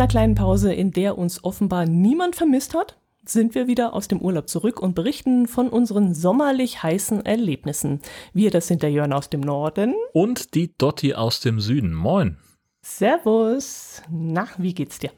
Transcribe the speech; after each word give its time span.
Einer 0.00 0.08
kleinen 0.08 0.34
Pause, 0.34 0.72
in 0.72 0.92
der 0.92 1.18
uns 1.18 1.44
offenbar 1.44 1.84
niemand 1.84 2.34
vermisst 2.34 2.72
hat, 2.72 2.96
sind 3.22 3.54
wir 3.54 3.66
wieder 3.66 3.92
aus 3.92 4.08
dem 4.08 4.18
Urlaub 4.22 4.48
zurück 4.48 4.80
und 4.80 4.94
berichten 4.94 5.46
von 5.46 5.68
unseren 5.68 6.14
sommerlich 6.14 6.82
heißen 6.82 7.26
Erlebnissen. 7.26 8.00
Wir, 8.32 8.50
das 8.50 8.66
sind 8.66 8.82
der 8.82 8.90
Jörn 8.90 9.12
aus 9.12 9.28
dem 9.28 9.42
Norden. 9.42 9.94
Und 10.14 10.54
die 10.54 10.74
Dotti 10.78 11.12
aus 11.12 11.40
dem 11.40 11.60
Süden. 11.60 11.92
Moin. 11.92 12.38
Servus. 12.80 14.00
Na, 14.08 14.48
wie 14.56 14.72
geht's 14.72 15.00
dir? 15.00 15.10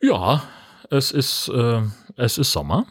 Ja, 0.00 0.44
es 0.90 1.10
ist, 1.10 1.48
äh, 1.48 1.82
es 2.14 2.38
ist 2.38 2.52
Sommer. 2.52 2.86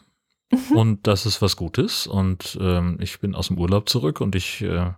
und 0.76 1.08
das 1.08 1.26
ist 1.26 1.42
was 1.42 1.55
Gutes. 1.55 2.05
Und 2.05 2.58
ähm, 2.59 2.98
ich 3.00 3.22
bin 3.22 3.34
aus 3.34 3.48
dem 3.48 3.58
Urlaub 3.58 3.88
zurück 3.88 4.20
und 4.20 4.36
ich 4.36 4.62
äh, 4.62 4.92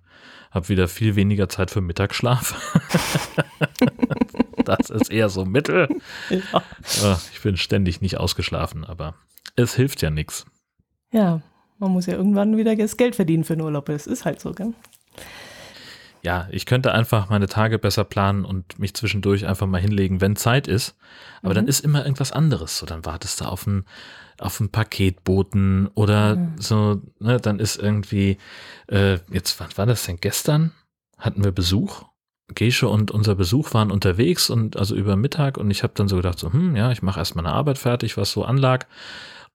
habe 0.55 0.69
wieder 0.69 0.87
viel 0.87 1.15
weniger 1.15 1.49
Zeit 1.49 1.69
für 1.69 1.81
Mittagsschlaf. 1.81 2.79
das 4.65 4.89
ist 4.89 5.11
eher 5.11 5.29
so 5.29 5.45
Mittel. 5.45 5.89
Ja. 6.29 7.19
Ich 7.33 7.41
bin 7.41 7.57
ständig 7.57 8.01
nicht 8.01 8.17
ausgeschlafen, 8.17 8.85
aber 8.85 9.15
es 9.55 9.75
hilft 9.75 10.01
ja 10.01 10.09
nichts. 10.09 10.45
Ja, 11.11 11.41
man 11.77 11.91
muss 11.91 12.05
ja 12.05 12.15
irgendwann 12.15 12.57
wieder 12.57 12.75
das 12.75 12.97
Geld 12.97 13.15
verdienen 13.15 13.43
für 13.43 13.55
den 13.55 13.61
Urlaub. 13.61 13.89
Es 13.89 14.07
ist 14.07 14.25
halt 14.25 14.39
so, 14.39 14.53
gell? 14.53 14.73
Ja, 16.25 16.47
ich 16.49 16.65
könnte 16.65 16.91
einfach 16.91 17.29
meine 17.29 17.45
Tage 17.45 17.77
besser 17.77 18.03
planen 18.03 18.45
und 18.45 18.79
mich 18.79 18.95
zwischendurch 18.95 19.45
einfach 19.45 19.67
mal 19.67 19.79
hinlegen, 19.79 20.21
wenn 20.21 20.35
Zeit 20.35 20.67
ist. 20.67 20.97
Aber 21.43 21.51
mhm. 21.51 21.55
dann 21.57 21.67
ist 21.67 21.81
immer 21.81 22.03
irgendwas 22.03 22.31
anderes. 22.31 22.79
So, 22.79 22.87
dann 22.87 23.05
wartest 23.05 23.41
du 23.41 23.45
auf 23.45 23.67
einen, 23.67 23.85
auf 24.39 24.59
einen 24.59 24.71
Paketboten 24.71 25.87
oder 25.93 26.37
mhm. 26.37 26.55
so, 26.57 26.99
ne, 27.19 27.39
dann 27.39 27.59
ist 27.59 27.75
irgendwie, 27.75 28.39
äh, 28.87 29.19
jetzt, 29.31 29.59
wann 29.59 29.69
war 29.75 29.85
das 29.85 30.03
denn? 30.07 30.17
Gestern 30.17 30.71
hatten 31.19 31.43
wir 31.43 31.51
Besuch. 31.51 32.05
Gesche 32.55 32.89
und 32.89 33.11
unser 33.11 33.35
Besuch 33.35 33.75
waren 33.75 33.91
unterwegs 33.91 34.49
und 34.49 34.77
also 34.77 34.95
über 34.95 35.15
Mittag 35.15 35.59
und 35.59 35.69
ich 35.69 35.83
habe 35.83 35.93
dann 35.95 36.07
so 36.07 36.15
gedacht, 36.15 36.39
so, 36.39 36.51
hm, 36.51 36.75
ja, 36.75 36.91
ich 36.91 37.03
mache 37.03 37.19
erst 37.19 37.35
meine 37.35 37.51
Arbeit 37.51 37.77
fertig, 37.77 38.17
was 38.17 38.31
so 38.31 38.43
anlag. 38.43 38.87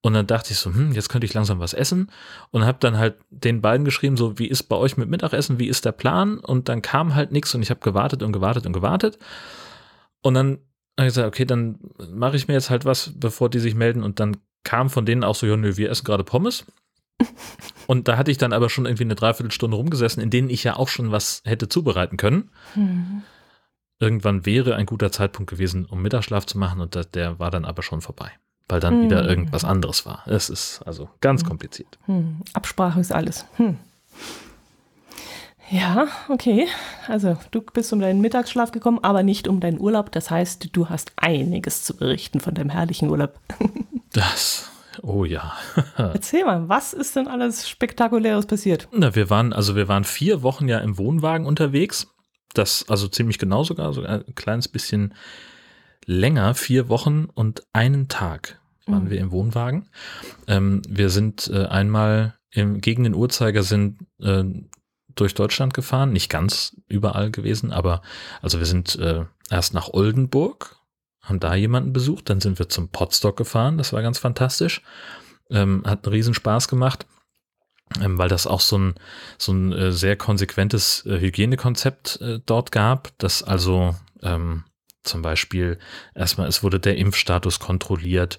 Und 0.03 0.15
dann 0.15 0.27
dachte 0.27 0.53
ich 0.53 0.59
so, 0.59 0.73
hm, 0.73 0.93
jetzt 0.93 1.11
könnte 1.11 1.27
ich 1.27 1.35
langsam 1.35 1.61
was 1.61 1.75
essen 1.75 2.11
und 2.51 2.65
habe 2.65 2.79
dann 2.81 2.97
halt 2.97 3.17
den 3.29 3.61
beiden 3.61 3.85
geschrieben, 3.85 4.17
so, 4.17 4.39
wie 4.39 4.47
ist 4.47 4.65
bei 4.65 4.77
euch 4.77 4.97
mit 4.97 5.11
Mittagessen, 5.11 5.59
wie 5.59 5.69
ist 5.69 5.85
der 5.85 5.93
Plan? 5.93 6.39
Und 6.39 6.69
dann 6.71 6.81
kam 6.81 7.15
halt 7.15 7.33
nichts 7.33 7.55
und 7.55 7.61
ich 7.61 7.71
habe 7.71 7.81
gewartet 7.81 8.23
und 8.23 8.33
gewartet 8.33 8.65
und 8.65 8.73
gewartet. 8.73 9.19
Und 10.23 10.35
dann 10.35 10.59
habe 10.99 11.09
ich 11.09 11.15
gesagt, 11.15 11.29
okay, 11.29 11.45
dann 11.45 11.79
mache 12.13 12.37
ich 12.37 12.49
mir 12.49 12.55
jetzt 12.55 12.71
halt 12.71 12.87
was, 12.87 13.13
bevor 13.15 13.51
die 13.51 13.59
sich 13.59 13.75
melden. 13.75 14.03
Und 14.03 14.21
dann 14.21 14.39
kam 14.65 14.89
von 14.89 15.05
denen 15.05 15.23
auch 15.23 15.35
so, 15.35 15.47
ja, 15.47 15.57
nö, 15.57 15.77
wir 15.77 15.91
essen 15.91 16.05
gerade 16.05 16.25
Pommes. 16.25 16.65
Und 17.87 18.09
da 18.09 18.17
hatte 18.17 18.31
ich 18.31 18.39
dann 18.39 18.55
aber 18.55 18.71
schon 18.71 18.87
irgendwie 18.87 19.05
eine 19.05 19.15
Dreiviertelstunde 19.15 19.77
rumgesessen, 19.77 20.23
in 20.23 20.31
denen 20.31 20.49
ich 20.49 20.65
ja 20.65 20.77
auch 20.77 20.89
schon 20.89 21.13
was 21.13 21.43
hätte 21.45 21.69
zubereiten 21.69 22.17
können. 22.17 22.51
Mhm. 22.75 23.23
Irgendwann 23.99 24.47
wäre 24.47 24.77
ein 24.77 24.87
guter 24.87 25.13
Zeitpunkt 25.13 25.51
gewesen, 25.51 25.85
um 25.85 26.01
Mittagsschlaf 26.01 26.47
zu 26.47 26.57
machen 26.57 26.81
und 26.81 27.15
der 27.15 27.39
war 27.39 27.51
dann 27.51 27.67
aber 27.67 27.83
schon 27.83 28.01
vorbei 28.01 28.33
weil 28.71 28.81
dann 28.81 28.95
hm. 28.95 29.05
wieder 29.05 29.29
irgendwas 29.29 29.65
anderes 29.65 30.07
war. 30.07 30.23
Es 30.27 30.49
ist 30.49 30.83
also 30.87 31.09
ganz 31.21 31.43
hm. 31.43 31.49
kompliziert. 31.49 31.99
Hm. 32.07 32.37
Absprache 32.53 33.01
ist 33.01 33.13
alles. 33.13 33.45
Hm. 33.57 33.79
Ja, 35.71 36.09
okay. 36.29 36.67
Also 37.07 37.37
du 37.53 37.61
bist 37.61 37.93
um 37.93 38.01
deinen 38.01 38.21
Mittagsschlaf 38.21 38.73
gekommen, 38.73 38.99
aber 39.03 39.23
nicht 39.23 39.47
um 39.47 39.61
deinen 39.61 39.81
Urlaub. 39.81 40.11
Das 40.11 40.31
heißt, 40.31 40.71
du 40.73 40.89
hast 40.89 41.13
einiges 41.17 41.85
zu 41.85 41.97
berichten 41.97 42.41
von 42.41 42.55
deinem 42.55 42.71
herrlichen 42.71 43.09
Urlaub. 43.09 43.39
das, 44.13 44.69
oh 45.03 45.25
ja. 45.25 45.53
Erzähl 45.97 46.45
mal, 46.45 46.69
was 46.69 46.93
ist 46.93 47.15
denn 47.15 47.29
alles 47.29 47.69
Spektakuläres 47.69 48.47
passiert? 48.47 48.89
Na, 48.93 49.15
wir 49.15 49.31
waren, 49.31 49.53
also 49.53 49.77
wir 49.77 49.87
waren 49.87 50.05
vier 50.05 50.43
Wochen 50.43 50.69
ja 50.69 50.79
im 50.79 50.99
Wohnwagen 50.99 51.47
unterwegs. 51.47 52.09
Das, 52.53 52.87
also 52.89 53.07
ziemlich 53.07 53.39
genau 53.39 53.63
sogar, 53.63 53.93
so 53.93 54.03
ein 54.03 54.25
kleines 54.35 54.67
bisschen 54.67 55.15
länger, 56.05 56.55
vier 56.55 56.89
Wochen 56.89 57.29
und 57.33 57.63
einen 57.73 58.09
Tag 58.09 58.60
waren 58.91 59.05
mhm. 59.05 59.11
wir 59.11 59.21
im 59.21 59.33
Wohnwagen. 59.33 59.89
Ähm, 60.47 60.83
wir 60.89 61.11
sind 61.11 61.49
äh, 61.53 61.67
einmal 61.67 62.35
im, 62.51 62.81
gegen 62.81 63.05
den 63.05 63.15
Uhrzeigersinn 63.15 63.99
äh, 64.21 64.45
durch 65.15 65.35
Deutschland 65.35 65.75
gefahren, 65.75 66.13
nicht 66.13 66.31
ganz 66.31 66.77
überall 66.89 67.31
gewesen, 67.31 67.73
aber 67.73 68.03
also 68.43 68.59
wir 68.59 68.67
sind 68.67 68.97
äh, 68.97 69.25
erst 69.51 69.75
nach 69.75 69.89
Oldenburg, 69.89 70.77
haben 71.23 71.41
da 71.41 71.55
jemanden 71.55 71.93
besucht, 71.93 72.31
dann 72.31 72.41
sind 72.41 72.59
wir 72.59 72.69
zum 72.69 72.89
Potstock 72.89 73.37
gefahren, 73.37 73.79
das 73.79 73.93
war 73.93 74.03
ganz 74.03 74.19
fantastisch, 74.19 74.83
ähm, 75.51 75.83
hat 75.85 76.05
einen 76.05 76.15
Riesenspaß 76.15 76.69
gemacht. 76.69 77.07
Ähm, 78.01 78.19
weil 78.19 78.29
das 78.29 78.47
auch 78.47 78.61
so 78.61 78.79
ein, 78.79 78.95
so 79.37 79.53
ein 79.53 79.73
äh, 79.73 79.91
sehr 79.91 80.15
konsequentes 80.15 81.05
äh, 81.07 81.19
Hygienekonzept 81.19 82.21
äh, 82.21 82.39
dort 82.47 82.71
gab, 82.71 83.11
das 83.19 83.43
also 83.43 83.97
ähm, 84.23 84.63
zum 85.03 85.23
Beispiel 85.23 85.79
erstmal, 86.15 86.47
es 86.49 86.63
wurde 86.63 86.79
der 86.79 86.97
Impfstatus 86.99 87.59
kontrolliert 87.59 88.39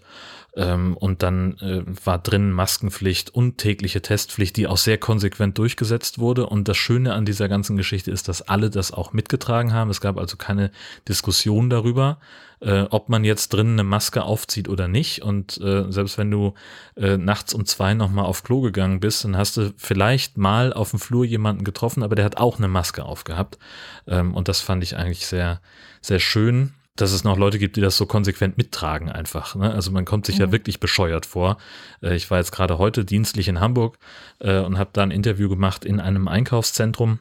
ähm, 0.53 0.97
und 0.97 1.23
dann 1.23 1.57
äh, 1.59 1.83
war 2.05 2.19
drin 2.19 2.51
Maskenpflicht 2.51 3.29
und 3.29 3.57
tägliche 3.57 4.01
Testpflicht, 4.01 4.57
die 4.57 4.67
auch 4.67 4.77
sehr 4.77 4.97
konsequent 4.97 5.57
durchgesetzt 5.57 6.19
wurde. 6.19 6.45
Und 6.45 6.67
das 6.67 6.77
Schöne 6.77 7.13
an 7.13 7.25
dieser 7.25 7.47
ganzen 7.47 7.77
Geschichte 7.77 8.11
ist, 8.11 8.27
dass 8.27 8.41
alle 8.41 8.69
das 8.69 8.91
auch 8.91 9.13
mitgetragen 9.13 9.71
haben. 9.71 9.89
Es 9.89 10.01
gab 10.01 10.17
also 10.17 10.35
keine 10.35 10.71
Diskussion 11.07 11.69
darüber, 11.69 12.19
äh, 12.59 12.81
ob 12.89 13.07
man 13.07 13.23
jetzt 13.23 13.49
drin 13.49 13.71
eine 13.71 13.85
Maske 13.85 14.23
aufzieht 14.23 14.67
oder 14.67 14.89
nicht. 14.89 15.21
Und 15.21 15.57
äh, 15.61 15.89
selbst 15.89 16.17
wenn 16.17 16.29
du 16.29 16.53
äh, 16.97 17.15
nachts 17.15 17.53
um 17.53 17.65
zwei 17.65 17.93
nochmal 17.93 18.25
auf 18.25 18.43
Klo 18.43 18.59
gegangen 18.59 18.99
bist, 18.99 19.23
dann 19.23 19.37
hast 19.37 19.55
du 19.55 19.73
vielleicht 19.77 20.37
mal 20.37 20.73
auf 20.73 20.89
dem 20.89 20.99
Flur 20.99 21.23
jemanden 21.23 21.63
getroffen, 21.63 22.03
aber 22.03 22.15
der 22.15 22.25
hat 22.25 22.35
auch 22.35 22.57
eine 22.57 22.67
Maske 22.67 23.05
aufgehabt. 23.05 23.57
Ähm, 24.05 24.33
und 24.33 24.49
das 24.49 24.59
fand 24.59 24.83
ich 24.83 24.97
eigentlich 24.97 25.27
sehr, 25.27 25.61
sehr 26.01 26.19
schön 26.19 26.73
dass 26.95 27.11
es 27.11 27.23
noch 27.23 27.37
Leute 27.37 27.57
gibt, 27.57 27.77
die 27.77 27.81
das 27.81 27.97
so 27.97 28.05
konsequent 28.05 28.57
mittragen 28.57 29.09
einfach. 29.09 29.55
Ne? 29.55 29.71
Also 29.71 29.91
man 29.91 30.05
kommt 30.05 30.25
sich 30.25 30.35
mhm. 30.35 30.41
ja 30.41 30.51
wirklich 30.51 30.79
bescheuert 30.79 31.25
vor. 31.25 31.57
Äh, 32.01 32.15
ich 32.15 32.29
war 32.29 32.37
jetzt 32.37 32.51
gerade 32.51 32.77
heute 32.77 33.05
dienstlich 33.05 33.47
in 33.47 33.59
Hamburg 33.59 33.97
äh, 34.39 34.59
und 34.59 34.77
habe 34.77 34.91
da 34.93 35.03
ein 35.03 35.11
Interview 35.11 35.49
gemacht 35.49 35.85
in 35.85 35.99
einem 35.99 36.27
Einkaufszentrum. 36.27 37.19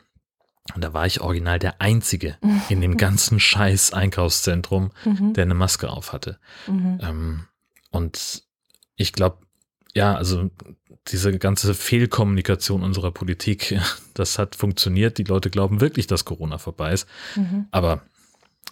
Und 0.74 0.84
da 0.84 0.92
war 0.92 1.06
ich 1.06 1.20
original 1.20 1.58
der 1.58 1.80
Einzige 1.80 2.36
in 2.68 2.80
dem 2.80 2.96
ganzen 2.98 3.40
scheiß 3.40 3.92
Einkaufszentrum, 3.92 4.90
mhm. 5.04 5.32
der 5.34 5.44
eine 5.44 5.54
Maske 5.54 5.90
auf 5.90 6.12
hatte. 6.12 6.38
Mhm. 6.66 6.98
Ähm, 7.02 7.44
und 7.90 8.42
ich 8.96 9.12
glaube, 9.12 9.38
ja, 9.94 10.14
also 10.14 10.50
diese 11.08 11.36
ganze 11.38 11.74
Fehlkommunikation 11.74 12.82
unserer 12.82 13.10
Politik, 13.10 13.80
das 14.14 14.38
hat 14.38 14.54
funktioniert. 14.54 15.18
Die 15.18 15.24
Leute 15.24 15.50
glauben 15.50 15.80
wirklich, 15.80 16.06
dass 16.06 16.24
Corona 16.24 16.58
vorbei 16.58 16.92
ist. 16.92 17.08
Mhm. 17.36 17.66
Aber 17.70 18.02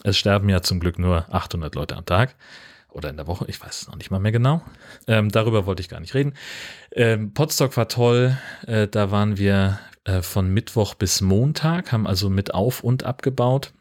es 0.05 0.17
sterben 0.17 0.49
ja 0.49 0.63
zum 0.63 0.81
Glück 0.81 0.99
nur 0.99 1.33
800 1.33 1.75
Leute 1.75 1.97
am 1.97 2.07
Tag 2.07 2.37
oder 2.91 3.11
in 3.11 3.17
der 3.17 3.27
Woche, 3.27 3.45
ich 3.49 3.61
weiß 3.61 3.83
es 3.83 3.89
noch 3.89 3.97
nicht 3.97 4.11
mal 4.11 4.19
mehr 4.19 4.33
genau. 4.33 4.63
Ähm, 5.07 5.31
darüber 5.31 5.67
wollte 5.67 5.81
ich 5.81 5.89
gar 5.89 6.01
nicht 6.01 6.15
reden. 6.15 6.35
Ähm, 6.93 7.33
Potsdok 7.35 7.77
war 7.77 7.89
toll, 7.89 8.37
äh, 8.67 8.89
da 8.89 9.11
waren 9.11 9.37
wir 9.39 9.79
äh, 10.05 10.23
von 10.23 10.53
Mittwoch 10.53 10.95
bis 10.95 11.21
Montag, 11.21 11.93
haben 11.93 12.07
also 12.07 12.31
mit 12.31 12.55
auf 12.55 12.83
und 12.83 13.05
abgebaut 13.05 13.73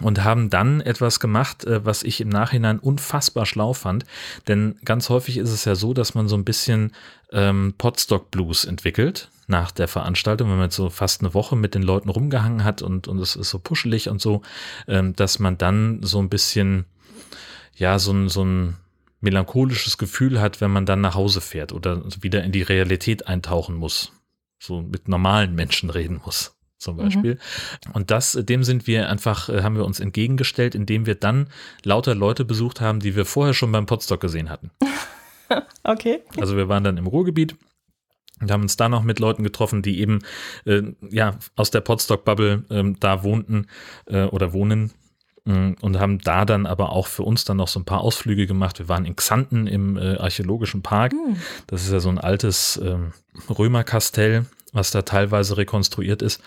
und 0.00 0.24
haben 0.24 0.50
dann 0.50 0.80
etwas 0.80 1.20
gemacht, 1.20 1.64
äh, 1.64 1.84
was 1.84 2.02
ich 2.02 2.20
im 2.20 2.28
Nachhinein 2.28 2.78
unfassbar 2.78 3.46
schlau 3.46 3.72
fand. 3.72 4.04
Denn 4.48 4.78
ganz 4.84 5.08
häufig 5.08 5.38
ist 5.38 5.50
es 5.50 5.64
ja 5.64 5.74
so, 5.74 5.94
dass 5.94 6.14
man 6.14 6.28
so 6.28 6.36
ein 6.36 6.44
bisschen 6.44 6.92
ähm, 7.32 7.74
Podstock 7.78 8.30
Blues 8.30 8.64
entwickelt 8.64 9.30
nach 9.46 9.70
der 9.70 9.88
Veranstaltung, 9.88 10.48
wenn 10.48 10.56
man 10.56 10.66
jetzt 10.66 10.76
so 10.76 10.90
fast 10.90 11.20
eine 11.20 11.34
Woche 11.34 11.56
mit 11.56 11.74
den 11.74 11.82
Leuten 11.82 12.08
rumgehangen 12.08 12.64
hat 12.64 12.82
und, 12.82 13.08
und 13.08 13.18
es 13.18 13.36
ist 13.36 13.50
so 13.50 13.58
puschelig 13.58 14.08
und 14.08 14.20
so, 14.20 14.42
ähm, 14.88 15.14
dass 15.14 15.38
man 15.38 15.58
dann 15.58 16.02
so 16.02 16.18
ein 16.18 16.28
bisschen, 16.28 16.84
ja, 17.74 17.98
so 17.98 18.12
ein, 18.12 18.28
so 18.28 18.44
ein 18.44 18.76
melancholisches 19.20 19.98
Gefühl 19.98 20.40
hat, 20.40 20.60
wenn 20.60 20.70
man 20.70 20.86
dann 20.86 21.00
nach 21.00 21.14
Hause 21.14 21.40
fährt 21.40 21.72
oder 21.72 22.02
wieder 22.20 22.42
in 22.44 22.52
die 22.52 22.62
Realität 22.62 23.26
eintauchen 23.28 23.76
muss. 23.76 24.12
So 24.58 24.82
mit 24.82 25.08
normalen 25.08 25.54
Menschen 25.54 25.90
reden 25.90 26.20
muss 26.24 26.56
zum 26.78 26.96
Beispiel. 26.96 27.34
Mhm. 27.34 27.92
Und 27.92 28.10
das, 28.10 28.38
dem 28.40 28.62
sind 28.62 28.86
wir 28.86 29.08
einfach, 29.08 29.48
äh, 29.48 29.62
haben 29.62 29.76
wir 29.76 29.84
uns 29.84 30.00
entgegengestellt, 30.00 30.74
indem 30.74 31.06
wir 31.06 31.14
dann 31.14 31.48
lauter 31.82 32.14
Leute 32.14 32.44
besucht 32.44 32.80
haben, 32.80 33.00
die 33.00 33.16
wir 33.16 33.24
vorher 33.24 33.54
schon 33.54 33.72
beim 33.72 33.86
Podstock 33.86 34.20
gesehen 34.20 34.50
hatten. 34.50 34.70
okay. 35.84 36.20
Also 36.38 36.56
wir 36.56 36.68
waren 36.68 36.84
dann 36.84 36.96
im 36.96 37.06
Ruhrgebiet 37.06 37.56
und 38.40 38.50
haben 38.50 38.62
uns 38.62 38.76
da 38.76 38.88
noch 38.88 39.02
mit 39.02 39.18
Leuten 39.18 39.42
getroffen, 39.42 39.82
die 39.82 40.00
eben 40.00 40.20
äh, 40.64 40.82
ja 41.10 41.38
aus 41.54 41.70
der 41.70 41.80
Podstock-Bubble 41.80 42.64
äh, 42.70 42.94
da 43.00 43.22
wohnten 43.22 43.66
äh, 44.06 44.24
oder 44.24 44.52
wohnen 44.52 44.92
mm, 45.44 45.72
und 45.80 45.98
haben 45.98 46.18
da 46.18 46.44
dann 46.44 46.66
aber 46.66 46.90
auch 46.90 47.06
für 47.06 47.22
uns 47.22 47.44
dann 47.44 47.56
noch 47.56 47.68
so 47.68 47.80
ein 47.80 47.86
paar 47.86 48.00
Ausflüge 48.00 48.46
gemacht. 48.46 48.78
Wir 48.78 48.88
waren 48.88 49.06
in 49.06 49.16
Xanten 49.16 49.66
im 49.66 49.96
äh, 49.96 50.16
archäologischen 50.16 50.82
Park. 50.82 51.12
Mhm. 51.12 51.36
Das 51.66 51.84
ist 51.84 51.92
ja 51.92 52.00
so 52.00 52.10
ein 52.10 52.18
altes 52.18 52.80
ähm, 52.82 53.12
Römerkastell 53.48 54.46
was 54.76 54.90
da 54.90 55.02
teilweise 55.02 55.56
rekonstruiert 55.56 56.22
ist. 56.22 56.42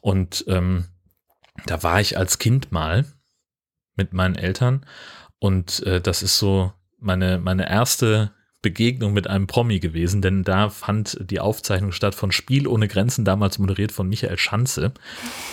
Und 0.00 0.44
ähm, 0.48 0.86
da 1.66 1.82
war 1.82 2.00
ich 2.00 2.16
als 2.16 2.38
Kind 2.38 2.72
mal 2.72 3.04
mit 3.96 4.14
meinen 4.14 4.36
Eltern 4.36 4.86
und 5.38 5.82
äh, 5.82 6.00
das 6.00 6.22
ist 6.22 6.38
so 6.38 6.72
meine, 6.98 7.38
meine 7.38 7.68
erste 7.68 8.32
Begegnung 8.62 9.12
mit 9.12 9.26
einem 9.26 9.48
Promi 9.48 9.80
gewesen, 9.80 10.22
denn 10.22 10.44
da 10.44 10.70
fand 10.70 11.18
die 11.20 11.40
Aufzeichnung 11.40 11.90
statt 11.90 12.14
von 12.14 12.30
Spiel 12.30 12.68
ohne 12.68 12.86
Grenzen, 12.86 13.24
damals 13.24 13.58
moderiert 13.58 13.90
von 13.90 14.08
Michael 14.08 14.38
Schanze. 14.38 14.92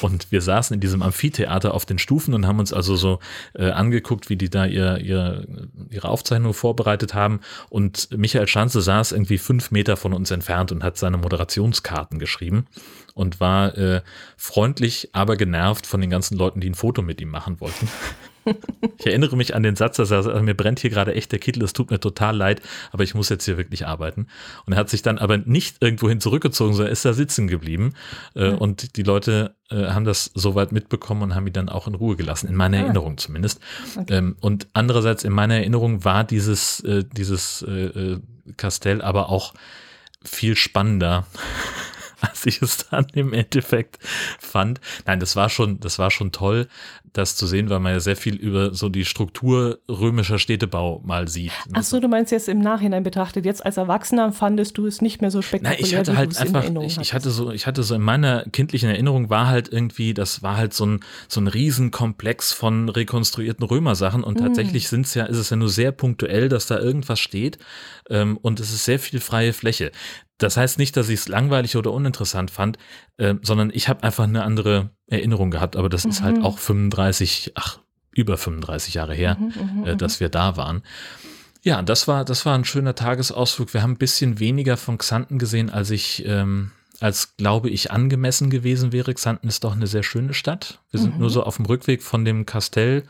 Und 0.01 0.31
wir 0.31 0.41
saßen 0.41 0.75
in 0.75 0.79
diesem 0.79 1.01
Amphitheater 1.01 1.73
auf 1.73 1.87
den 1.87 1.97
Stufen 1.97 2.35
und 2.35 2.45
haben 2.45 2.59
uns 2.59 2.71
also 2.71 2.95
so 2.95 3.19
äh, 3.55 3.71
angeguckt, 3.71 4.29
wie 4.29 4.35
die 4.35 4.49
da 4.49 4.65
ihr, 4.65 4.99
ihr, 4.99 5.47
ihre 5.89 6.07
Aufzeichnung 6.07 6.53
vorbereitet 6.53 7.15
haben. 7.15 7.39
Und 7.69 8.15
Michael 8.15 8.47
Schanze 8.47 8.81
saß 8.81 9.11
irgendwie 9.11 9.39
fünf 9.39 9.71
Meter 9.71 9.97
von 9.97 10.13
uns 10.13 10.29
entfernt 10.29 10.71
und 10.71 10.83
hat 10.83 10.97
seine 10.97 11.17
Moderationskarten 11.17 12.19
geschrieben 12.19 12.67
und 13.15 13.39
war 13.39 13.75
äh, 13.75 14.01
freundlich, 14.37 15.09
aber 15.13 15.35
genervt 15.35 15.87
von 15.87 15.99
den 15.99 16.11
ganzen 16.11 16.37
Leuten, 16.37 16.61
die 16.61 16.69
ein 16.69 16.75
Foto 16.75 17.01
mit 17.01 17.19
ihm 17.21 17.29
machen 17.29 17.59
wollten. 17.59 17.89
Ich 18.97 19.05
erinnere 19.05 19.37
mich 19.37 19.55
an 19.55 19.63
den 19.63 19.75
Satz, 19.75 19.97
dass 19.97 20.11
er 20.11 20.23
sagt, 20.23 20.41
mir 20.43 20.53
brennt 20.53 20.79
hier 20.79 20.89
gerade 20.89 21.13
echt 21.13 21.31
der 21.31 21.39
Kittel, 21.39 21.63
es 21.63 21.73
tut 21.73 21.89
mir 21.91 21.99
total 21.99 22.35
leid, 22.35 22.61
aber 22.91 23.03
ich 23.03 23.15
muss 23.15 23.29
jetzt 23.29 23.45
hier 23.45 23.57
wirklich 23.57 23.87
arbeiten. 23.87 24.27
Und 24.65 24.73
er 24.73 24.79
hat 24.79 24.89
sich 24.89 25.01
dann 25.01 25.17
aber 25.17 25.37
nicht 25.37 25.77
irgendwohin 25.81 26.19
zurückgezogen, 26.19 26.73
sondern 26.73 26.91
ist 26.91 27.05
da 27.05 27.13
sitzen 27.13 27.47
geblieben. 27.47 27.93
Äh, 28.35 28.51
mhm. 28.51 28.57
Und 28.57 28.97
die 28.97 29.03
Leute 29.03 29.55
äh, 29.69 29.87
haben 29.87 30.05
das 30.05 30.31
soweit 30.33 30.71
mitbekommen 30.71 31.21
und 31.21 31.35
haben 31.35 31.47
ihn 31.47 31.53
dann 31.53 31.69
auch 31.69 31.87
in 31.87 31.95
Ruhe 31.95 32.15
gelassen, 32.15 32.49
in 32.49 32.55
meiner 32.55 32.77
ah. 32.77 32.81
Erinnerung 32.81 33.17
zumindest. 33.17 33.61
Okay. 33.97 34.17
Ähm, 34.17 34.35
und 34.41 34.67
andererseits 34.73 35.23
in 35.23 35.33
meiner 35.33 35.55
Erinnerung 35.55 36.03
war 36.03 36.23
dieses, 36.23 36.81
äh, 36.81 37.03
dieses 37.15 37.65
Kastell 38.57 39.01
aber 39.01 39.29
auch 39.29 39.53
viel 40.23 40.55
spannender 40.55 41.25
als 42.21 42.45
ich 42.45 42.61
es 42.61 42.89
dann 42.89 43.07
im 43.13 43.33
Endeffekt 43.33 43.99
fand. 44.39 44.79
Nein, 45.05 45.19
das 45.19 45.35
war 45.35 45.49
schon, 45.49 45.79
das 45.79 45.99
war 45.99 46.11
schon 46.11 46.31
toll, 46.31 46.67
das 47.13 47.35
zu 47.35 47.47
sehen, 47.47 47.69
weil 47.69 47.79
man 47.79 47.93
ja 47.93 47.99
sehr 47.99 48.15
viel 48.15 48.35
über 48.35 48.73
so 48.73 48.89
die 48.89 49.05
Struktur 49.05 49.79
römischer 49.89 50.39
Städtebau 50.39 51.01
mal 51.03 51.27
sieht. 51.27 51.51
Ach 51.73 51.83
so, 51.83 51.99
du 51.99 52.07
meinst 52.07 52.31
jetzt 52.31 52.47
im 52.47 52.59
Nachhinein 52.59 53.03
betrachtet. 53.03 53.45
Jetzt 53.45 53.65
als 53.65 53.77
Erwachsener 53.77 54.31
fandest 54.31 54.77
du 54.77 54.85
es 54.85 55.01
nicht 55.01 55.21
mehr 55.21 55.31
so 55.31 55.41
spektakulär. 55.41 55.79
Nein, 55.79 55.89
ich 55.89 55.97
hatte 55.97 56.17
halt 56.17 56.37
einfach, 56.37 56.63
ich, 56.83 56.97
ich, 56.99 57.13
hatte 57.13 57.31
so, 57.31 57.51
ich 57.51 57.67
hatte 57.67 57.83
so 57.83 57.95
in 57.95 58.01
meiner 58.01 58.43
kindlichen 58.51 58.89
Erinnerung 58.89 59.29
war 59.29 59.47
halt 59.47 59.71
irgendwie, 59.71 60.13
das 60.13 60.43
war 60.43 60.57
halt 60.57 60.73
so 60.73 60.85
ein, 60.85 60.99
so 61.27 61.41
ein 61.41 61.47
Riesenkomplex 61.47 62.53
von 62.53 62.89
rekonstruierten 62.89 63.65
Römersachen 63.65 64.23
und 64.23 64.39
mm. 64.39 64.43
tatsächlich 64.43 64.87
sind's 64.87 65.13
ja, 65.13 65.25
ist 65.25 65.37
es 65.37 65.49
ja 65.49 65.57
nur 65.57 65.69
sehr 65.69 65.91
punktuell, 65.91 66.49
dass 66.49 66.67
da 66.67 66.79
irgendwas 66.79 67.19
steht 67.19 67.57
ähm, 68.09 68.37
und 68.37 68.59
es 68.59 68.71
ist 68.71 68.85
sehr 68.85 68.99
viel 68.99 69.19
freie 69.19 69.53
Fläche. 69.53 69.91
Das 70.39 70.57
heißt 70.57 70.79
nicht, 70.79 70.97
dass 70.97 71.09
ich 71.09 71.19
es 71.19 71.27
langweilig 71.27 71.75
oder 71.75 71.91
uninteressant 71.91 72.49
fand, 72.49 72.77
äh, 73.17 73.35
sondern 73.41 73.69
ich 73.73 73.87
habe 73.87 74.03
einfach 74.03 74.23
eine 74.23 74.43
andere 74.43 74.89
Erinnerung 75.07 75.51
gehabt. 75.51 75.75
Aber 75.75 75.89
das 75.89 76.05
mhm. 76.05 76.09
ist 76.09 76.21
halt 76.23 76.37
mhm. 76.37 76.45
auch 76.45 76.57
35, 76.57 77.51
ach, 77.55 77.79
über 78.11 78.37
35 78.37 78.95
Jahre 78.95 79.13
her, 79.13 79.37
mhm, 79.39 79.81
mhm, 79.81 79.85
äh, 79.85 79.95
dass 79.95 80.19
wir 80.19 80.29
da 80.29 80.57
waren. 80.57 80.81
Ja, 81.61 81.81
das 81.81 82.07
war, 82.07 82.23
das 82.25 82.45
war 82.45 82.55
ein 82.55 82.65
schöner 82.65 82.95
Tagesausflug. 82.95 83.73
Wir 83.73 83.83
haben 83.83 83.91
ein 83.91 83.97
bisschen 83.97 84.39
weniger 84.39 84.77
von 84.77 84.97
Xanten 84.97 85.39
gesehen, 85.39 85.69
als 85.69 85.91
ich, 85.91 86.25
ähm, 86.25 86.71
als 87.01 87.35
glaube 87.35 87.69
ich 87.69 87.91
angemessen 87.91 88.49
gewesen 88.49 88.93
wäre. 88.93 89.13
Xanten 89.13 89.47
ist 89.47 89.63
doch 89.65 89.75
eine 89.75 89.87
sehr 89.87 90.03
schöne 90.03 90.33
Stadt. 90.33 90.79
Wir 90.91 91.01
sind 91.01 91.15
mhm. 91.15 91.19
nur 91.19 91.29
so 91.29 91.43
auf 91.43 91.57
dem 91.57 91.65
Rückweg 91.65 92.01
von 92.01 92.23
dem 92.23 92.45
Kastell, 92.45 93.03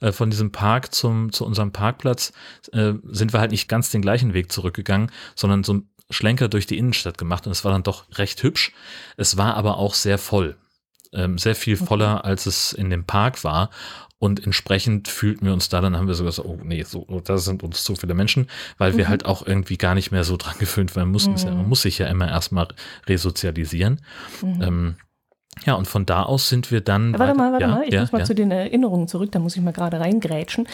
äh, 0.00 0.12
von 0.12 0.30
diesem 0.30 0.52
Park 0.52 0.94
zum, 0.94 1.32
zu 1.32 1.44
unserem 1.44 1.72
Parkplatz, 1.72 2.32
äh, 2.72 2.92
sind 3.04 3.32
wir 3.32 3.40
halt 3.40 3.50
nicht 3.50 3.68
ganz 3.68 3.90
den 3.90 4.02
gleichen 4.02 4.34
Weg 4.34 4.52
zurückgegangen, 4.52 5.10
sondern 5.34 5.64
so 5.64 5.74
ein 5.74 5.88
Schlenker 6.10 6.48
durch 6.48 6.66
die 6.66 6.78
Innenstadt 6.78 7.18
gemacht 7.18 7.46
und 7.46 7.52
es 7.52 7.64
war 7.64 7.72
dann 7.72 7.82
doch 7.82 8.04
recht 8.18 8.42
hübsch. 8.42 8.72
Es 9.16 9.36
war 9.36 9.54
aber 9.56 9.78
auch 9.78 9.94
sehr 9.94 10.18
voll. 10.18 10.56
Ähm, 11.12 11.38
sehr 11.38 11.54
viel 11.54 11.76
voller, 11.76 12.24
als 12.24 12.46
es 12.46 12.72
in 12.72 12.90
dem 12.90 13.04
Park 13.04 13.44
war. 13.44 13.70
Und 14.18 14.44
entsprechend 14.44 15.08
fühlten 15.08 15.44
wir 15.44 15.52
uns 15.52 15.68
da, 15.68 15.80
dann 15.80 15.96
haben 15.96 16.08
wir 16.08 16.14
sogar 16.14 16.32
so, 16.32 16.44
oh 16.44 16.58
nee, 16.62 16.82
so, 16.84 17.04
da 17.24 17.36
sind 17.36 17.62
uns 17.62 17.84
zu 17.84 17.96
viele 17.96 18.14
Menschen, 18.14 18.48
weil 18.78 18.92
mhm. 18.92 18.96
wir 18.96 19.08
halt 19.08 19.26
auch 19.26 19.46
irgendwie 19.46 19.76
gar 19.76 19.94
nicht 19.94 20.10
mehr 20.10 20.24
so 20.24 20.36
dran 20.36 20.54
gewöhnt 20.58 20.96
werden 20.96 21.12
mussten. 21.12 21.34
Mhm. 21.34 21.56
Man 21.56 21.68
muss 21.68 21.82
sich 21.82 21.98
ja 21.98 22.06
immer 22.06 22.28
erstmal 22.28 22.68
resozialisieren. 23.06 24.00
Mhm. 24.42 24.62
Ähm, 24.62 24.96
ja, 25.64 25.74
und 25.74 25.88
von 25.88 26.04
da 26.04 26.22
aus 26.22 26.48
sind 26.48 26.70
wir 26.70 26.80
dann. 26.80 27.18
Warte 27.18 27.34
mal, 27.34 27.50
warte 27.50 27.64
ja, 27.64 27.70
mal, 27.70 27.84
ich 27.84 27.94
ja, 27.94 28.00
muss 28.00 28.12
mal 28.12 28.18
ja. 28.18 28.24
zu 28.24 28.34
den 28.34 28.50
Erinnerungen 28.50 29.08
zurück, 29.08 29.32
da 29.32 29.38
muss 29.38 29.56
ich 29.56 29.62
mal 29.62 29.72
gerade 29.72 29.98
reingrätschen. 29.98 30.68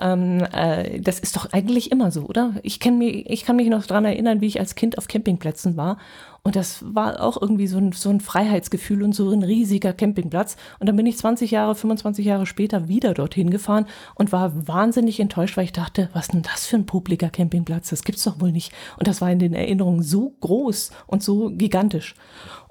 Ähm, 0.00 0.42
äh, 0.52 1.00
das 1.00 1.20
ist 1.20 1.36
doch 1.36 1.52
eigentlich 1.52 1.92
immer 1.92 2.10
so, 2.10 2.22
oder? 2.22 2.54
Ich, 2.62 2.80
kenn 2.80 2.98
mich, 2.98 3.28
ich 3.28 3.44
kann 3.44 3.56
mich 3.56 3.68
noch 3.68 3.84
daran 3.86 4.06
erinnern, 4.06 4.40
wie 4.40 4.46
ich 4.46 4.58
als 4.58 4.74
Kind 4.74 4.96
auf 4.96 5.06
Campingplätzen 5.06 5.76
war. 5.76 5.98
Und 6.44 6.56
das 6.56 6.84
war 6.84 7.22
auch 7.22 7.40
irgendwie 7.40 7.68
so 7.68 7.78
ein, 7.78 7.92
so 7.92 8.10
ein 8.10 8.20
Freiheitsgefühl 8.20 9.04
und 9.04 9.14
so 9.14 9.30
ein 9.30 9.44
riesiger 9.44 9.92
Campingplatz. 9.92 10.56
Und 10.80 10.88
dann 10.88 10.96
bin 10.96 11.06
ich 11.06 11.16
20 11.16 11.52
Jahre, 11.52 11.76
25 11.76 12.26
Jahre 12.26 12.46
später 12.46 12.88
wieder 12.88 13.14
dorthin 13.14 13.50
gefahren 13.50 13.86
und 14.16 14.32
war 14.32 14.66
wahnsinnig 14.66 15.20
enttäuscht, 15.20 15.56
weil 15.56 15.66
ich 15.66 15.72
dachte, 15.72 16.08
was 16.14 16.28
denn 16.28 16.42
das 16.42 16.66
für 16.66 16.76
ein 16.76 16.86
publiker 16.86 17.30
Campingplatz? 17.30 17.90
Das 17.90 18.02
gibt's 18.02 18.24
doch 18.24 18.40
wohl 18.40 18.50
nicht. 18.50 18.72
Und 18.98 19.06
das 19.06 19.20
war 19.20 19.30
in 19.30 19.38
den 19.38 19.54
Erinnerungen 19.54 20.02
so 20.02 20.34
groß 20.40 20.90
und 21.06 21.22
so 21.22 21.50
gigantisch. 21.50 22.16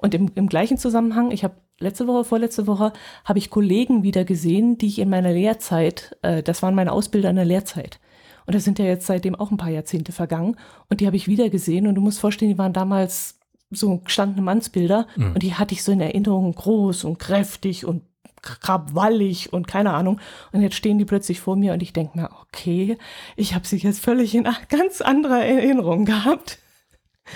Und 0.02 0.14
im, 0.14 0.30
im 0.34 0.48
gleichen 0.48 0.76
Zusammenhang, 0.76 1.30
ich 1.30 1.44
habe 1.44 1.54
letzte 1.78 2.06
Woche, 2.06 2.24
vorletzte 2.24 2.66
Woche, 2.66 2.92
habe 3.24 3.38
ich 3.38 3.50
Kollegen 3.50 4.02
wieder 4.02 4.24
gesehen, 4.24 4.76
die 4.76 4.88
ich 4.88 4.98
in 4.98 5.08
meiner 5.08 5.32
Lehrzeit, 5.32 6.16
äh, 6.22 6.42
das 6.42 6.62
waren 6.62 6.74
meine 6.74 6.92
Ausbilder 6.92 7.30
in 7.30 7.36
der 7.36 7.44
Lehrzeit. 7.44 8.00
Und 8.44 8.54
das 8.54 8.64
sind 8.64 8.78
ja 8.78 8.84
jetzt 8.84 9.06
seitdem 9.06 9.34
auch 9.34 9.50
ein 9.50 9.56
paar 9.56 9.70
Jahrzehnte 9.70 10.12
vergangen. 10.12 10.56
Und 10.90 11.00
die 11.00 11.06
habe 11.06 11.16
ich 11.16 11.28
wieder 11.28 11.48
gesehen. 11.48 11.86
Und 11.86 11.94
du 11.94 12.00
musst 12.00 12.18
vorstellen, 12.18 12.50
die 12.50 12.58
waren 12.58 12.72
damals 12.72 13.38
so 13.70 13.98
gestandene 13.98 14.42
Mannsbilder. 14.42 15.06
Mhm. 15.16 15.34
Und 15.34 15.42
die 15.42 15.54
hatte 15.54 15.74
ich 15.74 15.84
so 15.84 15.92
in 15.92 16.00
Erinnerung 16.00 16.52
groß 16.52 17.04
und 17.04 17.18
kräftig 17.18 17.86
und 17.86 18.02
krabwallig 18.42 19.52
und 19.52 19.68
keine 19.68 19.92
Ahnung. 19.94 20.20
Und 20.50 20.62
jetzt 20.62 20.74
stehen 20.74 20.98
die 20.98 21.04
plötzlich 21.04 21.40
vor 21.40 21.56
mir 21.56 21.72
und 21.72 21.82
ich 21.82 21.92
denke 21.92 22.18
mir, 22.18 22.30
okay, 22.42 22.98
ich 23.36 23.54
habe 23.54 23.66
sie 23.66 23.76
jetzt 23.76 24.00
völlig 24.00 24.34
in 24.34 24.48
ganz 24.68 25.00
anderer 25.00 25.44
Erinnerung 25.44 26.04
gehabt. 26.04 26.58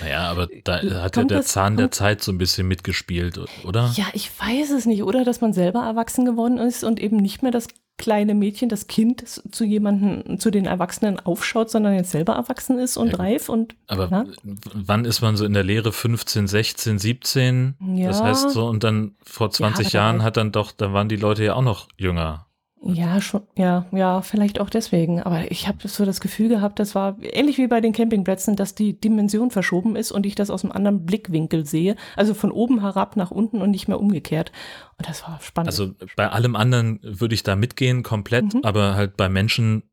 Naja, 0.01 0.29
aber 0.29 0.47
da 0.63 0.81
hat 1.01 1.15
ja 1.15 1.23
der 1.23 1.43
Zahn 1.43 1.77
der 1.77 1.91
Zeit 1.91 2.21
so 2.21 2.31
ein 2.31 2.37
bisschen 2.37 2.67
mitgespielt, 2.67 3.39
oder? 3.63 3.91
Ja, 3.95 4.05
ich 4.13 4.29
weiß 4.39 4.71
es 4.71 4.85
nicht. 4.85 5.03
Oder 5.03 5.23
dass 5.23 5.41
man 5.41 5.53
selber 5.53 5.83
erwachsen 5.83 6.25
geworden 6.25 6.57
ist 6.57 6.83
und 6.83 6.99
eben 6.99 7.17
nicht 7.17 7.41
mehr 7.41 7.51
das 7.51 7.67
kleine 7.97 8.35
Mädchen, 8.35 8.69
das 8.69 8.87
Kind 8.87 9.23
zu 9.27 9.63
jemanden, 9.63 10.39
zu 10.39 10.51
den 10.51 10.65
Erwachsenen 10.65 11.19
aufschaut, 11.19 11.69
sondern 11.71 11.95
jetzt 11.95 12.11
selber 12.11 12.33
erwachsen 12.33 12.77
ist 12.77 12.95
und 12.95 13.13
ja, 13.13 13.17
reif 13.17 13.49
und. 13.49 13.75
Aber 13.87 14.07
na? 14.11 14.25
wann 14.73 15.05
ist 15.05 15.21
man 15.21 15.35
so 15.35 15.45
in 15.45 15.53
der 15.53 15.63
Lehre? 15.63 15.91
15, 15.91 16.47
16, 16.47 16.99
17? 16.99 17.75
Ja. 17.95 18.07
Das 18.07 18.21
heißt 18.21 18.51
so, 18.51 18.67
und 18.67 18.83
dann 18.83 19.15
vor 19.23 19.49
20 19.49 19.93
ja, 19.93 20.01
Jahren 20.01 20.21
hat 20.21 20.37
dann 20.37 20.51
doch, 20.51 20.71
da 20.71 20.93
waren 20.93 21.09
die 21.09 21.15
Leute 21.15 21.43
ja 21.43 21.55
auch 21.55 21.63
noch 21.63 21.87
jünger. 21.97 22.46
Ja, 22.83 23.19
schon, 23.21 23.41
ja, 23.57 23.85
ja, 23.91 24.21
vielleicht 24.21 24.59
auch 24.59 24.69
deswegen. 24.69 25.21
Aber 25.21 25.51
ich 25.51 25.67
habe 25.67 25.87
so 25.87 26.05
das 26.05 26.21
Gefühl 26.21 26.47
gehabt, 26.47 26.79
das 26.79 26.93
war 26.95 27.17
ähnlich 27.21 27.57
wie 27.57 27.67
bei 27.67 27.81
den 27.81 27.91
Campingplätzen, 27.91 28.55
dass 28.55 28.75
die 28.75 28.99
Dimension 28.99 29.49
verschoben 29.51 29.95
ist 29.95 30.11
und 30.11 30.25
ich 30.25 30.35
das 30.35 30.49
aus 30.49 30.63
einem 30.63 30.71
anderen 30.71 31.05
Blickwinkel 31.05 31.65
sehe. 31.65 31.95
Also 32.15 32.33
von 32.33 32.51
oben 32.51 32.81
herab 32.81 33.15
nach 33.17 33.31
unten 33.31 33.61
und 33.61 33.71
nicht 33.71 33.87
mehr 33.87 33.99
umgekehrt. 33.99 34.51
Und 34.97 35.09
das 35.09 35.23
war 35.23 35.39
spannend. 35.41 35.69
Also 35.69 35.91
bei 36.15 36.29
allem 36.29 36.55
anderen 36.55 36.99
würde 37.01 37.35
ich 37.35 37.43
da 37.43 37.55
mitgehen, 37.55 38.03
komplett, 38.03 38.53
mhm. 38.53 38.61
aber 38.63 38.95
halt 38.95 39.17
bei 39.17 39.27
Menschen 39.27 39.83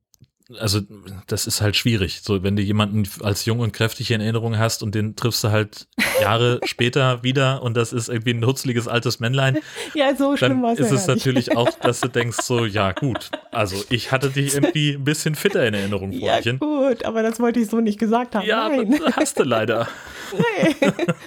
also 0.58 0.80
das 1.26 1.46
ist 1.46 1.62
halt 1.62 1.74
schwierig. 1.74 2.20
So, 2.22 2.42
wenn 2.42 2.54
du 2.54 2.62
jemanden 2.62 3.08
als 3.22 3.46
jung 3.46 3.60
und 3.60 3.72
kräftig 3.72 4.10
in 4.10 4.20
Erinnerung 4.20 4.58
hast 4.58 4.82
und 4.82 4.94
den 4.94 5.16
triffst 5.16 5.42
du 5.42 5.50
halt 5.50 5.88
Jahre 6.20 6.60
später 6.64 7.22
wieder 7.22 7.62
und 7.62 7.76
das 7.76 7.92
ist 7.94 8.08
irgendwie 8.08 8.30
ein 8.30 8.40
nutzliges 8.40 8.86
altes 8.88 9.20
Männlein. 9.20 9.58
Ja, 9.94 10.14
so 10.16 10.36
schlimm 10.36 10.62
war 10.62 10.72
es 10.72 10.80
ist 10.80 10.90
ja 10.90 10.96
es 10.96 11.06
natürlich 11.06 11.56
auch, 11.56 11.70
dass 11.78 12.00
du 12.00 12.08
denkst 12.08 12.38
so, 12.42 12.64
ja 12.66 12.92
gut, 12.92 13.30
also 13.52 13.76
ich 13.90 14.10
hatte 14.12 14.30
dich 14.30 14.54
irgendwie 14.54 14.92
ein 14.94 15.04
bisschen 15.04 15.34
fitter 15.34 15.64
in 15.66 15.74
Erinnerung, 15.74 16.12
Freundchen. 16.12 16.58
Ja 16.60 16.66
gut, 16.66 17.04
aber 17.04 17.22
das 17.22 17.38
wollte 17.38 17.60
ich 17.60 17.68
so 17.68 17.80
nicht 17.80 17.98
gesagt 17.98 18.34
haben. 18.34 18.46
Ja, 18.46 18.68
Nein. 18.68 18.98
hast 19.14 19.38
du 19.38 19.44
leider. 19.44 19.88
Nee, 20.32 20.74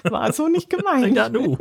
war 0.09 0.33
so 0.33 0.47
nicht 0.47 0.69
gemeint. 0.69 1.15
Ja, 1.15 1.29
du. 1.29 1.57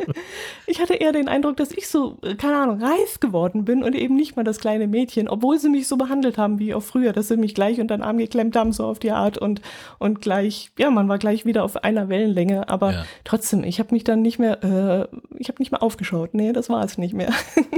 Ich 0.66 0.80
hatte 0.80 0.94
eher 0.94 1.12
den 1.12 1.28
Eindruck, 1.28 1.56
dass 1.56 1.70
ich 1.72 1.88
so, 1.88 2.18
keine 2.38 2.56
Ahnung, 2.56 2.82
reif 2.82 3.20
geworden 3.20 3.64
bin 3.64 3.82
und 3.82 3.94
eben 3.94 4.16
nicht 4.16 4.36
mal 4.36 4.42
das 4.42 4.58
kleine 4.58 4.88
Mädchen, 4.88 5.28
obwohl 5.28 5.58
sie 5.58 5.68
mich 5.68 5.86
so 5.86 5.96
behandelt 5.96 6.38
haben 6.38 6.58
wie 6.58 6.74
auch 6.74 6.82
früher, 6.82 7.12
dass 7.12 7.28
sie 7.28 7.36
mich 7.36 7.45
gleich 7.54 7.80
unter 7.80 7.96
den 7.96 8.02
Arm 8.02 8.18
geklemmt 8.18 8.56
haben, 8.56 8.72
so 8.72 8.84
auf 8.84 8.98
die 8.98 9.10
Art 9.10 9.38
und, 9.38 9.60
und 9.98 10.20
gleich, 10.20 10.70
ja, 10.78 10.90
man 10.90 11.08
war 11.08 11.18
gleich 11.18 11.44
wieder 11.44 11.64
auf 11.64 11.82
einer 11.84 12.08
Wellenlänge, 12.08 12.68
aber 12.68 12.92
ja. 12.92 13.06
trotzdem, 13.24 13.64
ich 13.64 13.78
habe 13.78 13.94
mich 13.94 14.04
dann 14.04 14.22
nicht 14.22 14.38
mehr, 14.38 14.62
äh, 14.62 15.16
ich 15.38 15.48
habe 15.48 15.60
nicht 15.60 15.70
mehr 15.70 15.82
aufgeschaut. 15.82 16.34
Nee, 16.34 16.52
das 16.52 16.68
war 16.68 16.84
es 16.84 16.98
nicht 16.98 17.14
mehr. 17.14 17.32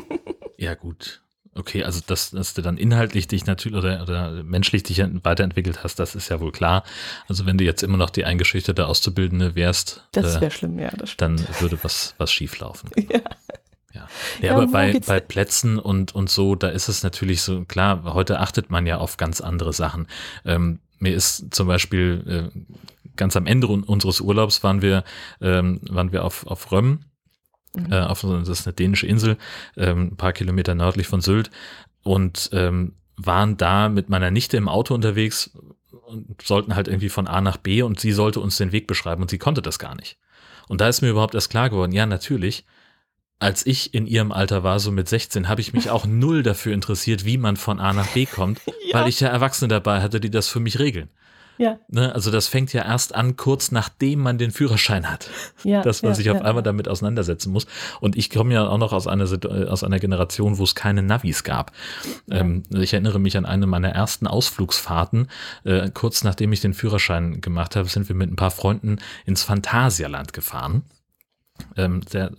ja, 0.57 0.75
gut. 0.75 1.23
Okay, 1.59 1.83
also 1.83 2.01
dass, 2.07 2.31
dass 2.31 2.55
du 2.55 2.63
dann 2.63 2.77
inhaltlich 2.77 3.27
dich 3.27 3.45
natürlich 3.45 3.77
oder, 3.77 4.03
oder 4.03 4.45
menschlich 4.45 4.85
dich 4.85 5.03
weiterentwickelt 5.25 5.83
hast, 5.83 5.99
das 5.99 6.15
ist 6.15 6.29
ja 6.29 6.41
wohl 6.41 6.53
klar. 6.53 6.85
Also 7.27 7.47
wenn 7.47 7.59
du 7.59 7.65
jetzt 7.65 7.83
immer 7.83 7.97
noch 7.97 8.11
die 8.11 8.25
eingeschüchterte 8.25 8.87
Auszubildende 8.87 9.57
wärst, 9.57 10.07
das 10.13 10.35
wäre 10.35 10.47
äh, 10.47 10.51
schlimm, 10.53 10.79
ja, 10.79 10.91
das 10.97 11.17
dann 11.17 11.45
würde 11.59 11.77
was, 11.83 12.15
was 12.19 12.31
schief 12.33 12.59
laufen. 12.61 12.91
Ja. 13.11 13.21
Ja, 13.93 14.09
ja, 14.41 14.47
ja 14.49 14.55
aber 14.55 14.67
bei, 14.67 14.99
bei 15.07 15.21
Plätzen 15.21 15.79
und, 15.79 16.15
und 16.15 16.31
so, 16.31 16.55
da 16.55 16.69
ist 16.69 16.89
es 16.89 17.03
natürlich 17.03 17.43
so, 17.43 17.65
klar, 17.65 18.05
heute 18.15 18.41
achtet 18.41 18.71
man 18.71 18.87
ja 18.87 18.99
auf 18.99 19.17
ganz 19.17 19.41
andere 19.41 19.73
Sachen. 19.73 20.07
Ähm, 20.45 20.81
mir 20.99 21.15
ist 21.15 21.55
zum 21.55 21.69
Beispiel 21.69 22.51
äh, 22.55 22.59
ganz 23.17 23.37
am 23.37 23.47
Ende 23.47 23.67
unseres 23.69 24.21
Urlaubs 24.21 24.63
waren 24.63 24.83
wir, 24.83 25.05
ähm, 25.41 25.81
waren 25.89 26.13
wir 26.13 26.25
auf, 26.25 26.47
auf 26.47 26.71
Römm 26.71 27.01
Mhm. 27.75 27.93
Äh, 27.93 28.01
auf, 28.01 28.23
das 28.23 28.49
ist 28.49 28.67
eine 28.67 28.75
dänische 28.75 29.07
Insel, 29.07 29.37
ähm, 29.77 30.09
ein 30.13 30.17
paar 30.17 30.33
Kilometer 30.33 30.75
nördlich 30.75 31.07
von 31.07 31.21
Sylt. 31.21 31.51
Und 32.03 32.51
ähm, 32.53 32.95
waren 33.17 33.57
da 33.57 33.89
mit 33.89 34.09
meiner 34.09 34.31
Nichte 34.31 34.57
im 34.57 34.69
Auto 34.69 34.95
unterwegs 34.95 35.51
und 36.07 36.41
sollten 36.43 36.77
halt 36.77 36.89
irgendwie 36.89 37.09
von 37.09 37.27
A 37.27 37.41
nach 37.41 37.57
B 37.57 37.83
und 37.83 37.99
sie 37.99 38.13
sollte 38.13 38.41
uns 38.41 38.57
den 38.57 38.73
Weg 38.73 38.87
beschreiben 38.87 39.23
und 39.23 39.31
sie 39.31 39.39
konnte 39.39 39.61
das 39.61 39.79
gar 39.79 39.97
nicht. 39.97 40.19
Und 40.69 40.81
da 40.81 40.89
ist 40.89 41.03
mir 41.03 41.11
überhaupt 41.11 41.35
erst 41.35 41.51
klar 41.51 41.69
geworden, 41.69 41.93
ja, 41.93 42.07
natürlich, 42.07 42.65
als 43.39 43.65
ich 43.67 43.95
in 43.95 44.07
ihrem 44.07 44.33
Alter 44.33 44.63
war, 44.63 44.81
so 44.81 44.91
mit 44.91 45.09
16, 45.09 45.49
habe 45.49 45.61
ich 45.61 45.73
mich 45.73 45.91
auch 45.91 46.07
null 46.07 46.43
dafür 46.43 46.75
interessiert, 46.75 47.25
wie 47.25 47.39
man 47.39 47.57
von 47.57 47.81
A 47.81 47.93
nach 47.93 48.09
B 48.09 48.27
kommt, 48.27 48.61
ja. 48.91 49.01
weil 49.01 49.09
ich 49.09 49.21
ja 49.21 49.29
Erwachsene 49.29 49.69
dabei 49.69 50.03
hatte, 50.03 50.21
die 50.21 50.31
das 50.31 50.49
für 50.49 50.61
mich 50.61 50.79
regeln. 50.79 51.09
Ja. 51.59 51.81
Ne, 51.89 52.15
also 52.15 52.31
das 52.31 52.47
fängt 52.47 52.73
ja 52.73 52.85
erst 52.85 53.17
an, 53.17 53.37
kurz 53.37 53.73
nachdem 53.73 54.21
man 54.21 54.39
den 54.39 54.53
Führerschein 54.53 55.11
hat, 55.11 55.29
ja, 55.65 55.83
dass 55.83 56.03
man 56.03 56.13
ja, 56.13 56.15
sich 56.15 56.31
auf 56.31 56.41
einmal 56.41 56.63
damit 56.63 56.89
auseinandersetzen 56.89 57.53
muss. 57.53 57.67
Und 58.01 58.17
ich 58.17 58.31
komme 58.31 58.55
ja 58.55 58.69
auch 58.69 58.79
noch 58.79 58.93
aus 58.93 59.09
einer, 59.09 59.25
aus 59.69 59.83
einer 59.83 59.99
Generation, 59.99 60.59
wo 60.59 60.65
es 60.65 60.77
keine 60.77 61.03
Navis 61.03 61.43
gab. 61.43 61.73
Ähm, 62.31 62.63
ich 62.73 62.93
erinnere 62.93 63.19
mich 63.19 63.37
an 63.37 63.45
eine 63.45 63.67
meiner 63.67 63.91
ersten 63.91 64.29
Ausflugsfahrten. 64.29 65.29
Äh, 65.65 65.91
kurz 65.93 66.23
nachdem 66.23 66.53
ich 66.53 66.61
den 66.61 66.75
Führerschein 66.75 67.41
gemacht 67.41 67.75
habe, 67.75 67.89
sind 67.89 68.09
wir 68.09 68.15
mit 68.15 68.31
ein 68.31 68.37
paar 68.37 68.53
Freunden 68.53 68.99
ins 69.27 69.43
Phantasialand 69.43 70.33
gefahren. 70.33 70.83
Ähm, 71.77 72.03
der 72.13 72.31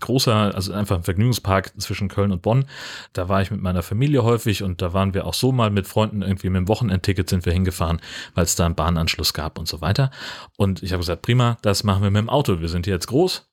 großer, 0.00 0.54
also 0.54 0.72
einfach 0.72 0.96
ein 0.96 1.02
Vergnügungspark 1.02 1.72
zwischen 1.80 2.08
Köln 2.08 2.32
und 2.32 2.42
Bonn. 2.42 2.66
Da 3.12 3.28
war 3.28 3.42
ich 3.42 3.50
mit 3.50 3.60
meiner 3.60 3.82
Familie 3.82 4.22
häufig 4.22 4.62
und 4.62 4.82
da 4.82 4.92
waren 4.92 5.14
wir 5.14 5.26
auch 5.26 5.34
so 5.34 5.52
mal 5.52 5.70
mit 5.70 5.86
Freunden 5.86 6.22
irgendwie 6.22 6.50
mit 6.50 6.60
dem 6.60 6.68
Wochenendticket 6.68 7.28
sind 7.28 7.46
wir 7.46 7.52
hingefahren, 7.52 8.00
weil 8.34 8.44
es 8.44 8.56
da 8.56 8.66
einen 8.66 8.74
Bahnanschluss 8.74 9.32
gab 9.32 9.58
und 9.58 9.68
so 9.68 9.80
weiter. 9.80 10.10
Und 10.56 10.82
ich 10.82 10.92
habe 10.92 11.00
gesagt, 11.00 11.22
prima, 11.22 11.58
das 11.62 11.84
machen 11.84 12.02
wir 12.02 12.10
mit 12.10 12.20
dem 12.20 12.30
Auto. 12.30 12.60
Wir 12.60 12.68
sind 12.68 12.86
hier 12.86 12.94
jetzt 12.94 13.08
groß. 13.08 13.48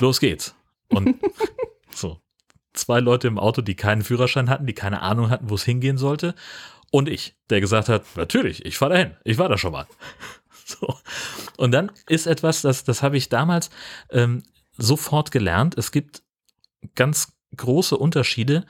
Los 0.00 0.20
geht's. 0.20 0.54
Und 0.88 1.16
so. 1.94 2.18
Zwei 2.74 3.00
Leute 3.00 3.28
im 3.28 3.38
Auto, 3.38 3.60
die 3.60 3.74
keinen 3.74 4.00
Führerschein 4.00 4.48
hatten, 4.48 4.66
die 4.66 4.72
keine 4.72 5.02
Ahnung 5.02 5.28
hatten, 5.28 5.50
wo 5.50 5.56
es 5.56 5.64
hingehen 5.64 5.98
sollte. 5.98 6.34
Und 6.90 7.08
ich, 7.08 7.36
der 7.50 7.60
gesagt 7.60 7.90
hat, 7.90 8.04
natürlich, 8.16 8.64
ich 8.64 8.78
fahre 8.78 8.94
dahin. 8.94 9.16
Ich 9.24 9.38
war 9.38 9.48
da 9.48 9.58
schon 9.58 9.72
mal. 9.72 9.86
So. 10.64 10.96
Und 11.58 11.72
dann 11.72 11.90
ist 12.08 12.26
etwas, 12.26 12.62
das, 12.62 12.84
das 12.84 13.02
habe 13.02 13.16
ich 13.16 13.28
damals 13.28 13.68
ähm, 14.10 14.42
sofort 14.76 15.30
gelernt, 15.30 15.76
es 15.76 15.92
gibt 15.92 16.22
ganz 16.94 17.36
große 17.56 17.96
Unterschiede, 17.96 18.64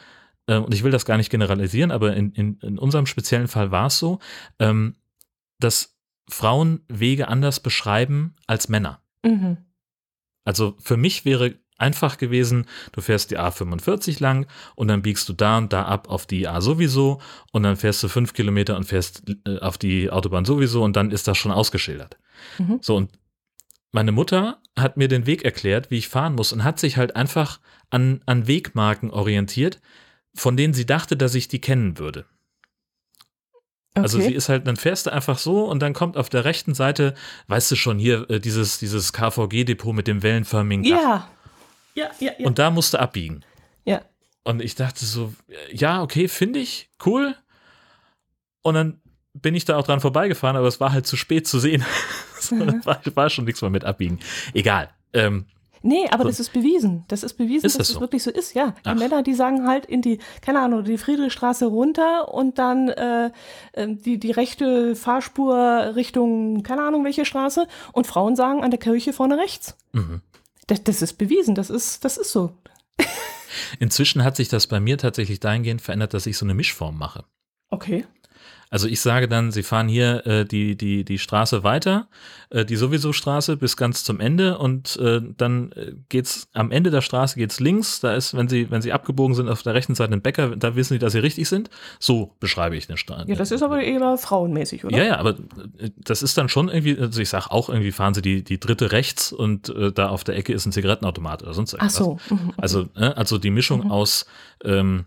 äh, 0.47 0.56
und 0.56 0.75
ich 0.75 0.82
will 0.82 0.90
das 0.90 1.04
gar 1.04 1.16
nicht 1.16 1.30
generalisieren, 1.30 1.90
aber 1.90 2.14
in, 2.14 2.32
in, 2.32 2.59
in 2.59 2.78
unserem 2.78 3.06
speziellen 3.06 3.49
Fall 3.49 3.71
war 3.71 3.87
es 3.87 3.99
so, 3.99 4.18
ähm, 4.59 4.97
dass 5.59 5.97
Frauen 6.28 6.85
Wege 6.88 7.28
anders 7.28 7.61
beschreiben 7.61 8.35
als 8.47 8.68
Männer. 8.68 9.02
Mhm. 9.25 9.59
Also 10.44 10.76
für 10.80 10.97
mich 10.97 11.25
wäre 11.25 11.54
einfach 11.78 12.16
gewesen, 12.16 12.66
du 12.92 13.00
fährst 13.00 13.30
die 13.30 13.38
A45 13.38 14.23
lang 14.23 14.47
und 14.76 14.88
dann 14.88 15.02
biegst 15.02 15.28
du 15.28 15.32
da 15.32 15.59
und 15.59 15.73
da 15.73 15.85
ab 15.85 16.09
auf 16.09 16.26
die 16.26 16.47
A 16.47 16.61
sowieso 16.61 17.21
und 17.50 17.64
dann 17.64 17.76
fährst 17.76 18.02
du 18.02 18.09
fünf 18.09 18.35
Kilometer 18.35 18.76
und 18.76 18.85
fährst 18.85 19.23
äh, 19.47 19.59
auf 19.59 19.78
die 19.78 20.11
Autobahn 20.11 20.44
sowieso 20.44 20.82
und 20.85 20.97
dann 20.97 21.11
ist 21.11 21.26
das 21.28 21.38
schon 21.38 21.52
ausgeschildert. 21.52 22.18
Mhm. 22.59 22.78
So, 22.80 22.97
und 22.97 23.11
meine 23.92 24.12
Mutter 24.12 24.58
hat 24.76 24.96
mir 24.96 25.08
den 25.08 25.26
Weg 25.26 25.44
erklärt, 25.44 25.90
wie 25.90 25.99
ich 25.99 26.08
fahren 26.08 26.34
muss 26.34 26.52
und 26.52 26.64
hat 26.64 26.78
sich 26.78 26.96
halt 26.96 27.14
einfach 27.14 27.61
an, 27.90 28.22
an 28.26 28.46
Wegmarken 28.46 29.11
orientiert, 29.11 29.80
von 30.34 30.56
denen 30.56 30.75
sie 30.75 30.87
dachte, 30.87 31.16
dass 31.16 31.34
ich 31.34 31.49
die 31.49 31.61
kennen 31.61 31.99
würde. 31.99 32.25
Also 33.94 34.16
okay. 34.16 34.25
Also 34.25 34.30
sie 34.30 34.34
ist 34.34 34.49
halt, 34.49 34.66
dann 34.66 34.76
fährst 34.76 35.06
du 35.06 35.12
einfach 35.12 35.37
so 35.37 35.66
und 35.66 35.80
dann 35.80 35.92
kommt 35.92 36.16
auf 36.16 36.30
der 36.30 36.46
rechten 36.46 36.75
Seite, 36.75 37.14
weißt 37.49 37.70
du 37.70 37.76
schon, 37.76 37.99
hier 37.99 38.28
äh, 38.30 38.40
dieses, 38.40 38.78
dieses 38.78 39.12
KVG-Depot 39.12 39.94
mit 39.94 40.06
dem 40.06 40.22
wellenförmigen 40.22 40.84
Dach. 40.84 40.99
Ja. 40.99 41.28
Ja, 41.94 42.11
ja, 42.20 42.32
ja. 42.38 42.46
Und 42.46 42.58
da 42.58 42.70
musst 42.70 42.94
du 42.94 43.00
abbiegen. 43.00 43.44
Ja. 43.84 44.00
Und 44.44 44.62
ich 44.62 44.75
dachte 44.75 45.04
so, 45.04 45.34
ja, 45.70 46.02
okay, 46.02 46.28
finde 46.28 46.58
ich, 46.58 46.88
cool. 47.04 47.37
Und 48.62 48.75
dann 48.75 49.00
bin 49.34 49.54
ich 49.54 49.66
da 49.66 49.76
auch 49.76 49.84
dran 49.84 50.00
vorbeigefahren, 50.00 50.56
aber 50.56 50.68
es 50.68 50.80
war 50.80 50.92
halt 50.92 51.06
zu 51.06 51.16
spät 51.16 51.46
zu 51.46 51.58
sehen. 51.58 51.84
war, 52.84 53.00
war, 53.14 53.30
schon 53.30 53.44
nichts 53.44 53.62
mehr 53.62 53.70
mit 53.70 53.84
abbiegen. 53.84 54.18
Egal. 54.54 54.90
Ähm, 55.12 55.46
Nee, 55.84 56.06
aber 56.11 56.22
so. 56.22 56.28
das 56.28 56.40
ist 56.40 56.52
bewiesen. 56.52 57.04
Das 57.08 57.25
ist 57.25 57.34
bewiesen, 57.34 57.66
ist 57.66 57.78
dass 57.78 57.88
es 57.88 57.94
so? 57.94 58.00
wirklich 58.00 58.22
so 58.22 58.30
ist. 58.30 58.54
Ja, 58.54 58.75
die 58.84 58.90
Ach. 58.90 58.94
Männer, 58.94 59.22
die 59.22 59.34
sagen 59.34 59.66
halt 59.66 59.84
in 59.84 60.00
die, 60.00 60.18
keine 60.40 60.61
Ahnung, 60.61 60.84
die 60.84 60.96
Friedrichstraße 60.96 61.66
runter 61.66 62.32
und 62.32 62.58
dann 62.58 62.88
äh, 62.88 63.30
ähm, 63.75 64.00
die, 64.00 64.18
die 64.18 64.30
rechte 64.30 64.94
Fahrspur 64.94 65.92
Richtung, 65.96 66.62
keine 66.62 66.84
Ahnung, 66.84 67.04
welche 67.04 67.25
Straße. 67.25 67.66
Und 67.92 68.06
Frauen 68.06 68.37
sagen 68.37 68.62
an 68.62 68.70
der 68.70 68.78
Kirche 68.78 69.12
vorne 69.12 69.38
rechts. 69.38 69.76
Mhm. 69.92 70.20
Das, 70.68 70.84
das 70.84 71.02
ist 71.02 71.14
bewiesen. 71.14 71.56
Das 71.56 71.68
ist, 71.68 72.04
das 72.04 72.16
ist 72.16 72.30
so. 72.30 72.52
Inzwischen 73.80 74.22
hat 74.22 74.37
sich 74.37 74.49
das 74.49 74.68
bei 74.68 74.78
mir 74.78 74.99
tatsächlich 74.99 75.40
dahingehend 75.40 75.82
verändert, 75.82 76.14
dass 76.14 76.26
ich 76.26 76.38
so 76.38 76.46
eine 76.46 76.54
Mischform 76.54 76.96
mache. 76.96 77.25
Okay. 77.70 78.06
Also 78.72 78.88
ich 78.88 79.02
sage 79.02 79.28
dann, 79.28 79.52
Sie 79.52 79.62
fahren 79.62 79.86
hier 79.86 80.26
äh, 80.26 80.46
die, 80.46 80.76
die, 80.76 81.04
die 81.04 81.18
Straße 81.18 81.62
weiter, 81.62 82.08
äh, 82.48 82.64
die 82.64 82.76
sowieso 82.76 83.12
Straße 83.12 83.58
bis 83.58 83.76
ganz 83.76 84.02
zum 84.02 84.18
Ende 84.18 84.56
und 84.56 84.96
äh, 84.96 85.20
dann 85.36 85.72
äh, 85.72 85.92
geht's 86.08 86.48
am 86.54 86.70
Ende 86.70 86.90
der 86.90 87.02
Straße 87.02 87.38
geht's 87.38 87.60
links. 87.60 88.00
Da 88.00 88.14
ist, 88.14 88.34
wenn 88.34 88.48
Sie, 88.48 88.70
wenn 88.70 88.80
Sie 88.80 88.90
abgebogen 88.90 89.34
sind 89.34 89.50
auf 89.50 89.62
der 89.62 89.74
rechten 89.74 89.94
Seite 89.94 90.14
ein 90.14 90.22
Bäcker, 90.22 90.56
da 90.56 90.74
wissen 90.74 90.94
Sie, 90.94 90.98
dass 90.98 91.12
Sie 91.12 91.18
richtig 91.18 91.50
sind. 91.50 91.68
So 91.98 92.34
beschreibe 92.40 92.74
ich 92.74 92.86
den 92.86 92.96
Straße. 92.96 93.28
Ja, 93.28 93.36
das 93.36 93.50
ist 93.50 93.62
aber 93.62 93.82
eher 93.82 94.16
frauenmäßig, 94.16 94.86
oder? 94.86 94.96
Ja, 94.96 95.04
ja, 95.04 95.16
aber 95.18 95.32
äh, 95.76 95.90
das 95.98 96.22
ist 96.22 96.38
dann 96.38 96.48
schon 96.48 96.70
irgendwie, 96.70 96.98
also 96.98 97.20
ich 97.20 97.28
sage 97.28 97.50
auch 97.50 97.68
irgendwie, 97.68 97.92
fahren 97.92 98.14
Sie 98.14 98.22
die, 98.22 98.42
die 98.42 98.58
dritte 98.58 98.90
rechts 98.90 99.34
und 99.34 99.68
äh, 99.68 99.92
da 99.92 100.08
auf 100.08 100.24
der 100.24 100.34
Ecke 100.36 100.54
ist 100.54 100.64
ein 100.64 100.72
Zigarettenautomat 100.72 101.42
oder 101.42 101.52
sonst 101.52 101.74
irgendwas. 101.74 101.96
Ach 102.00 102.04
so. 102.04 102.34
Mhm. 102.34 102.54
Also, 102.56 102.88
äh, 102.96 103.04
also 103.04 103.36
die 103.36 103.50
Mischung 103.50 103.84
mhm. 103.84 103.90
aus 103.90 104.24
ähm, 104.64 105.04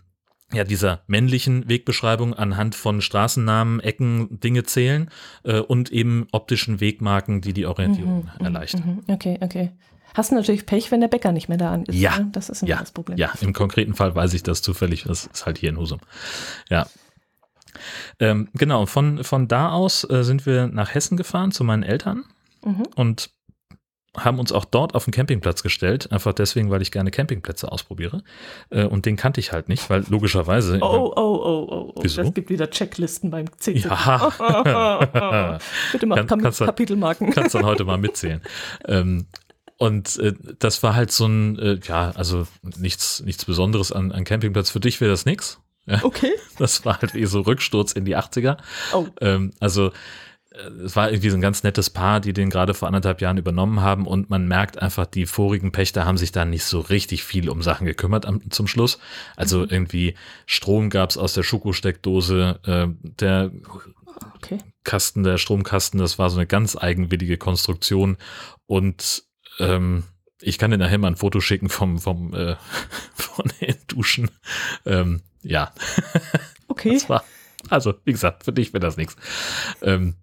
ja, 0.56 0.64
dieser 0.64 1.02
männlichen 1.08 1.68
Wegbeschreibung 1.70 2.34
anhand 2.34 2.76
von 2.76 3.02
Straßennamen, 3.02 3.80
Ecken, 3.80 4.40
Dinge 4.40 4.64
zählen 4.64 5.10
äh, 5.44 5.60
und 5.60 5.92
eben 5.92 6.28
optischen 6.32 6.80
Wegmarken, 6.80 7.42
die 7.42 7.54
die 7.54 7.66
Orientierung 7.66 8.24
mhm, 8.24 8.30
mhm 8.40 8.46
erleichtern. 8.46 9.04
Mhm, 9.08 9.14
okay, 9.14 9.38
okay. 9.42 9.72
Hast 10.16 10.32
du 10.32 10.36
natürlich 10.36 10.66
Pech, 10.66 10.92
wenn 10.92 11.02
der 11.02 11.10
Bäcker 11.10 11.34
nicht 11.34 11.50
mehr 11.50 11.58
da 11.58 11.76
ist. 11.76 11.94
Ja. 11.94 12.20
Ne? 12.20 12.30
Das 12.32 12.50
ist 12.50 12.62
ja, 12.62 12.80
das 12.80 12.92
Problem. 12.92 13.18
Ja, 13.18 13.34
im 13.42 13.52
konkreten 13.52 13.96
Fall 13.96 14.16
weiß 14.16 14.34
ich 14.34 14.44
das 14.44 14.62
zufällig. 14.62 15.04
Das 15.04 15.26
ist 15.26 15.46
halt 15.46 15.58
hier 15.58 15.70
in 15.70 15.78
Husum. 15.78 16.00
Ja. 16.70 16.88
Ähm, 18.20 18.48
genau, 18.54 18.86
von, 18.86 19.26
von 19.26 19.50
da 19.50 19.72
aus 19.72 20.10
äh, 20.10 20.24
sind 20.24 20.46
wir 20.46 20.68
nach 20.68 20.94
Hessen 20.94 21.18
gefahren 21.18 21.52
zu 21.52 21.66
meinen 21.66 21.84
Eltern. 21.84 22.24
Mhm. 22.64 22.84
Und 22.96 23.30
haben 24.18 24.40
uns 24.40 24.52
auch 24.52 24.66
dort 24.66 24.96
auf 24.96 25.06
den 25.06 25.12
Campingplatz 25.12 25.64
gestellt, 25.64 26.12
einfach 26.12 26.34
deswegen, 26.34 26.70
weil 26.70 26.82
ich 26.82 26.92
gerne 26.92 27.12
Campingplätze 27.12 27.72
ausprobiere. 27.72 28.24
Äh, 28.70 28.86
und 28.86 29.06
den 29.06 29.16
kannte 29.16 29.40
ich 29.40 29.52
halt 29.52 29.70
nicht, 29.70 29.90
weil 29.90 30.04
logischerweise. 30.10 30.80
Oh, 30.86 31.12
oh, 31.16 31.22
oh, 31.22 31.68
oh, 31.70 31.94
oh. 31.96 32.02
Wieso? 32.04 32.22
Es 32.22 32.34
gibt 32.34 32.50
wieder 32.50 32.70
Checklisten 32.70 33.32
beim 33.32 33.48
CC. 33.58 33.88
Ja. 33.88 35.60
Bitte 35.92 36.06
mach 36.06 36.28
Kann, 36.28 36.42
kannst 36.42 36.60
Kapitelmarken. 36.60 37.32
Kannst 37.32 37.56
dann 37.56 37.66
heute 37.66 37.86
mal 37.86 37.98
mitzählen. 37.98 38.42
ähm, 38.88 39.26
und 39.78 40.18
äh, 40.20 40.34
das 40.60 40.84
war 40.84 40.96
halt 40.96 41.12
so 41.12 41.26
ein, 41.26 41.60
äh, 41.60 41.80
ja, 41.84 42.12
also 42.12 42.48
nichts, 42.78 43.22
nichts 43.22 43.46
Besonderes 43.46 43.92
an, 43.92 44.12
an 44.12 44.24
Campingplatz. 44.24 44.70
Für 44.70 44.80
dich 44.80 45.02
wäre 45.02 45.12
das 45.12 45.26
nix. 45.26 45.60
Ja. 45.86 46.04
Okay. 46.04 46.32
Das 46.58 46.86
war 46.86 47.02
halt 47.02 47.14
wie 47.14 47.26
so 47.26 47.42
Rücksturz 47.42 47.92
in 47.92 48.06
die 48.06 48.16
80er. 48.16 48.56
Oh. 48.94 49.08
Ähm, 49.20 49.52
also 49.60 49.92
es 50.84 50.96
war 50.96 51.12
irgendwie 51.12 51.30
so 51.30 51.38
ein 51.38 51.42
ganz 51.42 51.64
nettes 51.64 51.90
Paar, 51.90 52.20
die 52.20 52.34
den 52.34 52.50
gerade 52.50 52.74
vor 52.74 52.88
anderthalb 52.88 53.22
Jahren 53.22 53.38
übernommen 53.38 53.82
haben 53.82 54.08
und 54.08 54.30
man 54.30 54.48
merkt 54.48 54.82
einfach, 54.82 55.06
die 55.06 55.26
vorigen 55.26 55.72
Pächter 55.72 56.06
haben 56.06 56.18
sich 56.18 56.32
da 56.32 56.46
nicht 56.46 56.64
so 56.64 56.80
richtig 56.80 57.24
viel 57.24 57.50
um 57.50 57.62
Sachen 57.62 57.86
gekümmert 57.86 58.26
am, 58.26 58.50
zum 58.52 58.68
Schluss. 58.68 59.00
Also 59.36 59.60
mhm. 59.60 59.68
irgendwie 59.70 60.16
Strom 60.46 60.90
gab's 60.90 61.18
aus 61.18 61.34
der 61.34 61.44
Schuko-Steckdose, 61.44 62.60
äh, 62.66 62.88
der 63.02 63.52
okay. 64.36 64.60
Kasten, 64.84 65.24
der 65.24 65.38
Stromkasten, 65.38 66.00
das 66.00 66.20
war 66.20 66.30
so 66.30 66.38
eine 66.38 66.48
ganz 66.48 66.78
eigenwillige 66.78 67.38
Konstruktion 67.38 68.18
und 68.66 69.24
ähm, 69.60 70.04
ich 70.42 70.58
kann 70.58 70.72
dir 70.72 70.78
nachher 70.78 70.98
mal 70.98 71.08
ein 71.08 71.16
Foto 71.16 71.40
schicken 71.40 71.70
vom, 71.70 72.00
vom 72.00 72.34
äh, 72.34 72.56
von 73.14 73.52
den 73.62 73.76
Duschen. 73.88 74.32
Ähm, 74.86 75.22
ja. 75.42 75.74
Okay. 76.68 77.02
War, 77.08 77.24
also, 77.70 77.96
wie 78.04 78.12
gesagt, 78.12 78.44
für 78.44 78.54
dich 78.54 78.74
wäre 78.74 78.82
das 78.82 78.98
nichts. 78.98 79.16
Ähm, 79.82 80.16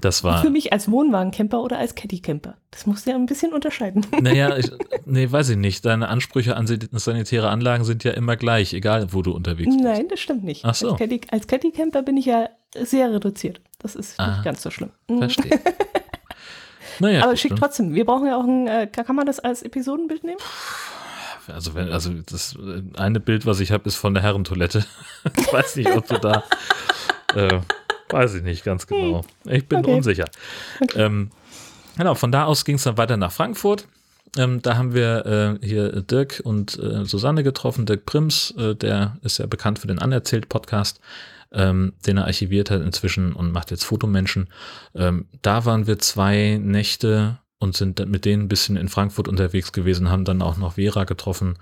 das 0.00 0.24
war. 0.24 0.42
Für 0.42 0.50
mich 0.50 0.72
als 0.72 0.90
Wohnwagencamper 0.90 1.62
oder 1.62 1.78
als 1.78 1.94
Caddy-Camper. 1.94 2.56
Das 2.70 2.86
musst 2.86 3.06
du 3.06 3.10
ja 3.10 3.16
ein 3.16 3.26
bisschen 3.26 3.52
unterscheiden. 3.52 4.06
Naja, 4.20 4.56
ich, 4.56 4.70
nee, 5.06 5.30
weiß 5.30 5.50
ich 5.50 5.56
nicht. 5.56 5.84
Deine 5.84 6.08
Ansprüche 6.08 6.56
an 6.56 6.66
sanitäre 6.66 7.50
Anlagen 7.50 7.84
sind 7.84 8.04
ja 8.04 8.12
immer 8.12 8.36
gleich, 8.36 8.72
egal 8.72 9.12
wo 9.12 9.22
du 9.22 9.32
unterwegs 9.32 9.70
bist. 9.74 9.84
Nein, 9.84 10.08
das 10.08 10.20
stimmt 10.20 10.44
nicht. 10.44 10.64
Ach 10.64 10.74
so. 10.74 10.90
Als, 10.90 10.98
Caddy, 10.98 11.20
als 11.30 11.46
Caddy-Camper 11.46 12.02
bin 12.02 12.16
ich 12.16 12.26
ja 12.26 12.48
sehr 12.76 13.12
reduziert. 13.12 13.60
Das 13.78 13.94
ist 13.94 14.18
ah, 14.18 14.32
nicht 14.32 14.44
ganz 14.44 14.62
so 14.62 14.70
schlimm. 14.70 14.90
Mhm. 15.08 15.18
Verstehe. 15.18 15.60
naja, 17.00 17.22
Aber 17.24 17.36
schick 17.36 17.54
trotzdem. 17.56 17.94
Wir 17.94 18.04
brauchen 18.04 18.26
ja 18.26 18.36
auch 18.36 18.44
ein, 18.44 18.66
äh, 18.66 18.86
kann 18.86 19.16
man 19.16 19.26
das 19.26 19.40
als 19.40 19.62
Episodenbild 19.62 20.24
nehmen? 20.24 20.40
Also, 21.48 21.74
wenn, 21.74 21.90
also 21.90 22.10
das 22.24 22.56
eine 22.96 23.20
Bild, 23.20 23.44
was 23.44 23.60
ich 23.60 23.70
habe, 23.70 23.86
ist 23.86 23.96
von 23.96 24.14
der 24.14 24.22
Herrentoilette. 24.22 24.86
ich 25.36 25.52
weiß 25.52 25.76
nicht, 25.76 25.90
ob 25.90 26.06
du 26.08 26.18
da. 26.18 26.44
Äh, 27.34 27.60
Weiß 28.14 28.34
ich 28.34 28.42
nicht 28.42 28.64
ganz 28.64 28.86
genau. 28.86 29.24
Ich 29.44 29.66
bin 29.66 29.80
okay. 29.80 29.94
unsicher. 29.94 30.26
Okay. 30.80 31.02
Ähm, 31.02 31.30
genau, 31.98 32.14
von 32.14 32.30
da 32.30 32.44
aus 32.44 32.64
ging 32.64 32.76
es 32.76 32.84
dann 32.84 32.96
weiter 32.96 33.16
nach 33.16 33.32
Frankfurt. 33.32 33.86
Ähm, 34.36 34.62
da 34.62 34.76
haben 34.76 34.94
wir 34.94 35.58
äh, 35.60 35.66
hier 35.66 36.02
Dirk 36.02 36.40
und 36.44 36.78
äh, 36.78 37.04
Susanne 37.04 37.42
getroffen. 37.42 37.86
Dirk 37.86 38.06
Prims, 38.06 38.52
äh, 38.56 38.74
der 38.74 39.18
ist 39.22 39.38
ja 39.38 39.46
bekannt 39.46 39.80
für 39.80 39.88
den 39.88 39.98
Anerzählt-Podcast. 39.98 41.00
ähm, 41.54 41.92
den 42.06 42.18
er 42.18 42.24
archiviert 42.24 42.70
hat 42.70 42.82
inzwischen 42.82 43.32
und 43.32 43.52
macht 43.52 43.70
jetzt 43.70 43.84
Fotomenschen. 43.84 44.48
Ähm, 44.94 45.26
da 45.42 45.64
waren 45.64 45.86
wir 45.86 45.98
zwei 45.98 46.58
Nächte 46.60 47.38
und 47.58 47.76
sind 47.76 48.06
mit 48.08 48.24
denen 48.24 48.44
ein 48.44 48.48
bisschen 48.48 48.76
in 48.76 48.88
Frankfurt 48.88 49.28
unterwegs 49.28 49.72
gewesen, 49.72 50.10
haben 50.10 50.24
dann 50.24 50.42
auch 50.42 50.56
noch 50.56 50.74
Vera 50.74 51.04
getroffen 51.04 51.56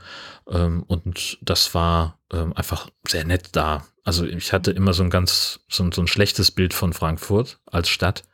ähm, 0.50 0.82
und 0.86 1.38
das 1.42 1.74
war 1.74 2.18
ähm, 2.32 2.52
einfach 2.54 2.88
sehr 3.06 3.24
nett 3.24 3.50
da. 3.52 3.84
Also 4.04 4.24
ich 4.24 4.52
hatte 4.52 4.72
immer 4.72 4.92
so 4.92 5.02
ein 5.02 5.10
ganz, 5.10 5.60
so, 5.68 5.88
so 5.92 6.02
ein 6.02 6.06
schlechtes 6.06 6.50
Bild 6.50 6.74
von 6.74 6.92
Frankfurt 6.92 7.60
als 7.66 7.88
Stadt. 7.88 8.24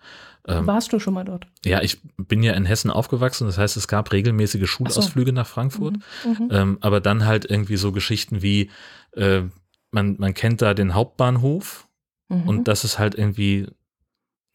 Ähm, 0.46 0.66
Warst 0.66 0.92
du 0.92 0.98
schon 0.98 1.14
mal 1.14 1.24
dort? 1.24 1.46
Ja, 1.64 1.82
ich 1.82 2.00
bin 2.16 2.42
ja 2.42 2.54
in 2.54 2.64
Hessen 2.64 2.90
aufgewachsen, 2.90 3.46
das 3.46 3.58
heißt, 3.58 3.76
es 3.76 3.86
gab 3.86 4.12
regelmäßige 4.12 4.68
Schulausflüge 4.68 5.30
so. 5.30 5.34
nach 5.34 5.46
Frankfurt, 5.46 5.96
mhm. 6.24 6.30
Mhm. 6.30 6.48
Ähm, 6.50 6.78
aber 6.80 7.00
dann 7.00 7.26
halt 7.26 7.44
irgendwie 7.44 7.76
so 7.76 7.92
Geschichten 7.92 8.40
wie, 8.40 8.70
äh, 9.12 9.42
man, 9.90 10.16
man 10.18 10.32
kennt 10.32 10.62
da 10.62 10.72
den 10.72 10.94
Hauptbahnhof 10.94 11.86
mhm. 12.28 12.48
und 12.48 12.68
das 12.68 12.84
ist 12.84 12.98
halt 12.98 13.14
irgendwie 13.14 13.66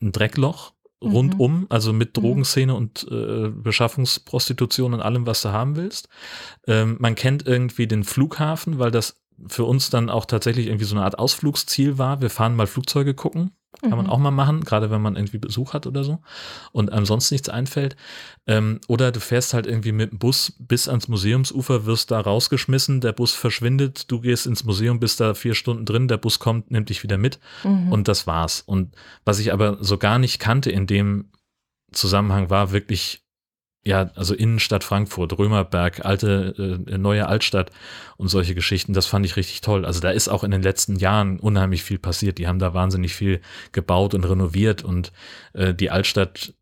ein 0.01 0.11
Dreckloch 0.11 0.73
rundum, 1.03 1.61
mhm. 1.61 1.65
also 1.69 1.93
mit 1.93 2.15
mhm. 2.17 2.21
Drogenszene 2.21 2.73
und 2.73 3.05
äh, 3.11 3.49
Beschaffungsprostitution 3.49 4.93
und 4.93 5.01
allem, 5.01 5.27
was 5.27 5.41
du 5.41 5.49
haben 5.49 5.75
willst. 5.75 6.07
Ähm, 6.65 6.97
man 6.99 7.15
kennt 7.15 7.45
irgendwie 7.45 7.87
den 7.87 8.03
Flughafen, 8.03 8.79
weil 8.79 8.91
das 8.91 9.22
für 9.47 9.65
uns 9.65 9.89
dann 9.89 10.09
auch 10.09 10.25
tatsächlich 10.25 10.67
irgendwie 10.67 10.85
so 10.85 10.95
eine 10.95 11.05
Art 11.05 11.19
Ausflugsziel 11.19 11.97
war. 11.97 12.21
Wir 12.21 12.29
fahren 12.29 12.55
mal 12.55 12.67
Flugzeuge 12.67 13.13
gucken. 13.13 13.51
Kann 13.81 13.89
mhm. 13.89 13.97
man 13.97 14.09
auch 14.09 14.19
mal 14.19 14.31
machen, 14.31 14.63
gerade 14.63 14.91
wenn 14.91 15.01
man 15.01 15.15
irgendwie 15.15 15.39
Besuch 15.39 15.73
hat 15.73 15.87
oder 15.87 16.03
so 16.03 16.19
und 16.71 16.91
einem 16.91 17.07
sonst 17.07 17.31
nichts 17.31 17.49
einfällt. 17.49 17.95
Ähm, 18.45 18.79
oder 18.87 19.11
du 19.11 19.19
fährst 19.19 19.53
halt 19.55 19.65
irgendwie 19.65 19.91
mit 19.91 20.11
dem 20.11 20.19
Bus 20.19 20.53
bis 20.59 20.87
ans 20.87 21.07
Museumsufer, 21.07 21.85
wirst 21.85 22.11
da 22.11 22.19
rausgeschmissen, 22.19 23.01
der 23.01 23.13
Bus 23.13 23.33
verschwindet, 23.33 24.11
du 24.11 24.21
gehst 24.21 24.45
ins 24.45 24.63
Museum, 24.63 24.99
bist 24.99 25.19
da 25.19 25.33
vier 25.33 25.55
Stunden 25.55 25.85
drin, 25.85 26.07
der 26.07 26.17
Bus 26.17 26.37
kommt, 26.37 26.69
nimmt 26.69 26.89
dich 26.89 27.01
wieder 27.01 27.17
mit 27.17 27.39
mhm. 27.63 27.91
und 27.91 28.07
das 28.07 28.27
war's. 28.27 28.61
Und 28.61 28.95
was 29.25 29.39
ich 29.39 29.51
aber 29.51 29.83
so 29.83 29.97
gar 29.97 30.19
nicht 30.19 30.39
kannte 30.39 30.69
in 30.69 30.85
dem 30.85 31.31
Zusammenhang 31.91 32.51
war 32.51 32.71
wirklich 32.71 33.22
ja, 33.85 34.11
also 34.15 34.33
Innenstadt 34.33 34.83
Frankfurt, 34.83 35.37
Römerberg, 35.37 36.05
alte, 36.05 36.85
äh, 36.87 36.97
neue 36.97 37.27
Altstadt 37.27 37.71
und 38.15 38.29
solche 38.29 38.55
Geschichten, 38.55 38.93
das 38.93 39.05
fand 39.05 39.25
ich 39.25 39.35
richtig 39.35 39.61
toll. 39.61 39.85
Also 39.85 39.99
da 39.99 40.09
ist 40.09 40.29
auch 40.29 40.43
in 40.43 40.51
den 40.51 40.61
letzten 40.61 40.95
Jahren 40.95 41.39
unheimlich 41.39 41.83
viel 41.83 41.99
passiert. 41.99 42.37
Die 42.37 42.47
haben 42.47 42.59
da 42.59 42.73
wahnsinnig 42.73 43.13
viel 43.13 43.41
gebaut 43.73 44.13
und 44.13 44.23
renoviert 44.23 44.83
und 44.83 45.11
äh, 45.53 45.73
die 45.73 45.91
Altstadt 45.91 46.53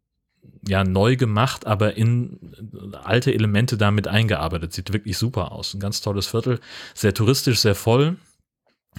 ja 0.67 0.83
neu 0.83 1.15
gemacht, 1.15 1.67
aber 1.67 1.95
in 1.95 2.39
alte 3.03 3.33
Elemente 3.33 3.77
damit 3.77 4.07
eingearbeitet. 4.07 4.73
Sieht 4.73 4.93
wirklich 4.93 5.17
super 5.17 5.51
aus. 5.51 5.73
Ein 5.73 5.79
ganz 5.79 6.01
tolles 6.01 6.27
Viertel, 6.27 6.59
sehr 6.95 7.13
touristisch, 7.13 7.59
sehr 7.59 7.75
voll. 7.75 8.17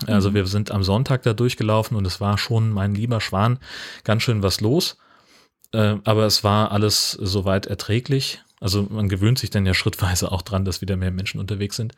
Also 0.06 0.30
mhm. 0.30 0.34
wir 0.34 0.46
sind 0.46 0.70
am 0.70 0.82
Sonntag 0.82 1.22
da 1.22 1.32
durchgelaufen 1.32 1.96
und 1.96 2.06
es 2.06 2.20
war 2.20 2.38
schon, 2.38 2.70
mein 2.70 2.94
lieber 2.94 3.20
Schwan, 3.20 3.58
ganz 4.04 4.22
schön 4.22 4.42
was 4.42 4.60
los. 4.60 4.96
Äh, 5.72 5.96
aber 6.04 6.26
es 6.26 6.44
war 6.44 6.72
alles 6.72 7.12
soweit 7.12 7.66
erträglich. 7.66 8.42
Also 8.60 8.86
man 8.88 9.08
gewöhnt 9.08 9.38
sich 9.38 9.50
dann 9.50 9.66
ja 9.66 9.74
schrittweise 9.74 10.30
auch 10.30 10.42
dran, 10.42 10.64
dass 10.64 10.80
wieder 10.80 10.96
mehr 10.96 11.10
Menschen 11.10 11.40
unterwegs 11.40 11.76
sind. 11.76 11.94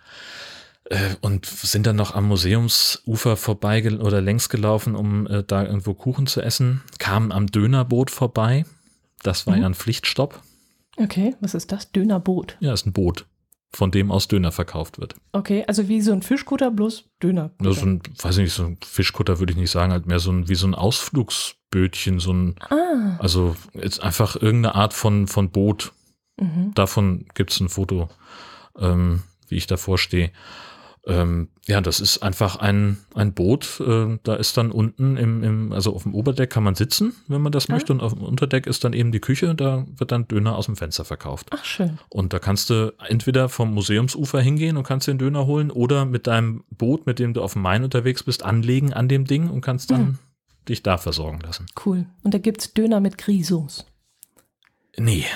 Äh, 0.84 1.14
und 1.20 1.46
sind 1.46 1.86
dann 1.86 1.96
noch 1.96 2.14
am 2.14 2.28
Museumsufer 2.28 3.36
vorbei 3.36 3.86
oder 3.98 4.20
längs 4.20 4.48
gelaufen, 4.48 4.94
um 4.94 5.26
äh, 5.26 5.42
da 5.42 5.64
irgendwo 5.64 5.94
Kuchen 5.94 6.26
zu 6.26 6.40
essen. 6.40 6.82
Kamen 6.98 7.32
am 7.32 7.46
Dönerboot 7.46 8.10
vorbei. 8.10 8.64
Das 9.22 9.46
war 9.46 9.56
mhm. 9.56 9.62
ja 9.62 9.68
ein 9.68 9.74
Pflichtstopp. 9.74 10.40
Okay, 10.96 11.34
was 11.40 11.54
ist 11.54 11.72
das? 11.72 11.90
Dönerboot? 11.90 12.56
Ja, 12.60 12.72
ist 12.72 12.86
ein 12.86 12.92
Boot 12.92 13.26
von 13.74 13.90
dem 13.90 14.10
aus 14.10 14.28
Döner 14.28 14.52
verkauft 14.52 14.98
wird. 14.98 15.16
Okay, 15.32 15.64
also 15.66 15.88
wie 15.88 16.00
so 16.00 16.12
ein 16.12 16.22
Fischkutter, 16.22 16.70
bloß 16.70 17.04
Döner. 17.22 17.50
Ja, 17.60 17.72
so 17.72 17.86
ein, 17.86 18.02
weiß 18.22 18.38
ich 18.38 18.44
nicht, 18.44 18.54
so 18.54 18.64
ein 18.66 18.78
Fischkutter 18.84 19.38
würde 19.40 19.52
ich 19.52 19.58
nicht 19.58 19.70
sagen, 19.70 19.92
halt 19.92 20.06
mehr 20.06 20.20
so 20.20 20.30
ein, 20.30 20.48
wie 20.48 20.54
so 20.54 20.66
ein 20.66 20.74
Ausflugsbötchen, 21.74 22.20
so 22.20 22.32
ein, 22.32 22.54
ah. 22.70 23.16
also 23.18 23.56
jetzt 23.74 24.02
einfach 24.02 24.36
irgendeine 24.36 24.74
Art 24.74 24.94
von, 24.94 25.26
von 25.26 25.50
Boot. 25.50 25.92
Mhm. 26.40 26.72
Davon 26.74 27.26
gibt 27.34 27.52
es 27.52 27.60
ein 27.60 27.68
Foto, 27.68 28.08
ähm, 28.78 29.22
wie 29.48 29.56
ich 29.56 29.66
davor 29.66 29.98
stehe. 29.98 30.30
Ähm, 31.06 31.50
ja, 31.66 31.82
das 31.82 32.00
ist 32.00 32.22
einfach 32.22 32.56
ein, 32.56 32.96
ein 33.14 33.34
Boot. 33.34 33.78
Äh, 33.86 34.18
da 34.22 34.36
ist 34.36 34.56
dann 34.56 34.70
unten 34.70 35.18
im, 35.18 35.42
im, 35.42 35.72
also 35.72 35.94
auf 35.94 36.04
dem 36.04 36.14
Oberdeck 36.14 36.48
kann 36.48 36.64
man 36.64 36.76
sitzen, 36.76 37.14
wenn 37.28 37.42
man 37.42 37.52
das 37.52 37.68
ja. 37.68 37.74
möchte. 37.74 37.92
Und 37.92 38.00
auf 38.00 38.14
dem 38.14 38.22
Unterdeck 38.22 38.66
ist 38.66 38.84
dann 38.84 38.94
eben 38.94 39.12
die 39.12 39.20
Küche. 39.20 39.54
Da 39.54 39.84
wird 39.98 40.12
dann 40.12 40.26
Döner 40.26 40.56
aus 40.56 40.64
dem 40.64 40.76
Fenster 40.76 41.04
verkauft. 41.04 41.48
Ach, 41.50 41.62
schön. 41.62 41.98
Und 42.08 42.32
da 42.32 42.38
kannst 42.38 42.70
du 42.70 42.94
entweder 43.06 43.50
vom 43.50 43.74
Museumsufer 43.74 44.40
hingehen 44.40 44.78
und 44.78 44.84
kannst 44.84 45.06
den 45.06 45.18
Döner 45.18 45.44
holen 45.44 45.70
oder 45.70 46.06
mit 46.06 46.26
deinem 46.26 46.64
Boot, 46.70 47.04
mit 47.06 47.18
dem 47.18 47.34
du 47.34 47.42
auf 47.42 47.52
dem 47.52 47.60
Main 47.60 47.84
unterwegs 47.84 48.22
bist, 48.22 48.42
anlegen 48.42 48.94
an 48.94 49.06
dem 49.06 49.26
Ding 49.26 49.50
und 49.50 49.60
kannst 49.60 49.90
dann 49.90 50.00
mhm. 50.02 50.18
Dich 50.68 50.82
da 50.82 50.98
versorgen 50.98 51.40
lassen. 51.40 51.66
Cool. 51.84 52.06
Und 52.22 52.34
da 52.34 52.38
gibt 52.38 52.60
es 52.60 52.74
Döner 52.74 53.00
mit 53.00 53.18
Grisos. 53.18 53.86
Nee. 54.96 55.26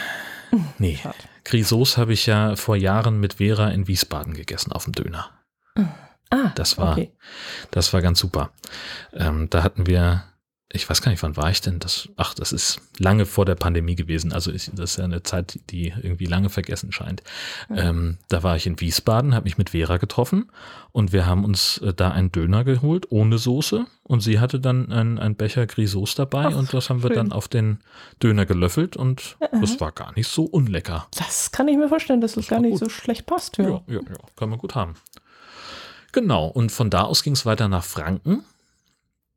Nee. 0.79 0.99
Grisos 1.45 1.97
habe 1.97 2.13
ich 2.13 2.27
ja 2.27 2.57
vor 2.57 2.77
Jahren 2.77 3.21
mit 3.21 3.35
Vera 3.35 3.69
in 3.69 3.89
Wiesbaden 3.89 4.35
gegessen 4.35 4.73
auf 4.73 4.85
dem 4.85 4.95
Döner. 4.95 5.31
Ah, 6.31 6.53
das 6.55 6.77
war, 6.79 6.93
okay. 6.93 7.13
das 7.71 7.93
war 7.93 8.03
ganz 8.03 8.19
super. 8.19 8.53
Ähm, 9.13 9.49
da 9.51 9.63
hatten 9.63 9.87
wir, 9.87 10.25
ich 10.71 10.89
weiß 10.89 11.01
gar 11.01 11.11
nicht, 11.11 11.23
wann 11.23 11.37
war 11.37 11.51
ich 11.51 11.63
denn? 11.63 11.79
Das, 11.79 12.11
ach, 12.17 12.35
das 12.35 12.53
ist 12.53 12.83
lange 12.99 13.25
vor 13.25 13.47
der 13.47 13.55
Pandemie 13.55 13.95
gewesen. 13.95 14.35
Also 14.35 14.53
ich, 14.53 14.71
das 14.75 14.91
ist 14.91 14.97
ja 14.99 15.05
eine 15.05 15.23
Zeit, 15.23 15.59
die 15.71 15.95
irgendwie 16.03 16.27
lange 16.27 16.51
vergessen 16.51 16.93
scheint. 16.93 17.23
Mhm. 17.71 17.79
Ähm, 17.79 18.19
da 18.29 18.43
war 18.43 18.55
ich 18.55 18.67
in 18.67 18.79
Wiesbaden, 18.79 19.35
habe 19.35 19.45
mich 19.45 19.57
mit 19.57 19.71
Vera 19.71 19.97
getroffen 19.97 20.53
und 20.93 21.15
wir 21.15 21.25
haben 21.25 21.45
uns 21.47 21.79
äh, 21.79 21.95
da 21.95 22.11
einen 22.11 22.33
Döner 22.33 22.65
geholt 22.65 23.11
ohne 23.11 23.39
Soße 23.39 23.87
und 24.03 24.21
sie 24.21 24.41
hatte 24.41 24.61
dann 24.61 24.93
ein, 24.93 25.37
Becher 25.37 25.67
Grisauce 25.67 26.15
dabei 26.17 26.47
ach, 26.47 26.57
und 26.57 26.75
das 26.75 26.91
haben 26.91 27.03
wir 27.03 27.09
schön. 27.09 27.17
dann 27.17 27.33
auf 27.33 27.49
den 27.49 27.79
Döner 28.23 28.45
gelöffelt 28.45 28.95
und 28.95 29.39
mhm. 29.41 29.63
das 29.63 29.81
war 29.81 29.93
gar 29.93 30.13
nicht 30.17 30.29
so 30.29 30.45
unlecker. 30.45 31.07
Das 31.17 31.51
kann 31.51 31.69
ich 31.69 31.79
mir 31.79 31.89
vorstellen, 31.89 32.21
dass 32.21 32.33
es 32.33 32.47
das 32.47 32.49
gar 32.49 32.61
nicht 32.61 32.73
gut. 32.73 32.81
so 32.81 32.89
schlecht 32.91 33.25
passt. 33.25 33.57
Ja. 33.57 33.65
ja, 33.65 33.81
ja, 33.87 34.01
ja, 34.01 34.17
kann 34.37 34.51
man 34.51 34.59
gut 34.59 34.75
haben. 34.75 34.97
Genau, 36.13 36.47
und 36.47 36.73
von 36.73 36.91
da 36.91 37.03
aus 37.03 37.23
ging 37.23 37.35
es 37.35 37.47
weiter 37.47 37.69
nach 37.69 37.85
Franken. 37.85 38.45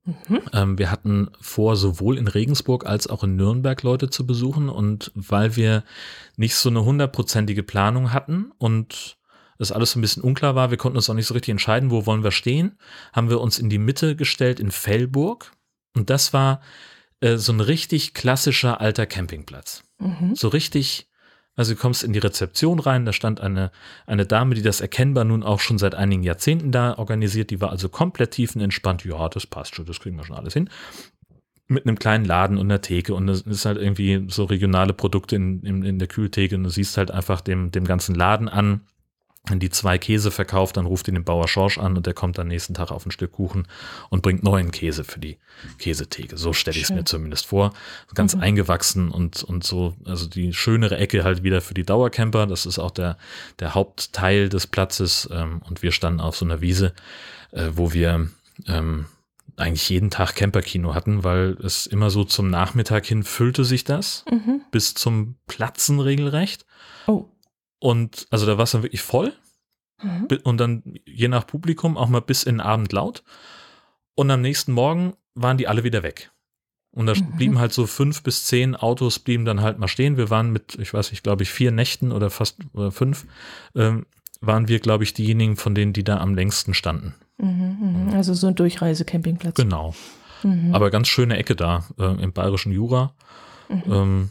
Mhm. 0.04 0.42
Ähm, 0.54 0.78
wir 0.78 0.90
hatten 0.90 1.30
vor, 1.40 1.76
sowohl 1.76 2.18
in 2.18 2.28
Regensburg 2.28 2.86
als 2.86 3.08
auch 3.08 3.24
in 3.24 3.36
Nürnberg 3.36 3.82
Leute 3.84 4.10
zu 4.10 4.26
besuchen. 4.26 4.70
Und 4.70 5.12
weil 5.16 5.56
wir 5.56 5.84
nicht 6.38 6.56
so 6.56 6.70
eine 6.70 6.84
hundertprozentige 6.84 7.64
Planung 7.64 8.12
hatten 8.12 8.52
und 8.58 9.18
das 9.58 9.72
alles 9.72 9.92
so 9.92 10.00
ein 10.00 10.02
bisschen 10.02 10.24
unklar 10.24 10.56
war, 10.56 10.72
wir 10.72 10.78
konnten 10.78 10.98
uns 10.98 11.10
auch 11.10 11.14
nicht 11.14 11.28
so 11.28 11.36
richtig 11.36 11.52
entscheiden, 11.52 11.92
wo 11.92 12.08
wollen 12.08 12.24
wir 12.24 12.32
stehen, 12.32 12.80
haben 13.14 13.30
wir 13.30 13.40
uns 13.40 13.60
in 13.60 13.70
die 13.70 13.78
Mitte 13.78 14.16
gestellt 14.16 14.60
in 14.60 14.72
Fellburg. 14.72 15.52
Und 15.96 16.10
das 16.10 16.34
war 16.34 16.62
äh, 17.20 17.38
so 17.38 17.54
ein 17.54 17.60
richtig 17.60 18.16
klassischer 18.16 18.82
alter 18.82 19.06
Campingplatz. 19.06 19.84
Mhm. 20.00 20.36
So 20.36 20.48
richtig 20.48 21.11
also 21.56 21.74
du 21.74 21.80
kommst 21.80 22.04
in 22.04 22.14
die 22.14 22.20
Rezeption 22.20 22.80
rein, 22.80 23.06
da 23.06 23.14
stand 23.14 23.42
eine, 23.42 23.72
eine 24.06 24.26
Dame, 24.26 24.56
die 24.56 24.62
das 24.62 24.82
erkennbar 24.82 25.26
nun 25.26 25.44
auch 25.44 25.60
schon 25.60 25.78
seit 25.78 25.96
einigen 25.96 26.24
Jahrzehnten 26.24 26.72
da 26.72 26.98
organisiert, 26.98 27.50
die 27.50 27.60
war 27.60 27.70
also 27.70 27.90
komplett 27.90 28.32
tiefenentspannt, 28.32 29.04
ja, 29.04 29.28
das 29.30 29.48
passt 29.48 29.76
schon, 29.76 29.86
das 29.86 30.00
kriegen 30.00 30.16
wir 30.18 30.24
schon 30.24 30.38
alles 30.38 30.54
hin. 30.54 30.70
Mit 31.68 31.86
einem 31.86 32.00
kleinen 32.00 32.26
Laden 32.26 32.58
und 32.58 32.68
einer 32.68 32.82
Theke 32.82 33.14
und 33.14 33.28
das 33.28 33.42
ist 33.42 33.66
halt 33.66 33.78
irgendwie 33.78 34.26
so 34.28 34.46
regionale 34.46 34.94
Produkte 34.94 35.36
in, 35.36 35.62
in, 35.64 35.84
in 35.84 36.00
der 36.00 36.08
Kühltheke 36.08 36.56
und 36.56 36.64
du 36.64 36.70
siehst 36.70 36.98
halt 36.98 37.12
einfach 37.12 37.42
dem, 37.42 37.72
dem 37.72 37.86
ganzen 37.86 38.16
Laden 38.16 38.50
an, 38.50 38.82
die 39.50 39.70
zwei 39.72 39.98
Käse 39.98 40.30
verkauft, 40.30 40.78
dann 40.78 40.86
ruft 40.86 41.08
ihn 41.08 41.16
den 41.16 41.24
Bauer 41.24 41.48
Schorsch 41.48 41.80
an 41.80 41.98
und 41.98 42.06
der 42.06 42.14
kommt 42.14 42.38
dann 42.38 42.48
nächsten 42.48 42.76
Tag 42.76 42.92
auf 42.92 43.06
ein 43.06 43.12
Stück 43.12 43.32
Kuchen 43.32 43.68
und 44.10 44.22
bringt 44.22 44.44
neuen 44.44 44.72
Käse 44.72 45.04
für 45.04 45.20
die 45.20 45.40
Käsetheke. 45.80 46.38
So 46.38 46.54
stelle 46.54 46.78
ich 46.78 46.84
es 46.84 46.90
mir 46.92 47.06
zumindest 47.06 47.48
vor. 47.48 47.74
Ganz 48.14 48.36
mhm. 48.36 48.42
eingewachsen 48.42 49.10
und, 49.10 49.44
und 49.44 49.64
so, 49.64 49.96
also 50.06 50.28
die 50.28 50.54
schönere 50.54 50.98
Ecke 50.98 51.24
halt 51.24 51.42
wieder 51.42 51.62
für 51.62 51.74
die 51.74 51.84
Dauercamper. 51.84 52.46
Das 52.46 52.68
ist 52.68 52.78
auch 52.78 52.92
der, 52.92 53.18
der 53.60 53.74
Hauptteil 53.74 54.48
des 54.48 54.68
Platzes. 54.68 55.28
Ähm, 55.32 55.62
und 55.68 55.82
wir 55.82 55.92
standen 55.92 56.22
auf 56.22 56.36
so 56.36 56.46
einer 56.46 56.62
Wiese, 56.62 56.94
äh, 57.52 57.70
wo 57.74 57.94
wir 57.94 58.30
ähm, 58.68 59.06
eigentlich 59.58 59.90
jeden 59.90 60.12
Tag 60.12 60.36
Camperkino 60.36 60.94
hatten, 60.94 61.24
weil 61.24 61.58
es 61.64 61.88
immer 61.88 62.10
so 62.10 62.24
zum 62.24 62.50
Nachmittag 62.50 63.06
hin 63.06 63.24
füllte 63.24 63.66
sich 63.66 63.84
das 63.84 64.24
mhm. 64.30 64.62
bis 64.72 64.94
zum 64.94 65.36
Platzen 65.48 66.00
regelrecht. 66.00 66.66
Oh. 67.08 67.26
Und 67.82 68.28
also 68.30 68.46
da 68.46 68.58
war 68.58 68.66
es 68.66 68.72
dann 68.72 68.84
wirklich 68.84 69.02
voll. 69.02 69.34
Mhm. 70.04 70.28
Und 70.44 70.58
dann 70.60 70.84
je 71.06 71.28
nach 71.28 71.48
Publikum 71.48 71.98
auch 71.98 72.10
mal 72.10 72.22
bis 72.22 72.44
in 72.44 72.56
den 72.56 72.62
Abend 72.62 72.94
laut. 72.94 73.24
Und 74.14 74.30
am 74.30 74.42
nächsten 74.42 74.72
Morgen 74.72 75.14
waren 75.34 75.58
die 75.58 75.68
alle 75.68 75.84
wieder 75.84 76.04
weg. 76.04 76.32
Und 76.92 77.08
da 77.08 77.16
mhm. 77.16 77.38
blieben 77.38 77.60
halt 77.60 77.74
so 77.74 77.88
fünf 77.88 78.22
bis 78.22 78.46
zehn 78.46 78.76
Autos 78.76 79.18
blieben 79.18 79.46
dann 79.46 79.62
halt 79.62 79.80
mal 79.80 79.88
stehen. 79.88 80.16
Wir 80.16 80.30
waren 80.30 80.52
mit, 80.52 80.76
ich 80.76 80.94
weiß 80.94 81.10
nicht, 81.10 81.24
glaube 81.24 81.42
ich, 81.42 81.50
vier 81.50 81.72
Nächten 81.72 82.12
oder 82.12 82.30
fast 82.30 82.58
oder 82.74 82.92
fünf, 82.92 83.26
ähm, 83.76 84.06
waren 84.42 84.68
wir, 84.68 84.80
glaube 84.80 85.04
ich, 85.04 85.16
diejenigen 85.16 85.56
von 85.56 85.74
denen, 85.74 85.94
die 85.94 86.04
da 86.04 86.18
am 86.18 86.36
längsten 86.36 86.76
standen. 86.76 87.16
Mhm, 87.40 88.10
mh. 88.10 88.16
Also 88.16 88.36
so 88.36 88.46
ein 88.46 88.56
Durchreisecampingplatz. 88.56 89.56
Genau. 89.56 89.96
Mhm. 90.44 90.76
Aber 90.76 90.92
ganz 90.92 91.08
schöne 91.08 91.38
Ecke 91.38 91.56
da 91.56 91.86
äh, 91.98 92.22
im 92.22 92.32
bayerischen 92.32 92.72
Jura. 92.72 93.16
Mhm. 93.70 93.84
Ähm, 93.92 94.30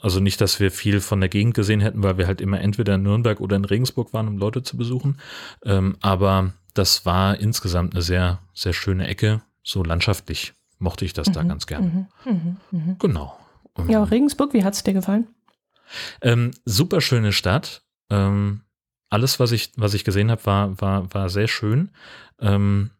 also 0.00 0.20
nicht, 0.20 0.40
dass 0.40 0.60
wir 0.60 0.70
viel 0.70 1.00
von 1.00 1.20
der 1.20 1.28
Gegend 1.28 1.54
gesehen 1.54 1.80
hätten, 1.80 2.02
weil 2.02 2.18
wir 2.18 2.26
halt 2.26 2.40
immer 2.40 2.60
entweder 2.60 2.94
in 2.94 3.02
Nürnberg 3.02 3.40
oder 3.40 3.56
in 3.56 3.64
Regensburg 3.64 4.12
waren, 4.12 4.28
um 4.28 4.38
Leute 4.38 4.62
zu 4.62 4.76
besuchen. 4.76 5.18
Ähm, 5.64 5.96
aber 6.00 6.52
das 6.74 7.04
war 7.04 7.38
insgesamt 7.38 7.94
eine 7.94 8.02
sehr, 8.02 8.40
sehr 8.54 8.72
schöne 8.72 9.06
Ecke 9.06 9.42
so 9.62 9.84
landschaftlich 9.84 10.54
mochte 10.78 11.04
ich 11.04 11.12
das 11.12 11.28
mhm. 11.28 11.32
da 11.32 11.42
ganz 11.44 11.66
gern. 11.66 12.08
Mhm. 12.24 12.32
Mhm. 12.32 12.56
mhm. 12.70 12.98
Genau. 12.98 13.38
Ja, 13.88 14.02
Regensburg, 14.02 14.52
wie 14.52 14.64
hat 14.64 14.74
es 14.74 14.82
dir 14.82 14.92
gefallen? 14.92 15.28
Ähm, 16.20 16.50
super 16.64 17.00
schöne 17.00 17.32
Stadt. 17.32 17.82
Ähm, 18.10 18.62
alles, 19.08 19.40
was 19.40 19.52
ich, 19.52 19.72
was 19.76 19.94
ich 19.94 20.04
gesehen 20.04 20.30
habe, 20.30 20.44
war, 20.44 20.80
war, 20.80 21.14
war 21.14 21.28
sehr 21.30 21.48
schön. 21.48 21.90
Ähm, 22.38 22.90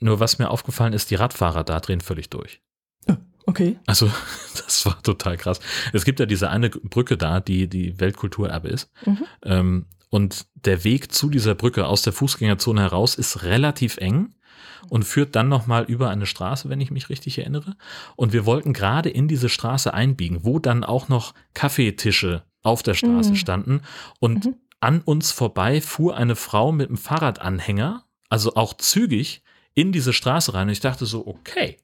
nur 0.00 0.20
was 0.20 0.38
mir 0.38 0.50
aufgefallen 0.50 0.92
ist, 0.92 1.10
die 1.10 1.14
Radfahrer 1.14 1.64
da 1.64 1.80
drehen 1.80 2.00
völlig 2.00 2.28
durch. 2.28 2.60
Okay. 3.46 3.78
Also, 3.86 4.10
das 4.66 4.84
war 4.86 5.02
total 5.02 5.36
krass. 5.36 5.60
Es 5.92 6.04
gibt 6.04 6.20
ja 6.20 6.26
diese 6.26 6.50
eine 6.50 6.70
Brücke 6.70 7.16
da, 7.16 7.40
die 7.40 7.68
die 7.68 7.98
Weltkulturerbe 8.00 8.68
ist. 8.68 8.90
Mhm. 9.04 9.24
Ähm, 9.44 9.86
und 10.10 10.46
der 10.54 10.84
Weg 10.84 11.12
zu 11.12 11.30
dieser 11.30 11.54
Brücke 11.54 11.86
aus 11.86 12.02
der 12.02 12.12
Fußgängerzone 12.12 12.82
heraus 12.82 13.14
ist 13.14 13.44
relativ 13.44 13.96
eng 13.96 14.34
und 14.90 15.04
führt 15.04 15.34
dann 15.36 15.48
nochmal 15.48 15.84
über 15.84 16.10
eine 16.10 16.26
Straße, 16.26 16.68
wenn 16.68 16.80
ich 16.80 16.90
mich 16.90 17.08
richtig 17.08 17.38
erinnere. 17.38 17.76
Und 18.14 18.32
wir 18.32 18.44
wollten 18.44 18.74
gerade 18.74 19.08
in 19.08 19.26
diese 19.26 19.48
Straße 19.48 19.94
einbiegen, 19.94 20.44
wo 20.44 20.58
dann 20.58 20.84
auch 20.84 21.08
noch 21.08 21.32
Kaffeetische 21.54 22.42
auf 22.62 22.82
der 22.82 22.94
Straße 22.94 23.30
mhm. 23.30 23.36
standen. 23.36 23.80
Und 24.20 24.44
mhm. 24.44 24.54
an 24.80 25.00
uns 25.00 25.32
vorbei 25.32 25.80
fuhr 25.80 26.16
eine 26.16 26.36
Frau 26.36 26.72
mit 26.72 26.88
einem 26.88 26.98
Fahrradanhänger, 26.98 28.04
also 28.28 28.54
auch 28.54 28.74
zügig, 28.74 29.42
in 29.74 29.92
diese 29.92 30.12
Straße 30.12 30.52
rein. 30.52 30.68
Und 30.68 30.72
ich 30.72 30.80
dachte 30.80 31.06
so, 31.06 31.26
okay, 31.26 31.78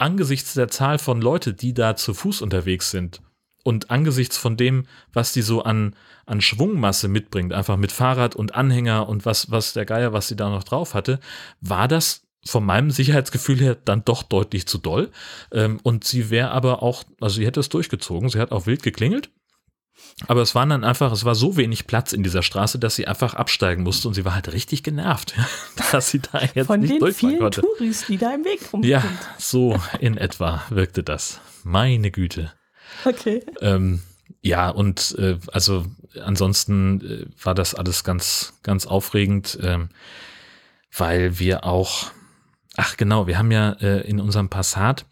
angesichts 0.00 0.54
der 0.54 0.68
Zahl 0.68 0.98
von 0.98 1.20
Leute, 1.20 1.54
die 1.54 1.74
da 1.74 1.96
zu 1.96 2.14
Fuß 2.14 2.42
unterwegs 2.42 2.90
sind 2.90 3.20
und 3.62 3.90
angesichts 3.90 4.36
von 4.38 4.56
dem, 4.56 4.86
was 5.12 5.32
die 5.32 5.42
so 5.42 5.62
an, 5.62 5.94
an 6.26 6.40
Schwungmasse 6.40 7.08
mitbringt, 7.08 7.52
einfach 7.52 7.76
mit 7.76 7.92
Fahrrad 7.92 8.34
und 8.34 8.54
Anhänger 8.54 9.08
und 9.08 9.26
was, 9.26 9.50
was 9.50 9.72
der 9.72 9.84
Geier, 9.84 10.12
was 10.12 10.28
sie 10.28 10.36
da 10.36 10.48
noch 10.48 10.64
drauf 10.64 10.94
hatte, 10.94 11.20
war 11.60 11.88
das 11.88 12.22
von 12.44 12.64
meinem 12.64 12.90
Sicherheitsgefühl 12.90 13.58
her 13.60 13.74
dann 13.74 14.04
doch 14.04 14.22
deutlich 14.22 14.66
zu 14.66 14.78
doll. 14.78 15.10
Ähm, 15.52 15.78
und 15.82 16.04
sie 16.04 16.30
wäre 16.30 16.50
aber 16.52 16.82
auch, 16.82 17.04
also 17.20 17.36
sie 17.36 17.46
hätte 17.46 17.60
es 17.60 17.68
durchgezogen, 17.68 18.30
sie 18.30 18.40
hat 18.40 18.52
auch 18.52 18.66
wild 18.66 18.82
geklingelt 18.82 19.30
aber 20.26 20.42
es 20.42 20.54
waren 20.54 20.68
dann 20.68 20.84
einfach, 20.84 21.12
es 21.12 21.24
war 21.24 21.34
so 21.34 21.56
wenig 21.56 21.86
Platz 21.86 22.12
in 22.12 22.22
dieser 22.22 22.42
Straße, 22.42 22.78
dass 22.78 22.94
sie 22.94 23.06
einfach 23.06 23.34
absteigen 23.34 23.82
musste 23.82 24.06
und 24.08 24.14
sie 24.14 24.24
war 24.24 24.34
halt 24.34 24.52
richtig 24.52 24.82
genervt, 24.82 25.34
dass 25.92 26.10
sie 26.10 26.20
da 26.20 26.42
jetzt 26.54 26.66
Von 26.66 26.80
nicht 26.80 26.94
den 26.94 27.00
durchfahren 27.00 27.30
vielen 27.30 27.40
konnte. 27.40 27.60
Touris, 27.62 28.04
die 28.06 28.18
da 28.18 28.34
im 28.34 28.44
Weg 28.44 28.60
rum 28.72 28.82
Ja, 28.82 29.02
so 29.38 29.80
in 29.98 30.16
etwa 30.16 30.62
wirkte 30.68 31.02
das. 31.02 31.40
Meine 31.64 32.10
Güte. 32.10 32.52
Okay. 33.04 33.42
Ähm, 33.60 34.02
ja, 34.42 34.68
und 34.68 35.14
äh, 35.18 35.38
also 35.52 35.86
ansonsten 36.22 37.00
äh, 37.00 37.44
war 37.44 37.54
das 37.54 37.74
alles 37.74 38.04
ganz, 38.04 38.54
ganz 38.62 38.86
aufregend, 38.86 39.58
ähm, 39.62 39.88
weil 40.96 41.38
wir 41.38 41.64
auch, 41.64 42.10
ach 42.76 42.96
genau, 42.96 43.26
wir 43.26 43.38
haben 43.38 43.50
ja 43.50 43.72
äh, 43.80 44.00
in 44.06 44.20
unserem 44.20 44.48
Passat 44.48 45.06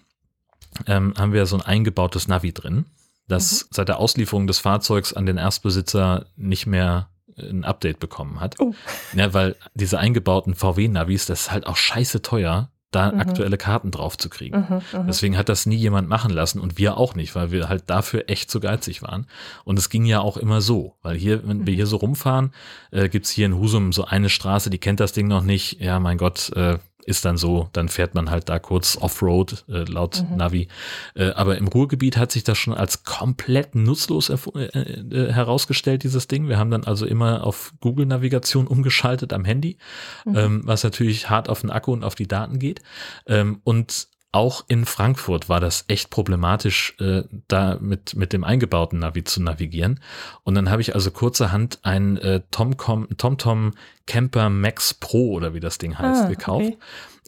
ähm, 0.86 1.14
haben 1.16 1.32
wir 1.32 1.46
so 1.46 1.56
ein 1.56 1.62
eingebautes 1.62 2.28
Navi 2.28 2.52
drin 2.52 2.86
das 3.28 3.64
mhm. 3.64 3.68
seit 3.70 3.88
der 3.88 3.98
Auslieferung 3.98 4.46
des 4.46 4.58
Fahrzeugs 4.58 5.12
an 5.12 5.26
den 5.26 5.36
Erstbesitzer 5.36 6.26
nicht 6.36 6.66
mehr 6.66 7.08
äh, 7.36 7.48
ein 7.48 7.64
Update 7.64 8.00
bekommen 8.00 8.40
hat. 8.40 8.56
Oh. 8.58 8.74
Ja, 9.14 9.32
weil 9.34 9.56
diese 9.74 9.98
eingebauten 9.98 10.54
VW-Navis, 10.54 11.26
das 11.26 11.42
ist 11.42 11.52
halt 11.52 11.66
auch 11.66 11.76
scheiße 11.76 12.22
teuer, 12.22 12.70
da 12.90 13.12
mhm. 13.12 13.20
aktuelle 13.20 13.58
Karten 13.58 13.90
drauf 13.90 14.16
zu 14.16 14.30
kriegen. 14.30 14.58
Mhm, 14.58 15.00
mhm, 15.00 15.06
Deswegen 15.06 15.36
hat 15.36 15.50
das 15.50 15.66
nie 15.66 15.76
jemand 15.76 16.08
machen 16.08 16.30
lassen 16.30 16.58
und 16.58 16.78
wir 16.78 16.96
auch 16.96 17.14
nicht, 17.14 17.34
weil 17.34 17.50
wir 17.50 17.68
halt 17.68 17.84
dafür 17.86 18.24
echt 18.28 18.50
zu 18.50 18.60
geizig 18.60 19.02
waren. 19.02 19.26
Und 19.64 19.78
es 19.78 19.90
ging 19.90 20.06
ja 20.06 20.20
auch 20.20 20.38
immer 20.38 20.62
so, 20.62 20.94
weil 21.02 21.16
hier, 21.16 21.46
wenn 21.46 21.66
wir 21.66 21.72
mhm. 21.72 21.76
hier 21.76 21.86
so 21.86 21.98
rumfahren, 21.98 22.52
äh, 22.90 23.08
gibt's 23.08 23.30
hier 23.30 23.46
in 23.46 23.58
Husum 23.58 23.92
so 23.92 24.04
eine 24.04 24.30
Straße, 24.30 24.70
die 24.70 24.78
kennt 24.78 25.00
das 25.00 25.12
Ding 25.12 25.28
noch 25.28 25.42
nicht. 25.42 25.80
Ja, 25.80 26.00
mein 26.00 26.16
Gott, 26.16 26.50
äh, 26.56 26.78
ist 27.04 27.24
dann 27.24 27.38
so, 27.38 27.68
dann 27.72 27.88
fährt 27.88 28.14
man 28.14 28.30
halt 28.30 28.48
da 28.48 28.58
kurz 28.58 28.96
Offroad 29.00 29.64
äh, 29.68 29.84
laut 29.84 30.24
mhm. 30.28 30.36
Navi. 30.36 30.68
Äh, 31.14 31.30
aber 31.30 31.56
im 31.56 31.66
Ruhrgebiet 31.68 32.16
hat 32.16 32.32
sich 32.32 32.44
das 32.44 32.58
schon 32.58 32.74
als 32.74 33.04
komplett 33.04 33.74
nutzlos 33.74 34.28
äh, 34.28 34.34
äh, 34.34 35.32
herausgestellt, 35.32 36.02
dieses 36.02 36.28
Ding. 36.28 36.48
Wir 36.48 36.58
haben 36.58 36.70
dann 36.70 36.84
also 36.84 37.06
immer 37.06 37.44
auf 37.44 37.72
Google-Navigation 37.80 38.66
umgeschaltet 38.66 39.32
am 39.32 39.44
Handy, 39.44 39.78
mhm. 40.26 40.36
ähm, 40.36 40.60
was 40.64 40.84
natürlich 40.84 41.30
hart 41.30 41.48
auf 41.48 41.62
den 41.62 41.70
Akku 41.70 41.92
und 41.92 42.04
auf 42.04 42.14
die 42.14 42.28
Daten 42.28 42.58
geht. 42.58 42.82
Ähm, 43.26 43.60
und 43.64 44.08
auch 44.30 44.64
in 44.68 44.84
Frankfurt 44.84 45.48
war 45.48 45.58
das 45.58 45.86
echt 45.88 46.10
problematisch, 46.10 46.94
äh, 47.00 47.22
da 47.48 47.78
mit, 47.80 48.14
mit 48.14 48.32
dem 48.32 48.44
eingebauten 48.44 48.98
Navi 48.98 49.24
zu 49.24 49.42
navigieren. 49.42 50.00
Und 50.42 50.54
dann 50.54 50.70
habe 50.70 50.82
ich 50.82 50.94
also 50.94 51.10
kurzerhand 51.10 51.78
ein 51.82 52.18
äh, 52.18 52.42
TomTom 52.50 53.08
Tom 53.16 53.72
Camper 54.06 54.50
Max 54.50 54.92
Pro 54.94 55.32
oder 55.32 55.54
wie 55.54 55.60
das 55.60 55.78
Ding 55.78 55.98
heißt, 55.98 56.24
ah, 56.24 56.28
gekauft. 56.28 56.66
Okay. 56.66 56.78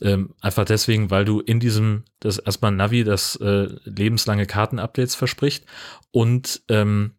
Ähm, 0.03 0.35
einfach 0.41 0.65
deswegen, 0.65 1.11
weil 1.11 1.25
du 1.25 1.41
in 1.41 1.59
diesem, 1.59 2.05
das 2.21 2.39
erstmal 2.39 2.73
Navi, 2.73 3.05
das 3.05 3.37
äh, 3.37 3.69
lebenslange 3.85 4.47
Kartenupdates 4.47 5.15
verspricht 5.15 5.65
und 6.11 6.63
ähm, 6.69 7.13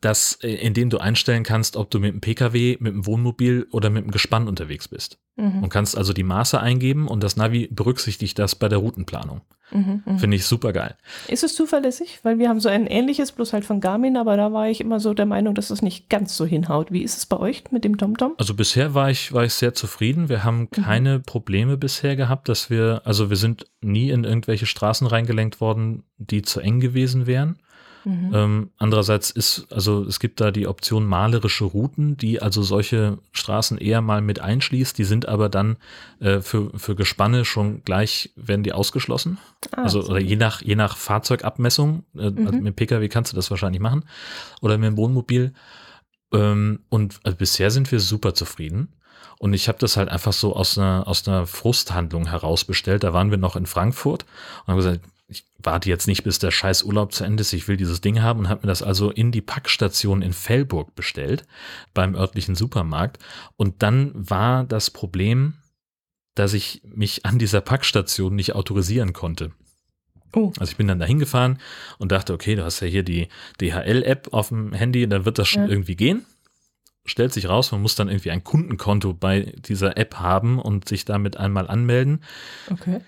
das, 0.00 0.38
äh, 0.42 0.54
in 0.54 0.74
dem 0.74 0.90
du 0.90 0.98
einstellen 0.98 1.42
kannst, 1.42 1.76
ob 1.76 1.90
du 1.90 1.98
mit 2.00 2.12
dem 2.12 2.20
Pkw, 2.20 2.76
mit 2.80 2.92
dem 2.92 3.06
Wohnmobil 3.06 3.66
oder 3.70 3.90
mit 3.90 4.04
dem 4.04 4.10
Gespann 4.10 4.48
unterwegs 4.48 4.88
bist. 4.88 5.18
Mhm. 5.36 5.62
Und 5.64 5.68
kannst 5.68 5.96
also 5.96 6.12
die 6.12 6.22
Maße 6.22 6.60
eingeben 6.60 7.08
und 7.08 7.22
das 7.22 7.36
Navi 7.36 7.68
berücksichtigt 7.70 8.38
das 8.38 8.54
bei 8.54 8.68
der 8.68 8.78
Routenplanung. 8.78 9.40
Mhm, 9.70 10.02
mh. 10.04 10.18
Finde 10.18 10.36
ich 10.36 10.46
super 10.46 10.72
geil. 10.72 10.94
Ist 11.26 11.42
es 11.42 11.54
zuverlässig? 11.54 12.20
Weil 12.22 12.38
wir 12.38 12.48
haben 12.48 12.60
so 12.60 12.68
ein 12.68 12.86
ähnliches, 12.86 13.32
bloß 13.32 13.52
halt 13.52 13.64
von 13.64 13.80
Garmin, 13.80 14.16
aber 14.16 14.36
da 14.36 14.52
war 14.52 14.68
ich 14.68 14.80
immer 14.80 15.00
so 15.00 15.14
der 15.14 15.26
Meinung, 15.26 15.54
dass 15.54 15.70
es 15.70 15.82
nicht 15.82 16.08
ganz 16.08 16.36
so 16.36 16.44
hinhaut. 16.44 16.92
Wie 16.92 17.02
ist 17.02 17.16
es 17.16 17.26
bei 17.26 17.38
euch 17.38 17.64
mit 17.70 17.82
dem 17.84 17.96
TomTom? 17.96 18.34
Also 18.36 18.54
bisher 18.54 18.94
war 18.94 19.10
ich, 19.10 19.32
war 19.32 19.44
ich 19.44 19.54
sehr 19.54 19.74
zufrieden. 19.74 20.28
Wir 20.28 20.44
haben 20.44 20.60
mhm. 20.60 20.70
keine 20.70 21.18
mhm. 21.18 21.22
Probleme 21.22 21.76
bisher 21.76 22.14
gehabt, 22.14 22.48
dass 22.48 22.70
wir, 22.70 23.02
also 23.04 23.30
wir 23.30 23.36
sind 23.36 23.66
nie 23.80 24.10
in 24.10 24.24
irgendwelche 24.24 24.66
Straßen 24.66 25.06
reingelenkt 25.06 25.60
worden, 25.60 26.04
die 26.18 26.42
zu 26.42 26.60
eng 26.60 26.80
gewesen 26.80 27.26
wären. 27.26 27.58
Mhm. 28.04 28.30
Ähm, 28.34 28.70
andererseits 28.76 29.30
ist, 29.30 29.66
also 29.72 30.04
es 30.04 30.20
gibt 30.20 30.40
da 30.40 30.50
die 30.50 30.66
Option 30.66 31.06
malerische 31.06 31.64
Routen, 31.64 32.16
die 32.16 32.42
also 32.42 32.62
solche 32.62 33.18
Straßen 33.32 33.78
eher 33.78 34.00
mal 34.00 34.20
mit 34.20 34.40
einschließt, 34.40 34.96
die 34.96 35.04
sind 35.04 35.26
aber 35.26 35.48
dann 35.48 35.76
äh, 36.20 36.40
für, 36.40 36.70
für 36.78 36.94
Gespanne 36.94 37.44
schon 37.44 37.82
gleich, 37.84 38.30
werden 38.36 38.62
die 38.62 38.72
ausgeschlossen. 38.72 39.38
Ah, 39.72 39.82
also 39.82 40.02
oder 40.04 40.20
je 40.20 40.36
nach, 40.36 40.62
je 40.62 40.76
nach 40.76 40.96
Fahrzeugabmessung, 40.96 42.04
äh, 42.16 42.30
mhm. 42.30 42.46
also 42.46 42.58
mit 42.60 42.76
Pkw 42.76 43.08
kannst 43.08 43.32
du 43.32 43.36
das 43.36 43.50
wahrscheinlich 43.50 43.80
machen 43.80 44.04
oder 44.60 44.76
mit 44.76 44.88
dem 44.88 44.96
Wohnmobil. 44.96 45.54
Ähm, 46.32 46.80
und 46.88 47.20
also 47.22 47.36
bisher 47.36 47.70
sind 47.70 47.90
wir 47.90 48.00
super 48.00 48.34
zufrieden. 48.34 48.88
Und 49.38 49.52
ich 49.52 49.68
habe 49.68 49.78
das 49.78 49.96
halt 49.96 50.08
einfach 50.08 50.32
so 50.32 50.54
aus 50.54 50.78
einer, 50.78 51.06
aus 51.06 51.26
einer 51.26 51.46
Frusthandlung 51.46 52.26
heraus 52.28 52.64
bestellt. 52.64 53.02
Da 53.02 53.12
waren 53.12 53.30
wir 53.30 53.38
noch 53.38 53.56
in 53.56 53.66
Frankfurt 53.66 54.24
und 54.62 54.68
haben 54.68 54.76
gesagt, 54.76 55.00
ich 55.34 55.44
warte 55.58 55.88
jetzt 55.88 56.06
nicht, 56.06 56.22
bis 56.22 56.38
der 56.38 56.52
scheiß 56.52 56.84
Urlaub 56.84 57.12
zu 57.12 57.24
Ende 57.24 57.40
ist, 57.40 57.52
ich 57.52 57.66
will 57.66 57.76
dieses 57.76 58.00
Ding 58.00 58.22
haben 58.22 58.40
und 58.40 58.48
habe 58.48 58.62
mir 58.62 58.68
das 58.68 58.82
also 58.82 59.10
in 59.10 59.32
die 59.32 59.40
Packstation 59.40 60.22
in 60.22 60.32
Fellburg 60.32 60.94
bestellt, 60.94 61.44
beim 61.92 62.14
örtlichen 62.14 62.54
Supermarkt. 62.54 63.18
Und 63.56 63.82
dann 63.82 64.12
war 64.14 64.64
das 64.64 64.90
Problem, 64.90 65.54
dass 66.34 66.54
ich 66.54 66.82
mich 66.84 67.26
an 67.26 67.38
dieser 67.38 67.60
Packstation 67.60 68.34
nicht 68.34 68.54
autorisieren 68.54 69.12
konnte. 69.12 69.50
Oh. 70.32 70.52
Also 70.58 70.70
ich 70.70 70.76
bin 70.76 70.88
dann 70.88 70.98
da 70.98 71.06
hingefahren 71.06 71.58
und 71.98 72.12
dachte, 72.12 72.32
okay, 72.32 72.54
du 72.54 72.64
hast 72.64 72.80
ja 72.80 72.86
hier 72.86 73.02
die 73.02 73.28
DHL-App 73.60 74.32
auf 74.32 74.48
dem 74.48 74.72
Handy, 74.72 75.08
dann 75.08 75.24
wird 75.24 75.38
das 75.38 75.48
schon 75.48 75.64
ja. 75.64 75.68
irgendwie 75.68 75.96
gehen. 75.96 76.24
Stellt 77.06 77.32
sich 77.32 77.48
raus, 77.48 77.70
man 77.72 77.82
muss 77.82 77.96
dann 77.96 78.08
irgendwie 78.08 78.30
ein 78.30 78.44
Kundenkonto 78.44 79.14
bei 79.14 79.52
dieser 79.56 79.96
App 79.96 80.16
haben 80.16 80.58
und 80.58 80.88
sich 80.88 81.04
damit 81.04 81.36
einmal 81.36 81.68
anmelden. 81.68 82.24
Okay. 82.70 83.00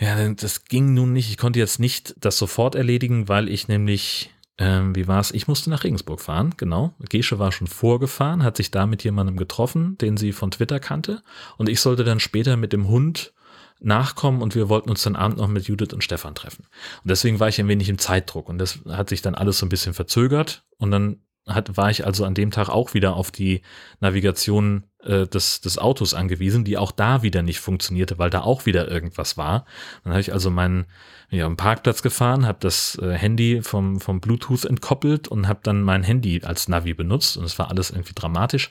Ja, 0.00 0.32
das 0.32 0.64
ging 0.64 0.94
nun 0.94 1.12
nicht. 1.12 1.28
Ich 1.28 1.36
konnte 1.36 1.58
jetzt 1.58 1.78
nicht 1.78 2.14
das 2.18 2.38
sofort 2.38 2.74
erledigen, 2.74 3.28
weil 3.28 3.50
ich 3.50 3.68
nämlich, 3.68 4.30
ähm, 4.56 4.96
wie 4.96 5.06
war 5.06 5.20
es? 5.20 5.30
Ich 5.30 5.46
musste 5.46 5.68
nach 5.68 5.84
Regensburg 5.84 6.22
fahren, 6.22 6.54
genau. 6.56 6.94
Gesche 7.10 7.38
war 7.38 7.52
schon 7.52 7.66
vorgefahren, 7.66 8.42
hat 8.42 8.56
sich 8.56 8.70
da 8.70 8.86
mit 8.86 9.04
jemandem 9.04 9.36
getroffen, 9.36 9.98
den 9.98 10.16
sie 10.16 10.32
von 10.32 10.50
Twitter 10.50 10.80
kannte. 10.80 11.22
Und 11.58 11.68
ich 11.68 11.82
sollte 11.82 12.02
dann 12.02 12.18
später 12.18 12.56
mit 12.56 12.72
dem 12.72 12.88
Hund 12.88 13.34
nachkommen 13.78 14.40
und 14.40 14.54
wir 14.54 14.70
wollten 14.70 14.88
uns 14.88 15.02
dann 15.02 15.16
Abend 15.16 15.36
noch 15.36 15.48
mit 15.48 15.66
Judith 15.68 15.92
und 15.92 16.02
Stefan 16.02 16.34
treffen. 16.34 16.64
Und 17.02 17.10
deswegen 17.10 17.38
war 17.38 17.48
ich 17.48 17.60
ein 17.60 17.68
wenig 17.68 17.90
im 17.90 17.98
Zeitdruck 17.98 18.48
und 18.48 18.56
das 18.58 18.80
hat 18.88 19.10
sich 19.10 19.20
dann 19.20 19.34
alles 19.34 19.58
so 19.58 19.66
ein 19.66 19.70
bisschen 19.70 19.94
verzögert 19.94 20.64
und 20.78 20.90
dann 20.90 21.20
hat, 21.46 21.76
war 21.76 21.90
ich 21.90 22.06
also 22.06 22.24
an 22.24 22.34
dem 22.34 22.50
Tag 22.50 22.68
auch 22.68 22.94
wieder 22.94 23.16
auf 23.16 23.30
die 23.30 23.62
Navigation 24.00 24.84
äh, 25.04 25.26
des, 25.26 25.60
des 25.60 25.78
Autos 25.78 26.14
angewiesen, 26.14 26.64
die 26.64 26.76
auch 26.76 26.92
da 26.92 27.22
wieder 27.22 27.42
nicht 27.42 27.60
funktionierte, 27.60 28.18
weil 28.18 28.30
da 28.30 28.42
auch 28.42 28.66
wieder 28.66 28.90
irgendwas 28.90 29.36
war. 29.36 29.64
Dann 30.04 30.12
habe 30.12 30.20
ich 30.20 30.32
also 30.32 30.50
meinen 30.50 30.86
ja, 31.30 31.46
am 31.46 31.56
Parkplatz 31.56 32.02
gefahren, 32.02 32.46
habe 32.46 32.58
das 32.60 32.98
äh, 33.00 33.12
Handy 33.12 33.62
vom, 33.62 34.00
vom 34.00 34.20
Bluetooth 34.20 34.64
entkoppelt 34.64 35.28
und 35.28 35.48
habe 35.48 35.60
dann 35.62 35.82
mein 35.82 36.02
Handy 36.02 36.42
als 36.44 36.68
Navi 36.68 36.92
benutzt 36.92 37.36
und 37.36 37.44
es 37.44 37.58
war 37.58 37.70
alles 37.70 37.90
irgendwie 37.90 38.14
dramatisch. 38.14 38.70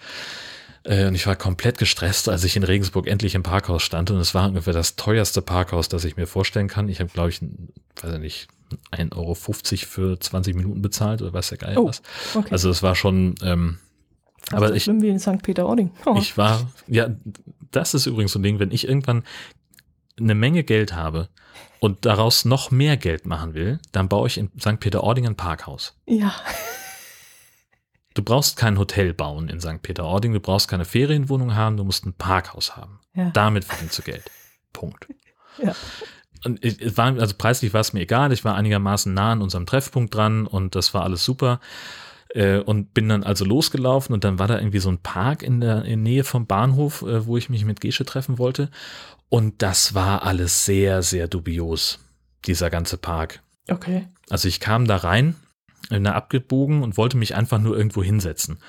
Äh, 0.84 1.08
und 1.08 1.15
ich 1.15 1.26
war 1.26 1.36
komplett 1.36 1.78
gestresst, 1.78 2.30
als 2.30 2.44
ich 2.44 2.56
in 2.56 2.63
Regensburg 2.63 3.08
endlich 3.08 3.36
im 3.36 3.44
Parkhaus 3.44 3.84
stand. 3.84 4.12
Und 4.12 4.20
es 4.20 4.34
war 4.34 4.48
ungefähr 4.48 4.74
das 4.74 4.96
teuerste 4.96 5.42
Parkhaus, 5.42 5.89
das 5.89 6.04
ich 6.04 6.18
mir 6.18 6.28
vorstellen 6.28 6.68
kann. 6.68 6.89
Ich 6.89 7.00
habe, 7.00 7.10
glaube 7.10 7.30
ich, 7.30 7.42
weiß 8.02 8.13
ich 8.13 8.20
nicht, 8.20 8.48
1,50 8.92 9.18
Euro 9.18 9.36
für 9.36 10.20
20 10.20 10.56
Minuten 10.56 10.82
bezahlt 10.82 11.22
oder 11.22 11.34
was 11.34 11.50
der 11.50 11.58
Geil 11.58 11.78
oh, 11.78 11.88
was. 11.88 12.02
Okay. 12.36 12.50
Also 12.52 12.70
es 12.70 12.84
war 12.84 12.96
schon. 12.96 13.36
Ähm, 13.42 13.80
also 14.52 14.65
aber 14.65 14.75
ich, 14.75 14.88
wie 14.88 15.10
in 15.10 15.19
St. 15.19 15.41
Peter-Ording. 15.41 15.91
Oh. 16.06 16.15
Ich 16.17 16.38
war, 16.38 16.69
ja, 16.88 17.10
das 17.71 17.93
ist 17.93 18.06
übrigens 18.06 18.32
so 18.32 18.39
ein 18.39 18.43
Ding, 18.43 18.60
wenn 18.60 18.71
ich 18.71 18.88
irgendwann 18.88 19.23
eine 20.19 20.36
Menge 20.36 20.63
Geld 20.63 20.93
habe 20.93 21.30
und 21.80 22.06
daraus 22.06 22.45
noch 22.45 22.71
mehr 22.71 22.97
Geld 22.97 23.25
machen 23.25 23.54
will, 23.54 23.80
dann 23.91 24.10
baue 24.10 24.28
ich 24.28 24.38
in 24.38 24.52
St. 24.60 24.80
Peter-Ording 24.80 25.28
ein 25.28 25.36
Parkhaus. 25.36 25.97
Ja. 26.06 26.34
Du 28.15 28.23
brauchst 28.23 28.58
kein 28.58 28.78
Hotel 28.78 29.13
bauen 29.13 29.49
in 29.49 29.62
St. 29.62 29.82
Peter-Ording, 29.82 30.34
du 30.34 30.39
brauchst 30.39 30.67
keine 30.67 30.86
Ferienwohnung 30.86 31.56
haben, 31.56 31.78
du 31.78 31.84
musst 31.84 32.06
ein 32.06 32.13
Parkhaus 32.13 32.75
haben. 32.75 32.99
Ja. 33.13 33.30
Damit 33.32 33.65
verdienst 33.65 33.97
du 33.97 34.04
Geld. 34.04 34.30
Punkt. 34.73 35.08
Ja. 35.62 35.75
Und 36.45 36.63
es 36.63 36.95
war, 36.95 37.08
also 37.19 37.36
preislich 37.38 37.73
war 37.73 37.82
es 37.82 37.91
mir 37.91 37.99
egal, 37.99 38.32
ich 38.32 38.45
war 38.45 38.56
einigermaßen 38.56 39.13
nah 39.13 39.34
an 39.34 39.41
unserem 39.41 39.65
Treffpunkt 39.65 40.15
dran 40.15 40.47
und 40.47 40.73
das 40.73 40.93
war 40.93 41.04
alles 41.04 41.25
super. 41.25 41.60
Äh, 42.34 42.60
und 42.60 42.94
bin 42.94 43.10
dann 43.10 43.24
also 43.24 43.44
losgelaufen 43.44 44.13
und 44.13 44.24
dann 44.24 44.38
war 44.38 44.48
da 44.48 44.60
irgendwie 44.60 44.80
so 44.80 44.89
ein 44.89 45.02
Park 45.02 45.42
in 45.42 45.62
der, 45.62 45.86
in 45.86 46.04
Nähe 46.04 46.24
vom 46.24 46.46
Bahnhof, 46.46 47.02
äh, 47.02 47.26
wo 47.26 47.38
ich 47.38 47.50
mich 47.50 47.65
mit 47.65 47.82
Gesche 47.82 48.06
treffen 48.06 48.38
wollte. 48.38 48.70
Und 49.30 49.62
das 49.62 49.94
war 49.94 50.24
alles 50.24 50.65
sehr, 50.65 51.02
sehr 51.02 51.28
dubios, 51.28 52.00
dieser 52.46 52.70
ganze 52.70 52.98
Park. 52.98 53.42
Okay. 53.70 54.08
Also 54.30 54.48
ich 54.48 54.60
kam 54.60 54.86
da 54.86 54.98
rein, 54.98 55.36
in 55.89 56.04
der 56.04 56.15
abgebogen 56.15 56.84
und 56.84 56.98
wollte 56.98 57.18
mich 57.18 57.36
einfach 57.36 57.60
nur 57.60 57.76
irgendwo 57.76 58.04
hinsetzen. 58.04 58.60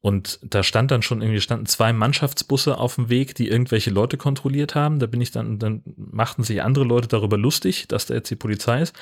Und 0.00 0.38
da 0.42 0.62
stand 0.62 0.92
dann 0.92 1.02
schon 1.02 1.22
irgendwie, 1.22 1.40
standen 1.40 1.66
zwei 1.66 1.92
Mannschaftsbusse 1.92 2.78
auf 2.78 2.94
dem 2.94 3.08
Weg, 3.08 3.34
die 3.34 3.48
irgendwelche 3.48 3.90
Leute 3.90 4.16
kontrolliert 4.16 4.76
haben. 4.76 5.00
Da 5.00 5.06
bin 5.06 5.20
ich 5.20 5.32
dann, 5.32 5.58
dann 5.58 5.82
machten 5.96 6.44
sich 6.44 6.62
andere 6.62 6.84
Leute 6.84 7.08
darüber 7.08 7.36
lustig, 7.36 7.88
dass 7.88 8.06
da 8.06 8.14
jetzt 8.14 8.30
die 8.30 8.36
Polizei 8.36 8.82
ist. 8.82 8.94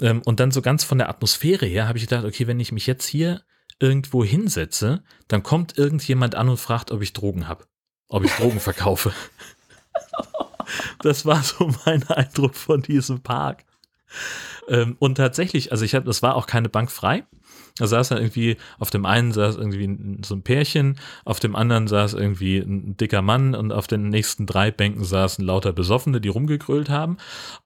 Ähm, 0.00 0.22
und 0.24 0.40
dann 0.40 0.50
so 0.50 0.60
ganz 0.60 0.82
von 0.82 0.98
der 0.98 1.08
Atmosphäre 1.08 1.66
her 1.66 1.86
habe 1.86 1.98
ich 1.98 2.08
gedacht, 2.08 2.24
okay, 2.24 2.48
wenn 2.48 2.58
ich 2.58 2.72
mich 2.72 2.86
jetzt 2.86 3.06
hier 3.06 3.42
irgendwo 3.80 4.24
hinsetze, 4.24 5.02
dann 5.28 5.42
kommt 5.42 5.76
irgendjemand 5.76 6.34
an 6.34 6.48
und 6.48 6.58
fragt, 6.58 6.92
ob 6.92 7.02
ich 7.02 7.12
Drogen 7.12 7.48
habe, 7.48 7.64
ob 8.08 8.24
ich 8.24 8.32
Drogen 8.32 8.60
verkaufe. 8.60 9.12
Das 11.02 11.26
war 11.26 11.42
so 11.42 11.72
mein 11.84 12.06
Eindruck 12.08 12.54
von 12.54 12.80
diesem 12.82 13.22
Park. 13.22 13.64
Ähm, 14.68 14.96
und 14.98 15.16
tatsächlich, 15.16 15.72
also 15.72 15.84
ich 15.84 15.94
habe, 15.94 16.06
das 16.06 16.22
war 16.22 16.36
auch 16.36 16.46
keine 16.46 16.68
Bank 16.68 16.90
frei. 16.90 17.24
Da 17.76 17.86
saß 17.86 18.10
dann 18.10 18.18
irgendwie, 18.18 18.56
auf 18.78 18.90
dem 18.90 19.06
einen 19.06 19.32
saß 19.32 19.56
irgendwie 19.56 20.18
so 20.24 20.34
ein 20.34 20.42
Pärchen, 20.42 20.98
auf 21.24 21.40
dem 21.40 21.56
anderen 21.56 21.88
saß 21.88 22.14
irgendwie 22.14 22.58
ein 22.58 22.96
dicker 22.96 23.22
Mann 23.22 23.54
und 23.54 23.72
auf 23.72 23.86
den 23.86 24.08
nächsten 24.08 24.46
drei 24.46 24.70
Bänken 24.70 25.04
saßen 25.04 25.44
lauter 25.44 25.72
Besoffene, 25.72 26.20
die 26.20 26.28
rumgegrölt 26.28 26.90
haben. 26.90 27.16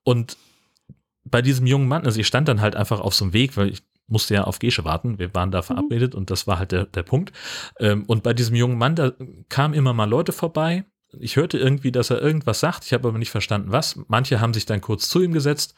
Und 0.03 0.37
bei 1.25 1.43
diesem 1.43 1.67
jungen 1.67 1.89
Mann, 1.89 2.05
also 2.05 2.21
ich 2.21 2.27
stand 2.27 2.49
dann 2.49 2.61
halt 2.61 2.77
einfach 2.77 3.01
auf 3.01 3.15
so 3.15 3.25
einem 3.25 3.33
Weg, 3.33 3.57
weil 3.57 3.71
ich 3.71 3.83
musste 4.07 4.35
ja 4.35 4.45
auf 4.45 4.59
Gesche 4.59 4.85
warten. 4.85 5.19
Wir 5.19 5.35
waren 5.35 5.51
da 5.51 5.63
verabredet 5.63 6.15
mhm. 6.15 6.21
und 6.21 6.31
das 6.31 6.47
war 6.47 6.59
halt 6.59 6.73
der, 6.73 6.87
der 6.87 7.03
Punkt. 7.03 7.33
Ähm, 7.79 8.05
und 8.07 8.23
bei 8.23 8.35
diesem 8.35 8.57
jungen 8.57 8.79
Mann, 8.79 8.97
da 8.97 9.13
kamen 9.49 9.75
immer 9.75 9.93
mal 9.93 10.09
Leute 10.09 10.33
vorbei. 10.33 10.85
Ich 11.19 11.37
hörte 11.37 11.59
irgendwie, 11.59 11.93
dass 11.93 12.11
er 12.11 12.21
irgendwas 12.21 12.61
sagt. 12.61 12.85
Ich 12.85 12.93
habe 12.93 13.09
aber 13.09 13.19
nicht 13.19 13.31
verstanden, 13.31 13.73
was. 13.73 13.99
Manche 14.09 14.41
haben 14.41 14.55
sich 14.55 14.67
dann 14.67 14.81
kurz 14.81 15.09
zu 15.09 15.23
ihm 15.23 15.33
gesetzt 15.33 15.75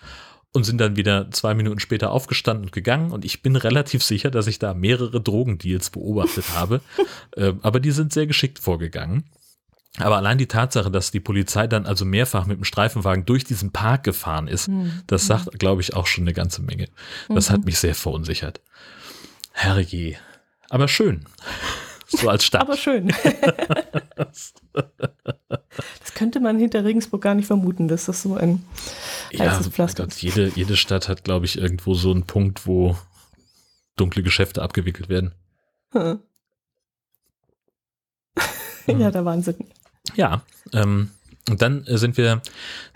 und 0.52 0.64
sind 0.64 0.80
dann 0.80 0.96
wieder 0.96 1.30
zwei 1.30 1.54
Minuten 1.54 1.80
später 1.80 2.10
aufgestanden 2.10 2.66
und 2.66 2.72
gegangen. 2.72 3.10
Und 3.10 3.24
ich 3.24 3.42
bin 3.42 3.56
relativ 3.56 4.02
sicher, 4.02 4.30
dass 4.30 4.46
ich 4.46 4.58
da 4.58 4.72
mehrere 4.72 5.20
Drogendeals 5.20 5.90
beobachtet 5.90 6.46
habe. 6.54 6.80
Ähm, 7.38 7.58
aber 7.60 7.80
die 7.80 7.90
sind 7.90 8.14
sehr 8.14 8.26
geschickt 8.26 8.58
vorgegangen. 8.58 9.24
Aber 9.98 10.16
allein 10.16 10.36
die 10.36 10.46
Tatsache, 10.46 10.90
dass 10.90 11.10
die 11.10 11.20
Polizei 11.20 11.66
dann 11.66 11.86
also 11.86 12.04
mehrfach 12.04 12.46
mit 12.46 12.58
dem 12.58 12.64
Streifenwagen 12.64 13.24
durch 13.24 13.44
diesen 13.44 13.72
Park 13.72 14.04
gefahren 14.04 14.46
ist, 14.46 14.68
mhm. 14.68 15.02
das 15.06 15.26
sagt, 15.26 15.58
glaube 15.58 15.80
ich, 15.80 15.94
auch 15.94 16.06
schon 16.06 16.24
eine 16.24 16.34
ganze 16.34 16.62
Menge. 16.62 16.88
Das 17.28 17.48
mhm. 17.48 17.54
hat 17.54 17.64
mich 17.64 17.78
sehr 17.78 17.94
verunsichert. 17.94 18.60
Herrje. 19.52 20.16
Aber 20.68 20.88
schön. 20.88 21.24
So 22.08 22.28
als 22.28 22.44
Stadt. 22.44 22.60
Aber 22.60 22.76
schön. 22.76 23.08
das 24.22 24.54
könnte 26.14 26.40
man 26.40 26.58
hinter 26.58 26.84
Regensburg 26.84 27.22
gar 27.22 27.34
nicht 27.34 27.46
vermuten, 27.46 27.88
dass 27.88 28.04
das 28.04 28.22
so 28.22 28.34
ein 28.34 28.62
heißes 29.36 29.66
ja, 29.66 29.72
Pflaster 29.72 30.06
ist. 30.06 30.22
Jede, 30.22 30.52
jede 30.54 30.76
Stadt 30.76 31.08
hat, 31.08 31.24
glaube 31.24 31.46
ich, 31.46 31.58
irgendwo 31.58 31.94
so 31.94 32.10
einen 32.12 32.24
Punkt, 32.24 32.66
wo 32.66 32.96
dunkle 33.96 34.22
Geschäfte 34.22 34.62
abgewickelt 34.62 35.08
werden. 35.08 35.32
Hm. 35.92 36.20
Ja, 38.86 39.10
der 39.10 39.24
Wahnsinn. 39.24 39.56
Ja, 40.14 40.42
ähm, 40.72 41.10
und 41.48 41.62
dann 41.62 41.84
sind 41.86 42.16
wir 42.16 42.42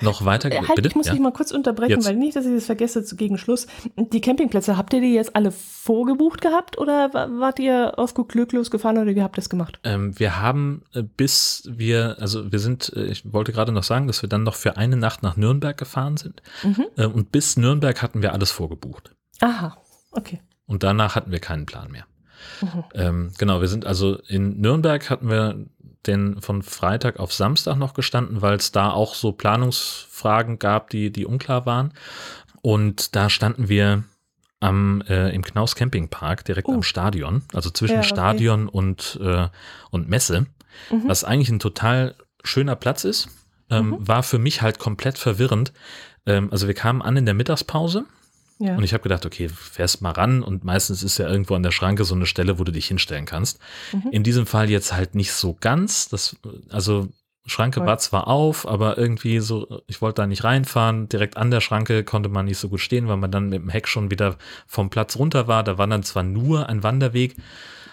noch 0.00 0.24
weiter. 0.24 0.50
Äh, 0.50 0.58
halt, 0.58 0.74
Bitte? 0.74 0.88
Ich 0.88 0.96
muss 0.96 1.06
ja. 1.06 1.12
dich 1.12 1.20
mal 1.20 1.32
kurz 1.32 1.52
unterbrechen, 1.52 1.92
jetzt. 1.92 2.06
weil 2.06 2.16
nicht, 2.16 2.34
dass 2.34 2.46
ich 2.46 2.54
das 2.54 2.66
vergesse 2.66 3.04
zu 3.04 3.14
gegen 3.14 3.38
Schluss. 3.38 3.68
Die 3.96 4.20
Campingplätze, 4.20 4.76
habt 4.76 4.92
ihr 4.92 5.00
die 5.00 5.14
jetzt 5.14 5.36
alle 5.36 5.52
vorgebucht 5.52 6.40
gehabt 6.40 6.76
oder 6.76 7.12
wart 7.12 7.60
ihr 7.60 7.96
auf 7.96 8.12
gut 8.12 8.30
Glück 8.30 8.52
losgefahren 8.52 8.98
oder 8.98 9.14
wie 9.14 9.22
habt 9.22 9.36
ihr 9.36 9.42
das 9.42 9.50
gemacht? 9.50 9.78
Ähm, 9.84 10.18
wir 10.18 10.40
haben 10.40 10.82
äh, 10.94 11.02
bis 11.02 11.62
wir, 11.70 12.16
also 12.18 12.50
wir 12.50 12.58
sind, 12.58 12.92
äh, 12.96 13.04
ich 13.04 13.32
wollte 13.32 13.52
gerade 13.52 13.70
noch 13.70 13.84
sagen, 13.84 14.08
dass 14.08 14.20
wir 14.20 14.28
dann 14.28 14.42
noch 14.42 14.56
für 14.56 14.76
eine 14.76 14.96
Nacht 14.96 15.22
nach 15.22 15.36
Nürnberg 15.36 15.76
gefahren 15.76 16.16
sind. 16.16 16.42
Mhm. 16.64 16.86
Äh, 16.96 17.06
und 17.06 17.30
bis 17.30 17.56
Nürnberg 17.56 18.02
hatten 18.02 18.20
wir 18.20 18.32
alles 18.32 18.50
vorgebucht. 18.50 19.14
Aha, 19.40 19.76
okay. 20.10 20.40
Und 20.66 20.82
danach 20.82 21.14
hatten 21.14 21.30
wir 21.30 21.40
keinen 21.40 21.66
Plan 21.66 21.92
mehr. 21.92 22.04
Mhm. 22.60 22.84
Ähm, 22.94 23.32
genau, 23.38 23.60
wir 23.60 23.68
sind 23.68 23.86
also 23.86 24.18
in 24.26 24.60
Nürnberg 24.60 25.08
hatten 25.10 25.28
wir 25.28 25.66
den 26.06 26.40
von 26.40 26.62
Freitag 26.62 27.20
auf 27.20 27.32
Samstag 27.32 27.76
noch 27.76 27.94
gestanden, 27.94 28.42
weil 28.42 28.56
es 28.56 28.72
da 28.72 28.90
auch 28.90 29.14
so 29.14 29.32
Planungsfragen 29.32 30.58
gab, 30.58 30.90
die, 30.90 31.12
die 31.12 31.26
unklar 31.26 31.66
waren. 31.66 31.92
Und 32.62 33.14
da 33.16 33.28
standen 33.28 33.68
wir 33.68 34.04
am, 34.60 35.02
äh, 35.08 35.34
im 35.34 35.42
Knaus 35.42 35.74
Campingpark, 35.74 36.44
direkt 36.44 36.68
uh. 36.68 36.74
am 36.74 36.82
Stadion, 36.82 37.42
also 37.52 37.70
zwischen 37.70 37.94
ja, 37.94 38.00
okay. 38.00 38.08
Stadion 38.08 38.68
und, 38.68 39.18
äh, 39.22 39.48
und 39.90 40.08
Messe, 40.08 40.46
mhm. 40.90 41.02
was 41.06 41.24
eigentlich 41.24 41.50
ein 41.50 41.58
total 41.58 42.14
schöner 42.44 42.76
Platz 42.76 43.04
ist. 43.04 43.28
Ähm, 43.70 43.90
mhm. 43.90 44.08
War 44.08 44.22
für 44.22 44.38
mich 44.38 44.62
halt 44.62 44.78
komplett 44.78 45.18
verwirrend. 45.18 45.72
Ähm, 46.26 46.50
also 46.50 46.66
wir 46.66 46.74
kamen 46.74 47.02
an 47.02 47.16
in 47.16 47.24
der 47.24 47.34
Mittagspause 47.34 48.04
ja. 48.60 48.76
Und 48.76 48.84
ich 48.84 48.92
habe 48.92 49.02
gedacht, 49.02 49.24
okay, 49.24 49.48
fährst 49.48 50.02
mal 50.02 50.12
ran 50.12 50.42
und 50.42 50.64
meistens 50.64 51.02
ist 51.02 51.16
ja 51.16 51.26
irgendwo 51.26 51.54
an 51.54 51.62
der 51.62 51.70
Schranke 51.70 52.04
so 52.04 52.14
eine 52.14 52.26
Stelle, 52.26 52.58
wo 52.58 52.64
du 52.64 52.72
dich 52.72 52.86
hinstellen 52.86 53.24
kannst. 53.24 53.58
Mhm. 53.92 54.10
In 54.10 54.22
diesem 54.22 54.44
Fall 54.44 54.68
jetzt 54.68 54.92
halt 54.92 55.14
nicht 55.14 55.32
so 55.32 55.56
ganz. 55.58 56.10
Das, 56.10 56.36
also 56.68 57.08
Schranke 57.46 57.84
war 57.86 57.96
zwar 57.96 58.28
auf, 58.28 58.68
aber 58.68 58.98
irgendwie 58.98 59.40
so, 59.40 59.82
ich 59.86 60.02
wollte 60.02 60.20
da 60.22 60.26
nicht 60.26 60.44
reinfahren. 60.44 61.08
Direkt 61.08 61.38
an 61.38 61.50
der 61.50 61.62
Schranke 61.62 62.04
konnte 62.04 62.28
man 62.28 62.44
nicht 62.44 62.58
so 62.58 62.68
gut 62.68 62.80
stehen, 62.80 63.08
weil 63.08 63.16
man 63.16 63.30
dann 63.30 63.48
mit 63.48 63.62
dem 63.62 63.70
Heck 63.70 63.88
schon 63.88 64.10
wieder 64.10 64.36
vom 64.66 64.90
Platz 64.90 65.16
runter 65.16 65.48
war. 65.48 65.64
Da 65.64 65.78
war 65.78 65.86
dann 65.86 66.02
zwar 66.02 66.22
nur 66.22 66.68
ein 66.68 66.82
Wanderweg. 66.82 67.36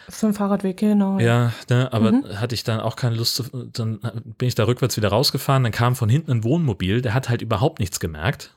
So 0.09 0.27
ein 0.27 0.33
Fahrradweg, 0.33 0.77
genau. 0.77 1.17
Ja, 1.19 1.53
ne, 1.69 1.91
aber 1.93 2.11
mhm. 2.11 2.39
hatte 2.39 2.55
ich 2.55 2.65
dann 2.65 2.81
auch 2.81 2.97
keine 2.97 3.15
Lust 3.15 3.35
zu, 3.35 3.43
dann 3.71 3.99
bin 4.37 4.49
ich 4.49 4.55
da 4.55 4.65
rückwärts 4.65 4.97
wieder 4.97 5.09
rausgefahren, 5.09 5.63
dann 5.63 5.71
kam 5.71 5.95
von 5.95 6.07
hinten 6.07 6.31
ein 6.31 6.43
Wohnmobil, 6.43 7.01
der 7.01 7.13
hat 7.13 7.27
halt 7.27 7.41
überhaupt 7.41 7.79
nichts 7.79 7.99
gemerkt 7.99 8.53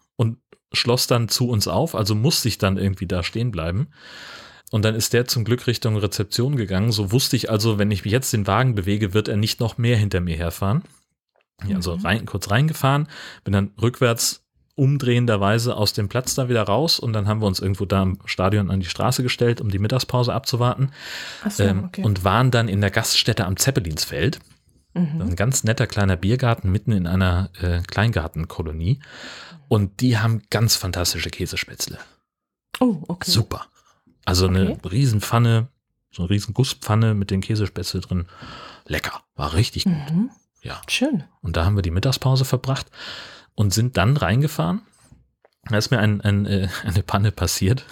schloss 0.73 1.07
dann 1.07 1.29
zu 1.29 1.49
uns 1.49 1.69
auf, 1.69 1.95
also 1.95 2.15
musste 2.15 2.49
ich 2.49 2.59
dann 2.59 2.77
irgendwie 2.77 3.07
da 3.07 3.23
stehen 3.23 3.51
bleiben. 3.51 3.89
Und 4.71 4.85
dann 4.85 4.95
ist 4.95 5.13
der 5.13 5.27
zum 5.27 5.45
Glück 5.45 5.67
Richtung 5.67 5.97
Rezeption 5.97 6.55
gegangen. 6.55 6.93
So 6.93 7.11
wusste 7.11 7.35
ich 7.35 7.51
also, 7.51 7.79
wenn 7.79 7.91
ich 7.91 8.05
jetzt 8.05 8.33
den 8.33 8.47
Wagen 8.47 8.77
bewege, 8.77 9.15
wird 9.15 9.27
er 9.27 9.37
nicht 9.37 9.59
noch 9.59 9.79
mehr 9.79 9.97
hinter 9.97 10.21
mir 10.21 10.37
herfahren. 10.37 10.83
Also 11.75 11.97
mhm. 11.97 12.07
rein, 12.07 12.27
kurz 12.27 12.51
reingefahren, 12.51 13.09
bin 13.45 13.53
dann 13.53 13.73
rückwärts 13.81 14.45
umdrehenderweise 14.77 15.77
aus 15.77 15.93
dem 15.93 16.09
Platz 16.09 16.35
da 16.35 16.49
wieder 16.49 16.63
raus 16.63 16.99
und 16.99 17.13
dann 17.13 17.29
haben 17.29 17.43
wir 17.43 17.47
uns 17.47 17.61
irgendwo 17.61 17.85
da 17.85 18.03
im 18.03 18.19
Stadion 18.25 18.71
an 18.71 18.81
die 18.81 18.87
Straße 18.87 19.23
gestellt, 19.23 19.61
um 19.61 19.71
die 19.71 19.79
Mittagspause 19.79 20.33
abzuwarten 20.33 20.93
so, 21.51 21.65
ähm, 21.65 21.85
okay. 21.85 22.03
und 22.03 22.25
waren 22.25 22.51
dann 22.51 22.69
in 22.69 22.81
der 22.81 22.91
Gaststätte 22.91 23.45
am 23.45 23.59
Zeppelinsfeld. 23.59 24.39
Mhm. 24.95 25.21
Ein 25.21 25.37
ganz 25.37 25.65
netter 25.65 25.87
kleiner 25.87 26.17
Biergarten 26.17 26.73
mitten 26.73 26.93
in 26.93 27.07
einer 27.07 27.51
äh, 27.61 27.83
Kleingartenkolonie. 27.83 29.01
Und 29.71 30.01
die 30.01 30.19
haben 30.19 30.43
ganz 30.51 30.75
fantastische 30.75 31.31
Käsespätzle. 31.31 32.01
Oh, 32.81 33.05
okay. 33.07 33.31
Super. 33.31 33.67
Also 34.25 34.49
okay. 34.49 34.59
eine 34.59 34.79
Riesenpfanne, 34.91 35.69
so 36.11 36.25
eine 36.25 36.31
riesen 36.31 36.55
Gusspfanne 36.55 37.15
mit 37.15 37.31
den 37.31 37.41
Käsespätzle 37.41 38.01
drin. 38.01 38.27
Lecker. 38.87 39.23
War 39.37 39.55
richtig 39.55 39.85
gut. 39.85 40.11
Mhm. 40.11 40.31
Ja. 40.63 40.83
Schön. 40.89 41.23
Und 41.41 41.57
da 41.57 41.65
haben 41.65 41.77
wir 41.77 41.83
die 41.83 41.93
Mittagspause 41.93 42.45
verbracht 42.45 42.89
und 43.55 43.73
sind 43.73 43.97
dann 43.97 44.17
reingefahren. 44.17 44.83
Da 45.69 45.79
ist 45.79 45.93
mir 45.93 46.01
ein, 46.01 46.21
ein, 46.21 46.47
äh, 46.47 46.69
eine 46.83 47.05
Panne 47.05 47.31
passiert. 47.31 47.85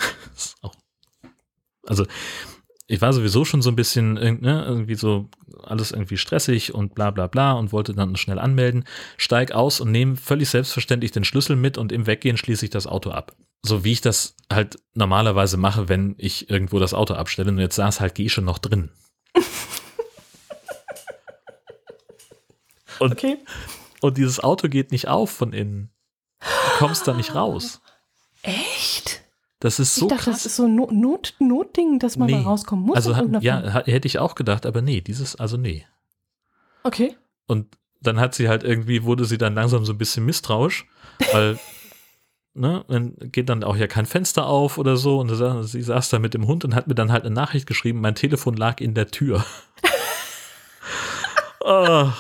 also 1.87 2.07
ich 2.91 3.01
war 3.03 3.13
sowieso 3.13 3.45
schon 3.45 3.61
so 3.61 3.71
ein 3.71 3.77
bisschen 3.77 4.15
ne, 4.15 4.65
irgendwie 4.67 4.95
so 4.95 5.29
alles 5.63 5.93
irgendwie 5.93 6.17
stressig 6.17 6.75
und 6.75 6.95
bla 6.95 7.11
bla 7.11 7.27
bla 7.27 7.53
und 7.53 7.71
wollte 7.71 7.93
dann 7.93 8.17
schnell 8.17 8.39
anmelden, 8.39 8.85
steig 9.19 9.53
aus 9.53 9.81
und 9.81 9.93
nehme 9.93 10.17
völlig 10.17 10.49
selbstverständlich 10.49 11.13
den 11.13 11.25
Schlüssel 11.25 11.55
mit 11.55 11.77
und 11.77 11.93
im 11.93 12.07
Weggehen 12.07 12.39
schließe 12.39 12.65
ich 12.65 12.71
das 12.71 12.87
Auto 12.87 13.11
ab. 13.11 13.37
So 13.63 13.85
wie 13.85 13.93
ich 13.93 14.01
das 14.01 14.37
halt 14.51 14.79
normalerweise 14.95 15.59
mache, 15.59 15.91
wenn 15.91 16.15
ich 16.17 16.49
irgendwo 16.49 16.79
das 16.79 16.95
Auto 16.95 17.13
abstelle 17.13 17.51
und 17.51 17.59
jetzt 17.59 17.77
saß 17.77 18.01
halt 18.01 18.15
Gesche 18.15 18.41
noch 18.41 18.57
drin. 18.59 18.91
und, 23.01 23.13
okay. 23.13 23.37
und 24.01 24.17
dieses 24.17 24.41
Auto 24.41 24.69
geht 24.69 24.93
nicht 24.93 25.09
auf 25.09 25.31
von 25.31 25.53
innen. 25.53 25.91
Du 26.41 26.47
kommst 26.79 27.07
da 27.07 27.13
nicht 27.13 27.35
raus. 27.35 27.83
Echt? 28.43 28.78
Das 29.61 29.81
ist 29.81 29.97
so 29.97 30.07
ich 30.07 30.11
dachte, 30.11 30.25
krass. 30.25 30.43
das 30.43 30.47
ist 30.47 30.57
so 30.57 30.67
ein 30.67 30.77
Not, 30.77 31.35
Notding, 31.41 31.99
dass 31.99 32.17
man 32.17 32.29
nee. 32.29 32.35
da 32.35 32.43
rauskommen 32.43 32.87
muss. 32.87 32.97
Also 32.97 33.13
ja, 33.41 33.85
hätte 33.85 34.07
ich 34.07 34.19
auch 34.19 34.37
gedacht, 34.37 34.67
aber 34.67 34.83
nee, 34.83 35.01
dieses, 35.01 35.35
also 35.37 35.57
nee. 35.57 35.85
Okay. 36.85 37.17
Und 37.47 37.67
dann 38.01 38.21
hat 38.21 38.35
sie 38.35 38.49
halt 38.49 38.63
irgendwie, 38.63 39.03
wurde 39.03 39.25
sie 39.25 39.39
dann 39.39 39.55
langsam 39.55 39.85
so 39.85 39.93
ein 39.93 39.99
bisschen 39.99 40.25
misstrauisch, 40.25 40.87
weil 41.33 41.59
ne, 42.55 42.85
dann 42.87 43.17
geht 43.19 43.49
dann 43.49 43.65
auch 43.65 43.77
ja 43.77 43.89
kein 43.89 44.07
Fenster 44.07 44.47
auf 44.47 44.79
oder 44.79 44.97
so. 44.97 45.19
Und 45.19 45.35
sie 45.67 45.83
saß 45.83 46.09
da 46.11 46.21
mit 46.21 46.35
dem 46.35 46.47
Hund 46.47 46.65
und 46.65 46.77
hat 46.77 46.87
mir 46.87 46.95
dann 46.95 47.11
halt 47.11 47.25
eine 47.25 47.35
Nachricht 47.35 47.67
geschrieben, 47.67 48.01
mein 48.01 48.15
Telefon 48.15 48.57
lag 48.57 48.81
in 48.81 48.95
der 48.95 49.09
Tür. 49.09 49.45
oh, 51.61 52.11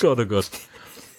Gott, 0.00 0.18
oh 0.18 0.26
Gott. 0.26 0.50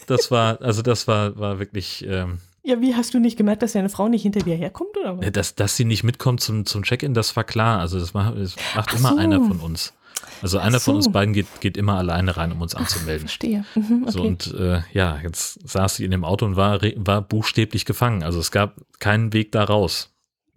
Das 0.07 0.29
war, 0.29 0.61
also 0.61 0.81
das 0.81 1.07
war, 1.07 1.37
war 1.37 1.59
wirklich. 1.59 2.05
Ähm, 2.05 2.39
ja, 2.63 2.79
wie 2.79 2.95
hast 2.95 3.13
du 3.13 3.19
nicht 3.19 3.37
gemerkt, 3.37 3.61
dass 3.61 3.73
deine 3.73 3.89
Frau 3.89 4.07
nicht 4.07 4.23
hinter 4.23 4.39
dir 4.39 4.55
herkommt, 4.55 4.95
oder 4.97 5.17
was? 5.17 5.31
Dass, 5.31 5.55
dass 5.55 5.75
sie 5.75 5.83
nicht 5.83 6.03
mitkommt 6.03 6.39
zum, 6.41 6.65
zum 6.65 6.83
Check-in, 6.83 7.13
das 7.13 7.35
war 7.35 7.43
klar. 7.43 7.79
Also 7.79 7.99
das 7.99 8.13
macht, 8.13 8.37
das 8.37 8.55
macht 8.75 8.93
immer 8.93 9.09
so. 9.09 9.17
einer 9.17 9.41
von 9.41 9.59
uns. 9.59 9.93
Also 10.41 10.59
einer 10.59 10.79
so. 10.79 10.85
von 10.85 10.95
uns 10.95 11.11
beiden 11.11 11.33
geht, 11.33 11.47
geht 11.59 11.75
immer 11.75 11.97
alleine 11.97 12.37
rein, 12.37 12.53
um 12.53 12.61
uns 12.61 12.73
anzumelden. 12.73 13.25
Ach, 13.25 13.29
verstehe. 13.29 13.65
Mhm, 13.75 14.03
okay. 14.03 14.11
So 14.11 14.21
und 14.21 14.53
äh, 14.53 14.81
ja, 14.93 15.19
jetzt 15.21 15.67
saß 15.67 15.97
sie 15.97 16.05
in 16.05 16.11
dem 16.11 16.23
Auto 16.23 16.45
und 16.45 16.55
war, 16.55 16.79
war 16.81 17.21
buchstäblich 17.21 17.83
gefangen. 17.83 18.23
Also 18.23 18.39
es 18.39 18.51
gab 18.51 18.75
keinen 18.99 19.33
Weg 19.33 19.51
da 19.51 19.65
raus. 19.65 20.11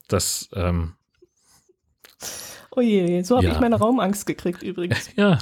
Das 0.07 0.49
ähm, 0.55 0.93
Oh 2.79 2.83
je, 2.83 3.23
so 3.23 3.37
habe 3.37 3.47
ja. 3.47 3.53
ich 3.53 3.61
meine 3.61 3.77
Raumangst 3.77 4.27
gekriegt 4.27 4.63
übrigens. 4.63 5.11
Ja. 5.17 5.39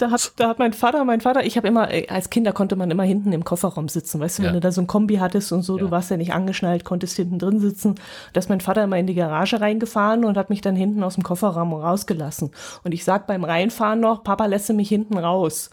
Da 0.00 0.10
hat, 0.10 0.32
da 0.36 0.48
hat 0.48 0.58
mein 0.58 0.72
Vater, 0.72 1.04
mein 1.04 1.20
Vater, 1.20 1.44
ich 1.44 1.56
habe 1.56 1.68
immer, 1.68 1.88
als 2.08 2.28
Kinder 2.28 2.52
konnte 2.52 2.74
man 2.74 2.90
immer 2.90 3.04
hinten 3.04 3.32
im 3.32 3.44
Kofferraum 3.44 3.88
sitzen, 3.88 4.18
weißt 4.18 4.38
du, 4.38 4.42
ja. 4.42 4.48
wenn 4.48 4.54
du 4.54 4.60
da 4.60 4.72
so 4.72 4.80
ein 4.80 4.88
Kombi 4.88 5.16
hattest 5.16 5.52
und 5.52 5.62
so, 5.62 5.76
ja. 5.76 5.84
du 5.84 5.92
warst 5.92 6.10
ja 6.10 6.16
nicht 6.16 6.32
angeschnallt, 6.32 6.84
konntest 6.84 7.14
hinten 7.14 7.38
drin 7.38 7.60
sitzen. 7.60 7.94
Da 8.32 8.40
ist 8.40 8.48
mein 8.48 8.60
Vater 8.60 8.82
immer 8.82 8.98
in 8.98 9.06
die 9.06 9.14
Garage 9.14 9.60
reingefahren 9.60 10.24
und 10.24 10.36
hat 10.36 10.50
mich 10.50 10.60
dann 10.60 10.74
hinten 10.74 11.04
aus 11.04 11.14
dem 11.14 11.22
Kofferraum 11.22 11.72
rausgelassen. 11.72 12.50
Und 12.82 12.92
ich 12.92 13.04
sag 13.04 13.28
beim 13.28 13.44
Reinfahren 13.44 14.00
noch, 14.00 14.24
Papa 14.24 14.46
lässt 14.46 14.72
mich 14.72 14.88
hinten 14.88 15.18
raus. 15.18 15.70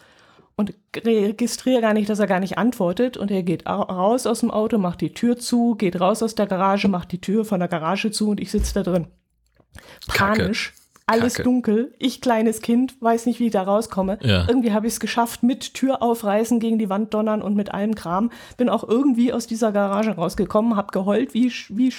Und 0.55 0.75
registriere 0.95 1.81
gar 1.81 1.93
nicht, 1.93 2.09
dass 2.09 2.19
er 2.19 2.27
gar 2.27 2.41
nicht 2.41 2.59
antwortet. 2.59 3.17
Und 3.17 3.31
er 3.31 3.41
geht 3.41 3.65
raus 3.65 4.27
aus 4.27 4.41
dem 4.41 4.51
Auto, 4.51 4.77
macht 4.77 5.01
die 5.01 5.13
Tür 5.13 5.37
zu, 5.37 5.73
geht 5.73 5.99
raus 5.99 6.21
aus 6.21 6.35
der 6.35 6.45
Garage, 6.45 6.87
macht 6.87 7.11
die 7.13 7.21
Tür 7.21 7.45
von 7.45 7.59
der 7.59 7.69
Garage 7.69 8.11
zu 8.11 8.29
und 8.29 8.39
ich 8.39 8.51
sitze 8.51 8.75
da 8.75 8.83
drin. 8.83 9.07
Panisch. 10.07 10.67
Kacke 10.67 10.79
alles 11.09 11.33
Kacke. 11.35 11.43
dunkel. 11.43 11.95
Ich, 11.99 12.21
kleines 12.21 12.61
Kind, 12.61 13.01
weiß 13.01 13.25
nicht, 13.25 13.39
wie 13.39 13.47
ich 13.47 13.51
da 13.51 13.63
rauskomme. 13.63 14.19
Ja. 14.21 14.45
Irgendwie 14.47 14.71
habe 14.73 14.87
ich 14.87 14.93
es 14.93 14.99
geschafft, 14.99 15.43
mit 15.43 15.73
Tür 15.73 16.01
aufreißen, 16.01 16.59
gegen 16.59 16.79
die 16.79 16.89
Wand 16.89 17.13
donnern 17.13 17.41
und 17.41 17.55
mit 17.55 17.73
allem 17.73 17.95
Kram. 17.95 18.31
Bin 18.57 18.69
auch 18.69 18.87
irgendwie 18.87 19.33
aus 19.33 19.47
dieser 19.47 19.71
Garage 19.71 20.11
rausgekommen, 20.11 20.75
habe 20.75 20.91
geheult 20.91 21.33
wie, 21.33 21.51
wie 21.69 21.93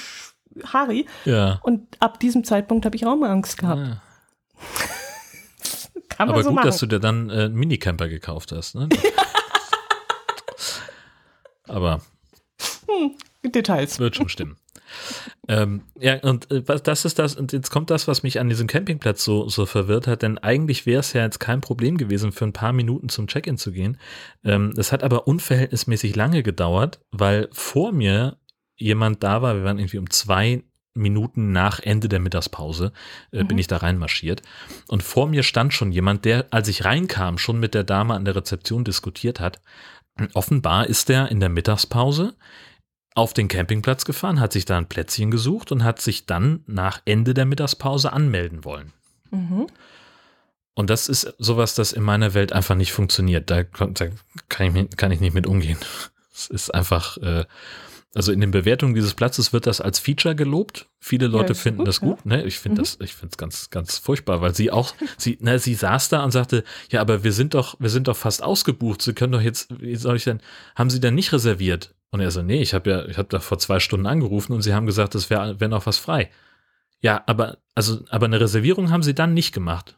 Harry. 0.64 1.06
Ja. 1.24 1.60
Und 1.62 1.96
ab 2.00 2.20
diesem 2.20 2.44
Zeitpunkt 2.44 2.84
habe 2.84 2.96
ich 2.96 3.04
Raumangst 3.04 3.58
gehabt. 3.58 3.80
Ja. 3.80 4.02
Man 6.18 6.28
Aber 6.28 6.42
so 6.42 6.50
gut, 6.50 6.56
machen. 6.56 6.66
dass 6.66 6.78
du 6.78 6.86
dir 6.86 7.00
dann 7.00 7.30
äh, 7.30 7.44
einen 7.44 7.54
Minicamper 7.54 8.08
gekauft 8.08 8.52
hast. 8.52 8.74
Ne? 8.74 8.90
Aber 11.66 12.02
hm, 12.86 13.14
Details. 13.50 13.98
Wird 13.98 14.16
schon 14.16 14.28
stimmen. 14.28 14.56
Ähm, 15.48 15.82
ja, 15.98 16.16
und 16.20 16.50
äh, 16.50 16.62
das 16.62 17.04
ist 17.04 17.18
das, 17.18 17.36
und 17.36 17.52
jetzt 17.52 17.70
kommt 17.70 17.90
das, 17.90 18.08
was 18.08 18.22
mich 18.22 18.40
an 18.40 18.48
diesem 18.48 18.66
Campingplatz 18.66 19.24
so, 19.24 19.48
so 19.48 19.66
verwirrt 19.66 20.06
hat, 20.06 20.22
denn 20.22 20.38
eigentlich 20.38 20.86
wäre 20.86 21.00
es 21.00 21.12
ja 21.12 21.22
jetzt 21.22 21.40
kein 21.40 21.60
Problem 21.60 21.96
gewesen, 21.96 22.32
für 22.32 22.44
ein 22.44 22.52
paar 22.52 22.72
Minuten 22.72 23.08
zum 23.08 23.26
Check-in 23.26 23.58
zu 23.58 23.72
gehen. 23.72 23.98
Ähm, 24.44 24.72
es 24.76 24.92
hat 24.92 25.02
aber 25.02 25.26
unverhältnismäßig 25.26 26.16
lange 26.16 26.42
gedauert, 26.42 27.00
weil 27.10 27.48
vor 27.52 27.92
mir 27.92 28.38
jemand 28.76 29.22
da 29.22 29.42
war, 29.42 29.56
wir 29.56 29.64
waren 29.64 29.78
irgendwie 29.78 29.98
um 29.98 30.10
zwei 30.10 30.62
Minuten 30.94 31.52
nach 31.52 31.80
Ende 31.80 32.08
der 32.08 32.18
Mittagspause 32.18 32.92
äh, 33.32 33.42
mhm. 33.42 33.48
bin 33.48 33.58
ich 33.58 33.66
da 33.66 33.78
reinmarschiert. 33.78 34.42
Und 34.88 35.02
vor 35.02 35.28
mir 35.28 35.42
stand 35.42 35.72
schon 35.72 35.92
jemand, 35.92 36.24
der, 36.24 36.46
als 36.50 36.68
ich 36.68 36.84
reinkam, 36.84 37.38
schon 37.38 37.60
mit 37.60 37.74
der 37.74 37.84
Dame 37.84 38.14
an 38.14 38.24
der 38.24 38.36
Rezeption 38.36 38.84
diskutiert 38.84 39.40
hat. 39.40 39.60
Offenbar 40.34 40.86
ist 40.86 41.08
er 41.08 41.30
in 41.30 41.40
der 41.40 41.48
Mittagspause 41.48 42.34
auf 43.14 43.34
den 43.34 43.48
Campingplatz 43.48 44.04
gefahren, 44.04 44.40
hat 44.40 44.52
sich 44.52 44.64
da 44.64 44.78
ein 44.78 44.88
Plätzchen 44.88 45.30
gesucht 45.30 45.72
und 45.72 45.84
hat 45.84 46.00
sich 46.00 46.26
dann 46.26 46.62
nach 46.66 47.02
Ende 47.04 47.34
der 47.34 47.44
Mittagspause 47.44 48.12
anmelden 48.12 48.64
wollen. 48.64 48.92
Mhm. 49.30 49.66
Und 50.74 50.90
das 50.90 51.08
ist 51.08 51.34
sowas, 51.38 51.74
das 51.74 51.92
in 51.92 52.02
meiner 52.02 52.34
Welt 52.34 52.52
einfach 52.52 52.76
nicht 52.76 52.92
funktioniert. 52.92 53.50
Da, 53.50 53.64
da 53.64 54.08
kann, 54.48 54.76
ich, 54.76 54.96
kann, 54.96 55.10
ich, 55.10 55.20
nicht 55.20 55.34
mit 55.34 55.46
umgehen. 55.46 55.78
Es 56.32 56.46
ist 56.46 56.74
einfach, 56.74 57.18
äh, 57.18 57.44
also 58.14 58.32
in 58.32 58.40
den 58.40 58.50
Bewertungen 58.50 58.94
dieses 58.94 59.12
Platzes 59.12 59.52
wird 59.52 59.66
das 59.66 59.82
als 59.82 59.98
Feature 59.98 60.34
gelobt. 60.34 60.88
Viele 60.98 61.26
Leute 61.26 61.52
ja, 61.52 61.58
finden 61.58 61.80
gut, 61.80 61.88
das 61.88 62.00
gut. 62.00 62.18
Ja. 62.24 62.36
Ne? 62.36 62.44
Ich 62.44 62.58
finde 62.58 62.80
mhm. 62.80 62.84
das, 62.84 62.98
ich 63.02 63.12
finde 63.12 63.32
es 63.32 63.36
ganz, 63.36 63.68
ganz 63.68 63.98
furchtbar, 63.98 64.40
weil 64.40 64.54
sie 64.54 64.70
auch, 64.70 64.94
sie, 65.18 65.36
ne, 65.42 65.58
sie 65.58 65.74
saß 65.74 66.08
da 66.08 66.24
und 66.24 66.30
sagte, 66.30 66.64
ja, 66.88 67.02
aber 67.02 67.24
wir 67.24 67.32
sind 67.32 67.52
doch, 67.52 67.76
wir 67.78 67.90
sind 67.90 68.08
doch 68.08 68.16
fast 68.16 68.42
ausgebucht. 68.42 69.02
Sie 69.02 69.12
können 69.12 69.32
doch 69.32 69.42
jetzt, 69.42 69.68
wie 69.82 69.96
soll 69.96 70.16
ich 70.16 70.24
denn, 70.24 70.40
haben 70.76 70.88
Sie 70.88 71.00
denn 71.00 71.14
nicht 71.14 71.32
reserviert? 71.34 71.94
Und 72.10 72.20
er 72.20 72.30
so, 72.30 72.42
nee, 72.42 72.60
ich 72.60 72.74
habe 72.74 72.90
ja, 72.90 73.04
ich 73.06 73.18
habe 73.18 73.28
da 73.28 73.38
vor 73.38 73.58
zwei 73.58 73.78
Stunden 73.80 74.06
angerufen 74.06 74.52
und 74.52 74.62
sie 74.62 74.74
haben 74.74 74.86
gesagt, 74.86 75.14
es 75.14 75.30
wäre 75.30 75.60
wär 75.60 75.68
noch 75.68 75.86
was 75.86 75.98
frei. 75.98 76.30
Ja, 77.00 77.22
aber, 77.26 77.58
also, 77.74 78.00
aber 78.10 78.26
eine 78.26 78.40
Reservierung 78.40 78.90
haben 78.90 79.02
sie 79.02 79.14
dann 79.14 79.32
nicht 79.32 79.52
gemacht. 79.54 79.96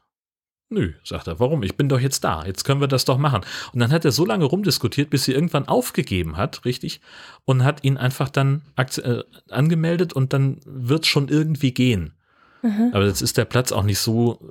Nö, 0.69 0.93
sagt 1.05 1.27
er, 1.27 1.39
warum? 1.39 1.63
Ich 1.63 1.77
bin 1.77 1.91
doch 1.91 2.01
jetzt 2.01 2.25
da. 2.25 2.47
Jetzt 2.47 2.65
können 2.65 2.81
wir 2.81 2.89
das 2.89 3.05
doch 3.05 3.19
machen. 3.19 3.43
Und 3.73 3.81
dann 3.81 3.93
hat 3.93 4.07
er 4.07 4.13
so 4.13 4.25
lange 4.25 4.47
rumdiskutiert, 4.47 5.11
bis 5.11 5.25
sie 5.25 5.33
irgendwann 5.33 5.69
aufgegeben 5.69 6.39
hat, 6.39 6.65
richtig, 6.65 7.03
und 7.45 7.63
hat 7.63 7.85
ihn 7.85 7.99
einfach 7.99 8.31
dann 8.31 8.63
äh, 8.77 9.23
angemeldet 9.51 10.15
und 10.15 10.33
dann 10.33 10.61
wird 10.65 11.07
schon 11.07 11.29
irgendwie 11.29 11.75
gehen. 11.75 12.15
Mhm. 12.63 12.91
Aber 12.95 13.05
jetzt 13.05 13.21
ist 13.21 13.37
der 13.37 13.45
Platz 13.45 13.73
auch 13.73 13.83
nicht 13.83 13.99
so 13.99 14.49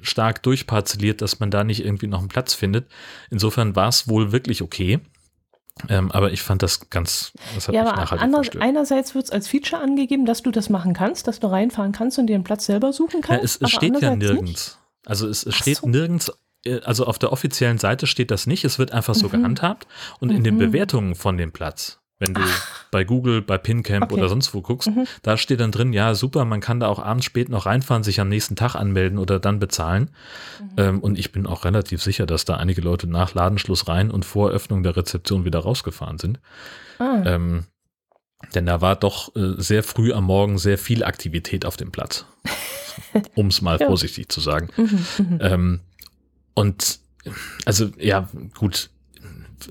stark 0.00 0.42
durchparzelliert, 0.42 1.22
dass 1.22 1.38
man 1.38 1.50
da 1.50 1.62
nicht 1.62 1.84
irgendwie 1.84 2.08
noch 2.08 2.20
einen 2.20 2.28
Platz 2.28 2.54
findet. 2.54 2.90
Insofern 3.30 3.76
war 3.76 3.88
es 3.88 4.08
wohl 4.08 4.32
wirklich 4.32 4.62
okay. 4.62 4.98
Ähm, 5.88 6.10
aber 6.10 6.32
ich 6.32 6.42
fand 6.42 6.62
das 6.62 6.90
ganz, 6.90 7.32
das 7.54 7.68
hat 7.68 7.74
ja, 7.74 7.84
mich 7.84 7.92
aber 7.92 8.20
anders, 8.20 8.48
einerseits 8.58 9.14
wird 9.14 9.24
es 9.24 9.30
als 9.30 9.48
Feature 9.48 9.80
angegeben, 9.80 10.26
dass 10.26 10.42
du 10.42 10.50
das 10.50 10.68
machen 10.68 10.94
kannst, 10.94 11.26
dass 11.28 11.40
du 11.40 11.46
reinfahren 11.46 11.92
kannst 11.92 12.18
und 12.18 12.26
dir 12.26 12.34
einen 12.34 12.44
Platz 12.44 12.66
selber 12.66 12.92
suchen 12.92 13.20
kannst. 13.20 13.42
Ja, 13.42 13.44
es, 13.44 13.56
es 13.60 13.70
steht 13.70 14.00
ja 14.00 14.14
nirgends. 14.14 14.42
Nicht? 14.42 14.78
Also 15.06 15.28
es, 15.28 15.44
es 15.44 15.54
steht 15.54 15.78
so. 15.78 15.88
nirgends, 15.88 16.32
äh, 16.64 16.80
also 16.80 17.06
auf 17.06 17.18
der 17.18 17.32
offiziellen 17.32 17.78
Seite 17.78 18.06
steht 18.06 18.30
das 18.30 18.46
nicht, 18.46 18.64
es 18.64 18.78
wird 18.78 18.92
einfach 18.92 19.14
so 19.14 19.28
mhm. 19.28 19.32
gehandhabt 19.32 19.86
und 20.18 20.30
mhm. 20.30 20.36
in 20.36 20.44
den 20.44 20.54
mhm. 20.54 20.58
Bewertungen 20.58 21.14
von 21.14 21.36
dem 21.36 21.52
Platz 21.52 21.99
wenn 22.20 22.34
du 22.34 22.42
Ach. 22.44 22.84
bei 22.90 23.02
Google, 23.02 23.42
bei 23.42 23.58
PinCamp 23.58 24.04
okay. 24.04 24.14
oder 24.14 24.28
sonst 24.28 24.54
wo 24.54 24.60
guckst, 24.60 24.88
mhm. 24.88 25.06
da 25.22 25.36
steht 25.36 25.58
dann 25.58 25.72
drin, 25.72 25.92
ja, 25.92 26.14
super, 26.14 26.44
man 26.44 26.60
kann 26.60 26.78
da 26.78 26.86
auch 26.86 27.00
abends 27.00 27.24
spät 27.24 27.48
noch 27.48 27.66
reinfahren, 27.66 28.04
sich 28.04 28.20
am 28.20 28.28
nächsten 28.28 28.54
Tag 28.54 28.76
anmelden 28.76 29.18
oder 29.18 29.40
dann 29.40 29.58
bezahlen. 29.58 30.10
Mhm. 30.60 30.68
Ähm, 30.76 31.00
und 31.00 31.18
ich 31.18 31.32
bin 31.32 31.46
auch 31.46 31.64
relativ 31.64 32.02
sicher, 32.02 32.26
dass 32.26 32.44
da 32.44 32.56
einige 32.56 32.82
Leute 32.82 33.08
nach 33.08 33.34
Ladenschluss 33.34 33.88
rein 33.88 34.10
und 34.10 34.24
vor 34.24 34.50
Öffnung 34.50 34.82
der 34.82 34.96
Rezeption 34.96 35.44
wieder 35.44 35.58
rausgefahren 35.58 36.18
sind. 36.18 36.38
Ah. 36.98 37.22
Ähm, 37.24 37.64
denn 38.54 38.66
da 38.66 38.80
war 38.80 38.96
doch 38.96 39.34
äh, 39.34 39.54
sehr 39.56 39.82
früh 39.82 40.12
am 40.12 40.24
Morgen 40.24 40.58
sehr 40.58 40.78
viel 40.78 41.04
Aktivität 41.04 41.66
auf 41.66 41.76
dem 41.76 41.90
Platz. 41.90 42.26
um 43.34 43.48
es 43.48 43.62
mal 43.62 43.78
ja. 43.78 43.86
vorsichtig 43.86 44.28
zu 44.28 44.40
sagen. 44.40 44.68
Mhm, 44.76 45.06
mhm, 45.18 45.38
ähm, 45.40 45.80
und 46.54 47.00
also 47.64 47.90
ja, 47.98 48.28
gut, 48.58 48.90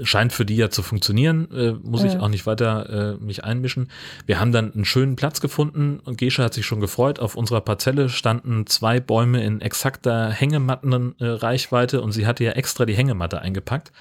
scheint 0.04 0.34
für 0.34 0.46
die 0.46 0.56
ja 0.56 0.70
zu 0.70 0.84
funktionieren, 0.84 1.50
äh, 1.52 1.72
muss 1.72 2.04
ja. 2.04 2.10
ich 2.10 2.20
auch 2.20 2.28
nicht 2.28 2.46
weiter 2.46 3.18
äh, 3.20 3.24
mich 3.24 3.44
einmischen. 3.44 3.90
Wir 4.26 4.40
haben 4.40 4.52
dann 4.52 4.74
einen 4.74 4.86
schönen 4.86 5.16
Platz 5.16 5.42
gefunden 5.42 6.00
und 6.04 6.18
Gesche 6.18 6.44
hat 6.44 6.54
sich 6.54 6.66
schon 6.66 6.80
gefreut. 6.80 7.20
Auf 7.20 7.36
unserer 7.36 7.62
Parzelle 7.62 8.10
standen 8.10 8.66
zwei 8.68 9.00
Bäume 9.00 9.44
in 9.44 9.62
exakter 9.62 10.30
Hängemattenreichweite 10.30 12.02
und 12.02 12.12
sie 12.12 12.28
hatte 12.28 12.44
ja 12.44 12.52
extra 12.52 12.86
die 12.86 12.96
Hängematte 12.96 13.42
eingepackt. 13.42 13.92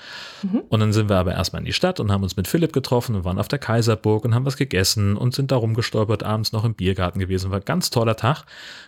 Mhm. 0.42 0.62
Und 0.68 0.80
dann 0.80 0.92
sind 0.92 1.08
wir 1.08 1.16
aber 1.16 1.32
erstmal 1.32 1.60
in 1.60 1.66
die 1.66 1.72
Stadt 1.72 2.00
und 2.00 2.10
haben 2.10 2.22
uns 2.22 2.36
mit 2.36 2.48
Philipp 2.48 2.72
getroffen 2.72 3.14
und 3.14 3.24
waren 3.24 3.38
auf 3.38 3.48
der 3.48 3.58
Kaiserburg 3.58 4.24
und 4.24 4.34
haben 4.34 4.44
was 4.44 4.56
gegessen 4.56 5.16
und 5.16 5.34
sind 5.34 5.50
da 5.50 5.56
rumgestolpert, 5.56 6.22
abends 6.22 6.52
noch 6.52 6.64
im 6.64 6.74
Biergarten 6.74 7.18
gewesen. 7.18 7.50
War 7.50 7.58
ein 7.58 7.64
ganz 7.64 7.90
toller 7.90 8.16
Tag. 8.16 8.44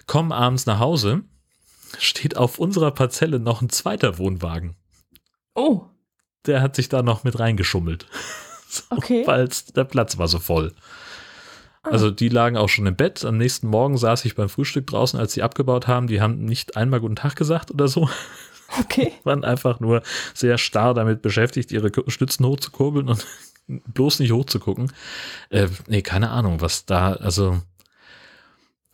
Kommen 0.06 0.32
abends 0.32 0.66
nach 0.66 0.78
Hause, 0.78 1.22
steht 1.98 2.36
auf 2.36 2.58
unserer 2.58 2.90
Parzelle 2.90 3.38
noch 3.38 3.62
ein 3.62 3.70
zweiter 3.70 4.18
Wohnwagen. 4.18 4.76
Oh 5.54 5.86
der 6.46 6.62
hat 6.62 6.76
sich 6.76 6.88
da 6.88 7.02
noch 7.02 7.24
mit 7.24 7.38
reingeschummelt. 7.38 8.06
so, 8.68 8.82
okay. 8.90 9.26
Weil 9.26 9.48
der 9.74 9.84
Platz 9.84 10.18
war 10.18 10.28
so 10.28 10.38
voll. 10.38 10.72
Ah. 11.82 11.90
Also 11.90 12.10
die 12.10 12.28
lagen 12.28 12.56
auch 12.56 12.68
schon 12.68 12.86
im 12.86 12.96
Bett. 12.96 13.24
Am 13.24 13.38
nächsten 13.38 13.68
Morgen 13.68 13.96
saß 13.96 14.24
ich 14.24 14.34
beim 14.34 14.48
Frühstück 14.48 14.86
draußen, 14.86 15.18
als 15.18 15.32
sie 15.32 15.42
abgebaut 15.42 15.86
haben. 15.86 16.06
Die 16.06 16.20
haben 16.20 16.44
nicht 16.44 16.76
einmal 16.76 17.00
guten 17.00 17.16
Tag 17.16 17.36
gesagt 17.36 17.70
oder 17.70 17.88
so. 17.88 18.08
Okay. 18.78 19.12
Waren 19.24 19.44
einfach 19.44 19.80
nur 19.80 20.02
sehr 20.34 20.58
starr 20.58 20.94
damit 20.94 21.22
beschäftigt, 21.22 21.72
ihre 21.72 21.90
Stützen 22.08 22.46
hochzukurbeln 22.46 23.08
und 23.08 23.26
bloß 23.66 24.20
nicht 24.20 24.32
hochzugucken. 24.32 24.92
Äh, 25.48 25.68
nee, 25.86 26.02
keine 26.02 26.30
Ahnung, 26.30 26.60
was 26.60 26.86
da, 26.86 27.14
also 27.14 27.60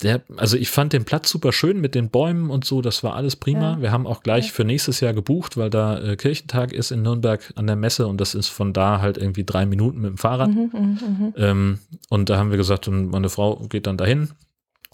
der, 0.03 0.23
also 0.37 0.59
ich 0.59 0.69
fand 0.69 0.93
den 0.93 1.05
Platz 1.05 1.31
super 1.31 1.53
schön 1.53 1.81
mit 1.81 1.95
den 1.95 2.11
Bäumen 2.11 2.51
und 2.51 2.67
so, 2.67 2.83
das 2.83 3.03
war 3.03 3.15
alles 3.15 3.37
prima. 3.37 3.73
Ja. 3.73 3.81
Wir 3.81 3.93
haben 3.93 4.07
auch 4.07 4.23
gleich 4.23 4.47
ja. 4.47 4.53
für 4.53 4.65
nächstes 4.65 5.01
Jahr 5.01 5.15
gebucht, 5.15 5.57
weil 5.57 5.71
da 5.71 5.99
äh, 5.99 6.17
Kirchentag 6.17 6.73
ist 6.73 6.91
in 6.91 7.03
Nürnberg 7.03 7.53
an 7.57 7.67
der 7.67 7.77
Messe 7.77 8.07
und 8.07 8.21
das 8.21 8.35
ist 8.35 8.49
von 8.49 8.75
da 8.75 9.01
halt 9.01 9.17
irgendwie 9.17 9.45
drei 9.45 9.65
Minuten 9.65 10.01
mit 10.01 10.11
dem 10.11 10.19
Fahrrad. 10.19 10.51
Mhm, 10.51 10.71
mh, 10.73 10.81
mh. 10.81 11.33
Ähm, 11.37 11.79
und 12.11 12.29
da 12.29 12.37
haben 12.37 12.51
wir 12.51 12.59
gesagt, 12.59 12.89
und 12.89 13.09
meine 13.09 13.31
Frau 13.31 13.57
geht 13.69 13.87
dann 13.87 13.97
dahin. 13.97 14.31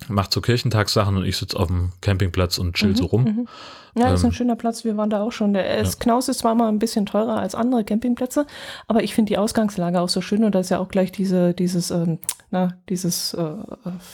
Macht 0.09 0.33
so 0.33 0.41
Kirchentagssachen 0.41 1.17
und 1.17 1.25
ich 1.25 1.37
sitze 1.37 1.59
auf 1.59 1.69
dem 1.69 1.91
Campingplatz 2.01 2.59
und 2.59 2.75
chill 2.75 2.91
Mhm, 2.91 2.97
so 2.97 3.05
rum. 3.07 3.25
mhm. 3.25 3.49
Ja, 3.95 4.13
ist 4.15 4.23
ein 4.23 4.29
Ähm, 4.29 4.33
schöner 4.33 4.57
Platz. 4.57 4.85
Wir 4.85 4.97
waren 4.97 5.11
da 5.11 5.23
auch 5.23 5.33
schon. 5.33 5.53
Der 5.53 5.77
ist, 5.79 6.01
Knaus 6.01 6.29
ist 6.29 6.39
zwar 6.39 6.55
mal 6.55 6.69
ein 6.69 6.79
bisschen 6.79 7.05
teurer 7.05 7.37
als 7.37 7.55
andere 7.55 7.85
Campingplätze, 7.85 8.47
aber 8.89 9.03
ich 9.03 9.15
finde 9.15 9.29
die 9.29 9.37
Ausgangslage 9.39 10.01
auch 10.01 10.09
so 10.09 10.23
schön 10.23 10.45
und 10.45 10.55
da 10.55 10.61
ist 10.61 10.71
ja 10.71 10.79
auch 10.79 10.89
gleich 10.89 11.13
diese, 11.13 11.53
dieses, 11.53 11.91
ähm, 11.91 12.19
na, 12.51 12.75
dieses 12.89 13.35
äh, 13.35 13.45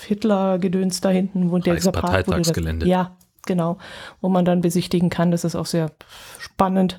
Hitler-Gedöns 0.08 1.00
da 1.00 1.10
hinten, 1.10 1.50
wo 1.50 1.58
der 1.58 1.74
dieser 1.76 1.92
Park, 1.92 2.04
Reichsparteitagsgelände. 2.12 2.86
Ja, 2.88 3.16
genau, 3.46 3.78
wo 4.20 4.28
man 4.28 4.44
dann 4.44 4.60
besichtigen 4.60 5.10
kann. 5.10 5.30
Das 5.30 5.44
ist 5.44 5.54
auch 5.56 5.66
sehr 5.66 5.90
spannend 6.38 6.98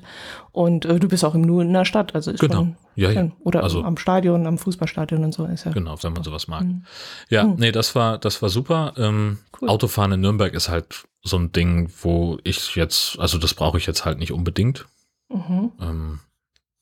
und 0.52 0.84
äh, 0.84 0.98
du 0.98 1.08
bist 1.08 1.24
auch 1.24 1.34
im 1.34 1.42
Nu 1.42 1.60
in 1.60 1.72
der 1.72 1.84
Stadt, 1.84 2.14
also 2.14 2.30
ist 2.30 2.40
Genau. 2.40 2.54
schon 2.54 2.76
Ja, 2.96 3.10
ja. 3.10 3.30
Oder 3.40 3.62
Also- 3.62 3.82
am 3.82 3.96
Stadion, 3.96 4.46
am 4.46 4.58
Fußballstadion 4.58 5.24
und 5.24 5.32
so 5.32 5.44
ist 5.46 5.64
ja. 5.64 5.72
Genau, 5.72 5.96
wenn 6.02 6.12
man 6.12 6.22
sowas 6.24 6.48
mag. 6.48 6.64
Mhm. 6.64 6.84
Ja, 7.28 7.44
Mhm. 7.44 7.54
nee, 7.58 7.72
das 7.72 7.94
war, 7.94 8.18
das 8.18 8.42
war 8.42 8.48
super. 8.48 8.92
Ähm, 8.96 9.38
Cool. 9.60 9.68
Autofahren 9.68 10.12
in 10.12 10.20
Nürnberg 10.20 10.52
ist 10.54 10.68
halt 10.68 11.04
so 11.22 11.36
ein 11.38 11.52
Ding, 11.52 11.90
wo 12.02 12.38
ich 12.44 12.74
jetzt, 12.76 13.18
also 13.18 13.38
das 13.38 13.54
brauche 13.54 13.78
ich 13.78 13.86
jetzt 13.86 14.04
halt 14.04 14.18
nicht 14.18 14.32
unbedingt. 14.32 14.86
Mhm. 15.28 15.72
Ähm, 15.80 16.20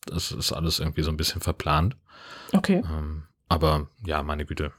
das 0.07 0.33
ist 0.33 0.53
alles 0.53 0.79
irgendwie 0.79 1.03
so 1.03 1.11
ein 1.11 1.17
bisschen 1.17 1.41
verplant. 1.41 1.97
Okay. 2.55 2.83
Ähm, 2.89 3.25
aber 3.49 3.89
ja, 4.07 4.23
meine 4.23 4.45
Güte. 4.47 4.73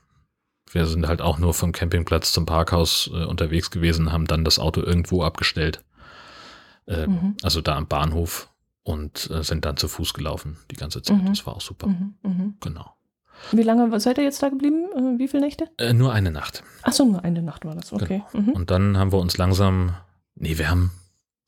Wir 0.72 0.86
sind 0.86 1.08
halt 1.08 1.22
auch 1.22 1.40
nur 1.40 1.54
vom 1.54 1.72
Campingplatz 1.72 2.32
zum 2.32 2.46
Parkhaus 2.46 3.10
äh, 3.14 3.26
unterwegs 3.26 3.72
gewesen, 3.72 4.12
haben 4.12 4.26
dann 4.26 4.44
das 4.44 4.60
Auto 4.60 4.82
irgendwo 4.82 5.24
abgestellt. 5.24 5.84
Äh, 6.86 7.08
Mhm. 7.08 7.38
Also 7.44 7.62
da 7.62 7.76
am 7.76 7.88
Bahnhof 7.88 8.50
und 8.84 9.30
äh, 9.32 9.44
sind 9.44 9.66
dann 9.66 9.78
zu 9.78 9.88
Fuß 9.88 10.14
gelaufen 10.14 10.58
die 10.72 10.76
ganze 10.76 11.02
Zeit. 11.02 11.18
Mhm. 11.18 11.28
Das 11.28 11.46
war 11.46 11.56
auch 11.56 11.62
super. 11.62 11.88
Mhm. 11.88 12.16
Mhm. 12.24 12.54
Genau. 12.62 12.94
Wie 13.52 13.64
lange 13.64 14.00
seid 14.00 14.18
ihr 14.18 14.24
jetzt 14.24 14.44
da 14.44 14.50
geblieben? 14.50 14.86
Äh, 14.96 15.20
wie 15.20 15.28
viele 15.28 15.44
Nächte? 15.44 15.70
Äh, 15.78 15.94
nur 15.94 16.14
eine 16.14 16.32
Nacht. 16.32 16.64
Ach 16.84 16.92
so, 16.94 17.06
nur 17.06 17.24
eine 17.24 17.42
Nacht 17.42 17.66
war 17.66 17.76
das. 17.76 17.94
Okay. 17.94 18.24
Mhm. 18.34 18.50
Und 18.50 18.70
dann 18.72 18.98
haben 18.98 19.12
wir 19.12 19.20
uns 19.20 19.38
langsam, 19.38 19.94
nee, 20.36 20.58
wir 20.58 20.70
haben, 20.70 20.92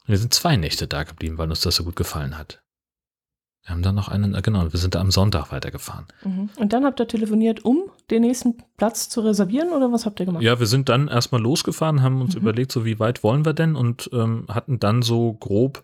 wir 0.05 0.17
sind 0.17 0.33
zwei 0.33 0.55
Nächte 0.57 0.87
da 0.87 1.03
geblieben, 1.03 1.37
weil 1.37 1.49
uns 1.49 1.61
das 1.61 1.75
so 1.75 1.83
gut 1.83 1.95
gefallen 1.95 2.37
hat. 2.37 2.61
Wir 3.63 3.71
haben 3.71 3.83
dann 3.83 3.93
noch 3.95 4.07
einen, 4.07 4.33
äh, 4.33 4.41
genau, 4.41 4.71
wir 4.71 4.79
sind 4.79 4.95
da 4.95 5.01
am 5.01 5.11
Sonntag 5.11 5.51
weitergefahren. 5.51 6.05
Mhm. 6.23 6.49
Und 6.57 6.73
dann 6.73 6.83
habt 6.83 6.99
ihr 6.99 7.07
telefoniert, 7.07 7.63
um 7.63 7.91
den 8.09 8.21
nächsten 8.23 8.57
Platz 8.77 9.07
zu 9.07 9.21
reservieren 9.21 9.69
oder 9.69 9.91
was 9.91 10.05
habt 10.05 10.19
ihr 10.19 10.25
gemacht? 10.25 10.43
Ja, 10.43 10.59
wir 10.59 10.65
sind 10.65 10.89
dann 10.89 11.07
erstmal 11.07 11.41
losgefahren, 11.41 12.01
haben 12.01 12.21
uns 12.21 12.35
Mhm. 12.35 12.41
überlegt, 12.41 12.71
so 12.71 12.85
wie 12.85 12.99
weit 12.99 13.23
wollen 13.23 13.45
wir 13.45 13.53
denn 13.53 13.75
und 13.75 14.09
ähm, 14.13 14.45
hatten 14.47 14.79
dann 14.79 15.03
so 15.03 15.33
grob, 15.33 15.83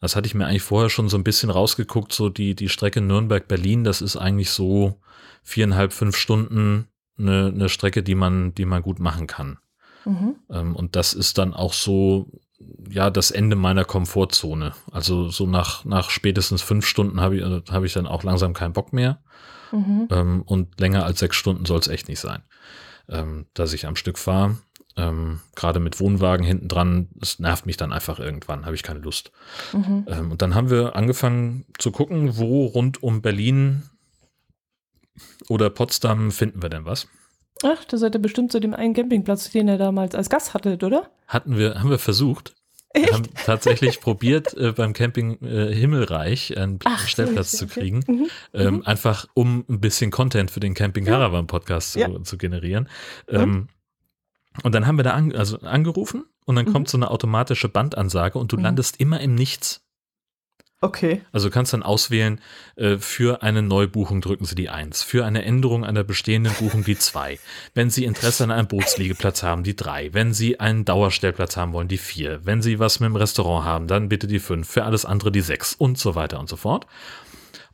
das 0.00 0.14
hatte 0.16 0.26
ich 0.26 0.34
mir 0.34 0.46
eigentlich 0.46 0.62
vorher 0.62 0.88
schon 0.88 1.08
so 1.08 1.18
ein 1.18 1.24
bisschen 1.24 1.50
rausgeguckt, 1.50 2.12
so 2.12 2.28
die, 2.28 2.54
die 2.54 2.68
Strecke 2.68 3.00
Nürnberg-Berlin, 3.00 3.84
das 3.84 4.00
ist 4.02 4.16
eigentlich 4.16 4.50
so 4.50 5.00
viereinhalb, 5.42 5.92
fünf 5.92 6.16
Stunden 6.16 6.86
eine, 7.18 7.46
eine 7.54 7.68
Strecke, 7.68 8.02
die 8.02 8.14
man, 8.14 8.54
die 8.54 8.64
man 8.64 8.82
gut 8.82 9.00
machen 9.00 9.26
kann. 9.26 9.58
Mhm. 10.04 10.36
Ähm, 10.48 10.76
und 10.76 10.96
das 10.96 11.12
ist 11.12 11.38
dann 11.38 11.54
auch 11.54 11.72
so, 11.72 12.30
ja, 12.90 13.10
das 13.10 13.30
Ende 13.30 13.56
meiner 13.56 13.84
Komfortzone. 13.84 14.74
Also 14.90 15.28
so 15.28 15.46
nach, 15.46 15.84
nach 15.84 16.10
spätestens 16.10 16.62
fünf 16.62 16.86
Stunden 16.86 17.20
habe 17.20 17.36
ich, 17.36 17.42
äh, 17.42 17.62
habe 17.70 17.86
ich 17.86 17.92
dann 17.92 18.06
auch 18.06 18.22
langsam 18.22 18.52
keinen 18.52 18.72
Bock 18.72 18.92
mehr. 18.92 19.22
Mhm. 19.72 20.08
Ähm, 20.10 20.42
und 20.42 20.80
länger 20.80 21.04
als 21.04 21.20
sechs 21.20 21.36
Stunden 21.36 21.64
soll 21.64 21.78
es 21.78 21.88
echt 21.88 22.08
nicht 22.08 22.20
sein, 22.20 22.42
ähm, 23.08 23.46
dass 23.54 23.72
ich 23.72 23.86
am 23.86 23.96
Stück 23.96 24.18
fahre. 24.18 24.58
Ähm, 24.96 25.40
Gerade 25.54 25.78
mit 25.78 26.00
Wohnwagen 26.00 26.44
hinten 26.44 26.66
dran, 26.66 27.08
es 27.20 27.38
nervt 27.38 27.66
mich 27.66 27.76
dann 27.76 27.92
einfach 27.92 28.18
irgendwann, 28.18 28.66
habe 28.66 28.74
ich 28.74 28.82
keine 28.82 29.00
Lust. 29.00 29.30
Mhm. 29.72 30.06
Ähm, 30.08 30.32
und 30.32 30.42
dann 30.42 30.54
haben 30.54 30.70
wir 30.70 30.96
angefangen 30.96 31.64
zu 31.78 31.92
gucken, 31.92 32.36
wo 32.36 32.66
rund 32.66 33.02
um 33.02 33.22
Berlin 33.22 33.84
oder 35.48 35.70
Potsdam 35.70 36.32
finden 36.32 36.62
wir 36.62 36.68
denn 36.68 36.84
was. 36.84 37.06
Ach, 37.62 37.84
da 37.84 37.96
seid 37.98 38.14
ihr 38.14 38.20
bestimmt 38.20 38.52
zu 38.52 38.60
dem 38.60 38.74
einen 38.74 38.94
Campingplatz, 38.94 39.50
den 39.50 39.68
ihr 39.68 39.78
damals 39.78 40.14
als 40.14 40.30
Gast 40.30 40.54
hattet, 40.54 40.82
oder? 40.82 41.10
Hatten 41.26 41.56
wir, 41.58 41.80
haben 41.80 41.90
wir 41.90 41.98
versucht. 41.98 42.54
Wir 42.94 43.04
Echt? 43.04 43.12
haben 43.12 43.22
tatsächlich 43.44 44.00
probiert, 44.00 44.54
äh, 44.56 44.72
beim 44.72 44.92
Camping 44.94 45.38
äh, 45.42 45.72
Himmelreich 45.72 46.56
einen 46.56 46.78
Ach, 46.84 47.00
so 47.02 47.06
Stellplatz 47.06 47.52
ist 47.52 47.58
zu 47.60 47.66
kriegen. 47.68 48.02
Mhm. 48.06 48.26
Ähm, 48.54 48.74
Mhm. 48.76 48.82
Einfach 48.86 49.26
um 49.34 49.64
ein 49.68 49.80
bisschen 49.80 50.10
Content 50.10 50.50
für 50.50 50.60
den 50.60 50.74
Camping 50.74 51.04
Caravan 51.04 51.46
Podcast 51.46 51.92
zu, 51.92 52.00
Ja. 52.00 52.22
zu 52.24 52.36
generieren. 52.38 52.88
Ähm, 53.28 53.68
und 54.64 54.74
dann 54.74 54.86
haben 54.86 54.96
wir 54.98 55.04
da 55.04 55.12
an, 55.12 55.32
also 55.36 55.58
angerufen 55.60 56.24
und 56.46 56.56
dann 56.56 56.64
Mhm. 56.66 56.72
kommt 56.72 56.88
so 56.88 56.98
eine 56.98 57.10
automatische 57.10 57.68
Bandansage 57.68 58.38
und 58.38 58.50
du 58.52 58.56
Mhm. 58.56 58.62
landest 58.64 58.98
immer 58.98 59.20
im 59.20 59.34
Nichts. 59.36 59.82
Okay. 60.82 61.20
Also 61.30 61.48
du 61.48 61.52
kannst 61.52 61.74
dann 61.74 61.82
auswählen, 61.82 62.40
äh, 62.76 62.96
für 62.96 63.42
eine 63.42 63.60
Neubuchung 63.60 64.22
drücken 64.22 64.46
Sie 64.46 64.54
die 64.54 64.70
1, 64.70 65.02
für 65.02 65.26
eine 65.26 65.44
Änderung 65.44 65.84
einer 65.84 66.04
bestehenden 66.04 66.54
Buchung 66.54 66.84
die 66.84 66.96
2. 66.96 67.38
Wenn 67.74 67.90
Sie 67.90 68.06
Interesse 68.06 68.44
an 68.44 68.50
einem 68.50 68.66
Bootsliegeplatz 68.66 69.42
haben, 69.42 69.62
die 69.62 69.76
3. 69.76 70.14
Wenn 70.14 70.32
Sie 70.32 70.58
einen 70.58 70.86
Dauerstellplatz 70.86 71.58
haben 71.58 71.74
wollen, 71.74 71.88
die 71.88 71.98
4. 71.98 72.46
Wenn 72.46 72.62
Sie 72.62 72.78
was 72.78 72.98
mit 72.98 73.08
dem 73.08 73.16
Restaurant 73.16 73.66
haben, 73.66 73.88
dann 73.88 74.08
bitte 74.08 74.26
die 74.26 74.38
5. 74.38 74.66
Für 74.66 74.84
alles 74.84 75.04
andere 75.04 75.30
die 75.30 75.42
6 75.42 75.74
und 75.74 75.98
so 75.98 76.14
weiter 76.14 76.40
und 76.40 76.48
so 76.48 76.56
fort. 76.56 76.86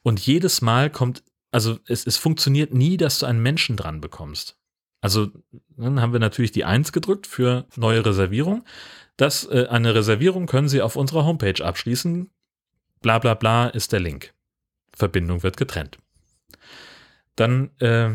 Und 0.03 0.19
jedes 0.19 0.61
Mal 0.61 0.91
kommt, 0.91 1.23
also 1.53 1.79
es, 1.87 2.05
es 2.09 2.17
funktioniert 2.17 2.75
nie, 2.75 2.97
dass 2.97 3.21
du 3.21 3.27
einen 3.27 3.41
Menschen 3.41 3.77
dran 3.77 4.01
bekommst. 4.01 4.59
Also 5.01 5.29
dann 5.77 6.01
haben 6.01 6.13
wir 6.13 6.21
natürlich 6.21 6.51
die 6.51 6.65
1 6.65 6.91
gedrückt 6.91 7.29
für 7.29 7.67
neue 7.77 8.05
Reservierung. 8.05 8.65
Das, 9.17 9.45
äh, 9.49 9.67
eine 9.71 9.95
Reservierung 9.95 10.47
können 10.47 10.69
Sie 10.69 10.83
auf 10.83 10.97
unserer 10.97 11.25
Homepage 11.25 11.65
abschließen 11.65 12.31
bla 13.03 13.19
bla 13.19 13.35
bla 13.35 13.69
ist 13.69 13.93
der 13.93 14.01
Link. 14.01 14.33
Verbindung 14.95 15.43
wird 15.43 15.57
getrennt. 15.57 15.99
Dann, 17.37 17.71
äh, 17.81 18.11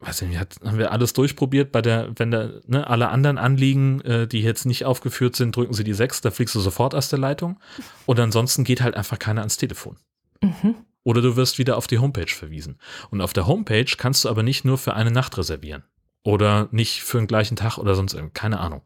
weiß 0.00 0.22
ich 0.22 0.28
nicht, 0.28 0.38
hat, 0.38 0.56
haben 0.64 0.78
wir 0.78 0.92
alles 0.92 1.12
durchprobiert 1.12 1.72
bei 1.72 1.82
der, 1.82 2.12
wenn 2.16 2.30
da, 2.30 2.50
ne, 2.66 2.86
alle 2.86 3.08
anderen 3.08 3.36
Anliegen, 3.36 4.00
äh, 4.02 4.28
die 4.28 4.40
jetzt 4.40 4.64
nicht 4.64 4.84
aufgeführt 4.84 5.34
sind, 5.34 5.56
drücken 5.56 5.74
sie 5.74 5.84
die 5.84 5.94
6, 5.94 6.20
da 6.20 6.30
fliegst 6.30 6.54
du 6.54 6.60
sofort 6.60 6.94
aus 6.94 7.08
der 7.08 7.18
Leitung. 7.18 7.58
Und 8.06 8.20
ansonsten 8.20 8.62
geht 8.62 8.80
halt 8.80 8.94
einfach 8.94 9.18
keiner 9.18 9.40
ans 9.40 9.56
Telefon. 9.56 9.96
Mhm. 10.40 10.76
Oder 11.02 11.20
du 11.20 11.36
wirst 11.36 11.58
wieder 11.58 11.76
auf 11.76 11.86
die 11.86 11.98
Homepage 11.98 12.32
verwiesen. 12.32 12.78
Und 13.10 13.20
auf 13.20 13.32
der 13.32 13.46
Homepage 13.46 13.92
kannst 13.96 14.24
du 14.24 14.28
aber 14.28 14.42
nicht 14.42 14.64
nur 14.64 14.78
für 14.78 14.94
eine 14.94 15.10
Nacht 15.10 15.36
reservieren. 15.36 15.82
Oder 16.22 16.68
nicht 16.70 17.02
für 17.02 17.18
den 17.18 17.26
gleichen 17.26 17.56
Tag 17.56 17.78
oder 17.78 17.94
sonst 17.94 18.14
irgend, 18.14 18.34
keine 18.34 18.60
Ahnung. 18.60 18.82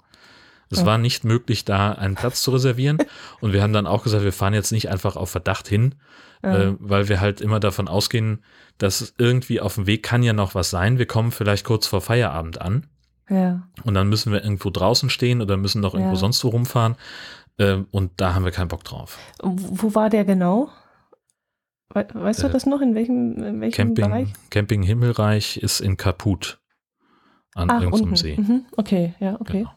Es 0.72 0.86
war 0.86 0.98
nicht 0.98 1.24
möglich, 1.24 1.64
da 1.64 1.92
einen 1.92 2.14
Platz 2.14 2.42
zu 2.42 2.50
reservieren. 2.50 2.98
Und 3.40 3.52
wir 3.52 3.62
haben 3.62 3.72
dann 3.72 3.86
auch 3.86 4.02
gesagt, 4.04 4.24
wir 4.24 4.32
fahren 4.32 4.54
jetzt 4.54 4.72
nicht 4.72 4.88
einfach 4.90 5.16
auf 5.16 5.30
Verdacht 5.30 5.68
hin, 5.68 5.94
Ja. 6.42 6.56
äh, 6.70 6.76
weil 6.80 7.08
wir 7.08 7.20
halt 7.20 7.40
immer 7.40 7.60
davon 7.60 7.88
ausgehen, 7.88 8.42
dass 8.78 9.14
irgendwie 9.18 9.60
auf 9.60 9.76
dem 9.76 9.86
Weg 9.86 10.02
kann 10.02 10.22
ja 10.22 10.32
noch 10.32 10.54
was 10.54 10.70
sein. 10.70 10.98
Wir 10.98 11.06
kommen 11.06 11.30
vielleicht 11.30 11.64
kurz 11.64 11.86
vor 11.86 12.00
Feierabend 12.00 12.60
an 12.60 12.86
ja. 13.28 13.68
und 13.84 13.94
dann 13.94 14.08
müssen 14.08 14.32
wir 14.32 14.42
irgendwo 14.42 14.70
draußen 14.70 15.08
stehen 15.10 15.40
oder 15.42 15.56
müssen 15.56 15.80
noch 15.80 15.94
irgendwo 15.94 16.14
Ja. 16.14 16.18
sonst 16.18 16.42
wo 16.44 16.48
rumfahren. 16.48 16.96
Äh, 17.58 17.78
und 17.90 18.12
da 18.16 18.34
haben 18.34 18.44
wir 18.44 18.50
keinen 18.52 18.68
Bock 18.68 18.82
drauf. 18.82 19.18
Wo 19.42 19.94
war 19.94 20.08
der 20.10 20.24
genau? 20.24 20.70
We 21.94 22.06
weißt 22.12 22.42
du 22.42 22.46
Äh, 22.46 22.50
das 22.50 22.64
noch? 22.66 22.80
In 22.80 22.94
welchem, 22.94 23.34
in 23.42 23.60
welchem 23.60 23.76
Camping, 23.94 24.04
Bereich? 24.06 24.28
Camping 24.50 24.82
Himmelreich 24.82 25.58
ist 25.58 25.80
in 25.80 25.96
Kaput 25.98 26.58
an 27.54 27.68
Ach, 27.70 27.82
irgendeinem 27.82 28.04
unten. 28.04 28.16
See. 28.16 28.36
Mhm. 28.38 28.64
Okay, 28.76 29.14
ja, 29.20 29.38
okay. 29.38 29.58
Genau. 29.58 29.70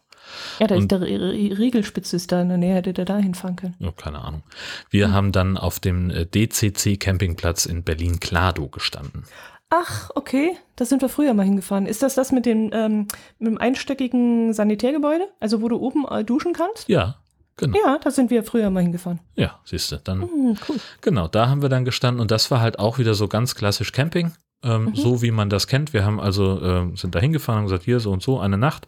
Ja, 0.60 0.68
da 0.68 0.76
Und- 0.76 0.82
ist 0.84 0.92
der 0.92 1.02
Rie- 1.02 1.16
Rie- 1.18 1.54
Riegelspitz 1.54 2.14
ist 2.14 2.32
da 2.32 2.42
in 2.42 2.50
der 2.50 2.58
Nähe, 2.58 2.76
hätte 2.76 2.94
der 2.94 3.06
da 3.06 3.18
hinfahren 3.18 3.56
können. 3.56 3.76
Ja, 3.80 3.92
keine 3.92 4.20
Ahnung. 4.20 4.44
Wir 4.90 5.08
Hm. 5.08 5.14
haben 5.14 5.32
dann 5.32 5.58
auf 5.58 5.80
dem 5.80 6.10
äh, 6.10 6.26
DCC 6.26 6.98
Campingplatz 6.98 7.66
in 7.66 7.84
Berlin-Klado 7.84 8.68
gestanden. 8.70 9.24
Ach, 9.70 10.12
okay. 10.16 10.52
Da 10.76 10.86
sind 10.86 11.02
wir 11.02 11.10
früher 11.10 11.34
mal 11.34 11.44
hingefahren. 11.44 11.86
Ist 11.88 12.04
das 12.04 12.16
das 12.16 12.32
mit 12.32 12.46
dem, 12.46 12.70
ähm, 12.74 13.08
mit 13.40 13.48
dem 13.52 13.58
einstöckigen 13.58 14.54
Sanitärgebäude? 14.54 15.28
Also 15.40 15.62
wo 15.62 15.68
du 15.70 15.78
oben 15.78 16.06
äh, 16.10 16.24
duschen 16.24 16.54
kannst? 16.54 16.88
Ja, 16.88 17.16
genau. 17.58 17.78
Ja, 17.84 17.98
da 17.98 18.12
sind 18.12 18.30
wir 18.30 18.44
früher 18.44 18.70
mal 18.70 18.84
hingefahren. 18.84 19.20
Ja, 19.36 19.60
siehst 19.66 19.92
du, 19.92 19.98
dann 19.98 20.22
Hm, 20.22 20.58
cool. 20.70 20.76
Genau, 21.02 21.28
da 21.28 21.50
haben 21.50 21.62
wir 21.62 21.70
dann 21.70 21.84
gestanden 21.84 22.22
und 22.22 22.30
das 22.32 22.52
war 22.52 22.62
halt 22.62 22.78
auch 22.80 23.00
wieder 23.00 23.16
so 23.16 23.28
ganz 23.28 23.56
klassisch 23.56 23.92
Camping, 23.92 24.34
ähm, 24.64 24.86
Mhm. 24.86 24.96
so 24.96 25.22
wie 25.24 25.32
man 25.32 25.50
das 25.50 25.66
kennt. 25.68 25.94
Wir 25.94 26.06
haben 26.06 26.20
also, 26.20 26.62
ähm, 26.62 26.96
sind 26.96 27.16
da 27.16 27.20
hingefahren 27.20 27.62
und 27.62 27.66
gesagt, 27.66 27.84
hier 27.86 28.00
so 28.00 28.12
und 28.12 28.22
so, 28.22 28.40
eine 28.40 28.58
Nacht. 28.60 28.86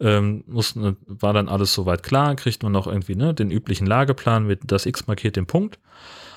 Ähm, 0.00 0.44
mussten, 0.46 0.96
war 1.06 1.32
dann 1.34 1.48
alles 1.48 1.74
soweit 1.74 2.02
klar, 2.02 2.34
kriegt 2.34 2.62
man 2.62 2.72
noch 2.72 2.86
irgendwie 2.86 3.16
ne, 3.16 3.34
den 3.34 3.50
üblichen 3.50 3.86
Lageplan 3.86 4.46
mit 4.46 4.60
das 4.64 4.86
X 4.86 5.06
markiert 5.06 5.36
den 5.36 5.46
Punkt. 5.46 5.78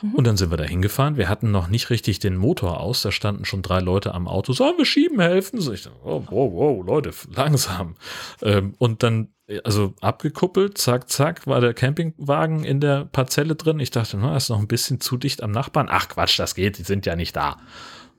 Mhm. 0.01 0.16
Und 0.16 0.28
dann 0.28 0.38
sind 0.38 0.51
wir 0.51 0.57
da 0.57 0.66
hingefahren. 0.66 1.16
Wir 1.16 1.30
hatten 1.30 1.51
noch 1.51 1.70
nicht 1.70 1.89
richtig 1.89 2.20
den 2.20 2.36
Motor 2.36 2.82
aus. 2.82 3.01
Da 3.01 3.11
standen 3.11 3.45
schon 3.45 3.61
drei 3.61 3.80
Leute 3.80 4.14
am 4.14 4.28
Auto. 4.28 4.51
Sollen 4.51 4.78
wir 4.78 4.86
schieben 4.86 5.20
helfen? 5.20 5.61
So, 5.61 5.72
ich 5.72 5.84
dachte, 5.84 5.97
oh, 6.03 6.24
wow, 6.30 6.51
wow, 6.53 6.86
Leute, 6.86 7.11
langsam. 7.34 7.95
Ähm, 8.41 8.76
und 8.80 9.01
dann, 9.01 9.30
also 9.64 9.93
abgekuppelt, 10.01 10.78
zack, 10.78 11.09
zack, 11.09 11.47
war 11.47 11.61
der 11.61 11.74
Campingwagen 11.74 12.66
in 12.66 12.82
der 12.82 13.05
Parzelle 13.05 13.55
drin. 13.55 13.80
Ich 13.80 13.91
dachte, 13.91 14.18
na, 14.18 14.36
ist 14.36 14.49
noch 14.49 14.59
ein 14.59 14.68
bisschen 14.68 14.99
zu 14.99 15.16
dicht 15.18 15.41
am 15.41 15.51
Nachbarn. 15.51 15.88
Ach 15.89 16.09
Quatsch, 16.09 16.38
das 16.38 16.55
geht, 16.55 16.78
die 16.78 16.84
sind 16.84 17.05
ja 17.05 17.16
nicht 17.16 17.36
da. 17.36 17.57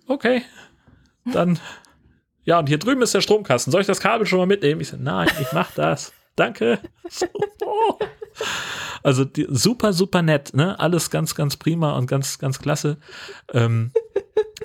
Okay, 0.06 0.42
dann, 1.32 1.58
ja, 2.44 2.58
und 2.58 2.68
hier 2.68 2.78
drüben 2.78 3.02
ist 3.02 3.14
der 3.14 3.20
Stromkasten. 3.20 3.70
Soll 3.70 3.80
ich 3.80 3.86
das 3.86 4.00
Kabel 4.00 4.26
schon 4.26 4.38
mal 4.38 4.46
mitnehmen? 4.46 4.80
Ich 4.80 4.88
so, 4.88 4.96
nein, 4.98 5.28
ich 5.40 5.52
mach 5.52 5.70
das. 5.72 6.12
Danke. 6.36 6.80
So, 7.08 7.26
oh. 7.64 7.98
Also 9.02 9.24
die, 9.24 9.46
super, 9.48 9.92
super 9.92 10.22
nett, 10.22 10.52
ne? 10.54 10.78
Alles 10.80 11.10
ganz, 11.10 11.34
ganz 11.34 11.56
prima 11.56 11.96
und 11.96 12.06
ganz, 12.06 12.38
ganz 12.38 12.58
klasse. 12.58 12.98
Ähm, 13.52 13.92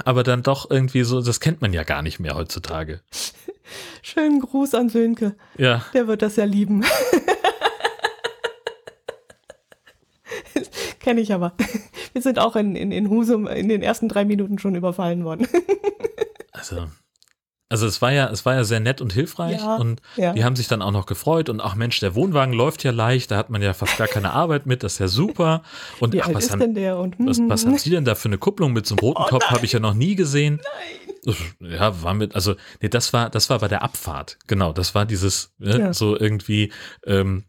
aber 0.04 0.24
dann 0.24 0.44
doch 0.44 0.72
irgendwie 0.72 1.04
so, 1.04 1.22
das 1.22 1.40
kennt 1.40 1.62
man 1.62 1.74
ja 1.74 1.84
gar 1.84 2.02
nicht 2.02 2.20
mehr 2.20 2.36
heutzutage. 2.36 3.02
Schönen 4.02 4.40
Gruß 4.40 4.74
an 4.74 4.90
Sönke. 4.90 5.36
Ja. 5.58 5.86
Der 5.94 6.08
wird 6.08 6.22
das 6.24 6.36
ja 6.38 6.46
lieben. 6.46 6.84
Kenne 11.00 11.22
ich 11.22 11.32
aber. 11.34 11.54
Wir 12.14 12.22
sind 12.22 12.40
auch 12.40 12.56
in, 12.56 12.76
in, 12.76 12.92
in 12.92 13.10
Husum 13.10 13.48
in 13.48 13.70
den 13.70 13.84
ersten 13.84 14.10
drei 14.10 14.26
Minuten 14.26 14.58
schon 14.60 14.76
überfallen 14.76 15.24
worden. 15.24 15.48
Also, 16.52 16.88
also 17.70 17.86
es 17.88 18.02
war 18.02 18.12
ja, 18.12 18.30
es 18.30 18.46
war 18.46 18.56
ja 18.56 18.64
sehr 18.64 18.80
nett 18.80 19.00
und 19.00 19.14
hilfreich 19.14 19.60
Ja, 19.62 19.76
und 19.78 20.02
ja. 20.18 20.34
die 20.34 20.44
haben 20.44 20.56
sich 20.56 20.68
dann 20.68 20.82
auch 20.82 20.92
noch 20.92 21.06
gefreut 21.06 21.50
und 21.50 21.62
ach 21.62 21.76
Mensch, 21.76 22.00
der 22.00 22.16
Wohnwagen 22.16 22.54
läuft 22.54 22.84
ja 22.84 22.92
leicht, 22.92 23.32
da 23.32 23.38
hat 23.38 23.50
man 23.50 23.62
ja 23.62 23.74
fast 23.74 23.98
gar 23.98 24.08
keine 24.08 24.34
Arbeit 24.34 24.66
mit, 24.66 24.84
das 24.84 24.94
ist 24.94 25.00
ja 25.00 25.08
super. 25.08 25.62
Und 26.00 26.14
Wie 26.14 26.22
ach, 26.22 26.28
alt 26.28 26.36
was 26.36 26.50
haben? 26.52 26.62
Und 26.62 27.16
was, 27.20 27.40
was 27.48 27.66
haben 27.66 27.78
Sie 27.78 27.90
denn 27.92 28.06
da 28.06 28.16
für 28.16 28.28
eine 28.30 28.38
Kupplung 28.38 28.74
mit 28.74 28.86
so 28.88 28.96
einem 28.96 29.00
roten 29.00 29.24
Oh 29.24 29.28
Kopf? 29.28 29.46
Habe 29.46 29.66
ich 29.66 29.72
ja 29.72 29.80
noch 29.80 29.94
nie 29.94 30.16
gesehen. 30.16 30.60
Ja, 31.60 32.02
war 32.02 32.14
mit, 32.14 32.34
also, 32.34 32.56
nee, 32.82 32.90
das 32.90 33.12
war, 33.14 33.30
das 33.30 33.50
war 33.50 33.60
bei 33.60 33.68
der 33.68 33.84
Abfahrt. 33.84 34.38
Genau, 34.48 34.72
das 34.74 34.96
war 34.96 35.06
dieses, 35.06 35.54
ne, 35.60 35.78
Ja. 35.80 35.94
so 35.94 36.18
irgendwie, 36.18 36.72
ähm, 37.06 37.44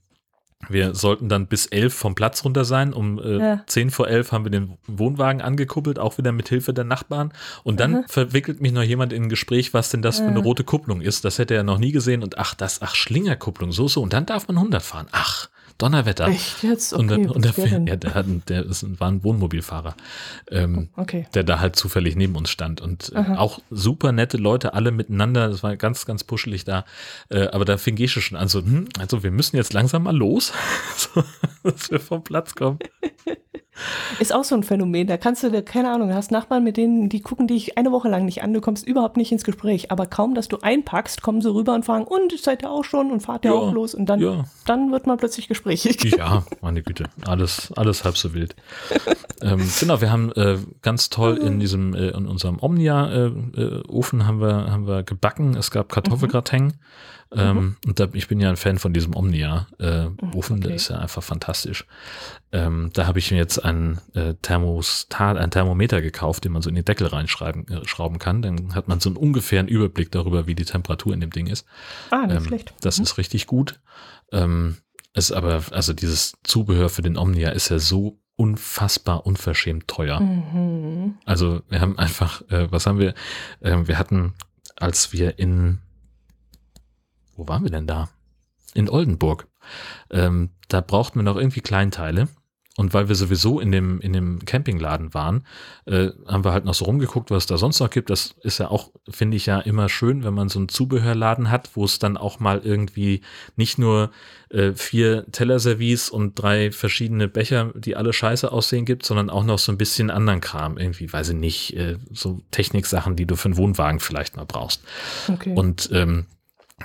wir 0.68 0.94
sollten 0.94 1.28
dann 1.28 1.46
bis 1.46 1.66
elf 1.66 1.94
vom 1.94 2.14
Platz 2.14 2.44
runter 2.44 2.64
sein. 2.64 2.92
Um 2.92 3.18
äh, 3.18 3.38
Ja. 3.38 3.62
zehn 3.66 3.90
vor 3.90 4.08
elf 4.08 4.30
haben 4.32 4.44
wir 4.44 4.50
den 4.50 4.76
Wohnwagen 4.86 5.40
angekuppelt, 5.40 5.98
auch 5.98 6.18
wieder 6.18 6.32
mit 6.32 6.48
Hilfe 6.48 6.72
der 6.74 6.84
Nachbarn. 6.84 7.32
Und 7.64 7.80
dann 7.80 8.04
verwickelt 8.08 8.60
mich 8.60 8.72
noch 8.72 8.82
jemand 8.82 9.12
in 9.12 9.24
ein 9.24 9.28
Gespräch, 9.28 9.72
was 9.74 9.90
denn 9.90 10.02
das 10.02 10.18
für 10.18 10.26
eine 10.26 10.38
rote 10.40 10.64
Kupplung 10.64 11.00
ist. 11.00 11.24
Das 11.24 11.38
hätte 11.38 11.54
er 11.54 11.62
noch 11.62 11.78
nie 11.78 11.92
gesehen. 11.92 12.22
Und 12.22 12.38
ach, 12.38 12.54
das, 12.54 12.82
ach, 12.82 12.94
Schlingerkupplung, 12.94 13.72
so, 13.72 13.88
so. 13.88 14.02
Und 14.02 14.12
dann 14.12 14.26
darf 14.26 14.48
man 14.48 14.58
100 14.58 14.82
fahren. 14.82 15.06
Ach, 15.12 15.48
Donnerwetter. 15.80 16.28
Echt 16.28 16.62
jetzt? 16.62 16.92
Und, 16.92 17.10
Okay, 17.10 17.22
der, 17.22 17.34
und 17.34 17.44
der, 17.44 17.50
was 17.50 17.56
wär 17.58 17.66
denn? 17.66 17.86
ja, 17.86 17.96
der, 17.96 18.14
hat, 18.14 18.26
der 18.48 18.64
ist, 18.66 19.00
war 19.00 19.08
ein 19.10 19.24
Wohnmobilfahrer, 19.24 19.94
ähm, 20.50 20.88
Okay. 20.96 21.26
der 21.34 21.44
da 21.44 21.60
halt 21.60 21.76
zufällig 21.76 22.16
neben 22.16 22.36
uns 22.36 22.50
stand. 22.50 22.80
Und 22.80 23.12
äh, 23.14 23.18
auch 23.36 23.60
super 23.70 24.12
nette 24.12 24.36
Leute, 24.36 24.74
alle 24.74 24.90
miteinander. 24.92 25.48
Das 25.48 25.62
war 25.62 25.76
ganz, 25.76 26.06
ganz 26.06 26.24
puschelig 26.24 26.64
da. 26.64 26.84
Äh, 27.28 27.48
aber 27.48 27.64
da 27.64 27.78
fing 27.78 27.96
Gesche 27.96 28.20
schon 28.20 28.36
an, 28.38 28.48
so, 28.48 28.60
hm, 28.60 28.88
also 28.98 29.22
wir 29.22 29.30
müssen 29.30 29.56
jetzt 29.56 29.72
langsam 29.72 30.04
mal 30.04 30.16
los, 30.16 30.52
dass 31.62 31.90
wir 31.90 32.00
vom 32.00 32.22
Platz 32.22 32.54
kommen. 32.54 32.78
Ist 34.18 34.34
auch 34.34 34.44
so 34.44 34.54
ein 34.54 34.62
Phänomen. 34.62 35.06
Da 35.06 35.16
kannst 35.16 35.42
du, 35.42 35.62
keine 35.62 35.90
Ahnung, 35.90 36.08
du 36.08 36.14
hast 36.14 36.30
Nachbarn, 36.30 36.64
mit 36.64 36.76
denen, 36.76 37.08
die 37.08 37.20
gucken 37.20 37.46
dich 37.46 37.78
eine 37.78 37.92
Woche 37.92 38.08
lang 38.08 38.24
nicht 38.24 38.42
an, 38.42 38.52
du 38.52 38.60
kommst 38.60 38.86
überhaupt 38.86 39.16
nicht 39.16 39.32
ins 39.32 39.44
Gespräch. 39.44 39.90
Aber 39.90 40.06
kaum, 40.06 40.34
dass 40.34 40.48
du 40.48 40.58
einpackst, 40.60 41.22
kommen 41.22 41.40
sie 41.40 41.52
rüber 41.52 41.74
und 41.74 41.84
fragen, 41.84 42.04
und 42.04 42.38
seid 42.38 42.62
ihr 42.62 42.70
auch 42.70 42.84
schon 42.84 43.10
und 43.10 43.20
fahrt 43.20 43.44
ihr 43.44 43.52
Ja, 43.52 43.56
auch 43.56 43.72
los? 43.72 43.94
Und 43.94 44.06
dann, 44.06 44.20
ja. 44.20 44.44
dann 44.66 44.92
wird 44.92 45.06
man 45.06 45.16
plötzlich 45.18 45.48
gesprächig. 45.48 45.98
Ja, 46.20 46.44
meine 46.60 46.82
Güte, 46.82 47.04
alles, 47.24 47.72
alles 47.76 48.04
halb 48.04 48.16
so 48.16 48.34
wild. 48.34 48.54
ähm, 49.42 49.66
genau, 49.78 50.00
wir 50.00 50.10
haben 50.10 50.32
äh, 50.32 50.58
ganz 50.82 51.08
toll 51.08 51.38
in 51.38 51.60
diesem, 51.60 51.94
äh, 51.94 52.08
in 52.08 52.26
unserem 52.26 52.58
Omnia-Ofen 52.60 54.26
haben 54.26 54.40
wir, 54.40 54.70
haben 54.70 54.86
wir 54.86 55.02
gebacken. 55.02 55.56
Es 55.56 55.70
gab 55.70 55.90
Kartoffelgratin. 55.90 56.74
Ähm, 57.32 57.76
Und 57.86 58.00
da, 58.00 58.08
ich 58.12 58.26
bin 58.26 58.40
ja 58.40 58.48
ein 58.48 58.56
Fan 58.56 58.78
von 58.78 58.92
diesem 58.92 59.14
Omnia-Ofen, 59.14 60.56
okay. 60.56 60.60
der 60.60 60.74
ist 60.74 60.88
ja 60.88 60.98
einfach 60.98 61.22
fantastisch. 61.22 61.86
Ähm, 62.50 62.90
da 62.92 63.06
habe 63.06 63.20
ich 63.20 63.30
mir 63.30 63.36
jetzt 63.36 63.64
ein 63.64 64.00
äh, 64.14 64.34
Thermostat, 64.42 65.36
ein 65.36 65.50
Thermometer 65.52 66.02
gekauft, 66.02 66.44
den 66.44 66.52
man 66.52 66.62
so 66.62 66.68
in 66.68 66.74
den 66.74 66.84
Deckel 66.84 67.06
reinschreiben 67.06 67.68
äh, 67.68 67.86
schrauben 67.86 68.18
kann. 68.18 68.42
Dann 68.42 68.74
hat 68.74 68.88
man 68.88 68.98
so 68.98 69.08
einen 69.10 69.16
ungefähren 69.16 69.68
Überblick 69.68 70.10
darüber, 70.10 70.46
wie 70.48 70.56
die 70.56 70.64
Temperatur 70.64 71.14
in 71.14 71.20
dem 71.20 71.30
Ding 71.30 71.46
ist. 71.46 71.66
Ah, 72.10 72.26
nicht 72.26 72.36
Ähm, 72.36 72.44
schlecht. 72.44 72.74
Das 72.80 72.98
ist 72.98 73.16
richtig 73.16 73.46
gut. 73.46 73.78
Ähm, 74.32 74.78
ist 75.14 75.32
aber, 75.32 75.62
also 75.70 75.92
dieses 75.92 76.34
Zubehör 76.42 76.88
für 76.88 77.02
den 77.02 77.16
Omnia 77.16 77.50
ist 77.50 77.68
ja 77.68 77.78
so 77.78 78.18
unfassbar 78.36 79.26
unverschämt 79.26 79.86
teuer. 79.86 80.18
Mhm. 80.20 81.18
Also 81.26 81.62
wir 81.68 81.80
haben 81.80 81.98
einfach, 81.98 82.42
äh, 82.48 82.72
was 82.72 82.86
haben 82.86 82.98
wir? 82.98 83.14
Ähm, 83.62 83.86
wir 83.86 83.98
hatten, 83.98 84.34
als 84.76 85.12
wir 85.12 85.38
in, 85.38 85.78
wo 87.40 87.48
waren 87.48 87.64
wir 87.64 87.70
denn 87.70 87.86
da? 87.86 88.10
In 88.74 88.90
Oldenburg. 88.90 89.48
Ähm, 90.10 90.50
da 90.68 90.80
brauchten 90.80 91.18
wir 91.18 91.22
noch 91.22 91.36
irgendwie 91.36 91.62
Kleinteile. 91.62 92.28
Und 92.76 92.94
weil 92.94 93.08
wir 93.08 93.14
sowieso 93.14 93.60
in 93.60 93.72
dem, 93.72 94.00
in 94.00 94.12
dem 94.12 94.44
Campingladen 94.44 95.12
waren, 95.12 95.44
äh, 95.86 96.10
haben 96.26 96.44
wir 96.44 96.52
halt 96.52 96.64
noch 96.64 96.74
so 96.74 96.84
rumgeguckt, 96.84 97.30
was 97.30 97.42
es 97.42 97.46
da 97.46 97.58
sonst 97.58 97.80
noch 97.80 97.90
gibt. 97.90 98.10
Das 98.10 98.36
ist 98.42 98.58
ja 98.58 98.68
auch, 98.68 98.90
finde 99.08 99.36
ich 99.36 99.46
ja 99.46 99.58
immer 99.58 99.88
schön, 99.88 100.22
wenn 100.22 100.34
man 100.34 100.48
so 100.48 100.60
einen 100.60 100.68
Zubehörladen 100.68 101.50
hat, 101.50 101.70
wo 101.74 101.84
es 101.84 101.98
dann 101.98 102.16
auch 102.16 102.38
mal 102.40 102.60
irgendwie 102.62 103.22
nicht 103.56 103.78
nur 103.78 104.12
äh, 104.50 104.72
vier 104.72 105.26
Tellerservice 105.32 106.10
und 106.10 106.40
drei 106.40 106.70
verschiedene 106.70 107.26
Becher, 107.26 107.72
die 107.74 107.96
alle 107.96 108.12
scheiße 108.12 108.50
aussehen 108.52 108.84
gibt, 108.84 109.04
sondern 109.04 109.30
auch 109.30 109.44
noch 109.44 109.58
so 109.58 109.72
ein 109.72 109.78
bisschen 109.78 110.08
anderen 110.08 110.40
Kram. 110.40 110.78
Irgendwie, 110.78 111.12
weiß 111.12 111.30
ich 111.30 111.36
nicht, 111.36 111.76
äh, 111.76 111.98
so 112.12 112.40
Techniksachen, 112.50 113.16
die 113.16 113.26
du 113.26 113.34
für 113.34 113.46
einen 113.46 113.56
Wohnwagen 113.56 114.00
vielleicht 114.00 114.36
mal 114.36 114.46
brauchst. 114.46 114.82
Okay. 115.28 115.54
Und 115.54 115.90
ähm, 115.92 116.26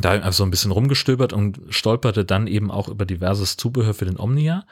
da 0.02 0.12
einfach 0.12 0.34
so 0.34 0.44
ein 0.44 0.52
bisschen 0.52 0.72
rumgestöbert 0.72 1.32
und 1.32 1.60
stolperte 1.70 2.26
dann 2.26 2.48
eben 2.48 2.70
auch 2.70 2.90
über 2.90 3.06
diverses 3.06 3.56
Zubehör 3.56 3.94
für 3.94 4.06
den 4.06 4.20
Omnia. 4.20 4.66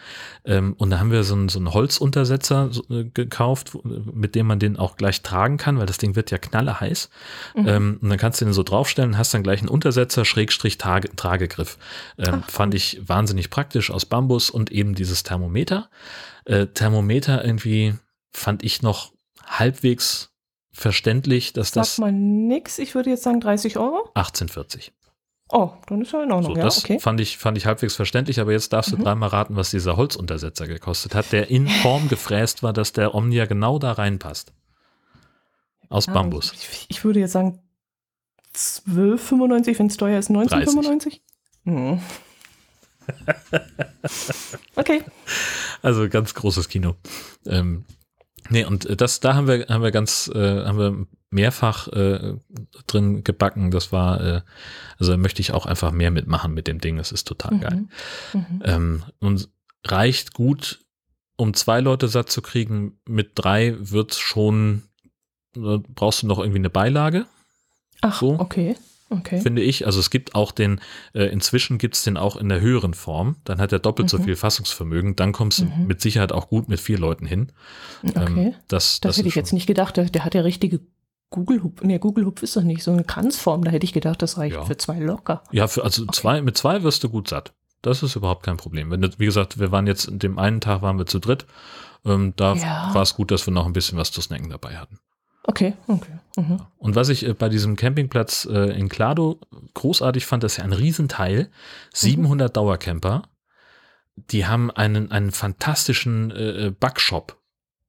Ähm, 0.44 0.74
und 0.78 0.90
da 0.90 1.00
haben 1.00 1.12
wir 1.12 1.24
so 1.24 1.36
einen, 1.36 1.50
so 1.50 1.60
einen 1.60 1.74
Holzuntersetzer 1.74 2.70
so, 2.72 2.84
äh, 2.90 3.06
gekauft, 3.06 3.78
mit 3.84 4.36
dem 4.36 4.48
man 4.48 4.60
den 4.60 4.78
auch 4.78 4.98
gleich 4.98 5.22
tragen 5.22 5.58
kann, 5.58 5.78
weil 5.78 5.86
das 5.86 5.98
Ding 5.98 6.16
wird 6.16 6.32
ja 6.32 6.38
knalleheiß. 6.38 7.10
Ähm, 7.56 8.00
und 8.02 8.10
dann 8.10 8.18
kannst 8.18 8.42
du 8.42 8.46
den 8.46 8.54
so 8.54 8.64
draufstellen, 8.64 9.18
hast 9.18 9.34
dann 9.34 9.44
gleich 9.44 9.60
einen 9.60 9.70
Untersetzer, 9.70 10.26
Schrägstrich 10.26 10.78
Trage, 10.78 11.16
Tragegriff. 11.16 11.78
Ähm, 12.18 12.44
fand 12.48 12.74
ich 12.74 13.02
wahnsinnig 13.08 13.50
praktisch 13.50 13.92
aus 13.92 14.06
Bambus 14.06 14.50
und 14.50 14.72
eben 14.72 14.96
dieses 14.96 15.24
Thermometer. 15.24 15.90
Äh, 16.46 16.68
Thermometer 16.68 17.46
irgendwie 17.46 17.94
fand 18.34 18.64
ich 18.64 18.82
noch 18.82 19.14
halbwegs 19.46 20.32
verständlich, 20.74 21.54
dass 21.54 21.70
Sagt 21.70 21.86
das 21.86 21.98
mal 22.00 22.12
nix. 22.12 22.80
Ich 22.80 22.96
würde 22.96 23.12
jetzt 23.12 23.24
sagen 23.24 23.40
30 23.40 23.78
Euro. 23.78 24.10
1840. 24.16 24.92
Oh, 25.50 25.72
dann 25.88 26.02
ist 26.02 26.12
ja 26.14 26.24
in 26.24 26.32
Ordnung. 26.32 26.54
So, 26.54 26.58
ja, 26.58 26.64
das 26.64 26.84
okay. 26.84 27.00
fand, 27.00 27.20
ich, 27.20 27.38
fand 27.38 27.58
ich 27.58 27.66
halbwegs 27.66 27.96
verständlich, 27.96 28.40
aber 28.40 28.52
jetzt 28.54 28.74
darfst 28.74 28.92
du 28.92 28.98
Mhm. 28.98 29.04
dreimal 29.04 29.30
raten, 29.30 29.56
was 29.56 29.70
dieser 29.72 29.98
Holzuntersetzer 29.98 30.68
gekostet 30.68 31.14
hat, 31.16 31.32
der 31.32 31.50
in 31.50 31.68
Form 31.68 32.08
gefräst 32.08 32.64
war, 32.64 32.74
dass 32.74 32.94
der 32.94 33.14
Omnia 33.14 33.46
genau 33.46 33.78
da 33.78 33.92
reinpasst. 33.92 34.54
Aus 35.90 36.08
Ja, 36.08 36.14
Bambus. 36.14 36.54
Ich, 36.54 36.86
ich 36.90 37.06
würde 37.06 37.20
jetzt 37.20 37.34
sagen 37.34 37.60
12,95, 38.56 39.78
wenn 39.80 39.88
es 39.88 39.98
teuer 39.98 40.18
ist, 40.18 40.32
19,95. 40.32 41.20
Hm. 41.66 42.00
okay. 44.76 45.04
Also 45.82 46.08
ganz 46.10 46.34
großes 46.34 46.70
Kino. 46.70 46.96
Ähm, 47.46 47.86
nee, 48.50 48.64
und 48.66 48.86
äh, 48.86 48.96
das, 48.96 49.20
da 49.20 49.36
haben 49.36 49.48
wir, 49.48 49.66
haben 49.68 49.84
wir 49.84 49.92
ganz, 49.92 50.32
äh, 50.34 50.66
haben 50.66 50.78
wir 50.78 51.06
mehrfach 51.34 51.88
äh, 51.90 52.36
drin 52.88 53.24
gebacken. 53.24 53.72
Das 53.72 53.92
war, 53.92 54.22
äh, 54.22 54.42
also 55.00 55.12
da 55.12 55.18
möchte 55.18 55.42
ich 55.42 55.52
auch 55.52 55.66
einfach 55.66 55.92
mehr 55.92 56.12
mitmachen 56.12 56.54
mit 56.54 56.68
dem 56.68 56.80
Ding. 56.80 56.98
Das 56.98 57.12
ist 57.12 57.28
total 57.28 57.60
geil. 57.60 57.86
Mhm. 58.34 58.40
Mhm. 58.40 58.62
Ähm, 58.64 59.04
und 59.20 59.50
reicht 59.86 60.34
gut, 60.34 60.80
um 61.36 61.54
zwei 61.54 61.80
Leute 61.82 62.08
satt 62.08 62.30
zu 62.30 62.42
kriegen. 62.42 63.00
Mit 63.08 63.32
drei 63.36 63.76
wird's 63.80 64.20
schon, 64.20 64.84
äh, 65.58 65.80
brauchst 65.96 66.24
du 66.24 66.28
noch 66.28 66.40
irgendwie 66.40 66.60
eine 66.60 66.70
Beilage, 66.70 67.26
Ach, 68.02 68.20
so. 68.20 68.40
okay. 68.40 68.76
Okay. 69.10 69.42
finde 69.42 69.62
ich. 69.62 69.86
Also 69.86 70.00
es 70.00 70.10
gibt 70.10 70.34
auch 70.34 70.52
den, 70.52 70.82
äh, 71.14 71.26
inzwischen 71.26 71.78
gibt's 71.78 72.04
den 72.04 72.18
auch 72.18 72.36
in 72.36 72.50
der 72.50 72.62
höheren 72.62 72.96
Form. 72.96 73.36
Dann 73.44 73.60
hat 73.60 73.72
er 73.72 73.78
doppelt 73.78 74.10
so 74.10 74.18
Mhm. 74.18 74.24
viel 74.24 74.36
Fassungsvermögen. 74.36 75.16
Dann 75.16 75.34
kommst 75.34 75.60
du 75.60 75.66
Mhm. 75.66 75.86
mit 75.86 76.02
Sicherheit 76.02 76.32
auch 76.32 76.48
gut 76.48 76.68
mit 76.68 76.80
vier 76.80 76.98
Leuten 76.98 77.28
hin. 77.28 77.52
Okay. 78.02 78.14
Ähm, 78.26 78.54
das 78.70 79.00
das 79.00 79.00
das 79.02 79.18
hätte 79.18 79.28
ich 79.28 79.36
jetzt 79.36 79.54
nicht 79.54 79.68
gedacht. 79.68 79.98
Der, 79.98 80.06
der 80.06 80.26
hat 80.26 80.34
ja 80.34 80.42
richtige 80.42 80.80
Google-Hupf. 81.34 81.82
Nee, 81.84 82.00
Google-Hupf 82.00 82.42
ist 82.44 82.56
doch 82.56 82.62
nicht 82.64 82.84
so 82.84 82.92
eine 82.92 83.04
Kranzform. 83.04 83.64
Da 83.66 83.72
hätte 83.72 83.84
ich 83.86 83.92
gedacht, 83.94 84.22
das 84.22 84.38
reicht 84.38 84.56
Ja. 84.56 84.64
für 84.64 84.78
zwei 84.78 85.00
locker. 85.00 85.44
Ja, 85.52 85.68
für, 85.68 85.84
also 85.84 86.06
zwei, 86.08 86.42
mit 86.42 86.56
zwei 86.58 86.84
wirst 86.84 87.04
du 87.04 87.10
gut 87.10 87.28
satt. 87.28 87.54
Das 87.82 88.02
ist 88.04 88.16
überhaupt 88.16 88.44
kein 88.44 88.56
Problem. 88.58 88.90
Wenn 88.92 89.02
wie 89.18 89.26
gesagt, 89.26 89.60
wir 89.60 89.72
waren 89.72 89.88
jetzt, 89.88 90.10
dem 90.12 90.40
einen 90.40 90.62
Tag 90.62 90.82
waren 90.82 90.98
wir 90.98 91.06
zu 91.06 91.20
dritt. 91.20 91.46
Ähm, 92.06 92.34
da 92.38 92.54
Ja. 92.56 92.94
war 92.94 93.02
es 93.02 93.16
gut, 93.16 93.32
dass 93.32 93.46
wir 93.48 93.54
noch 93.54 93.66
ein 93.66 93.74
bisschen 93.74 93.98
was 93.98 94.12
zu 94.12 94.22
snacken 94.22 94.50
dabei 94.50 94.78
hatten. 94.78 95.00
Okay, 95.46 95.74
okay. 95.88 96.20
Mhm. 96.38 96.62
Und 96.78 96.96
was 96.96 97.10
ich 97.10 97.26
äh, 97.28 97.34
bei 97.34 97.50
diesem 97.50 97.76
Campingplatz 97.76 98.46
äh, 98.50 98.78
in 98.80 98.88
Klado 98.88 99.40
großartig 99.74 100.26
fand, 100.26 100.44
das 100.44 100.54
ist 100.54 100.58
ja 100.60 100.64
ein 100.64 100.72
Riesenteil, 100.72 101.50
700 101.94 102.56
Dauercamper, 102.56 103.24
die 104.16 104.46
haben 104.46 104.72
einen, 104.72 105.12
einen 105.12 105.32
fantastischen 105.32 106.32
äh, 106.32 106.68
äh, 106.68 106.70
Backshop. 106.72 107.38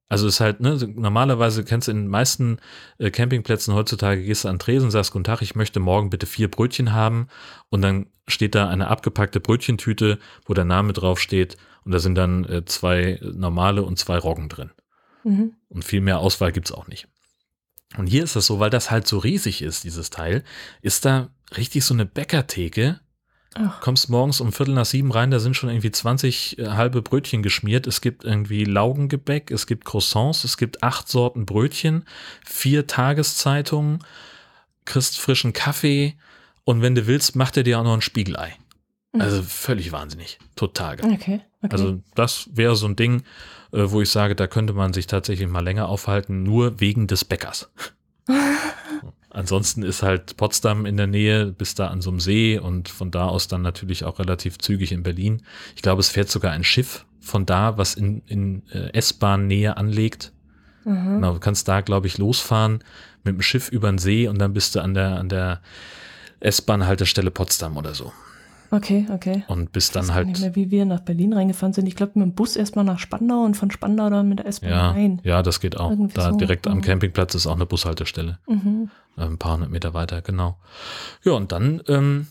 Also 0.09 0.29
ist 0.29 0.41
halt, 0.41 0.61
ne, 0.61 0.79
normalerweise 0.95 1.65
kennst 1.65 1.89
du 1.89 1.93
in 1.93 2.03
den 2.03 2.09
meisten 2.09 2.59
äh, 2.99 3.11
Campingplätzen 3.11 3.75
heutzutage, 3.75 4.23
gehst 4.23 4.45
du 4.45 4.49
an 4.49 4.59
Tresen, 4.59 4.91
sagst, 4.91 5.13
guten 5.13 5.25
Tag, 5.25 5.41
ich 5.43 5.55
möchte 5.55 5.81
morgen 5.81 6.11
bitte 6.11 6.27
vier 6.27 6.51
Brötchen 6.51 6.93
haben 6.93 7.29
und 7.71 7.83
dann 7.83 8.07
steht 8.29 8.55
da 8.55 8.69
eine 8.69 8.89
abgepackte 8.89 9.41
Brötchentüte, 9.41 10.19
wo 10.45 10.55
der 10.55 10.65
Name 10.65 10.93
drauf 10.93 11.19
steht 11.19 11.57
und 11.85 11.93
da 11.93 11.99
sind 11.99 12.17
dann 12.17 12.45
äh, 12.45 12.65
zwei 12.65 13.19
normale 13.23 13.83
und 13.83 13.99
zwei 13.99 14.19
Roggen 14.19 14.49
drin. 14.49 14.71
Mhm. 15.25 15.55
Und 15.69 15.85
viel 15.85 16.01
mehr 16.01 16.19
Auswahl 16.19 16.53
gibt's 16.53 16.73
auch 16.73 16.87
nicht. 16.87 17.09
Und 17.97 18.07
hier 18.07 18.25
ist 18.25 18.37
das 18.37 18.47
so, 18.47 18.61
weil 18.61 18.71
das 18.71 18.91
halt 18.91 19.07
so 19.07 19.19
riesig 19.19 19.63
ist, 19.63 19.85
dieses 19.85 20.11
Teil, 20.11 20.45
ist 20.83 21.05
da 21.05 21.31
richtig 21.57 21.85
so 21.85 21.95
eine 21.95 22.07
Bäckertheke. 22.07 23.01
Ach, 23.55 23.81
Kommst 23.81 24.11
morgens 24.11 24.41
um 24.41 24.53
Viertel 24.53 24.75
nach 24.75 24.85
sieben 24.85 25.13
rein, 25.13 25.31
da 25.31 25.39
sind 25.39 25.57
schon 25.57 25.71
irgendwie 25.71 25.93
20 25.93 26.59
äh, 26.59 26.69
halbe 26.71 27.03
Brötchen 27.03 27.43
geschmiert. 27.43 27.87
Es 27.87 28.01
gibt 28.01 28.25
irgendwie 28.25 28.65
Laugengebäck, 28.65 29.51
es 29.51 29.67
gibt 29.67 29.85
Croissants, 29.85 30.45
es 30.45 30.57
gibt 30.57 30.83
acht 30.83 31.09
Sorten 31.09 31.47
Brötchen, 31.47 32.05
vier 32.45 32.87
Tageszeitungen, 32.87 34.01
kriegst 34.85 35.19
frischen 35.19 35.53
Kaffee 35.53 36.15
Und 36.65 36.83
wenn 36.83 36.95
du 36.95 37.07
willst, 37.07 37.37
macht 37.37 37.57
er 37.57 37.63
dir 37.63 37.79
auch 37.79 37.85
noch 37.85 37.95
ein 37.95 38.01
Spiegelei. 38.01 38.57
Mhm. 39.13 39.21
Also 39.21 39.43
völlig 39.43 39.93
wahnsinnig. 39.93 40.39
Total 40.57 40.97
geil. 40.97 41.13
Okay, 41.13 41.41
okay. 41.63 41.73
Also 41.73 42.01
das 42.15 42.49
wäre 42.53 42.75
so 42.75 42.87
ein 42.87 42.97
Ding, 42.97 43.23
äh, 43.73 43.85
wo 43.85 44.01
ich 44.01 44.11
sage, 44.11 44.35
da 44.35 44.47
könnte 44.47 44.73
man 44.73 44.93
sich 44.93 45.07
tatsächlich 45.07 45.49
mal 45.49 45.65
länger 45.65 45.89
aufhalten, 45.89 46.43
nur 46.43 46.81
wegen 46.81 47.07
des 47.07 47.25
Bäckers. 47.25 47.71
Ansonsten 49.35 49.83
ist 49.83 50.05
halt 50.05 50.37
Potsdam 50.37 50.87
in 50.87 50.97
der 50.97 51.09
Nähe, 51.09 51.47
bis 51.47 51.75
da 51.75 51.89
an 51.89 52.01
so 52.01 52.11
einem 52.11 52.21
See 52.21 52.57
und 52.57 52.89
von 52.89 53.11
da 53.11 53.27
aus 53.27 53.49
dann 53.49 53.63
natürlich 53.63 54.05
auch 54.05 54.21
relativ 54.21 54.59
zügig 54.59 54.93
in 54.93 55.03
Berlin. 55.03 55.43
Ich 55.75 55.83
glaube, 55.83 56.01
es 56.01 56.09
fährt 56.09 56.31
sogar 56.31 56.53
ein 56.53 56.63
Schiff 56.63 57.05
von 57.21 57.45
da, 57.45 57.77
was 57.77 57.95
in, 57.95 58.23
in 58.27 58.63
äh, 58.71 58.93
S-Bahn-Nähe 58.93 59.77
anlegt. 59.77 60.33
Mhm. 60.85 61.17
Genau, 61.17 61.35
du 61.35 61.41
kannst 61.41 61.67
da, 61.67 61.81
glaube 61.81 62.07
ich, 62.07 62.17
losfahren 62.17 62.79
mit 63.25 63.35
dem 63.35 63.43
Schiff 63.43 63.71
über 63.71 63.91
den 63.91 63.99
See 63.99 64.29
und 64.29 64.39
dann 64.39 64.53
bist 64.53 64.77
du 64.77 64.81
an 64.81 64.95
der, 64.95 65.19
an 65.19 65.29
der 65.29 65.61
S-Bahn-Haltestelle 66.39 67.33
Potsdam 67.33 67.77
oder 67.77 67.93
so. 67.93 68.13
Okay, 68.71 69.07
okay. 69.13 69.45
Und 69.47 69.73
bis 69.73 69.91
dann 69.91 70.13
halt. 70.15 70.27
Nicht 70.27 70.41
mehr, 70.41 70.57
wie 70.57 70.71
wir 70.71 70.85
nach 70.85 71.01
Berlin 71.01 71.33
reingefahren 71.33 71.73
sind. 71.73 71.87
Ich 71.87 71.97
glaube, 71.97 72.13
mit 72.17 72.27
dem 72.27 72.35
Bus 72.35 72.57
erstmal 72.57 72.85
nach 72.85 72.99
Spandau 72.99 73.43
und 73.43 73.57
von 73.57 73.71
Spandau 73.71 74.11
dann 74.11 74.29
mit 74.29 74.41
der 74.41 74.47
S-Bahn 74.47 74.71
ja, 74.71 74.91
rein. 74.91 75.21
Ja, 75.23 75.43
das 75.43 75.61
geht 75.61 75.79
auch. 75.79 75.91
Irgendwie 75.91 76.15
da 76.15 76.31
so. 76.31 76.37
direkt 76.37 76.67
am. 76.67 76.81
Campingplatz 76.81 77.35
ist 77.35 77.47
auch 77.47 77.55
eine 77.55 77.67
Bushaltestelle. 77.67 78.39
Mhm. 78.49 78.91
Äh, 79.17 79.23
ein 79.23 79.39
paar 79.39 79.55
hundert 79.55 79.71
Meter 79.71 79.95
weiter, 79.95 80.23
genau. 80.23 80.59
Ja, 81.23 81.33
und 81.33 81.53
dann, 81.53 81.83
ähm, 81.89 82.27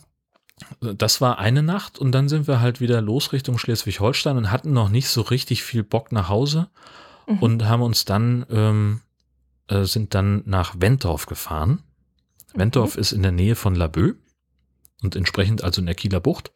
das 0.80 1.22
war 1.22 1.40
eine 1.40 1.64
Nacht 1.64 1.98
und 1.98 2.12
dann 2.12 2.30
sind 2.30 2.48
wir 2.48 2.62
halt 2.62 2.80
wieder 2.80 3.02
los 3.02 3.34
Richtung 3.34 3.58
Schleswig-Holstein 3.58 4.38
und 4.38 4.52
hatten 4.52 4.72
noch 4.72 4.90
nicht 4.90 5.10
so 5.10 5.22
richtig 5.22 5.64
viel 5.64 5.84
Bock 5.84 6.12
nach 6.12 6.30
Hause 6.30 6.70
mhm. 7.28 7.40
und 7.40 7.66
haben 7.66 7.82
uns 7.82 8.06
dann, 8.06 8.46
ähm, 8.50 9.02
äh, 9.68 9.84
sind 9.84 10.14
dann 10.14 10.44
nach 10.46 10.76
Wentorf 10.78 11.26
gefahren. 11.26 11.84
Wentorf 12.54 12.96
mhm. 12.96 13.02
ist 13.02 13.12
in 13.12 13.24
der 13.24 13.32
Nähe 13.32 13.56
von 13.56 13.76
Laboe 13.76 14.16
und 15.02 15.16
entsprechend 15.16 15.64
also 15.64 15.82
in 15.82 15.86
der 15.86 15.96
Kieler 15.96 16.20
Bucht. 16.20 16.52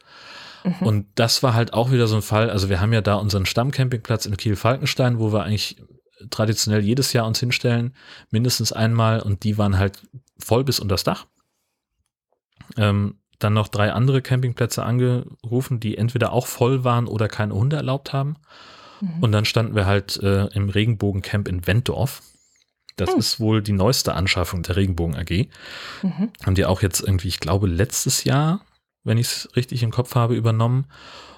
Mhm. 0.63 0.88
Und 0.88 1.07
das 1.15 1.43
war 1.43 1.53
halt 1.53 1.73
auch 1.73 1.91
wieder 1.91 2.07
so 2.07 2.15
ein 2.15 2.21
Fall. 2.21 2.49
Also 2.49 2.69
wir 2.69 2.80
haben 2.80 2.93
ja 2.93 3.01
da 3.01 3.15
unseren 3.15 3.45
Stammcampingplatz 3.45 4.25
in 4.25 4.38
Kiel-Falkenstein, 4.38 5.19
wo 5.19 5.34
wir 5.34 5.43
eigentlich 5.43 5.78
traditionell 6.30 6.82
jedes 6.82 7.13
Jahr 7.13 7.26
uns 7.26 7.39
hinstellen, 7.39 7.93
mindestens 8.32 8.72
einmal. 8.72 9.22
Und 9.22 9.43
die 9.43 9.57
waren 9.57 9.78
halt 9.78 10.01
voll 10.39 10.63
bis 10.63 10.80
unter 10.80 10.93
das 10.93 11.03
Dach. 11.03 11.26
Ähm, 12.78 13.15
dann 13.39 13.53
noch 13.53 13.68
drei 13.68 13.91
andere 13.91 14.22
Campingplätze 14.22 14.84
angerufen, 14.84 15.80
die 15.80 15.97
entweder 15.97 16.34
auch 16.34 16.47
voll 16.47 16.84
waren 16.84 17.07
oder 17.07 17.28
keine 17.28 17.53
Hunde 17.53 17.76
erlaubt 17.76 18.13
haben. 18.13 18.36
Mhm. 18.99 19.24
Und 19.24 19.32
dann 19.32 19.45
standen 19.45 19.76
wir 19.76 19.86
halt 19.86 20.18
äh, 20.18 20.47
im 20.47 20.70
Regenbogencamp 20.70 21.47
in 21.47 21.68
Wentorf. 21.68 22.24
Das 22.95 23.13
mhm. 23.13 23.20
ist 23.20 23.39
wohl 23.39 23.61
die 23.61 23.74
neueste 23.74 24.15
Anschaffung 24.15 24.63
der 24.63 24.76
Regenbogen 24.76 25.15
AG. 25.15 25.47
Mhm. 26.01 26.32
Haben 26.43 26.55
die 26.55 26.65
auch 26.65 26.82
jetzt 26.82 27.01
irgendwie, 27.01 27.28
ich 27.28 27.39
glaube, 27.39 27.68
letztes 27.68 28.24
Jahr, 28.24 28.61
wenn 29.03 29.20
ich 29.20 29.28
es 29.28 29.49
richtig 29.55 29.84
im 29.84 29.91
Kopf 29.91 30.15
habe, 30.15 30.36
übernommen 30.36 30.86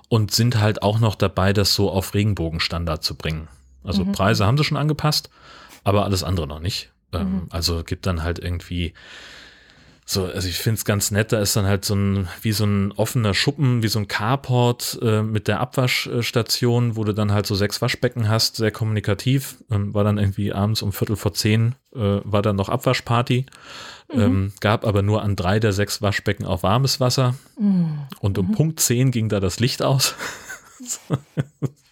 und 0.07 0.31
sind 0.31 0.59
halt 0.59 0.81
auch 0.81 0.99
noch 0.99 1.15
dabei, 1.15 1.51
das 1.53 1.75
so 1.75 1.91
auf 1.91 2.13
Regenbogenstandard 2.13 3.03
zu 3.03 3.15
bringen. 3.15 3.49
Also 3.83 4.05
mhm. 4.05 4.11
Preise 4.11 4.45
haben 4.45 4.57
sie 4.57 4.63
schon 4.63 4.77
angepasst, 4.77 5.29
aber 5.83 6.05
alles 6.05 6.23
andere 6.23 6.47
noch 6.47 6.59
nicht. 6.59 6.91
Ähm, 7.13 7.31
mhm. 7.31 7.47
Also 7.49 7.83
gibt 7.83 8.05
dann 8.05 8.23
halt 8.23 8.39
irgendwie 8.39 8.93
so, 10.11 10.25
also 10.25 10.47
ich 10.47 10.57
finde 10.57 10.79
es 10.79 10.85
ganz 10.85 11.11
nett, 11.11 11.31
da 11.33 11.39
ist 11.39 11.55
dann 11.55 11.67
halt 11.67 11.85
so 11.85 11.93
ein, 11.93 12.27
wie 12.41 12.51
so 12.51 12.65
ein 12.65 12.91
offener 12.93 13.35
Schuppen, 13.35 13.83
wie 13.83 13.87
so 13.89 13.99
ein 13.99 14.07
Carport 14.07 14.97
äh, 15.03 15.21
mit 15.21 15.47
der 15.47 15.59
Abwaschstation, 15.59 16.95
wo 16.95 17.03
du 17.03 17.13
dann 17.13 17.31
halt 17.31 17.45
so 17.45 17.53
sechs 17.53 17.79
Waschbecken 17.79 18.27
hast, 18.27 18.55
sehr 18.55 18.71
kommunikativ. 18.71 19.57
Ähm, 19.69 19.93
war 19.93 20.03
dann 20.03 20.17
irgendwie 20.17 20.51
abends 20.51 20.81
um 20.81 20.93
Viertel 20.93 21.15
vor 21.15 21.35
zehn, 21.35 21.75
äh, 21.93 22.21
war 22.23 22.41
dann 22.41 22.55
noch 22.55 22.69
Abwaschparty. 22.69 23.45
Mhm. 24.11 24.19
Ähm, 24.19 24.53
gab 24.61 24.83
aber 24.83 25.03
nur 25.03 25.21
an 25.21 25.35
drei 25.35 25.59
der 25.59 25.73
sechs 25.73 26.01
Waschbecken 26.01 26.43
auch 26.43 26.63
warmes 26.63 26.99
Wasser. 26.99 27.35
Mhm. 27.59 27.99
Und 28.19 28.39
um 28.39 28.47
mhm. 28.47 28.53
Punkt 28.53 28.79
zehn 28.79 29.11
ging 29.11 29.29
da 29.29 29.39
das 29.39 29.59
Licht 29.59 29.83
aus. 29.83 30.15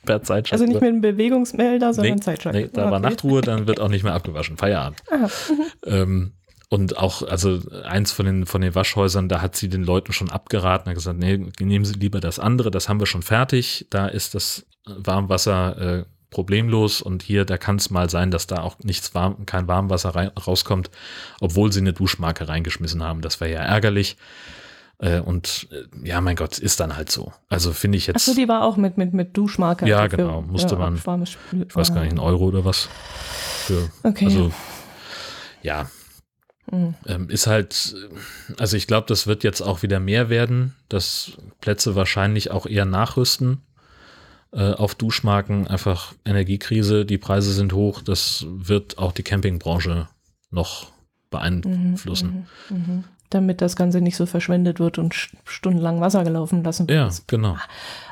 per 0.08 0.24
Zeitschalter. 0.24 0.64
Also 0.64 0.66
nicht 0.66 0.82
mit 0.82 0.89
einem 0.89 1.01
Bewegungsmelder, 1.01 1.93
sondern 1.93 2.16
nee, 2.16 2.22
Zeitschalter. 2.22 2.60
Nee, 2.60 2.70
da 2.74 2.84
okay. 2.84 2.91
war 2.91 2.99
Nachtruhe, 2.99 3.41
dann 3.41 3.68
wird 3.68 3.80
auch 3.80 3.89
nicht 3.89 4.03
mehr 4.03 4.14
abgewaschen. 4.14 4.58
Feierabend. 4.58 5.03
Mhm. 5.12 5.64
Ähm, 5.86 6.32
und 6.70 6.97
auch, 6.97 7.22
also 7.22 7.60
eins 7.86 8.12
von 8.12 8.26
den, 8.26 8.45
von 8.45 8.62
den 8.62 8.76
Waschhäusern, 8.76 9.30
da 9.30 9.41
hat 9.41 9.55
sie 9.55 9.70
den 9.70 9.84
Leuten 9.84 10.12
schon 10.12 10.30
abgeraten, 10.30 10.89
hat 10.89 10.95
gesagt, 10.95 11.20
nee, 11.20 11.38
nehmen 11.60 11.86
Sie 11.86 11.93
lieber 11.93 12.20
das 12.20 12.39
andere, 12.39 12.72
das 12.72 12.89
haben 12.89 12.99
wir 12.99 13.05
schon 13.05 13.22
fertig, 13.22 13.88
da 13.89 14.08
ist 14.08 14.36
das 14.36 14.66
Warmwasser 14.86 15.78
äh, 15.99 16.05
problemlos 16.30 17.01
und 17.01 17.24
hier, 17.24 17.45
da 17.45 17.58
kann 17.58 17.78
es 17.78 17.89
mal 17.89 18.10
sein, 18.10 18.32
dass 18.32 18.47
da 18.47 18.62
auch 18.62 18.78
nichts 18.84 19.16
warm, 19.16 19.45
kein 19.45 19.68
Warmwasser 19.68 20.10
rein, 20.10 20.30
rauskommt, 20.30 20.91
obwohl 21.39 21.72
sie 21.72 21.80
eine 21.80 21.93
Duschmarke 21.93 22.49
reingeschmissen 22.49 23.01
haben. 23.01 23.22
Das 23.22 23.39
wäre 23.39 23.51
ja 23.51 23.62
ärgerlich. 23.62 24.18
Äh, 25.00 25.20
und 25.20 25.68
äh, 25.72 26.08
ja, 26.08 26.22
mein 26.22 26.36
Gott, 26.36 26.58
ist 26.58 26.80
dann 26.80 26.95
halt 26.95 27.12
so. 27.12 27.32
Also 27.50 27.72
finde 27.72 27.98
ich 27.98 28.08
jetzt. 28.08 28.16
Achso, 28.16 28.34
die 28.34 28.48
war 28.48 28.64
auch 28.64 28.78
mit, 28.78 28.98
mit, 28.98 29.14
mit 29.14 29.38
Duschmarke. 29.38 29.88
Ja, 29.88 30.00
also 30.02 30.18
genau. 30.18 30.41
Musste 30.41 30.76
ja, 30.76 30.80
man, 30.80 30.95
ich 30.95 31.76
weiß 31.76 31.93
gar 31.93 32.02
nicht, 32.02 32.14
ein 32.14 32.20
Euro 32.20 32.45
oder 32.45 32.66
was. 32.66 32.89
Für, 33.66 33.89
okay. 34.04 34.26
Also, 34.26 34.52
ja, 35.62 35.88
Mhm. 36.72 36.95
Ähm, 37.06 37.30
ist 37.30 37.48
halt, 37.48 37.95
also 38.58 38.78
ich 38.78 38.88
glaube, 38.88 39.08
das 39.08 39.28
wird 39.28 39.43
jetzt 39.43 39.62
auch 39.62 39.84
wieder 39.84 40.00
mehr 40.00 40.30
werden, 40.30 40.76
dass 40.89 41.34
Plätze 41.62 41.95
wahrscheinlich 41.95 42.52
auch 42.52 42.66
eher 42.66 42.86
nachrüsten 42.86 43.62
äh, 44.52 44.72
auf 44.74 44.95
Duschmarken. 44.95 45.68
Einfach 45.68 46.14
Energiekrise, 46.26 47.06
die 47.06 47.18
Preise 47.18 47.54
sind 47.54 47.74
hoch, 47.74 48.02
das 48.02 48.45
wird 48.50 48.98
auch 48.98 49.14
die 49.14 49.24
Campingbranche 49.24 50.08
noch 50.52 50.91
beeinflussen. 51.30 52.48
Mhm, 52.70 52.78
mh, 52.78 52.93
mh. 52.95 53.04
Damit 53.30 53.62
das 53.62 53.76
Ganze 53.76 54.00
nicht 54.00 54.16
so 54.16 54.26
verschwendet 54.26 54.80
wird 54.80 54.98
und 54.98 55.14
stundenlang 55.44 56.00
Wasser 56.00 56.24
gelaufen 56.24 56.64
lassen 56.64 56.88
wird. 56.88 56.98
Ja, 56.98 57.10
genau. 57.28 57.58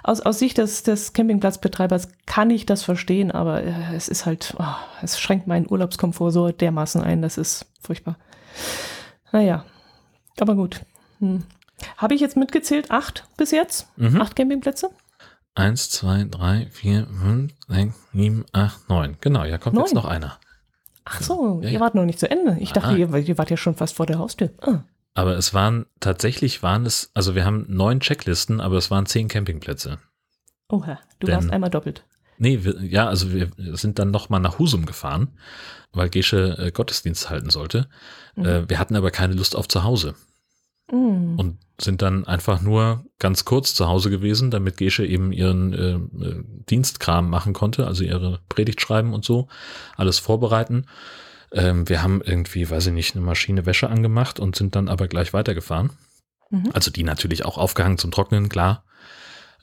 Aus, 0.04 0.20
aus 0.22 0.40
Sicht 0.40 0.58
des, 0.58 0.84
des 0.84 1.14
Campingplatzbetreibers 1.14 2.10
kann 2.26 2.50
ich 2.50 2.66
das 2.66 2.84
verstehen, 2.84 3.32
aber 3.32 3.64
äh, 3.64 3.96
es 3.96 4.10
ist 4.10 4.26
halt, 4.26 4.56
oh, 4.60 4.76
es 5.02 5.20
schränkt 5.20 5.48
meinen 5.48 5.68
Urlaubskomfort 5.70 6.32
so 6.32 6.52
dermaßen 6.52 7.02
ein, 7.02 7.22
das 7.22 7.38
ist 7.38 7.66
furchtbar. 7.80 8.18
Naja, 9.32 9.64
aber 10.40 10.56
gut. 10.56 10.82
Hm. 11.20 11.44
Habe 11.98 12.14
ich 12.14 12.22
jetzt 12.22 12.38
mitgezählt? 12.38 12.92
Acht 12.92 13.26
bis 13.38 13.52
jetzt? 13.52 13.88
Mhm. 13.98 14.22
Acht 14.22 14.36
Campingplätze? 14.36 14.90
Eins, 15.56 15.90
zwei, 15.90 16.26
drei, 16.30 16.68
vier, 16.72 17.08
fünf, 17.08 17.54
sechs, 17.70 17.96
sieben, 18.14 18.46
acht, 18.52 18.90
neun. 18.90 19.18
Genau, 19.22 19.46
ja, 19.46 19.58
kommt 19.58 19.76
neun. 19.76 19.86
jetzt 19.86 19.94
noch 19.94 20.06
einer. 20.06 20.38
Ach 21.06 21.22
so, 21.22 21.62
ja, 21.62 21.70
ihr 21.70 21.74
ja. 21.76 21.80
wart 21.80 21.96
noch 21.96 22.04
nicht 22.04 22.20
zu 22.20 22.30
Ende. 22.30 22.58
Ich 22.60 22.74
dachte, 22.74 22.90
ah. 22.90 22.96
ihr, 22.96 23.14
ihr, 23.14 23.38
wart 23.38 23.50
ja 23.52 23.58
schon 23.58 23.76
fast 23.76 23.96
vor 23.96 24.06
der 24.06 24.20
Haustür. 24.20 24.50
Ah. 24.62 24.80
Aber 25.16 25.38
es 25.38 25.54
waren, 25.54 25.86
tatsächlich 26.02 26.62
waren 26.62 26.86
es, 26.86 27.10
also 27.14 27.36
wir 27.36 27.46
haben 27.46 27.66
neun 27.70 28.02
Checklisten, 28.02 28.60
aber 28.60 28.76
es 28.76 28.92
waren 28.92 29.06
zehn 29.06 29.30
Campingplätze. 29.30 29.98
Oha, 30.70 31.00
du 31.20 31.28
Denn, 31.28 31.36
warst 31.36 31.52
einmal 31.52 31.70
doppelt. 31.70 32.04
Nee, 32.38 32.64
wir, 32.64 32.84
ja, 32.84 33.08
also 33.08 33.34
wir 33.34 33.50
sind 33.78 33.98
dann 33.98 34.12
nochmal 34.12 34.42
nach 34.42 34.60
Husum 34.60 34.86
gefahren, 34.86 35.38
weil 35.94 36.10
Gesche 36.10 36.58
äh, 36.60 36.72
Gottesdienst 36.72 37.30
halten 37.30 37.50
sollte. 37.50 37.88
Mhm. 38.36 38.46
Äh, 38.46 38.70
wir 38.70 38.78
hatten 38.78 38.98
aber 38.98 39.10
keine 39.10 39.36
Lust 39.36 39.56
auf 39.56 39.70
zu 39.70 39.84
Hause. 39.84 40.16
Mhm. 40.92 41.40
Und 41.40 41.58
sind 41.80 42.02
dann 42.02 42.26
einfach 42.26 42.62
nur 42.62 43.06
ganz 43.18 43.46
kurz 43.46 43.74
zu 43.74 43.88
Hause 43.88 44.10
gewesen, 44.10 44.52
damit 44.52 44.78
Gesche 44.78 45.06
eben 45.06 45.32
ihren 45.32 45.74
äh, 45.74 45.96
äh, 46.26 46.44
Dienstkram 46.70 47.30
machen 47.30 47.54
konnte, 47.54 47.88
also 47.88 48.04
ihre 48.04 48.40
Predigt 48.50 48.82
schreiben 48.82 49.14
und 49.14 49.24
so, 49.26 49.48
alles 49.96 50.20
vorbereiten. 50.20 50.86
Ähm, 51.56 51.90
wir 51.90 52.04
haben 52.04 52.22
irgendwie, 52.24 52.70
weiß 52.70 52.88
ich 52.88 52.94
nicht, 52.94 53.16
eine 53.16 53.26
Maschine 53.26 53.66
Wäsche 53.66 53.90
angemacht 53.90 54.40
und 54.40 54.56
sind 54.56 54.76
dann 54.76 54.88
aber 54.88 55.08
gleich 55.08 55.34
weitergefahren. 55.34 55.90
Mhm. 56.52 56.70
Also 56.74 56.92
die 56.92 57.04
natürlich 57.04 57.44
auch 57.46 57.58
aufgehangen 57.58 57.98
zum 57.98 58.12
Trocknen, 58.12 58.50
klar 58.50 58.86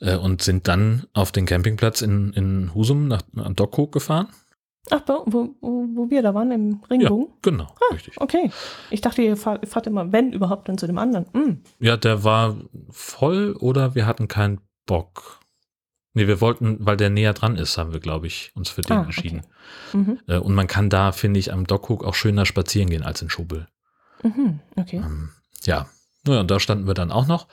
äh, 0.03 0.15
und 0.15 0.41
sind 0.41 0.67
dann 0.67 1.07
auf 1.13 1.31
den 1.31 1.45
Campingplatz 1.45 2.01
in, 2.01 2.33
in 2.33 2.73
Husum 2.75 3.07
nach, 3.07 3.21
nach 3.31 3.51
Dockhook 3.53 3.91
gefahren. 3.91 4.27
Ach, 4.89 5.01
wo, 5.07 5.55
wo, 5.61 5.85
wo 5.95 6.09
wir 6.09 6.21
da 6.21 6.33
waren, 6.33 6.51
im 6.51 6.83
Ringbogen? 6.89 7.27
Ja, 7.27 7.33
genau, 7.41 7.63
ah, 7.63 7.93
richtig. 7.93 8.19
Okay. 8.19 8.51
Ich 8.89 8.99
dachte, 8.99 9.21
ihr 9.21 9.37
fahrt, 9.37 9.67
fahrt, 9.67 9.87
immer, 9.87 10.11
wenn 10.11 10.33
überhaupt, 10.33 10.67
dann 10.67 10.77
zu 10.77 10.87
dem 10.87 10.97
anderen. 10.97 11.25
Mm. 11.31 11.61
Ja, 11.79 11.95
der 11.95 12.25
war 12.25 12.57
voll 12.89 13.55
oder 13.59 13.95
wir 13.95 14.05
hatten 14.05 14.27
keinen 14.27 14.59
Bock. 14.85 15.39
Nee, 16.13 16.27
wir 16.27 16.41
wollten, 16.41 16.77
weil 16.79 16.97
der 16.97 17.09
näher 17.09 17.33
dran 17.33 17.55
ist, 17.55 17.77
haben 17.77 17.91
wir, 17.91 17.99
glaube 17.99 18.27
ich, 18.27 18.51
uns 18.55 18.69
für 18.69 18.81
den 18.81 18.97
ah, 18.97 19.03
entschieden. 19.03 19.41
Okay. 19.89 19.97
Mhm. 19.97 20.19
Äh, 20.27 20.37
und 20.37 20.53
man 20.53 20.67
kann 20.67 20.89
da, 20.89 21.11
finde 21.11 21.39
ich, 21.39 21.51
am 21.51 21.65
Dockhook 21.65 22.03
auch 22.03 22.15
schöner 22.15 22.45
spazieren 22.45 22.89
gehen 22.89 23.03
als 23.03 23.21
in 23.21 23.29
Schubel. 23.29 23.67
Mhm, 24.21 24.59
okay. 24.75 24.97
Ähm, 24.97 25.29
ja. 25.63 25.87
Naja, 26.25 26.41
und 26.41 26.51
da 26.51 26.59
standen 26.59 26.87
wir 26.87 26.93
dann 26.93 27.11
auch 27.11 27.27
noch 27.27 27.47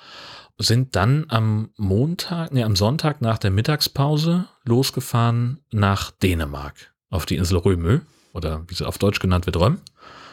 sind 0.62 0.94
dann 0.94 1.24
am 1.28 1.70
Montag, 1.76 2.52
nee, 2.52 2.62
am 2.62 2.76
Sonntag 2.76 3.22
nach 3.22 3.38
der 3.38 3.50
Mittagspause 3.50 4.46
losgefahren 4.64 5.60
nach 5.72 6.10
Dänemark 6.10 6.92
auf 7.08 7.26
die 7.26 7.36
Insel 7.36 7.58
Römö 7.58 8.00
oder 8.34 8.62
wie 8.68 8.74
sie 8.74 8.86
auf 8.86 8.98
Deutsch 8.98 9.20
genannt 9.20 9.46
wird, 9.46 9.56
Röm. 9.56 9.78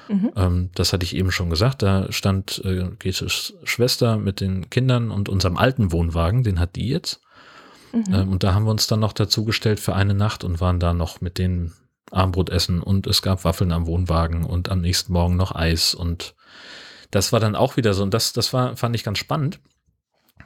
Mhm. 0.10 0.32
Ähm, 0.36 0.70
das 0.76 0.94
hatte 0.94 1.06
ich 1.06 1.16
eben 1.16 1.32
schon 1.32 1.50
gesagt. 1.50 1.82
Da 1.82 2.12
stand 2.12 2.62
äh, 2.66 2.90
Getes 3.00 3.54
Schwester 3.64 4.18
mit 4.18 4.42
den 4.42 4.70
Kindern 4.70 5.12
und 5.12 5.30
unserem 5.30 5.58
alten 5.58 5.92
Wohnwagen, 5.92 6.44
den 6.44 6.60
hat 6.60 6.76
die 6.76 6.90
jetzt. 6.90 7.22
Mhm. 7.92 8.14
Ähm, 8.14 8.32
und 8.32 8.44
da 8.44 8.54
haben 8.54 8.66
wir 8.66 8.72
uns 8.72 8.88
dann 8.88 9.00
noch 9.00 9.14
dazugestellt 9.14 9.80
für 9.80 9.96
eine 9.96 10.14
Nacht 10.14 10.44
und 10.44 10.62
waren 10.62 10.80
da 10.80 10.94
noch 10.94 11.22
mit 11.22 11.38
den 11.38 11.74
Armbrot 12.12 12.50
essen 12.50 12.82
und 12.82 13.08
es 13.08 13.22
gab 13.22 13.44
Waffeln 13.44 13.72
am 13.72 13.86
Wohnwagen 13.86 14.44
und 14.44 14.70
am 14.70 14.82
nächsten 14.82 15.14
Morgen 15.14 15.36
noch 15.36 15.54
Eis 15.54 15.94
und 15.94 16.36
das 17.12 17.32
war 17.32 17.40
dann 17.40 17.56
auch 17.56 17.78
wieder 17.78 17.94
so, 17.94 18.04
und 18.04 18.14
das, 18.14 18.34
das 18.34 18.54
war, 18.54 18.76
fand 18.76 18.96
ich 18.96 19.04
ganz 19.04 19.18
spannend. 19.18 19.60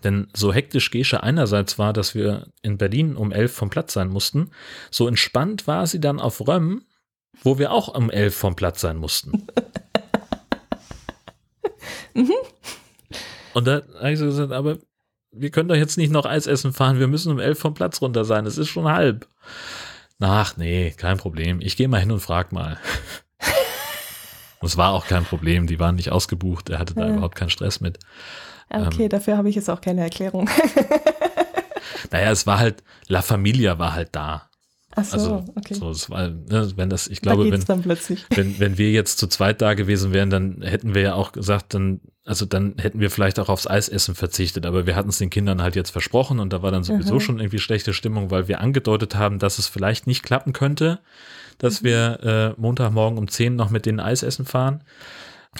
Denn 0.04 0.28
so 0.34 0.54
hektisch 0.54 0.90
Gesche 0.90 1.22
einerseits 1.22 1.78
war, 1.78 1.94
dass 1.94 2.16
wir 2.16 2.48
in 2.62 2.78
Berlin 2.78 3.16
um 3.16 3.32
elf 3.32 3.54
vom 3.54 3.70
Platz 3.70 3.94
sein 3.94 4.10
mussten, 4.10 4.52
so 4.90 5.08
entspannt 5.08 5.68
war 5.68 5.86
sie 5.86 6.00
dann 6.00 6.20
auf 6.20 6.48
Römm, 6.48 6.86
wo 7.44 7.60
wir 7.60 7.72
auch 7.72 7.88
um 7.88 8.10
elf 8.10 8.36
vom 8.36 8.56
Platz 8.56 8.82
sein 8.82 8.98
mussten. 8.98 9.32
mhm. 12.14 12.34
Und 13.54 13.68
da 13.68 13.82
habe 14.00 14.12
ich 14.12 14.20
so 14.20 14.26
gesagt, 14.26 14.52
aber 14.52 14.78
wir 15.32 15.50
können 15.50 15.70
doch 15.70 15.76
jetzt 15.76 15.98
nicht 15.98 16.12
noch 16.12 16.26
Eis 16.26 16.48
essen 16.48 16.74
fahren, 16.74 17.00
wir 17.00 17.08
müssen 17.08 17.32
um 17.32 17.40
elf 17.40 17.60
vom 17.60 17.74
Platz 17.74 18.02
runter 18.02 18.26
sein, 18.26 18.46
es 18.46 18.58
ist 18.58 18.70
schon 18.70 18.86
halb. 18.86 19.28
Ach 20.20 20.56
nee, 20.58 20.92
kein 20.92 21.18
Problem. 21.18 21.62
Ich 21.62 21.78
gehe 21.78 21.88
mal 21.88 22.00
hin 22.00 22.12
und 22.12 22.20
frag 22.20 22.52
mal. 22.52 22.78
Es 24.64 24.78
war 24.78 24.92
auch 24.92 25.08
kein 25.08 25.26
Problem, 25.26 25.66
die 25.66 25.80
waren 25.80 25.96
nicht 25.96 26.12
ausgebucht, 26.12 26.70
er 26.70 26.78
hatte 26.78 26.94
da 26.94 27.08
ja. 27.08 27.14
überhaupt 27.14 27.34
keinen 27.34 27.50
Stress 27.50 27.82
mit. 27.82 27.98
Okay, 28.70 29.06
ähm, 29.06 29.10
dafür 29.10 29.36
habe 29.36 29.50
ich 29.50 29.56
jetzt 29.56 29.72
auch 29.72 29.82
keine 29.82 30.02
Erklärung. 30.02 30.48
naja, 32.12 32.30
es 32.30 32.46
war 32.46 32.60
halt, 32.60 32.84
La 33.08 33.24
Familia 33.24 33.80
war 33.80 33.96
halt 33.96 34.10
da. 34.12 34.51
Ach 34.96 35.06
so, 35.06 35.14
also, 35.14 35.46
okay. 35.56 35.74
So, 35.74 35.90
es 35.90 36.10
war, 36.10 36.30
ne, 36.30 36.72
wenn 36.76 36.90
das, 36.90 37.08
ich 37.08 37.22
glaube, 37.22 37.50
da 37.50 37.52
wenn, 37.52 37.86
wenn, 38.30 38.60
wenn 38.60 38.78
wir 38.78 38.92
jetzt 38.92 39.20
zu 39.20 39.28
zweit 39.28 39.62
da 39.62 39.74
gewesen 39.74 40.14
wären, 40.14 40.30
dann 40.30 40.62
hätten 40.62 40.94
wir 40.94 41.02
ja 41.02 41.14
auch 41.14 41.32
gesagt, 41.32 41.74
dann, 41.74 42.02
also 42.26 42.46
dann 42.46 42.76
hätten 42.78 43.00
wir 43.00 43.10
vielleicht 43.10 43.40
auch 43.40 43.50
aufs 43.50 43.68
Eisessen 43.68 44.16
verzichtet, 44.16 44.66
aber 44.66 44.86
wir 44.86 44.96
hatten 44.96 45.10
es 45.10 45.18
den 45.18 45.30
Kindern 45.30 45.62
halt 45.62 45.76
jetzt 45.76 45.92
versprochen 45.92 46.40
und 46.40 46.52
da 46.52 46.62
war 46.62 46.72
dann 46.72 46.84
sowieso 46.84 47.16
mhm. 47.16 47.20
schon 47.22 47.40
irgendwie 47.40 47.60
schlechte 47.60 47.94
Stimmung, 47.94 48.32
weil 48.32 48.48
wir 48.48 48.60
angedeutet 48.60 49.16
haben, 49.16 49.40
dass 49.40 49.60
es 49.60 49.68
vielleicht 49.68 50.08
nicht 50.08 50.24
klappen 50.24 50.52
könnte, 50.52 51.00
dass 51.58 51.82
mhm. 51.82 51.86
wir 51.86 52.56
äh, 52.58 52.62
Montagmorgen 52.62 53.18
um 53.18 53.28
10 53.28 53.56
noch 53.56 53.70
mit 53.70 53.86
denen 53.86 54.00
Eisessen 54.00 54.46
fahren. 54.46 54.84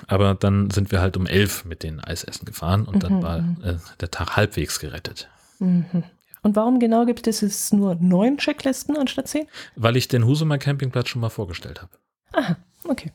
Aber 0.08 0.36
dann 0.36 0.70
sind 0.70 0.92
wir 0.92 1.02
halt 1.02 1.18
um 1.18 1.26
11 1.26 1.66
mit 1.66 1.84
denen 1.84 2.00
Eisessen 2.00 2.46
gefahren 2.46 2.86
und 2.86 2.96
mhm. 2.96 3.00
dann 3.00 3.24
war 3.24 3.42
mhm. 3.42 3.58
äh, 3.64 3.76
der 4.00 4.12
Tag 4.12 4.36
halbwegs 4.36 4.80
gerettet. 4.80 5.30
Mhm. 5.60 6.04
Und 6.44 6.56
warum 6.56 6.80
genau 6.80 7.06
gibt 7.06 7.28
es 7.28 7.42
jetzt 7.42 7.74
nur 7.74 7.96
neun 7.96 8.38
Checklisten 8.38 8.98
anstatt 8.98 9.28
zehn? 9.28 9.48
Weil 9.76 9.96
ich 9.96 10.08
den 10.08 10.26
Husumer 10.26 10.58
Campingplatz 10.58 11.10
schon 11.10 11.22
mal 11.22 11.30
vorgestellt 11.30 11.82
habe. 11.82 11.92
Aha, 12.34 12.58
okay. 12.86 13.12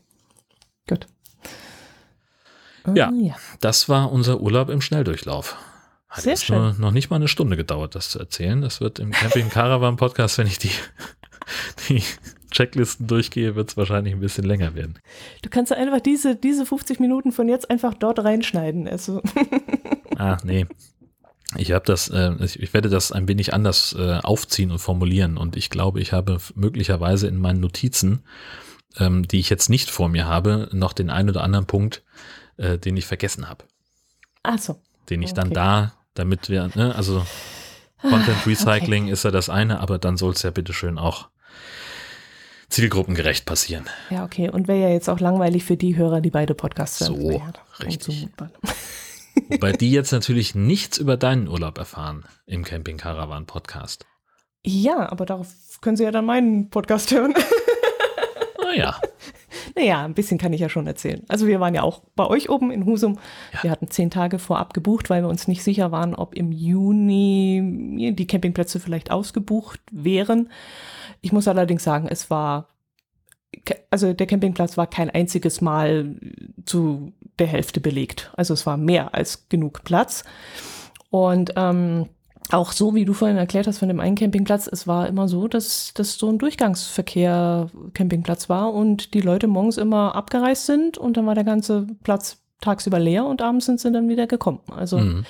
Gut. 0.89 1.07
Ja, 2.95 3.11
uh, 3.11 3.15
ja, 3.21 3.35
das 3.61 3.89
war 3.89 4.13
unser 4.13 4.41
Urlaub 4.41 4.69
im 4.69 4.81
Schnelldurchlauf. 4.81 5.57
Hat 6.09 6.23
Sehr 6.23 6.37
schön. 6.37 6.57
Nur, 6.57 6.75
noch 6.75 6.93
nicht 6.93 7.11
mal 7.11 7.17
eine 7.17 7.27
Stunde 7.27 7.57
gedauert, 7.57 7.97
das 7.97 8.11
zu 8.11 8.21
erzählen. 8.21 8.61
Das 8.63 8.81
wird 8.81 9.01
im 9.01 9.11
Camping 9.11 9.49
Caravan 9.51 9.97
Podcast, 9.97 10.39
wenn 10.39 10.47
ich 10.47 10.59
die, 10.59 10.71
die 11.89 12.03
Checklisten 12.53 13.09
durchgehe, 13.09 13.57
wird 13.57 13.71
es 13.71 13.77
wahrscheinlich 13.77 14.15
ein 14.15 14.21
bisschen 14.21 14.45
länger 14.45 14.77
werden. 14.77 14.99
Du 15.43 15.51
kannst 15.51 15.73
einfach 15.73 16.01
diese, 16.01 16.37
diese 16.37 16.65
50 16.65 17.01
Minuten 17.01 17.33
von 17.33 17.49
jetzt 17.49 17.69
einfach 17.71 17.95
dort 17.95 18.21
reinschneiden. 18.21 18.87
Also. 18.87 19.21
Ach, 20.17 20.43
nee. 20.45 20.67
Ich 21.59 21.73
habe 21.73 21.85
das, 21.85 22.09
äh, 22.09 22.33
ich 22.41 22.73
werde 22.75 22.89
das 22.89 23.13
ein 23.13 23.29
wenig 23.29 23.53
anders 23.55 23.95
äh, 23.99 24.19
aufziehen 24.23 24.71
und 24.71 24.79
formulieren 24.79 25.37
und 25.37 25.57
ich 25.57 25.71
glaube, 25.71 26.01
ich 26.01 26.13
habe 26.13 26.39
möglicherweise 26.55 27.27
in 27.27 27.39
meinen 27.39 27.61
Notizen, 27.61 28.25
ähm, 28.99 29.27
die 29.27 29.41
ich 29.41 29.51
jetzt 29.51 29.69
nicht 29.69 29.91
vor 29.91 30.09
mir 30.09 30.27
habe, 30.27 30.69
noch 30.73 30.93
den 30.93 31.11
einen 31.11 31.31
oder 31.31 31.43
anderen 31.43 31.67
Punkt, 31.67 32.03
äh, 32.57 32.79
den 32.79 32.97
ich 32.97 33.07
vergessen 33.07 33.49
habe. 33.49 33.65
Ach 34.43 34.59
so. 34.59 34.81
Den 35.11 35.23
ich 35.23 35.33
okay. 35.33 35.41
dann 35.41 35.51
da, 35.51 35.93
damit 36.15 36.49
wir, 36.49 36.71
ne, 36.75 36.95
also 36.95 37.25
Content 38.01 38.47
Recycling 38.47 39.05
okay. 39.05 39.13
ist 39.13 39.25
ja 39.25 39.31
das 39.31 39.49
eine, 39.49 39.81
aber 39.81 39.99
dann 39.99 40.17
soll 40.17 40.33
es 40.33 40.43
ja 40.43 40.51
bitteschön 40.51 40.99
auch 40.99 41.29
zielgruppengerecht 42.69 43.47
passieren. 43.47 43.85
Ja, 44.11 44.25
okay. 44.25 44.51
Und 44.51 44.69
wäre 44.69 44.81
ja 44.81 44.89
jetzt 44.89 45.09
auch 45.09 45.21
langweilig 45.21 45.65
für 45.65 45.77
die 45.77 45.97
Hörer, 45.97 46.21
die 46.21 46.31
beide 46.31 46.55
Podcasts 46.55 47.01
hören. 47.01 47.15
So, 47.17 47.43
richtig. 47.85 48.29
Wobei 49.49 49.73
die 49.73 49.91
jetzt 49.91 50.13
natürlich 50.13 50.55
nichts 50.55 50.99
über 50.99 51.17
deinen 51.17 51.49
Urlaub 51.49 51.79
erfahren 51.79 52.25
im 52.47 52.65
Camping 52.65 52.97
Caravan 52.97 53.47
Podcast. 53.47 54.07
Ja, 54.65 55.11
aber 55.11 55.27
darauf 55.27 55.49
können 55.81 55.97
sie 55.97 56.05
ja 56.05 56.11
dann 56.11 56.27
meinen 56.27 56.71
Podcast 56.71 57.11
hören. 57.13 57.35
Naja. 58.63 59.01
Naja, 59.75 60.05
ein 60.05 60.15
bisschen 60.15 60.39
kann 60.39 60.53
ich 60.53 60.61
ja 60.61 60.69
schon 60.69 60.87
erzählen. 60.87 61.23
Also 61.29 61.47
wir 61.47 61.61
waren 61.61 61.75
ja 61.75 61.83
auch 61.83 62.03
bei 62.15 62.27
euch 62.27 62.51
oben 62.51 62.71
in 62.71 62.85
Husum. 62.85 63.19
Ja. 63.53 63.63
Wir 63.63 63.71
hatten 63.71 63.89
zehn 63.89 64.11
Tage 64.11 64.39
vorab 64.39 64.75
gebucht, 64.75 65.09
weil 65.09 65.23
wir 65.23 65.29
uns 65.29 65.49
nicht 65.49 65.63
sicher 65.63 65.93
waren, 65.93 66.15
ob 66.15 66.35
im 66.35 66.51
Juni 66.51 68.13
die 68.17 68.27
Campingplätze 68.27 68.81
vielleicht 68.81 69.11
ausgebucht 69.11 69.81
wären. 69.93 70.51
Ich 71.21 71.33
muss 71.33 71.49
allerdings 71.49 71.85
sagen, 71.85 72.09
es 72.09 72.29
war 72.29 72.69
also 73.91 74.13
der 74.13 74.27
Campingplatz 74.27 74.77
war 74.77 74.87
kein 74.87 75.11
einziges 75.11 75.61
Mal 75.61 76.17
zu 76.65 77.13
der 77.39 77.47
Hälfte 77.47 77.81
belegt. 77.81 78.31
Also 78.37 78.55
es 78.55 78.67
war 78.67 78.77
mehr 78.77 79.15
als 79.15 79.49
genug 79.49 79.85
Platz. 79.85 80.25
Und 81.11 81.53
ähm, 81.57 82.07
auch 82.51 82.73
so, 82.73 82.95
wie 82.95 83.05
du 83.05 83.13
vorhin 83.13 83.37
erklärt 83.37 83.67
hast 83.67 83.79
von 83.79 83.89
dem 83.89 84.01
einen 84.01 84.17
Campingplatz, 84.17 84.69
es 84.71 84.87
war 84.87 85.09
immer 85.09 85.29
so, 85.29 85.49
dass 85.49 85.93
das 85.95 86.17
so 86.17 86.31
ein 86.31 86.39
Durchgangsverkehr 86.39 87.69
Campingplatz 87.95 88.49
war 88.49 88.73
und 88.73 89.15
die 89.15 89.21
Leute 89.21 89.49
morgens 89.49 89.79
immer 89.79 90.15
abgereist 90.15 90.67
sind 90.67 90.97
und 90.97 91.17
dann 91.17 91.27
war 91.27 91.35
der 91.35 91.45
ganze 91.45 91.87
Platz 92.05 92.39
tagsüber 92.61 92.99
leer 92.99 93.27
und 93.27 93.43
abends 93.43 93.67
sind 93.67 93.81
sie 93.81 93.91
dann 93.91 94.09
wieder 94.09 94.27
gekommen. 94.27 94.61
Also 94.75 94.99
mhm. 94.99 95.25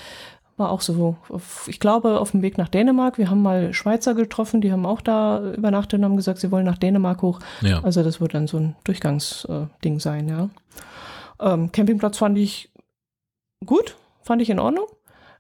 War 0.58 0.70
auch 0.70 0.80
so, 0.80 1.18
ich 1.66 1.80
glaube, 1.80 2.18
auf 2.18 2.30
dem 2.30 2.40
Weg 2.40 2.56
nach 2.56 2.70
Dänemark. 2.70 3.18
Wir 3.18 3.28
haben 3.28 3.42
mal 3.42 3.74
Schweizer 3.74 4.14
getroffen, 4.14 4.62
die 4.62 4.72
haben 4.72 4.86
auch 4.86 5.02
da 5.02 5.52
übernachtet 5.52 5.98
und 5.98 6.06
haben 6.06 6.16
gesagt, 6.16 6.38
sie 6.38 6.50
wollen 6.50 6.64
nach 6.64 6.78
Dänemark 6.78 7.20
hoch. 7.20 7.40
Ja. 7.60 7.84
Also 7.84 8.02
das 8.02 8.22
wird 8.22 8.32
dann 8.32 8.46
so 8.46 8.56
ein 8.56 8.74
Durchgangsding 8.84 10.00
sein, 10.00 10.28
ja. 10.28 10.48
Ähm, 11.40 11.72
Campingplatz 11.72 12.18
fand 12.18 12.38
ich 12.38 12.70
gut, 13.64 13.96
fand 14.22 14.42
ich 14.42 14.50
in 14.50 14.58
Ordnung. 14.58 14.86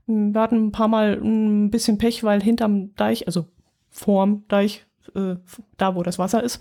Wir 0.06 0.40
hatten 0.40 0.66
ein 0.66 0.72
paar 0.72 0.88
Mal 0.88 1.20
ein 1.20 1.70
bisschen 1.70 1.98
Pech, 1.98 2.22
weil 2.22 2.42
hinterm 2.42 2.94
Deich, 2.94 3.26
also 3.26 3.46
vorm 3.90 4.44
Deich, 4.48 4.86
äh, 5.14 5.36
da 5.76 5.94
wo 5.96 6.02
das 6.02 6.18
Wasser 6.18 6.42
ist, 6.42 6.60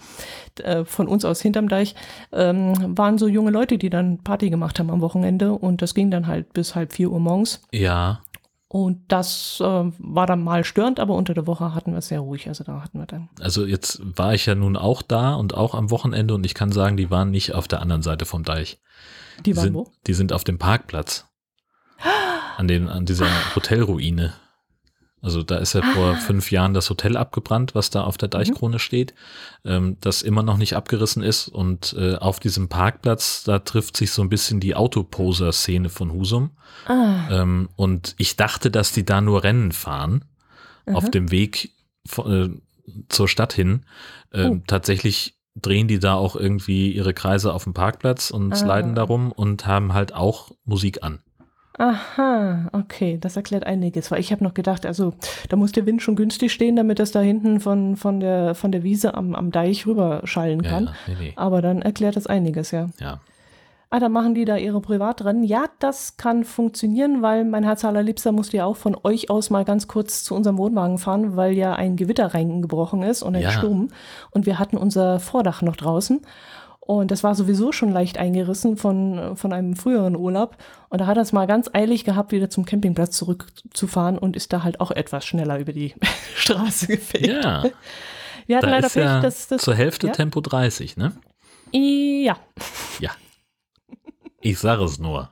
äh, 0.64 0.84
von 0.84 1.08
uns 1.08 1.26
aus 1.26 1.42
hinterm 1.42 1.70
Deich, 1.70 1.96
ähm, 2.32 2.98
waren 2.98 3.18
so 3.18 3.28
junge 3.28 3.52
Leute, 3.52 3.78
die 3.78 3.90
dann 3.90 4.24
Party 4.24 4.50
gemacht 4.50 4.80
haben 4.80 4.90
am 4.90 5.02
Wochenende 5.02 5.54
und 5.54 5.82
das 5.82 5.94
ging 5.94 6.10
dann 6.10 6.28
halt 6.28 6.54
bis 6.54 6.74
halb 6.74 6.94
vier 6.94 7.12
Uhr 7.12 7.20
morgens. 7.20 7.62
Ja. 7.72 8.22
Und 8.68 9.04
das 9.10 9.60
äh, 9.62 9.84
war 10.00 10.26
dann 10.26 10.44
mal 10.44 10.64
störend, 10.64 11.00
aber 11.00 11.14
unter 11.14 11.34
der 11.34 11.48
Woche 11.48 11.76
hatten 11.76 11.92
wir 11.92 12.00
es 12.00 12.08
sehr 12.08 12.20
ruhig. 12.20 12.48
Also 12.48 12.64
da 12.64 12.82
hatten 12.82 13.00
wir 13.00 13.06
dann. 13.06 13.30
Also 13.40 13.66
jetzt 13.66 14.02
war 14.04 14.34
ich 14.34 14.48
ja 14.48 14.56
nun 14.56 14.76
auch 14.76 15.02
da 15.02 15.36
und 15.36 15.54
auch 15.54 15.76
am 15.76 15.92
Wochenende 15.92 16.34
und 16.34 16.46
ich 16.46 16.56
kann 16.56 16.72
sagen, 16.72 16.98
die 16.98 17.12
waren 17.12 17.32
nicht 17.32 17.54
auf 17.54 17.68
der 17.68 17.82
anderen 17.82 18.02
Seite 18.02 18.26
vom 18.26 18.44
Deich. 18.44 18.82
Die, 19.40 19.44
die 19.44 19.56
waren 19.56 19.64
sind, 19.64 19.74
wo? 19.74 19.92
Die 20.08 20.14
sind 20.14 20.34
auf 20.34 20.44
dem 20.44 20.58
Parkplatz. 20.58 21.26
An, 22.58 22.68
den, 22.68 22.88
an 22.88 23.06
dieser 23.06 23.28
Hotelruine. 23.54 24.34
Also 25.26 25.42
da 25.42 25.58
ist 25.58 25.74
ja 25.74 25.82
ah. 25.82 25.94
vor 25.94 26.16
fünf 26.18 26.52
Jahren 26.52 26.76
das 26.76 26.90
Hotel 26.92 27.18
abgebrannt, 27.18 27.74
was 27.74 27.90
da 27.90 28.04
auf 28.04 28.16
der 28.16 28.30
Deichkrone 28.30 28.76
mhm. 28.76 28.80
steht, 28.80 29.16
ähm, 29.66 29.98
das 30.00 30.22
immer 30.22 30.44
noch 30.44 30.58
nicht 30.58 30.76
abgerissen 30.76 31.24
ist. 31.24 31.48
Und 31.48 31.96
äh, 31.98 32.16
auf 32.16 32.40
diesem 32.40 32.70
Parkplatz, 32.70 33.44
da 33.44 33.58
trifft 33.58 33.98
sich 33.98 34.12
so 34.12 34.22
ein 34.22 34.30
bisschen 34.30 34.60
die 34.60 34.76
Autoposer-Szene 34.76 35.90
von 35.90 36.14
Husum. 36.14 36.52
Ah. 36.86 37.28
Ähm, 37.32 37.70
und 37.76 38.14
ich 38.20 38.36
dachte, 38.36 38.70
dass 38.70 38.92
die 38.92 39.04
da 39.04 39.20
nur 39.20 39.44
Rennen 39.44 39.72
fahren, 39.72 40.26
mhm. 40.86 40.96
auf 40.96 41.10
dem 41.10 41.32
Weg 41.32 41.72
äh, 42.24 42.50
zur 43.10 43.28
Stadt 43.28 43.54
hin. 43.54 43.84
Ähm, 44.32 44.52
uh. 44.52 44.62
Tatsächlich 44.68 45.35
drehen 45.56 45.88
die 45.88 46.00
da 46.00 46.16
auch 46.16 46.36
irgendwie 46.36 46.92
ihre 46.92 47.14
Kreise 47.14 47.54
auf 47.54 47.64
dem 47.64 47.74
Parkplatz 47.74 48.30
und 48.30 48.52
ah. 48.52 48.56
sliden 48.56 48.96
darum 48.96 49.32
und 49.32 49.66
haben 49.66 49.94
halt 49.94 50.14
auch 50.14 50.52
Musik 50.66 51.04
an. 51.04 51.20
Aha, 51.78 52.70
okay, 52.72 53.18
das 53.20 53.36
erklärt 53.36 53.66
einiges. 53.66 54.10
Weil 54.10 54.22
ich 54.22 54.32
habe 54.32 54.44
noch 54.44 54.54
gedacht, 54.54 54.86
also 54.86 55.14
da 55.50 55.58
muss 55.58 55.74
der 55.74 55.86
Wind 55.86 56.02
schon 56.02 56.16
günstig 56.16 56.54
stehen, 56.54 56.78
damit 56.78 57.00
das 57.00 57.12
da 57.12 57.20
hinten 57.20 57.60
von, 57.60 57.98
von, 57.98 58.22
der, 58.22 58.56
von 58.56 58.72
der 58.72 58.84
Wiese 58.84 59.14
am, 59.14 59.36
am 59.36 59.52
Deich 59.52 59.86
rüberschallen 59.86 60.62
kann. 60.62 60.86
Ja, 60.86 60.94
nee, 61.08 61.16
nee. 61.20 61.34
Aber 61.36 61.62
dann 61.62 61.82
erklärt 61.82 62.16
das 62.16 62.28
einiges, 62.28 62.72
ja. 62.72 62.90
Ja. 63.00 63.20
Ah, 63.90 64.00
dann 64.00 64.12
machen 64.12 64.36
die 64.36 64.46
da 64.46 64.58
ihre 64.58 64.82
Privatrennen. 64.82 65.44
Ja, 65.44 65.66
das 65.80 66.18
kann 66.18 66.44
funktionieren, 66.44 67.22
weil 67.22 67.46
mein 67.46 67.64
Herz 67.64 67.86
allerliebster 67.86 68.32
musste 68.32 68.58
ja 68.58 68.66
auch 68.66 68.76
von 68.76 68.98
euch 69.04 69.30
aus 69.30 69.50
mal 69.50 69.64
ganz 69.64 69.88
kurz 69.88 70.24
zu 70.24 70.36
unserem 70.36 70.58
Wohnwagen 70.58 70.98
fahren, 70.98 71.36
weil 71.36 71.54
ja 71.54 71.74
ein 71.74 71.96
Gewitter 71.96 72.34
reingebrochen 72.34 73.04
ist 73.04 73.22
und 73.22 73.36
ein 73.36 73.44
ja. 73.44 73.52
Sturm. 73.52 73.90
Und 74.32 74.46
wir 74.46 74.60
hatten 74.60 74.78
unser 74.78 75.20
Vordach 75.20 75.62
noch 75.62 75.76
draußen. 75.76 76.22
Und 76.86 77.10
das 77.10 77.24
war 77.24 77.34
sowieso 77.34 77.72
schon 77.72 77.92
leicht 77.92 78.20
eingerissen 78.20 78.78
von, 78.78 79.36
von 79.36 79.54
einem 79.54 79.76
früheren 79.76 80.16
Urlaub. 80.16 80.56
Und 80.90 81.02
da 81.02 81.08
hat 81.08 81.18
er 81.18 81.24
es 81.24 81.34
mal 81.34 81.48
ganz 81.48 81.70
eilig 81.74 82.04
gehabt, 82.04 82.32
wieder 82.32 82.50
zum 82.50 82.66
Campingplatz 82.66 83.18
zurückzufahren 83.18 84.20
und 84.20 84.36
ist 84.36 84.54
da 84.54 84.64
halt 84.64 84.80
auch 84.80 84.92
etwas 84.92 85.26
schneller 85.26 85.58
über 85.58 85.74
die 85.74 85.96
Straße 86.36 86.88
gefegt. 86.88 87.28
Ja. 87.28 87.64
Wir 88.46 88.58
hatten 88.58 88.68
da 88.68 88.72
leider 88.72 88.90
Pech, 88.90 89.04
ja 89.04 89.20
dass 89.20 89.48
das. 89.48 89.64
Zur 89.64 89.74
Hälfte 89.74 90.08
ja? 90.08 90.14
Tempo 90.14 90.42
30, 90.42 90.98
ne? 90.98 91.14
Ja. 91.72 92.38
Ja. 93.00 93.12
Ich 94.46 94.60
sage 94.60 94.84
es 94.84 95.00
nur. 95.00 95.32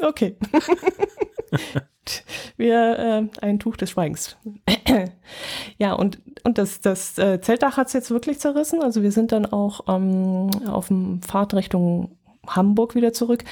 Okay. 0.00 0.34
Wir, 2.56 2.98
äh, 2.98 3.28
ein 3.44 3.58
Tuch 3.58 3.76
des 3.76 3.90
Schweigens. 3.90 4.38
ja, 5.78 5.92
und, 5.92 6.18
und 6.42 6.56
das, 6.56 6.80
das 6.80 7.18
äh, 7.18 7.42
Zeltdach 7.42 7.76
hat 7.76 7.88
es 7.88 7.92
jetzt 7.92 8.10
wirklich 8.10 8.38
zerrissen. 8.38 8.80
Also 8.80 9.02
wir 9.02 9.12
sind 9.12 9.30
dann 9.30 9.44
auch 9.44 9.80
ähm, 9.88 10.48
auf 10.68 10.88
dem 10.88 11.20
Pfad 11.20 11.52
Richtung 11.52 12.16
Hamburg 12.56 12.94
wieder 12.94 13.12
zurück, 13.12 13.44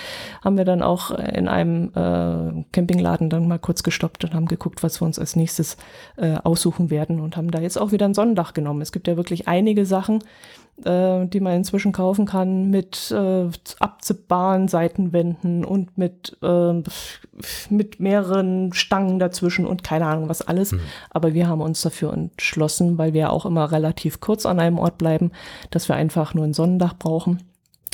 haben 0.43 0.57
wir 0.57 0.65
dann 0.65 0.83
auch 0.83 1.11
in 1.11 1.49
einem 1.49 1.91
äh, 1.95 2.65
Campingladen 2.73 3.31
dann 3.31 3.49
mal 3.49 3.59
kurz 3.59 3.83
gestoppt 3.83 4.25
und 4.25 4.35
haben 4.35 4.47
geguckt, 4.47 4.83
was 4.83 5.01
wir 5.01 5.07
uns 5.07 5.19
als 5.19 5.37
nächstes 5.37 5.77
äh, 6.17 6.37
aussuchen 6.43 6.91
werden 6.91 7.21
und 7.21 7.37
haben 7.37 7.51
da 7.51 7.61
jetzt 7.61 7.79
auch 7.81 7.93
wieder 7.93 8.07
ein 8.07 8.15
Sonnendach 8.15 8.55
genommen. 8.55 8.83
Es 8.83 8.93
gibt 8.93 9.09
ja 9.09 9.17
wirklich 9.17 9.49
einige 9.49 9.87
Sachen, 9.87 10.23
äh, 10.85 11.27
die 11.27 11.41
man 11.41 11.55
inzwischen 11.55 11.93
kaufen 11.93 12.27
kann 12.27 12.69
mit 12.69 13.11
äh, 13.11 13.49
abzippbaren 13.81 14.69
Seitenwänden 14.69 15.65
und 15.65 15.97
mit, 15.97 16.37
äh, 16.43 16.83
mit 17.71 17.99
mehreren 17.99 18.73
Stangen 18.75 19.19
dazwischen 19.19 19.67
und 19.67 19.83
keine 19.83 20.07
Ahnung 20.07 20.29
was 20.29 20.43
alles. 20.43 20.73
Mhm. 20.73 20.81
Aber 21.11 21.33
wir 21.33 21.49
haben 21.49 21.63
uns 21.63 21.81
dafür 21.81 22.13
entschlossen, 22.13 22.99
weil 22.99 23.15
wir 23.15 23.33
auch 23.33 23.47
immer 23.47 23.73
relativ 23.73 24.21
kurz 24.21 24.45
an 24.45 24.61
einem 24.61 24.79
Ort 24.79 24.99
bleiben, 24.99 25.31
dass 25.71 25.89
wir 25.89 25.97
einfach 25.97 26.35
nur 26.35 26.45
ein 26.45 26.55
Sonnendach 26.55 26.99
brauchen. 26.99 27.43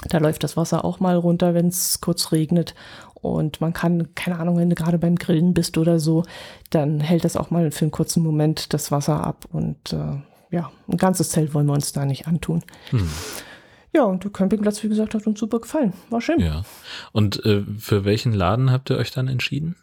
Da 0.09 0.19
läuft 0.19 0.43
das 0.43 0.57
Wasser 0.57 0.85
auch 0.85 1.01
mal 1.01 1.17
runter, 1.17 1.55
wenn 1.55 1.69
es 1.69 2.01
kurz 2.01 2.33
regnet. 2.33 2.75
Und 3.15 3.61
man 3.61 3.73
kann, 3.73 4.15
keine 4.15 4.39
Ahnung, 4.39 4.57
wenn 4.59 4.71
du 4.71 4.75
gerade 4.75 4.99
beim 4.99 5.17
Grillen 5.17 5.55
bist 5.55 5.79
oder 5.79 6.01
so, 6.01 6.25
dann 6.71 7.01
hält 7.01 7.25
das 7.25 7.37
auch 7.37 7.51
mal 7.51 7.71
für 7.71 7.85
einen 7.85 7.93
kurzen 7.93 8.23
Moment 8.23 8.73
das 8.75 8.91
Wasser 8.91 9.25
ab. 9.25 9.47
Und 9.53 9.93
äh, 9.93 10.17
ja, 10.51 10.71
ein 10.89 10.97
ganzes 10.97 11.31
Zelt 11.31 11.55
wollen 11.55 11.67
wir 11.67 11.73
uns 11.73 11.93
da 11.93 12.05
nicht 12.05 12.27
antun. 12.27 12.63
Hm. 12.91 13.09
Ja, 13.95 14.05
und 14.05 14.25
der 14.25 14.31
Campingplatz, 14.31 14.83
wie 14.83 14.89
gesagt, 14.89 15.15
hat 15.15 15.27
uns 15.27 15.39
super 15.39 15.61
gefallen. 15.61 15.93
War 16.11 16.21
schön. 16.21 16.41
Ja. 16.41 16.63
Und 17.13 17.45
äh, 17.45 17.63
für 17.79 18.05
welchen 18.05 18.33
Laden 18.33 18.71
habt 18.71 18.91
ihr 18.91 18.97
euch 18.97 19.11
dann 19.11 19.29
entschieden? 19.29 19.77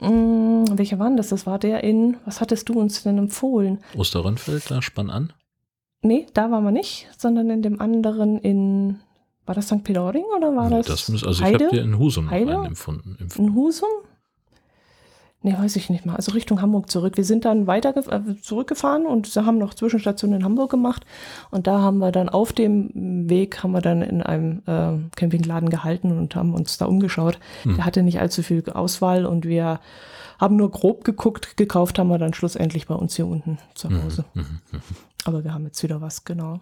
Mm, 0.00 0.64
welcher 0.70 0.98
war 0.98 1.08
denn 1.08 1.16
das? 1.16 1.28
Das 1.28 1.46
war 1.46 1.58
der 1.58 1.82
in, 1.82 2.16
was 2.24 2.40
hattest 2.40 2.68
du 2.68 2.74
uns 2.74 3.02
denn 3.02 3.18
empfohlen? 3.18 3.80
Osterrönfeld, 3.96 4.70
da 4.70 4.80
spann 4.80 5.10
an? 5.10 5.32
Nee, 6.02 6.26
da 6.34 6.50
waren 6.52 6.62
wir 6.62 6.70
nicht, 6.70 7.08
sondern 7.18 7.50
in 7.50 7.62
dem 7.62 7.80
anderen 7.80 8.38
in 8.38 9.00
war 9.48 9.54
das 9.54 9.66
St. 9.66 9.82
Peter-Ording 9.82 10.24
oder 10.36 10.54
war 10.54 10.70
das? 10.70 10.86
das 10.86 11.08
muss, 11.08 11.24
also 11.24 11.42
Heide? 11.42 11.56
ich 11.56 11.62
habe 11.64 11.76
dir 11.76 11.82
in 11.82 11.98
Husum 11.98 12.30
Heide? 12.30 12.52
empfunden. 12.52 13.16
In 13.36 13.54
Husum? 13.54 13.88
Nee, 15.40 15.54
weiß 15.56 15.76
ich 15.76 15.88
nicht 15.88 16.04
mal. 16.04 16.16
Also 16.16 16.32
Richtung 16.32 16.60
Hamburg 16.60 16.90
zurück. 16.90 17.16
Wir 17.16 17.24
sind 17.24 17.44
dann 17.44 17.68
weiter 17.68 17.94
äh, 17.96 18.40
zurückgefahren 18.42 19.06
und 19.06 19.28
haben 19.36 19.56
noch 19.56 19.72
Zwischenstationen 19.72 20.40
in 20.40 20.44
Hamburg 20.44 20.70
gemacht. 20.70 21.06
Und 21.50 21.68
da 21.68 21.80
haben 21.80 21.98
wir 21.98 22.10
dann 22.10 22.28
auf 22.28 22.52
dem 22.52 22.90
Weg, 23.30 23.62
haben 23.62 23.70
wir 23.70 23.80
dann 23.80 24.02
in 24.02 24.20
einem 24.20 24.62
äh, 24.66 24.98
Campingladen 25.14 25.70
gehalten 25.70 26.18
und 26.18 26.34
haben 26.34 26.54
uns 26.54 26.76
da 26.76 26.86
umgeschaut. 26.86 27.38
Hm. 27.62 27.76
Der 27.76 27.84
hatte 27.84 28.02
nicht 28.02 28.18
allzu 28.20 28.42
viel 28.42 28.68
Auswahl 28.68 29.26
und 29.26 29.46
wir 29.46 29.78
haben 30.40 30.56
nur 30.56 30.72
grob 30.72 31.04
geguckt. 31.04 31.56
Gekauft 31.56 32.00
haben 32.00 32.08
wir 32.08 32.18
dann 32.18 32.34
schlussendlich 32.34 32.88
bei 32.88 32.94
uns 32.94 33.14
hier 33.14 33.26
unten 33.26 33.58
zu 33.74 33.88
mhm, 33.88 34.02
Hause. 34.02 34.24
Mh. 34.34 34.44
Aber 35.24 35.44
wir 35.44 35.54
haben 35.54 35.64
jetzt 35.64 35.82
wieder 35.82 36.00
was, 36.00 36.24
genau. 36.24 36.60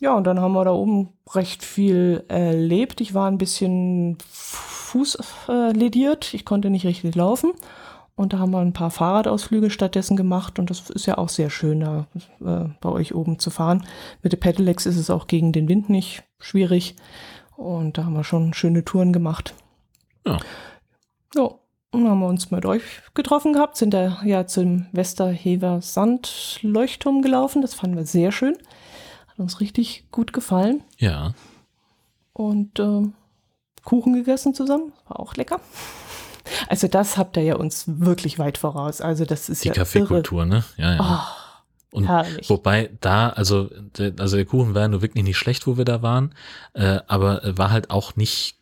Ja, 0.00 0.14
und 0.14 0.26
dann 0.26 0.40
haben 0.40 0.52
wir 0.52 0.64
da 0.64 0.72
oben 0.72 1.10
recht 1.34 1.62
viel 1.62 2.24
erlebt. 2.28 3.02
Ich 3.02 3.12
war 3.12 3.30
ein 3.30 3.36
bisschen 3.36 4.16
fußlediert. 4.30 6.32
Ich 6.32 6.46
konnte 6.46 6.70
nicht 6.70 6.86
richtig 6.86 7.14
laufen. 7.14 7.52
Und 8.16 8.32
da 8.32 8.38
haben 8.38 8.50
wir 8.50 8.60
ein 8.60 8.72
paar 8.72 8.90
Fahrradausflüge 8.90 9.70
stattdessen 9.70 10.16
gemacht. 10.16 10.58
Und 10.58 10.70
das 10.70 10.88
ist 10.88 11.04
ja 11.04 11.18
auch 11.18 11.28
sehr 11.28 11.50
schön, 11.50 11.80
da 11.80 12.06
äh, 12.40 12.70
bei 12.80 12.88
euch 12.88 13.14
oben 13.14 13.38
zu 13.38 13.50
fahren. 13.50 13.86
Mit 14.22 14.32
der 14.32 14.38
Pedelecs 14.38 14.86
ist 14.86 14.96
es 14.96 15.10
auch 15.10 15.26
gegen 15.26 15.52
den 15.52 15.68
Wind 15.68 15.90
nicht 15.90 16.22
schwierig. 16.38 16.96
Und 17.56 17.98
da 17.98 18.04
haben 18.04 18.14
wir 18.14 18.24
schon 18.24 18.54
schöne 18.54 18.84
Touren 18.84 19.12
gemacht. 19.12 19.54
Ja. 20.26 20.38
Ja, 21.34 21.50
und 21.92 22.08
haben 22.08 22.20
wir 22.20 22.26
uns 22.26 22.50
mit 22.50 22.64
euch 22.64 22.82
getroffen 23.14 23.52
gehabt, 23.52 23.76
sind 23.76 23.92
da 23.92 24.22
ja 24.24 24.46
zum 24.46 24.86
Westerhever 24.92 25.82
Sandleuchtturm 25.82 27.20
gelaufen. 27.20 27.60
Das 27.60 27.74
fanden 27.74 27.96
wir 27.96 28.06
sehr 28.06 28.32
schön 28.32 28.56
uns 29.40 29.60
richtig 29.60 30.04
gut 30.10 30.32
gefallen. 30.32 30.82
Ja. 30.98 31.34
Und 32.32 32.78
äh, 32.78 33.02
Kuchen 33.84 34.12
gegessen 34.14 34.54
zusammen, 34.54 34.92
war 35.08 35.20
auch 35.20 35.34
lecker. 35.34 35.60
Also 36.68 36.88
das 36.88 37.16
habt 37.16 37.36
ihr 37.36 37.42
ja 37.42 37.56
uns 37.56 37.84
wirklich 37.86 38.38
weit 38.38 38.58
voraus. 38.58 39.00
Also 39.00 39.24
das 39.24 39.48
ist 39.48 39.64
die 39.64 39.68
ja 39.68 39.74
Kaffeekultur, 39.74 40.46
ne? 40.46 40.64
Ja, 40.76 40.94
ja. 40.94 41.00
Oh, 41.92 41.96
und 41.96 42.08
herrlich. 42.08 42.48
wobei 42.48 42.90
da, 43.00 43.30
also 43.30 43.70
der, 43.98 44.14
also 44.18 44.36
der 44.36 44.46
Kuchen 44.46 44.74
war 44.74 44.82
ja 44.82 44.88
nur 44.88 45.02
wirklich 45.02 45.24
nicht 45.24 45.38
schlecht, 45.38 45.66
wo 45.66 45.76
wir 45.76 45.84
da 45.84 46.02
waren, 46.02 46.34
äh, 46.74 47.00
aber 47.06 47.42
war 47.56 47.70
halt 47.70 47.90
auch 47.90 48.16
nicht 48.16 48.58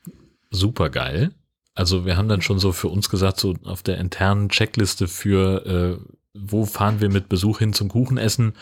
super 0.50 0.90
geil. 0.90 1.32
Also 1.74 2.04
wir 2.04 2.16
haben 2.16 2.28
dann 2.28 2.42
schon 2.42 2.58
so 2.58 2.72
für 2.72 2.88
uns 2.88 3.08
gesagt, 3.08 3.38
so 3.38 3.54
auf 3.64 3.82
der 3.82 3.98
internen 3.98 4.48
Checkliste 4.48 5.06
für 5.06 5.98
äh, 6.00 6.14
wo 6.34 6.64
fahren 6.64 7.00
wir 7.00 7.08
mit 7.08 7.28
Besuch 7.28 7.58
hin 7.58 7.72
zum 7.72 7.88
Kuchenessen 7.88 8.54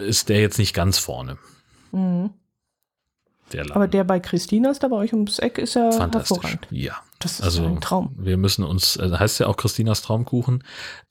ist 0.00 0.28
der 0.28 0.40
jetzt 0.40 0.58
nicht 0.58 0.74
ganz 0.74 0.98
vorne. 0.98 1.38
Mhm. 1.92 2.30
Der 3.52 3.64
Aber 3.74 3.88
der 3.88 4.04
bei 4.04 4.20
Christina 4.20 4.70
ist 4.70 4.82
da 4.82 4.88
bei 4.88 4.96
euch 4.96 5.12
ums 5.12 5.38
Eck 5.38 5.58
ist 5.58 5.74
ja 5.74 5.90
hervorragend. 5.90 6.66
Ja. 6.70 7.00
Das 7.18 7.40
ist 7.40 7.42
also, 7.42 7.64
ein 7.64 7.80
Traum. 7.80 8.14
Wir 8.16 8.36
müssen 8.36 8.62
uns, 8.64 8.96
also 8.96 9.18
heißt 9.18 9.40
ja 9.40 9.48
auch 9.48 9.56
Christinas 9.56 10.02
Traumkuchen, 10.02 10.62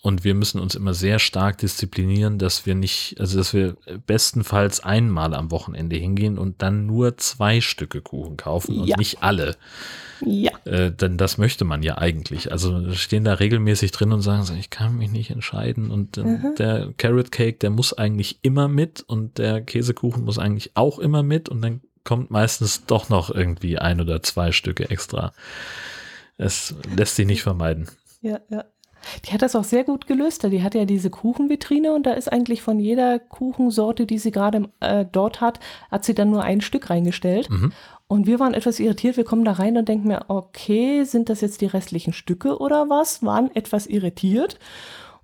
und 0.02 0.24
wir 0.24 0.36
müssen 0.36 0.62
uns 0.62 0.76
immer 0.76 0.94
sehr 0.94 1.20
stark 1.20 1.58
disziplinieren, 1.58 2.38
dass 2.38 2.66
wir 2.66 2.76
nicht, 2.76 3.20
also 3.20 3.38
dass 3.38 3.54
wir 3.54 3.76
bestenfalls 4.06 4.80
einmal 4.80 5.34
am 5.34 5.52
Wochenende 5.52 5.98
hingehen 5.98 6.38
und 6.38 6.62
dann 6.62 6.86
nur 6.86 7.18
zwei 7.18 7.60
Stücke 7.60 8.02
Kuchen 8.02 8.38
kaufen 8.38 8.80
und 8.80 8.88
ja. 8.88 8.96
nicht 8.98 9.22
alle. 9.22 9.58
Ja. 10.26 10.52
Äh, 10.66 10.92
denn 10.92 11.18
das 11.18 11.38
möchte 11.38 11.66
man 11.66 11.84
ja 11.84 11.98
eigentlich. 11.98 12.52
Also 12.52 12.94
stehen 12.94 13.24
da 13.24 13.34
regelmäßig 13.34 13.92
drin 13.92 14.14
und 14.14 14.22
sagen 14.22 14.44
so, 14.44 14.54
ich 14.54 14.70
kann 14.70 14.98
mich 14.98 15.12
nicht 15.12 15.30
entscheiden. 15.30 15.92
Und 15.92 16.18
äh, 16.18 16.24
mhm. 16.24 16.56
der 16.58 16.94
Carrot 16.98 17.32
Cake, 17.32 17.60
der 17.60 17.70
muss 17.70 17.94
eigentlich 17.94 18.40
immer 18.42 18.68
mit 18.68 19.04
und 19.08 19.38
der 19.38 19.62
Käsekuchen 19.62 20.24
muss 20.24 20.40
eigentlich 20.40 20.72
auch 20.76 21.00
immer 21.00 21.22
mit 21.22 21.50
und 21.50 21.62
dann 21.62 21.82
kommt 22.04 22.32
meistens 22.32 22.86
doch 22.86 23.10
noch 23.10 23.30
irgendwie 23.30 23.78
ein 23.78 24.00
oder 24.00 24.24
zwei 24.24 24.54
Stücke 24.54 24.90
extra. 24.90 25.34
Es 26.38 26.76
lässt 26.96 27.16
sich 27.16 27.26
nicht 27.26 27.44
vermeiden. 27.44 27.88
Ja, 28.22 28.40
ja. 28.50 28.66
Die 29.26 29.32
hat 29.32 29.42
das 29.42 29.56
auch 29.56 29.64
sehr 29.64 29.84
gut 29.84 30.08
gelöst. 30.08 30.44
Die 30.44 30.64
hat 30.64 30.76
ja 30.76 30.86
diese 30.86 31.10
Kuchenvitrine 31.10 31.94
und 31.94 32.06
da 32.06 32.14
ist 32.14 32.32
eigentlich 32.32 32.62
von 32.62 32.80
jeder 32.80 33.20
Kuchensorte, 33.20 34.06
die 34.06 34.18
sie 34.18 34.32
gerade 34.32 34.70
äh, 34.80 35.06
dort 35.10 35.40
hat, 35.40 35.60
hat 35.90 36.04
sie 36.04 36.14
dann 36.14 36.32
nur 36.32 36.44
ein 36.44 36.62
Stück 36.62 36.90
reingestellt. 36.90 37.50
Mhm. 37.50 37.72
Und 38.08 38.26
wir 38.26 38.40
waren 38.40 38.54
etwas 38.54 38.80
irritiert. 38.80 39.18
Wir 39.18 39.24
kommen 39.24 39.46
da 39.46 39.54
rein 39.54 39.78
und 39.78 39.88
denken 39.88 40.08
mir, 40.08 40.26
okay, 40.30 41.04
sind 41.04 41.30
das 41.30 41.42
jetzt 41.42 41.62
die 41.62 41.66
restlichen 41.66 42.14
Stücke 42.14 42.58
oder 42.58 42.90
was? 42.90 43.24
Waren 43.24 43.54
etwas 43.56 43.86
irritiert. 43.86 44.60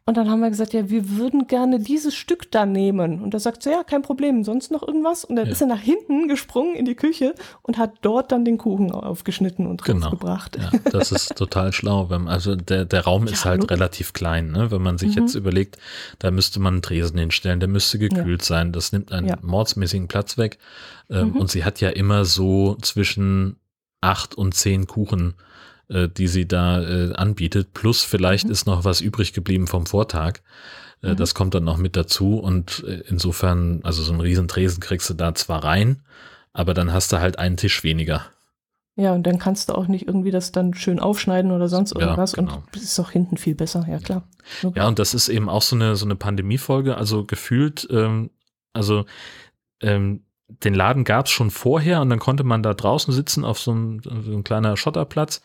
Und 0.05 0.17
dann 0.17 0.29
haben 0.29 0.41
wir 0.41 0.49
gesagt, 0.49 0.73
ja, 0.73 0.89
wir 0.89 1.11
würden 1.11 1.47
gerne 1.47 1.79
dieses 1.79 2.13
Stück 2.13 2.51
da 2.51 2.65
nehmen. 2.65 3.21
Und 3.21 3.33
da 3.33 3.39
sagt 3.39 3.63
sie, 3.63 3.69
ja, 3.69 3.85
kein 3.85 4.01
Problem, 4.01 4.43
sonst 4.43 4.69
noch 4.69 4.85
irgendwas? 4.85 5.23
Und 5.23 5.37
dann 5.37 5.45
ja. 5.45 5.51
ist 5.53 5.61
er 5.61 5.67
nach 5.67 5.79
hinten 5.79 6.27
gesprungen 6.27 6.75
in 6.75 6.83
die 6.83 6.95
Küche 6.95 7.35
und 7.61 7.77
hat 7.77 7.93
dort 8.01 8.33
dann 8.33 8.43
den 8.43 8.57
Kuchen 8.57 8.91
aufgeschnitten 8.91 9.65
und 9.65 9.81
genau. 9.81 10.07
rausgebracht. 10.07 10.57
Ja, 10.57 10.71
das 10.91 11.13
ist 11.13 11.35
total 11.37 11.71
schlau. 11.71 12.09
Wenn, 12.09 12.27
also 12.27 12.57
der, 12.57 12.83
der 12.83 13.05
Raum 13.05 13.27
ist 13.27 13.45
halt 13.45 13.61
logisch. 13.61 13.77
relativ 13.77 14.11
klein, 14.11 14.51
ne? 14.51 14.71
Wenn 14.71 14.81
man 14.81 14.97
sich 14.97 15.15
mhm. 15.15 15.21
jetzt 15.21 15.35
überlegt, 15.35 15.77
da 16.19 16.31
müsste 16.31 16.59
man 16.59 16.73
einen 16.73 16.81
Tresen 16.81 17.17
hinstellen, 17.17 17.61
der 17.61 17.69
müsste 17.69 17.97
gekühlt 17.97 18.41
ja. 18.41 18.45
sein. 18.45 18.73
Das 18.73 18.91
nimmt 18.91 19.13
einen 19.13 19.37
mordsmäßigen 19.41 20.09
Platz 20.09 20.37
weg. 20.37 20.57
Ähm, 21.09 21.29
mhm. 21.29 21.37
Und 21.37 21.49
sie 21.49 21.63
hat 21.63 21.79
ja 21.79 21.89
immer 21.89 22.25
so 22.25 22.75
zwischen 22.81 23.55
acht 24.01 24.35
und 24.35 24.53
zehn 24.53 24.85
Kuchen 24.85 25.35
äh, 25.89 26.07
die 26.09 26.27
sie 26.27 26.47
da 26.47 26.81
äh, 26.81 27.13
anbietet. 27.13 27.73
Plus 27.73 28.03
vielleicht 28.03 28.45
mhm. 28.45 28.51
ist 28.51 28.65
noch 28.65 28.85
was 28.85 29.01
übrig 29.01 29.33
geblieben 29.33 29.67
vom 29.67 29.85
Vortag. 29.85 30.39
Äh, 31.01 31.11
mhm. 31.11 31.15
Das 31.17 31.35
kommt 31.35 31.53
dann 31.53 31.63
noch 31.63 31.77
mit 31.77 31.95
dazu 31.95 32.37
und 32.39 32.83
äh, 32.87 33.03
insofern, 33.07 33.81
also 33.83 34.03
so 34.03 34.11
einen 34.11 34.21
riesen 34.21 34.47
Tresen 34.47 34.79
kriegst 34.81 35.09
du 35.09 35.13
da 35.13 35.35
zwar 35.35 35.63
rein, 35.63 36.01
aber 36.53 36.73
dann 36.73 36.93
hast 36.93 37.11
du 37.11 37.19
halt 37.19 37.39
einen 37.39 37.57
Tisch 37.57 37.83
weniger. 37.83 38.25
Ja, 38.95 39.13
und 39.13 39.23
dann 39.23 39.39
kannst 39.39 39.69
du 39.69 39.73
auch 39.73 39.87
nicht 39.87 40.07
irgendwie 40.07 40.29
das 40.29 40.51
dann 40.51 40.75
schön 40.75 40.99
aufschneiden 40.99 41.51
oder 41.51 41.67
sonst 41.67 41.93
irgendwas. 41.95 42.33
Ja, 42.33 42.43
genau. 42.43 42.57
Und 42.57 42.63
es 42.75 42.83
ist 42.83 42.99
auch 42.99 43.09
hinten 43.09 43.37
viel 43.37 43.55
besser, 43.55 43.85
ja 43.89 43.97
klar. 43.97 44.23
Okay. 44.63 44.77
Ja, 44.77 44.87
und 44.87 44.99
das 44.99 45.15
ist 45.15 45.29
eben 45.29 45.49
auch 45.49 45.63
so 45.63 45.75
eine, 45.75 45.95
so 45.95 46.05
eine 46.05 46.15
Pandemiefolge. 46.15 46.95
Also 46.95 47.25
gefühlt, 47.25 47.87
ähm, 47.89 48.29
also 48.71 49.05
ähm, 49.81 50.21
den 50.63 50.73
Laden 50.73 51.03
gab 51.03 51.25
es 51.25 51.31
schon 51.31 51.51
vorher 51.51 52.01
und 52.01 52.09
dann 52.09 52.19
konnte 52.19 52.43
man 52.43 52.63
da 52.63 52.73
draußen 52.73 53.13
sitzen 53.13 53.45
auf 53.45 53.59
so 53.59 53.71
einem, 53.71 54.01
so 54.03 54.09
einem 54.09 54.43
kleiner 54.43 54.77
Schotterplatz. 54.77 55.41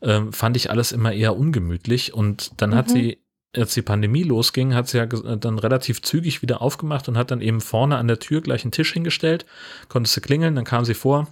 Ähm, 0.00 0.32
fand 0.32 0.56
ich 0.56 0.70
alles 0.70 0.92
immer 0.92 1.12
eher 1.12 1.36
ungemütlich. 1.36 2.14
Und 2.14 2.60
dann 2.60 2.70
mhm. 2.70 2.74
hat 2.74 2.90
sie, 2.90 3.18
als 3.56 3.74
die 3.74 3.82
Pandemie 3.82 4.22
losging, 4.22 4.74
hat 4.74 4.88
sie 4.88 4.98
ja 4.98 5.06
dann 5.06 5.58
relativ 5.58 6.02
zügig 6.02 6.42
wieder 6.42 6.62
aufgemacht 6.62 7.08
und 7.08 7.16
hat 7.16 7.30
dann 7.30 7.40
eben 7.40 7.60
vorne 7.60 7.96
an 7.96 8.08
der 8.08 8.18
Tür 8.18 8.40
gleich 8.40 8.64
einen 8.64 8.72
Tisch 8.72 8.92
hingestellt. 8.92 9.46
Konntest 9.88 10.16
du 10.16 10.20
klingeln, 10.20 10.54
dann 10.54 10.64
kam 10.64 10.84
sie 10.84 10.94
vor, 10.94 11.28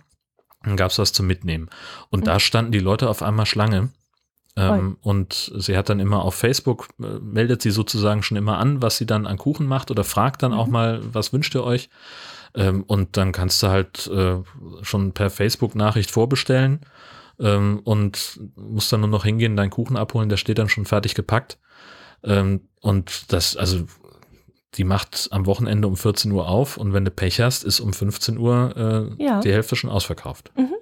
dann 0.63 0.77
gab 0.77 0.91
es 0.91 0.99
was 0.99 1.13
zum 1.13 1.27
Mitnehmen. 1.27 1.69
Und 2.11 2.21
mhm. 2.21 2.25
da 2.25 2.41
standen 2.41 2.73
die 2.73 2.79
Leute 2.79 3.09
auf 3.09 3.23
einmal 3.23 3.47
Schlange. 3.47 3.91
Ähm, 4.57 4.97
und 5.01 5.53
sie 5.57 5.77
hat 5.77 5.89
dann 5.89 6.01
immer 6.01 6.23
auf 6.23 6.35
Facebook, 6.35 6.89
äh, 7.01 7.19
meldet 7.21 7.63
sie 7.63 7.71
sozusagen 7.71 8.23
schon 8.23 8.37
immer 8.37 8.59
an, 8.59 8.83
was 8.83 8.99
sie 8.99 9.07
dann 9.07 9.27
an 9.27 9.39
Kuchen 9.39 9.67
macht 9.67 9.91
oder 9.91 10.05
fragt 10.05 10.43
dann 10.43 10.53
mhm. 10.53 10.59
auch 10.59 10.67
mal, 10.67 11.01
was 11.15 11.33
wünscht 11.33 11.55
ihr 11.55 11.65
euch? 11.65 11.89
Ähm, 12.55 12.85
und 12.87 13.17
dann 13.17 13.33
kannst 13.33 13.63
du 13.63 13.69
halt 13.69 14.07
äh, 14.09 14.39
schon 14.83 15.13
per 15.13 15.31
Facebook-Nachricht 15.31 16.11
vorbestellen 16.11 16.81
ähm, 17.39 17.81
und 17.85 18.41
musst 18.57 18.93
dann 18.93 19.01
nur 19.01 19.09
noch 19.09 19.25
hingehen, 19.25 19.57
deinen 19.57 19.71
Kuchen 19.71 19.97
abholen, 19.97 20.29
der 20.29 20.37
steht 20.37 20.59
dann 20.59 20.69
schon 20.69 20.85
fertig 20.85 21.15
gepackt. 21.15 21.59
Ähm, 22.23 22.69
und 22.81 23.33
das, 23.33 23.57
also 23.57 23.85
die 24.75 24.85
macht 24.85 25.29
am 25.31 25.47
Wochenende 25.47 25.89
um 25.89 25.97
14 25.97 26.31
Uhr 26.33 26.49
auf 26.49 26.77
und 26.77 26.93
wenn 26.93 27.05
du 27.05 27.11
Pech 27.11 27.41
hast, 27.41 27.65
ist 27.65 27.81
um 27.81 27.93
15 27.93 28.39
Uhr 28.39 29.17
äh, 29.19 29.25
ja. 29.25 29.41
die 29.41 29.53
Hälfte 29.53 29.77
schon 29.77 29.91
ausverkauft. 29.91 30.53
Mhm. 30.57 30.75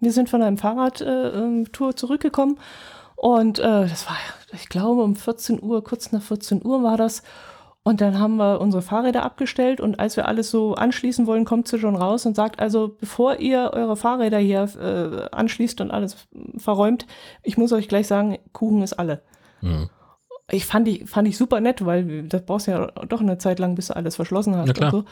Wir 0.00 0.12
sind 0.12 0.30
von 0.30 0.42
einem 0.42 0.56
Fahrradtour 0.56 1.06
äh, 1.06 1.38
ähm, 1.38 1.96
zurückgekommen 1.96 2.58
und 3.16 3.58
äh, 3.58 3.62
das 3.62 4.06
war, 4.06 4.16
ich 4.52 4.68
glaube, 4.68 5.02
um 5.02 5.16
14 5.16 5.62
Uhr, 5.62 5.82
kurz 5.84 6.12
nach 6.12 6.22
14 6.22 6.64
Uhr 6.64 6.82
war 6.82 6.96
das. 6.96 7.22
Und 7.88 8.02
dann 8.02 8.18
haben 8.18 8.36
wir 8.36 8.60
unsere 8.60 8.82
Fahrräder 8.82 9.22
abgestellt 9.22 9.80
und 9.80 9.98
als 9.98 10.18
wir 10.18 10.28
alles 10.28 10.50
so 10.50 10.74
anschließen 10.74 11.26
wollen, 11.26 11.46
kommt 11.46 11.68
sie 11.68 11.78
schon 11.78 11.96
raus 11.96 12.26
und 12.26 12.36
sagt, 12.36 12.60
also 12.60 12.94
bevor 13.00 13.36
ihr 13.36 13.70
eure 13.72 13.96
Fahrräder 13.96 14.36
hier 14.36 14.68
äh, 14.78 15.34
anschließt 15.34 15.80
und 15.80 15.90
alles 15.90 16.28
verräumt, 16.58 17.06
ich 17.42 17.56
muss 17.56 17.72
euch 17.72 17.88
gleich 17.88 18.06
sagen, 18.06 18.36
Kuchen 18.52 18.82
ist 18.82 18.92
alle. 18.92 19.22
Mhm. 19.62 19.88
Ich 20.50 20.66
fand 20.66 20.86
ich, 20.86 21.08
fand 21.08 21.28
ich 21.28 21.38
super 21.38 21.62
nett, 21.62 21.86
weil 21.86 22.24
das 22.24 22.44
brauchst 22.44 22.66
ja 22.66 22.88
doch 23.08 23.22
eine 23.22 23.38
Zeit 23.38 23.58
lang, 23.58 23.74
bis 23.74 23.86
du 23.86 23.96
alles 23.96 24.16
verschlossen 24.16 24.54
hast. 24.54 24.76
Ja, 24.76 24.84
und, 24.84 24.90
so. 24.90 25.04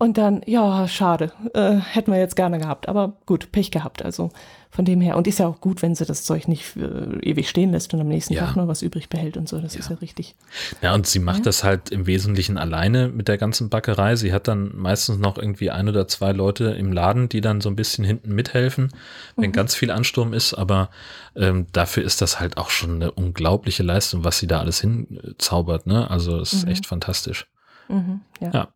Und 0.00 0.16
dann, 0.16 0.40
ja, 0.46 0.88
schade, 0.88 1.30
äh, 1.52 1.74
hätten 1.74 2.10
wir 2.10 2.18
jetzt 2.18 2.34
gerne 2.34 2.58
gehabt, 2.58 2.88
aber 2.88 3.18
gut, 3.26 3.52
Pech 3.52 3.70
gehabt. 3.70 4.02
Also 4.02 4.30
von 4.70 4.86
dem 4.86 5.02
her, 5.02 5.14
und 5.18 5.26
ist 5.26 5.40
ja 5.40 5.46
auch 5.46 5.60
gut, 5.60 5.82
wenn 5.82 5.94
sie 5.94 6.06
das 6.06 6.24
Zeug 6.24 6.48
nicht 6.48 6.74
äh, 6.76 7.18
ewig 7.20 7.50
stehen 7.50 7.72
lässt 7.72 7.92
und 7.92 8.00
am 8.00 8.08
nächsten 8.08 8.32
ja. 8.32 8.46
Tag 8.46 8.56
noch 8.56 8.66
was 8.66 8.80
übrig 8.80 9.10
behält 9.10 9.36
und 9.36 9.46
so. 9.46 9.60
Das 9.60 9.74
ja. 9.74 9.80
ist 9.80 9.90
ja 9.90 9.96
richtig. 9.96 10.36
Ja, 10.80 10.94
und 10.94 11.06
sie 11.06 11.18
macht 11.18 11.40
ja. 11.40 11.44
das 11.44 11.64
halt 11.64 11.90
im 11.90 12.06
Wesentlichen 12.06 12.56
alleine 12.56 13.08
mit 13.08 13.28
der 13.28 13.36
ganzen 13.36 13.68
Backerei. 13.68 14.16
Sie 14.16 14.32
hat 14.32 14.48
dann 14.48 14.74
meistens 14.74 15.18
noch 15.18 15.36
irgendwie 15.36 15.70
ein 15.70 15.86
oder 15.86 16.08
zwei 16.08 16.32
Leute 16.32 16.70
im 16.70 16.92
Laden, 16.94 17.28
die 17.28 17.42
dann 17.42 17.60
so 17.60 17.68
ein 17.68 17.76
bisschen 17.76 18.02
hinten 18.02 18.34
mithelfen, 18.34 18.94
wenn 19.36 19.50
mhm. 19.50 19.54
ganz 19.54 19.74
viel 19.74 19.90
Ansturm 19.90 20.32
ist. 20.32 20.54
Aber 20.54 20.88
ähm, 21.36 21.66
dafür 21.72 22.04
ist 22.04 22.22
das 22.22 22.40
halt 22.40 22.56
auch 22.56 22.70
schon 22.70 22.94
eine 22.94 23.10
unglaubliche 23.10 23.82
Leistung, 23.82 24.24
was 24.24 24.38
sie 24.38 24.46
da 24.46 24.60
alles 24.60 24.80
hinzaubert. 24.80 25.86
Ne? 25.86 26.10
Also 26.10 26.38
es 26.38 26.54
ist 26.54 26.64
mhm. 26.64 26.72
echt 26.72 26.86
fantastisch. 26.86 27.48
Mhm. 27.88 28.22
Ja. 28.40 28.50
ja. 28.54 28.68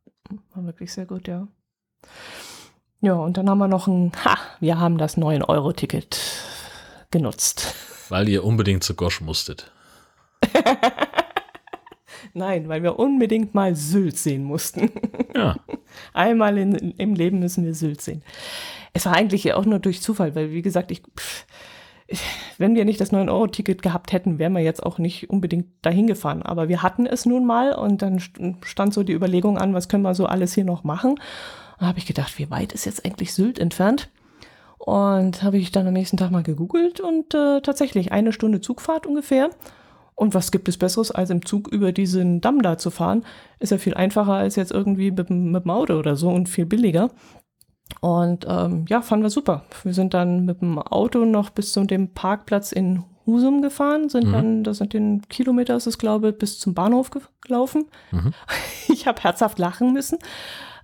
War 0.54 0.64
wirklich 0.64 0.92
sehr 0.92 1.06
gut, 1.06 1.28
ja. 1.28 1.48
Ja, 3.00 3.14
und 3.14 3.36
dann 3.36 3.50
haben 3.50 3.58
wir 3.58 3.68
noch 3.68 3.86
ein, 3.86 4.12
ha, 4.24 4.38
wir 4.60 4.78
haben 4.78 4.96
das 4.96 5.18
9-Euro-Ticket 5.18 6.18
genutzt. 7.10 7.74
Weil 8.08 8.28
ihr 8.28 8.44
unbedingt 8.44 8.82
zu 8.82 8.94
Gosch 8.94 9.20
musstet. 9.20 9.70
Nein, 12.32 12.68
weil 12.68 12.82
wir 12.82 12.98
unbedingt 12.98 13.54
mal 13.54 13.76
Sylt 13.76 14.18
sehen 14.18 14.44
mussten. 14.44 14.90
Ja. 15.34 15.56
Einmal 16.14 16.58
in, 16.58 16.74
im 16.92 17.14
Leben 17.14 17.38
müssen 17.38 17.64
wir 17.64 17.74
Sylt 17.74 18.00
sehen. 18.00 18.22
Es 18.92 19.06
war 19.06 19.14
eigentlich 19.14 19.52
auch 19.52 19.64
nur 19.64 19.78
durch 19.78 20.00
Zufall, 20.00 20.34
weil 20.34 20.50
wie 20.50 20.62
gesagt, 20.62 20.90
ich, 20.90 21.02
pff, 21.02 21.46
wenn 22.58 22.74
wir 22.74 22.84
nicht 22.84 23.00
das 23.00 23.12
9-Euro-Ticket 23.12 23.82
gehabt 23.82 24.12
hätten, 24.12 24.38
wären 24.38 24.52
wir 24.52 24.60
jetzt 24.60 24.82
auch 24.82 24.98
nicht 24.98 25.30
unbedingt 25.30 25.66
dahin 25.82 26.06
gefahren. 26.06 26.42
Aber 26.42 26.68
wir 26.68 26.82
hatten 26.82 27.06
es 27.06 27.26
nun 27.26 27.44
mal 27.46 27.74
und 27.74 28.02
dann 28.02 28.20
stand 28.20 28.94
so 28.94 29.02
die 29.02 29.12
Überlegung 29.12 29.58
an, 29.58 29.74
was 29.74 29.88
können 29.88 30.02
wir 30.02 30.14
so 30.14 30.26
alles 30.26 30.54
hier 30.54 30.64
noch 30.64 30.84
machen. 30.84 31.16
Da 31.78 31.86
habe 31.86 31.98
ich 31.98 32.06
gedacht, 32.06 32.38
wie 32.38 32.50
weit 32.50 32.72
ist 32.72 32.84
jetzt 32.84 33.04
eigentlich 33.04 33.34
Sylt 33.34 33.58
entfernt? 33.58 34.10
Und 34.78 35.42
habe 35.42 35.56
ich 35.56 35.72
dann 35.72 35.86
am 35.86 35.94
nächsten 35.94 36.16
Tag 36.16 36.30
mal 36.30 36.42
gegoogelt 36.42 37.00
und 37.00 37.34
äh, 37.34 37.60
tatsächlich 37.62 38.12
eine 38.12 38.32
Stunde 38.32 38.60
Zugfahrt 38.60 39.06
ungefähr. 39.06 39.50
Und 40.14 40.34
was 40.34 40.52
gibt 40.52 40.68
es 40.68 40.76
Besseres, 40.76 41.10
als 41.10 41.30
im 41.30 41.44
Zug 41.44 41.68
über 41.68 41.90
diesen 41.90 42.40
Damm 42.40 42.62
da 42.62 42.78
zu 42.78 42.90
fahren? 42.90 43.24
Ist 43.58 43.72
ja 43.72 43.78
viel 43.78 43.94
einfacher 43.94 44.34
als 44.34 44.56
jetzt 44.56 44.72
irgendwie 44.72 45.10
mit, 45.10 45.30
mit 45.30 45.64
dem 45.64 45.70
Auto 45.70 45.94
oder 45.94 46.16
so 46.16 46.28
und 46.28 46.48
viel 46.48 46.66
billiger. 46.66 47.10
Und 48.00 48.46
ähm, 48.48 48.86
ja, 48.88 49.02
fanden 49.02 49.24
wir 49.24 49.30
super. 49.30 49.64
Wir 49.82 49.94
sind 49.94 50.14
dann 50.14 50.44
mit 50.44 50.60
dem 50.60 50.78
Auto 50.78 51.24
noch 51.24 51.50
bis 51.50 51.72
zu 51.72 51.84
dem 51.84 52.12
Parkplatz 52.12 52.72
in 52.72 53.04
Husum 53.26 53.62
gefahren, 53.62 54.08
sind 54.08 54.28
mhm. 54.28 54.32
dann, 54.32 54.64
das 54.64 54.78
sind 54.78 54.92
den 54.92 55.22
Kilometer, 55.28 55.76
ist 55.76 55.86
es 55.86 55.98
glaube 55.98 56.30
ich, 56.30 56.38
bis 56.38 56.58
zum 56.58 56.74
Bahnhof 56.74 57.10
gelaufen. 57.40 57.86
Mhm. 58.10 58.32
Ich 58.88 59.06
habe 59.06 59.22
herzhaft 59.22 59.58
lachen 59.58 59.92
müssen. 59.92 60.18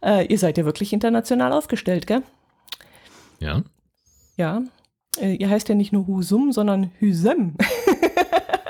Äh, 0.02 0.26
ihr 0.26 0.38
seid 0.38 0.58
ja 0.58 0.64
wirklich 0.64 0.92
international 0.92 1.52
aufgestellt, 1.52 2.06
gell? 2.06 2.22
Ja. 3.38 3.62
Ja. 4.36 4.62
Äh, 5.18 5.34
ihr 5.34 5.48
heißt 5.48 5.68
ja 5.68 5.74
nicht 5.74 5.92
nur 5.92 6.06
Husum, 6.06 6.52
sondern 6.52 6.90
Hüsem. 6.98 7.56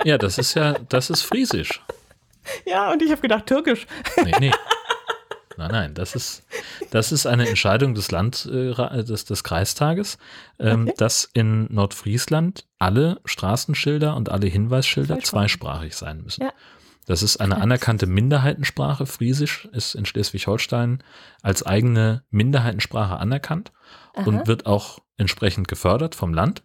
ja, 0.05 0.19
das 0.19 0.39
ist 0.39 0.55
ja, 0.55 0.75
das 0.89 1.11
ist 1.11 1.23
Friesisch. 1.23 1.83
Ja, 2.65 2.91
und 2.91 3.03
ich 3.03 3.11
habe 3.11 3.21
gedacht, 3.21 3.47
Türkisch. 3.47 3.87
Nee, 4.25 4.33
nee. 4.41 4.51
Nein, 5.57 5.71
nein, 5.71 5.95
das 5.95 6.15
ist, 6.15 6.45
das 6.91 7.13
ist 7.13 7.27
eine 7.27 7.49
Entscheidung 7.49 7.95
des 7.95 8.11
Land, 8.11 8.47
äh, 8.47 9.05
des, 9.05 9.25
des 9.25 9.45
Kreistages, 9.45 10.19
ähm, 10.59 10.83
okay. 10.83 10.95
dass 10.97 11.29
in 11.33 11.73
Nordfriesland 11.73 12.67
alle 12.79 13.21
Straßenschilder 13.25 14.17
und 14.17 14.29
alle 14.29 14.47
Hinweisschilder 14.47 15.19
zweisprachig 15.21 15.97
sein 15.97 16.23
müssen. 16.23 16.45
Ja. 16.45 16.53
Das 17.07 17.23
ist 17.25 17.39
eine 17.39 17.61
anerkannte 17.61 18.07
Minderheitensprache. 18.07 19.05
Friesisch 19.07 19.69
ist 19.73 19.97
in 19.97 20.07
Schleswig-Holstein 20.07 21.03
als 21.43 21.65
eigene 21.65 22.23
Minderheitensprache 22.31 23.17
anerkannt 23.17 23.73
Aha. 24.15 24.27
und 24.27 24.47
wird 24.47 24.67
auch 24.67 25.01
entsprechend 25.17 25.67
gefördert 25.67 26.15
vom 26.15 26.33
Land. 26.33 26.63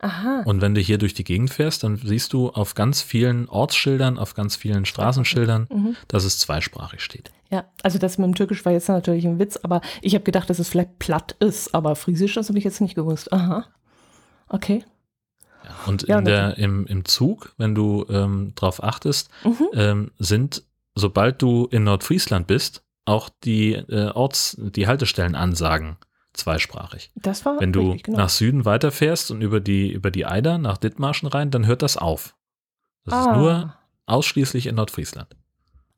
Aha. 0.00 0.42
Und 0.44 0.60
wenn 0.60 0.74
du 0.74 0.80
hier 0.80 0.98
durch 0.98 1.14
die 1.14 1.24
Gegend 1.24 1.50
fährst, 1.50 1.82
dann 1.82 1.96
siehst 1.96 2.32
du 2.32 2.50
auf 2.50 2.74
ganz 2.74 3.00
vielen 3.00 3.48
Ortsschildern, 3.48 4.18
auf 4.18 4.34
ganz 4.34 4.56
vielen 4.56 4.84
Straßenschildern, 4.84 5.68
mhm. 5.72 5.96
dass 6.08 6.24
es 6.24 6.38
zweisprachig 6.38 7.00
steht. 7.00 7.30
Ja, 7.50 7.64
also 7.82 7.98
das 7.98 8.18
mit 8.18 8.26
dem 8.26 8.34
Türkisch 8.34 8.64
war 8.64 8.72
jetzt 8.72 8.88
natürlich 8.88 9.26
ein 9.26 9.38
Witz, 9.38 9.58
aber 9.62 9.80
ich 10.02 10.14
habe 10.14 10.24
gedacht, 10.24 10.50
dass 10.50 10.58
es 10.58 10.68
vielleicht 10.68 10.98
platt 10.98 11.36
ist, 11.38 11.74
aber 11.74 11.94
Friesisch, 11.94 12.34
das 12.34 12.48
habe 12.48 12.58
ich 12.58 12.64
jetzt 12.64 12.80
nicht 12.80 12.94
gewusst. 12.96 13.32
Aha. 13.32 13.66
Okay. 14.48 14.84
Und 15.86 16.06
ja, 16.08 16.20
der, 16.20 16.58
im, 16.58 16.86
im 16.86 17.04
Zug, 17.04 17.54
wenn 17.56 17.74
du 17.74 18.04
ähm, 18.10 18.52
drauf 18.54 18.82
achtest, 18.82 19.30
mhm. 19.44 19.68
ähm, 19.72 20.10
sind, 20.18 20.64
sobald 20.94 21.40
du 21.40 21.66
in 21.70 21.84
Nordfriesland 21.84 22.46
bist, 22.46 22.82
auch 23.06 23.28
die 23.44 23.72
äh, 23.72 24.10
Orts-, 24.10 24.56
die 24.58 24.86
Haltestellenansagen 24.86 25.96
zweisprachig. 26.34 27.10
Das 27.14 27.44
war 27.44 27.60
Wenn 27.60 27.72
du 27.72 27.86
richtig, 27.90 28.04
genau. 28.04 28.18
nach 28.18 28.28
Süden 28.28 28.64
weiterfährst 28.64 29.30
und 29.30 29.40
über 29.40 29.60
die, 29.60 29.90
über 29.90 30.10
die 30.10 30.26
Eider 30.26 30.58
nach 30.58 30.76
Dithmarschen 30.76 31.28
rein, 31.28 31.50
dann 31.50 31.66
hört 31.66 31.82
das 31.82 31.96
auf. 31.96 32.34
Das 33.04 33.14
ah. 33.14 33.20
ist 33.20 33.36
nur 33.36 33.74
ausschließlich 34.06 34.66
in 34.66 34.74
Nordfriesland. 34.74 35.28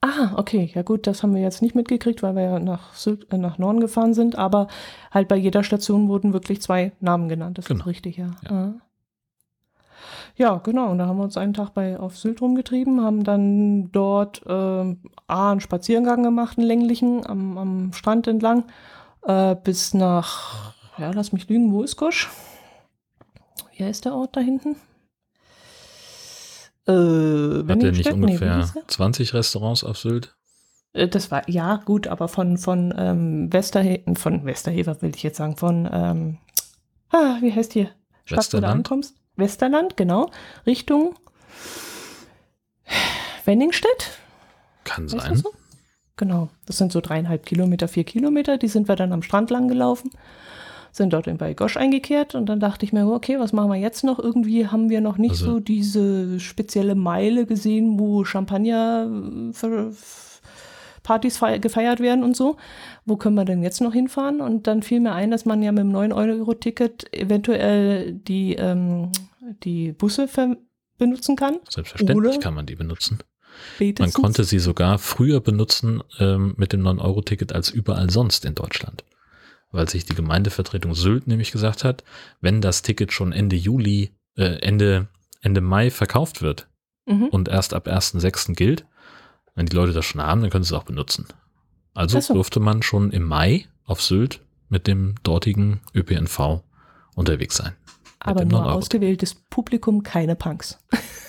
Ah, 0.03 0.33
okay. 0.37 0.71
Ja 0.75 0.83
gut, 0.83 1.07
das 1.07 1.23
haben 1.23 1.35
wir 1.35 1.43
jetzt 1.43 1.63
nicht 1.63 1.75
mitgekriegt, 1.75 2.23
weil 2.23 2.37
wir 2.37 2.43
ja 2.43 2.59
nach, 2.59 2.95
Süd, 2.95 3.27
äh, 3.33 3.39
nach 3.39 3.59
Norden 3.59 3.81
gefahren 3.81 4.15
sind, 4.15 4.37
aber 4.37 4.69
halt 5.11 5.27
bei 5.27 5.37
jeder 5.37 5.65
Station 5.65 6.09
wurden 6.09 6.33
wirklich 6.33 6.63
zwei 6.63 6.93
Namen 7.01 7.29
genannt. 7.29 7.59
Das 7.59 7.67
genau. 7.67 7.81
ist 7.81 7.87
richtig, 7.87 8.17
ja. 8.17 8.31
ja. 8.45 8.51
Ah. 8.51 8.75
Ja, 10.37 10.57
genau. 10.59 10.91
Und 10.91 10.99
da 10.99 11.07
haben 11.07 11.17
wir 11.17 11.25
uns 11.25 11.39
einen 11.39 11.55
Tag 11.55 11.73
bei 11.73 11.99
auf 11.99 12.19
Sylt 12.19 12.43
rumgetrieben, 12.43 13.03
haben 13.03 13.25
dann 13.25 13.91
dort 13.91 14.43
äh, 14.47 14.97
A, 15.27 15.51
einen 15.51 15.61
Spaziergang 15.61 16.23
gemacht, 16.23 16.59
einen 16.59 16.67
länglichen, 16.67 17.27
am, 17.27 17.57
am 17.57 17.93
Strand 17.95 18.27
entlang, 18.27 18.65
äh, 19.27 19.57
bis 19.63 19.95
nach, 19.95 20.75
ja, 20.99 21.11
lass 21.11 21.33
mich 21.33 21.49
lügen, 21.49 21.73
wo 21.73 21.83
ist 21.83 21.97
Gosch? 21.97 22.31
Wie 23.77 23.85
heißt 23.85 24.05
der 24.05 24.15
Ort 24.15 24.37
da 24.37 24.41
hinten? 24.41 24.77
Äh, 26.87 26.93
Hat 27.69 27.83
der 27.83 27.93
nicht 27.93 28.13
ungefähr 28.13 28.59
nee, 28.59 28.81
20 28.87 29.35
Restaurants 29.35 29.85
auf 29.85 29.99
Sylt? 29.99 30.37
Äh, 30.93 31.09
das 31.09 31.31
war, 31.31 31.49
ja, 31.49 31.77
gut, 31.85 32.07
aber 32.07 32.29
von, 32.29 32.59
von 32.59 32.95
ähm, 32.97 33.53
Westerhever, 33.53 34.15
von 34.15 34.45
Westerhever 34.45 35.01
will 35.03 35.13
ich 35.15 35.23
jetzt 35.23 35.39
sagen, 35.39 35.57
von, 35.57 35.89
ähm, 35.93 36.39
ah, 37.11 37.37
wie 37.41 37.53
heißt 37.53 37.73
hier? 37.73 37.91
Stadt, 38.25 38.53
wo 38.53 38.61
du 38.61 38.69
ankommst? 38.69 39.15
Westerland, 39.37 39.97
genau, 39.97 40.31
Richtung 40.67 41.15
Wenningstedt. 43.45 44.19
Kann 44.85 45.09
sein. 45.09 45.37
So? 45.37 45.53
Genau, 46.17 46.49
das 46.65 46.79
sind 46.79 46.93
so 46.93 47.01
dreieinhalb 47.01 47.45
Kilometer, 47.45 47.89
vier 47.89 48.05
Kilometer. 48.05 48.57
Die 48.57 48.69
sind 48.69 48.89
wir 48.89 48.97
dann 48.97 49.13
am 49.13 49.23
Strand 49.23 49.51
lang 49.51 49.69
gelaufen, 49.69 50.11
sind 50.91 51.13
dort 51.13 51.27
bei 51.39 51.53
Gosch 51.53 51.77
eingekehrt 51.77 52.35
und 52.35 52.47
dann 52.47 52.59
dachte 52.59 52.87
ich 52.87 52.93
mir, 52.93 53.07
okay, 53.07 53.39
was 53.39 53.53
machen 53.53 53.71
wir 53.71 53.77
jetzt 53.77 54.03
noch? 54.03 54.19
Irgendwie 54.19 54.67
haben 54.67 54.89
wir 54.89 55.03
noch 55.03 55.19
nicht 55.19 55.33
also. 55.33 55.45
so 55.45 55.61
diese 55.61 56.41
spezielle 56.41 56.95
Meile 56.95 57.45
gesehen, 57.45 57.99
wo 57.99 58.25
Champagner 58.25 59.11
für, 59.53 59.93
Partys 61.07 61.41
gefeiert 61.61 62.01
werden 62.01 62.25
und 62.25 62.37
so. 62.37 62.57
Wo 63.05 63.17
können 63.17 63.37
wir 63.37 63.45
denn 63.45 63.63
jetzt 63.63 63.81
noch 63.81 63.93
hinfahren? 63.93 64.41
Und 64.41 64.67
dann 64.67 64.83
fiel 64.83 64.99
mir 64.99 65.13
ein, 65.13 65.31
dass 65.31 65.45
man 65.45 65.63
ja 65.63 65.71
mit 65.71 65.85
dem 65.85 65.93
9-Euro-Ticket 65.93 67.15
eventuell 67.15 68.13
die, 68.13 68.55
ähm, 68.55 69.13
die 69.63 69.93
Busse 69.93 70.29
benutzen 70.99 71.37
kann. 71.37 71.59
Selbstverständlich 71.71 72.41
kann 72.41 72.55
man 72.55 72.67
die 72.67 72.75
benutzen. 72.75 73.21
Man 73.99 74.13
konnte 74.13 74.45
sie 74.45 74.59
sogar 74.59 74.99
früher 74.99 75.41
benutzen 75.41 76.03
ähm, 76.19 76.55
mit 76.57 76.73
dem 76.73 76.83
9-Euro-Ticket 76.83 77.53
als 77.53 77.71
überall 77.71 78.11
sonst 78.11 78.45
in 78.45 78.55
Deutschland. 78.55 79.05
Weil 79.71 79.89
sich 79.89 80.05
die 80.05 80.15
Gemeindevertretung 80.15 80.95
Sylt 80.95 81.27
nämlich 81.27 81.53
gesagt 81.53 81.85
hat, 81.85 82.05
wenn 82.41 82.61
das 82.61 82.83
Ticket 82.83 83.13
schon 83.13 83.33
Ende 83.33 83.57
Juli, 83.57 84.13
äh, 84.37 84.61
Ende, 84.61 85.09
Ende 85.41 85.61
Mai 85.61 85.91
verkauft 85.91 86.43
wird 86.43 86.69
mhm. 87.07 87.29
und 87.29 87.49
erst 87.49 87.75
ab 87.75 87.89
1.6. 87.89 88.55
gilt, 88.55 88.85
wenn 89.55 89.67
die 89.67 89.77
Leute 89.77 89.93
das 89.93 90.05
schon 90.05 90.23
haben, 90.23 90.43
dann 90.43 90.51
können 90.51 90.65
sie 90.65 90.75
es 90.75 90.79
auch 90.79 90.85
benutzen. 90.85 91.27
Also 91.95 92.21
so. 92.21 92.35
durfte 92.35 92.61
man 92.61 92.83
schon 92.83 93.11
im 93.11 93.25
Mai 93.25 93.67
auf 93.85 94.03
Sylt 94.03 94.41
mit 94.69 94.87
dem 94.87 95.15
dortigen 95.23 95.81
ÖPNV 95.95 96.63
unterwegs 97.15 97.57
sein. 97.57 97.73
Aber 98.21 98.45
nur 98.45 98.73
ausgewähltes 98.73 99.35
Publikum, 99.35 100.03
keine 100.03 100.37
Punks. 100.37 100.79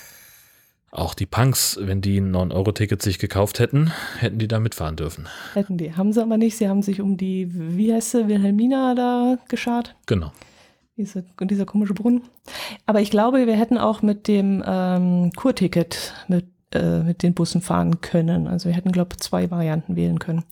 Auch 0.97 1.13
die 1.13 1.27
Punks, 1.27 1.77
wenn 1.79 2.01
die 2.01 2.17
ein 2.17 2.35
9-Euro-Ticket 2.35 3.03
sich 3.03 3.19
gekauft 3.19 3.59
hätten, 3.59 3.91
hätten 4.17 4.39
die 4.39 4.47
da 4.47 4.59
mitfahren 4.59 4.95
dürfen. 4.95 5.27
Hätten 5.53 5.77
die. 5.77 5.93
Haben 5.93 6.11
sie 6.11 6.23
aber 6.23 6.37
nicht. 6.37 6.57
Sie 6.57 6.67
haben 6.67 6.81
sich 6.81 7.01
um 7.01 7.17
die, 7.17 7.47
wie 7.53 7.93
heißt 7.93 8.09
sie, 8.09 8.27
Wilhelmina 8.27 8.95
da 8.95 9.37
geschart. 9.47 9.95
Genau. 10.07 10.31
Diese, 10.95 11.23
dieser 11.39 11.67
komische 11.67 11.93
Brunnen. 11.93 12.23
Aber 12.87 12.99
ich 12.99 13.11
glaube, 13.11 13.45
wir 13.45 13.55
hätten 13.55 13.77
auch 13.77 14.01
mit 14.01 14.27
dem 14.27 14.63
ähm, 14.65 15.29
Kurticket 15.35 16.15
mit, 16.27 16.45
äh, 16.73 17.03
mit 17.03 17.21
den 17.21 17.35
Bussen 17.35 17.61
fahren 17.61 18.01
können. 18.01 18.47
Also 18.47 18.67
wir 18.67 18.75
hätten, 18.75 18.91
glaube 18.91 19.09
ich, 19.11 19.19
zwei 19.19 19.51
Varianten 19.51 19.95
wählen 19.95 20.17
können. 20.17 20.45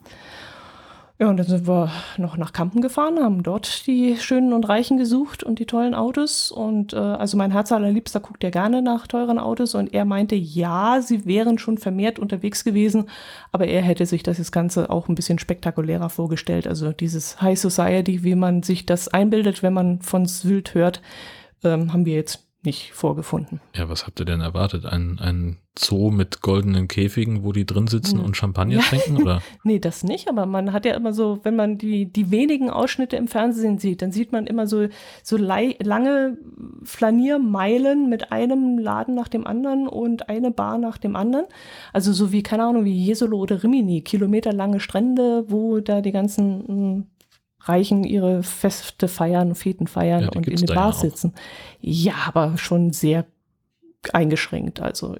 Ja, 1.18 1.30
und 1.30 1.38
dann 1.38 1.47
sind 1.47 1.66
wir 1.66 1.89
noch 2.18 2.36
nach 2.36 2.51
Kampen 2.51 2.82
gefahren, 2.82 3.20
haben 3.20 3.41
dort 3.41 3.88
die 3.88 4.18
Schönen 4.18 4.51
und 4.51 4.68
Reichen 4.68 4.97
gesucht 4.97 5.43
und 5.43 5.59
die 5.59 5.66
tollen 5.66 5.95
Autos. 5.95 6.51
Und 6.51 6.91
äh, 6.91 6.97
also 6.97 7.38
mein 7.38 7.51
Herz 7.51 7.72
allerliebster 7.72 8.20
guckt 8.20 8.43
ja 8.43 8.49
gerne 8.49 8.82
nach 8.82 9.07
teuren 9.07 9.39
Autos 9.39 9.76
und 9.76 9.93
er 9.93 10.03
meinte, 10.03 10.36
ja, 10.36 10.99
sie 11.01 11.26
wären 11.26 11.57
schon 11.57 11.78
vermehrt 11.78 12.20
unterwegs 12.20 12.66
gewesen, 12.66 13.05
aber 13.53 13.66
er 13.66 13.82
hätte 13.82 14.05
sich 14.05 14.24
das 14.24 14.51
Ganze 14.51 14.89
auch 14.89 15.07
ein 15.07 15.16
bisschen 15.16 15.39
spektakulärer 15.39 16.09
vorgestellt. 16.09 16.68
Also 16.68 16.91
dieses 16.91 17.41
High 17.41 17.57
Society, 17.57 18.24
wie 18.24 18.36
man 18.36 18.61
sich 18.61 18.86
das 18.86 19.07
einbildet, 19.07 19.63
wenn 19.63 19.74
man 19.74 20.01
von 20.01 20.26
Sylt 20.26 20.74
hört, 20.74 21.01
ähm, 21.63 21.93
haben 21.93 22.05
wir 22.05 22.16
jetzt 22.16 22.45
nicht 22.66 22.93
vorgefunden. 22.93 23.59
Ja, 23.76 23.89
was 23.89 24.05
habt 24.05 24.20
ihr 24.20 24.26
denn 24.26 24.41
erwartet? 24.41 24.86
Ein, 24.86 25.20
ein 25.20 25.57
Zoo 25.78 26.09
mit 26.09 26.41
goldenen 26.41 26.88
Käfigen, 26.88 27.43
wo 27.43 27.51
die 27.51 27.66
drin 27.66 27.88
sitzen 27.88 28.20
hm. 28.20 28.26
und 28.26 28.38
Champagner 28.38 28.80
trinken? 28.80 29.22
Oder? 29.22 29.41
nee, 29.63 29.80
das 29.80 30.03
nicht, 30.03 30.30
aber 30.30 30.45
man 30.45 30.72
hat 30.72 30.86
ja 30.86 30.95
immer 30.95 31.13
so, 31.13 31.39
wenn 31.43 31.55
man 31.55 31.78
die, 31.78 32.05
die 32.05 32.32
wenigen 32.32 32.70
Ausschnitte 32.70 33.18
im 33.18 33.28
Fernsehen 33.28 33.78
sieht, 33.78 34.01
dann 34.01 34.11
sieht 34.11 34.32
man 34.32 34.47
immer 34.47 34.68
so, 34.68 34.88
so 35.22 35.38
lange 35.38 36.38
Flaniermeilen 36.84 38.09
mit 38.09 38.32
einem 38.32 38.78
Laden 38.78 39.16
nach 39.16 39.28
dem 39.28 39.45
anderen 39.45 39.88
und 39.88 40.30
eine 40.30 40.51
Bar 40.51 40.78
nach 40.78 40.97
dem 40.97 41.16
anderen. 41.16 41.45
Also 41.91 42.13
so 42.13 42.32
wie, 42.32 42.43
keine 42.43 42.63
Ahnung, 42.63 42.86
wie 42.86 43.05
Jesolo 43.05 43.38
oder 43.38 43.61
Rimini, 43.61 44.01
kilometerlange 44.01 44.80
Strände, 44.80 45.45
wo 45.49 45.80
da 45.82 46.01
die 46.01 46.13
ganzen 46.13 46.68
hm, 46.68 47.07
Reichen 47.66 48.03
ihre 48.03 48.43
Feste 48.43 49.07
feiern, 49.07 49.55
Feten 49.55 49.88
feiern 49.88 50.24
ja, 50.24 50.30
und 50.30 50.47
in 50.47 50.57
den 50.57 50.76
Bars 50.76 51.01
ja 51.01 51.09
sitzen. 51.09 51.34
Ja, 51.82 52.13
aber 52.28 52.57
schon 52.57 52.93
sehr 52.93 53.26
eingeschränkt. 54.13 54.80
Also 54.80 55.16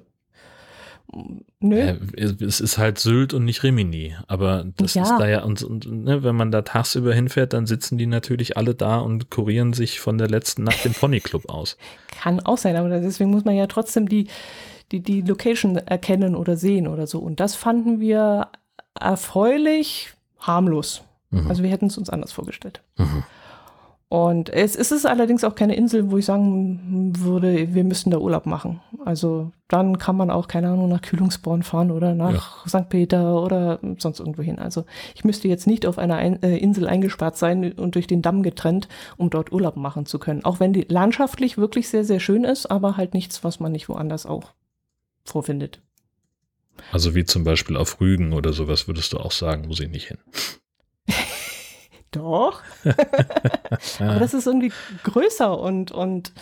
Nö. 1.60 1.78
Äh, 1.78 1.96
es 2.14 2.60
ist 2.60 2.78
halt 2.78 2.98
Sylt 2.98 3.32
und 3.32 3.44
nicht 3.44 3.62
Rimini, 3.62 4.14
aber 4.26 4.66
das 4.76 4.94
ja. 4.94 5.02
ist 5.02 5.16
da 5.18 5.26
ja, 5.26 5.42
und, 5.44 5.62
und 5.62 5.86
ne, 5.86 6.22
wenn 6.22 6.36
man 6.36 6.50
da 6.50 6.62
tagsüber 6.62 7.14
hinfährt, 7.14 7.52
dann 7.52 7.66
sitzen 7.66 7.96
die 7.96 8.06
natürlich 8.06 8.56
alle 8.56 8.74
da 8.74 8.98
und 8.98 9.30
kurieren 9.30 9.72
sich 9.72 10.00
von 10.00 10.18
der 10.18 10.28
letzten 10.28 10.64
Nacht 10.64 10.84
im 10.84 10.92
Ponyclub 10.92 11.48
aus. 11.48 11.76
Kann 12.20 12.40
auch 12.40 12.58
sein, 12.58 12.76
aber 12.76 12.88
deswegen 13.00 13.30
muss 13.30 13.44
man 13.44 13.54
ja 13.54 13.66
trotzdem 13.66 14.08
die, 14.08 14.26
die, 14.92 15.00
die 15.00 15.22
Location 15.22 15.76
erkennen 15.76 16.34
oder 16.34 16.56
sehen 16.56 16.88
oder 16.88 17.06
so. 17.06 17.20
Und 17.20 17.40
das 17.40 17.54
fanden 17.54 18.00
wir 18.00 18.48
erfreulich 18.98 20.10
harmlos. 20.40 21.02
Mhm. 21.30 21.48
Also 21.48 21.62
wir 21.62 21.70
hätten 21.70 21.86
es 21.86 21.98
uns 21.98 22.10
anders 22.10 22.32
vorgestellt. 22.32 22.82
Mhm. 22.96 23.24
Und 24.08 24.50
es, 24.50 24.76
es 24.76 24.92
ist 24.92 25.04
allerdings 25.04 25.42
auch 25.42 25.56
keine 25.56 25.74
Insel, 25.74 26.12
wo 26.12 26.18
ich 26.18 26.26
sagen 26.26 27.12
würde, 27.18 27.74
wir 27.74 27.82
müssten 27.82 28.12
da 28.12 28.18
Urlaub 28.18 28.46
machen. 28.46 28.80
Also 29.04 29.50
dann 29.66 29.98
kann 29.98 30.16
man 30.16 30.30
auch, 30.30 30.46
keine 30.46 30.68
Ahnung, 30.68 30.88
nach 30.88 31.02
Kühlungsborn 31.02 31.64
fahren 31.64 31.90
oder 31.90 32.14
nach 32.14 32.64
ja. 32.64 32.80
St. 32.80 32.88
Peter 32.88 33.42
oder 33.42 33.80
sonst 33.98 34.20
irgendwo 34.20 34.42
hin. 34.42 34.60
Also 34.60 34.84
ich 35.16 35.24
müsste 35.24 35.48
jetzt 35.48 35.66
nicht 35.66 35.86
auf 35.86 35.98
einer 35.98 36.14
Ein 36.16 36.40
äh, 36.44 36.56
Insel 36.56 36.86
eingesperrt 36.86 37.36
sein 37.36 37.72
und 37.72 37.96
durch 37.96 38.06
den 38.06 38.22
Damm 38.22 38.44
getrennt, 38.44 38.86
um 39.16 39.28
dort 39.28 39.50
Urlaub 39.50 39.74
machen 39.74 40.06
zu 40.06 40.20
können. 40.20 40.44
Auch 40.44 40.60
wenn 40.60 40.72
die 40.72 40.86
landschaftlich 40.88 41.58
wirklich 41.58 41.88
sehr, 41.88 42.04
sehr 42.04 42.20
schön 42.20 42.44
ist, 42.44 42.66
aber 42.66 42.96
halt 42.96 43.12
nichts, 43.12 43.42
was 43.42 43.58
man 43.58 43.72
nicht 43.72 43.88
woanders 43.88 44.24
auch 44.24 44.52
vorfindet. 45.24 45.80
Also 46.92 47.16
wie 47.16 47.24
zum 47.24 47.42
Beispiel 47.42 47.76
auf 47.76 48.00
Rügen 48.00 48.32
oder 48.34 48.52
sowas 48.52 48.86
würdest 48.86 49.12
du 49.12 49.18
auch 49.18 49.32
sagen, 49.32 49.66
muss 49.66 49.80
ich 49.80 49.90
nicht 49.90 50.06
hin. 50.06 50.18
Doch. 52.10 52.62
Aber 53.98 54.20
das 54.20 54.34
ist 54.34 54.46
irgendwie 54.46 54.72
größer 55.04 55.58
und, 55.58 55.92
und 55.92 56.32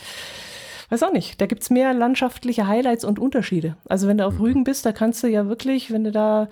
weiß 0.90 1.02
auch 1.02 1.12
nicht, 1.12 1.40
da 1.40 1.46
gibt 1.46 1.62
es 1.62 1.70
mehr 1.70 1.92
landschaftliche 1.94 2.66
Highlights 2.66 3.04
und 3.04 3.18
Unterschiede. 3.18 3.76
Also 3.88 4.06
wenn 4.06 4.18
du 4.18 4.26
auf 4.26 4.34
mhm. 4.34 4.40
Rügen 4.40 4.64
bist, 4.64 4.86
da 4.86 4.92
kannst 4.92 5.22
du 5.22 5.26
ja 5.26 5.48
wirklich, 5.48 5.90
wenn 5.90 6.04
du 6.04 6.12
da 6.12 6.48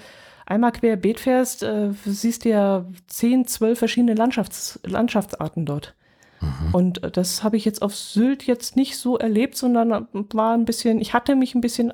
einmal 0.46 0.72
querbeet 0.72 1.20
fährst, 1.20 1.62
äh, 1.62 1.90
siehst 2.04 2.44
du 2.44 2.48
ja 2.48 2.84
zehn, 3.06 3.46
zwölf 3.46 3.78
verschiedene 3.78 4.14
Landschafts 4.14 4.80
Landschaftsarten 4.84 5.66
dort. 5.66 5.94
Mhm. 6.40 6.74
Und 6.74 7.16
das 7.16 7.44
habe 7.44 7.56
ich 7.56 7.64
jetzt 7.64 7.82
auf 7.82 7.94
Sylt 7.94 8.44
jetzt 8.44 8.76
nicht 8.76 8.96
so 8.96 9.18
erlebt, 9.18 9.56
sondern 9.56 10.08
war 10.12 10.54
ein 10.54 10.64
bisschen, 10.64 11.00
ich 11.00 11.14
hatte 11.14 11.36
mich 11.36 11.54
ein 11.54 11.60
bisschen 11.60 11.92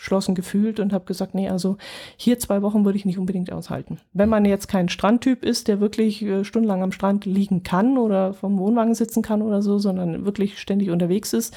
eingeschlossen 0.00 0.34
gefühlt 0.34 0.80
und 0.80 0.92
habe 0.92 1.04
gesagt, 1.04 1.34
nee, 1.34 1.48
also 1.48 1.76
hier 2.16 2.38
zwei 2.38 2.62
Wochen 2.62 2.84
würde 2.84 2.96
ich 2.96 3.04
nicht 3.04 3.18
unbedingt 3.18 3.52
aushalten. 3.52 3.98
Wenn 4.12 4.28
man 4.28 4.44
jetzt 4.44 4.66
kein 4.68 4.88
Strandtyp 4.88 5.44
ist, 5.44 5.68
der 5.68 5.80
wirklich 5.80 6.22
äh, 6.22 6.44
stundenlang 6.44 6.82
am 6.82 6.92
Strand 6.92 7.26
liegen 7.26 7.62
kann 7.62 7.98
oder 7.98 8.32
vom 8.32 8.58
Wohnwagen 8.58 8.94
sitzen 8.94 9.22
kann 9.22 9.42
oder 9.42 9.60
so, 9.62 9.78
sondern 9.78 10.24
wirklich 10.24 10.58
ständig 10.58 10.90
unterwegs 10.90 11.32
ist, 11.32 11.54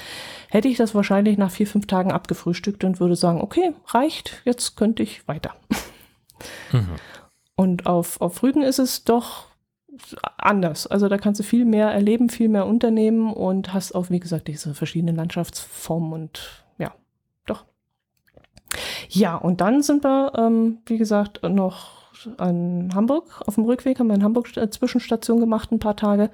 hätte 0.50 0.68
ich 0.68 0.78
das 0.78 0.94
wahrscheinlich 0.94 1.38
nach 1.38 1.52
vier, 1.52 1.68
fünf 1.68 1.88
Tagen 1.88 2.12
abgefrühstückt 2.12 2.84
und 2.84 3.00
würde 3.00 3.16
sagen, 3.16 3.42
okay, 3.42 3.74
reicht, 3.88 4.42
jetzt 4.46 4.76
könnte 4.76 5.04
ich 5.04 5.28
weiter. 5.28 5.54
Mhm. 6.74 6.96
Und 7.56 7.86
auf, 7.86 8.20
auf 8.20 8.44
Rügen 8.44 8.64
ist 8.64 8.80
es 8.80 9.06
doch 9.06 9.46
anders. 10.38 10.88
Also 10.88 11.08
da 11.08 11.18
kannst 11.18 11.40
du 11.40 11.44
viel 11.46 11.64
mehr 11.64 11.88
erleben, 11.90 12.28
viel 12.28 12.50
mehr 12.50 12.66
unternehmen 12.66 13.32
und 13.32 13.74
hast 13.74 13.94
auch, 13.94 14.10
wie 14.10 14.20
gesagt, 14.20 14.50
diese 14.50 14.74
verschiedenen 14.74 15.16
Landschaftsformen 15.16 16.12
und. 16.12 16.63
Ja, 19.10 19.36
und 19.36 19.62
dann 19.62 19.82
sind 19.82 20.04
wir, 20.04 20.34
ähm, 20.36 20.80
wie 20.86 20.98
gesagt, 20.98 21.42
noch 21.44 21.92
an 22.38 22.92
Hamburg. 22.94 23.42
Auf 23.46 23.56
dem 23.56 23.66
Rückweg 23.66 24.00
haben 24.00 24.08
wir 24.08 24.16
in 24.16 24.24
Hamburg 24.24 24.50
Zwischenstation 24.72 25.40
gemacht, 25.40 25.72
ein 25.72 25.80
paar 25.80 25.96
Tage. 25.96 26.30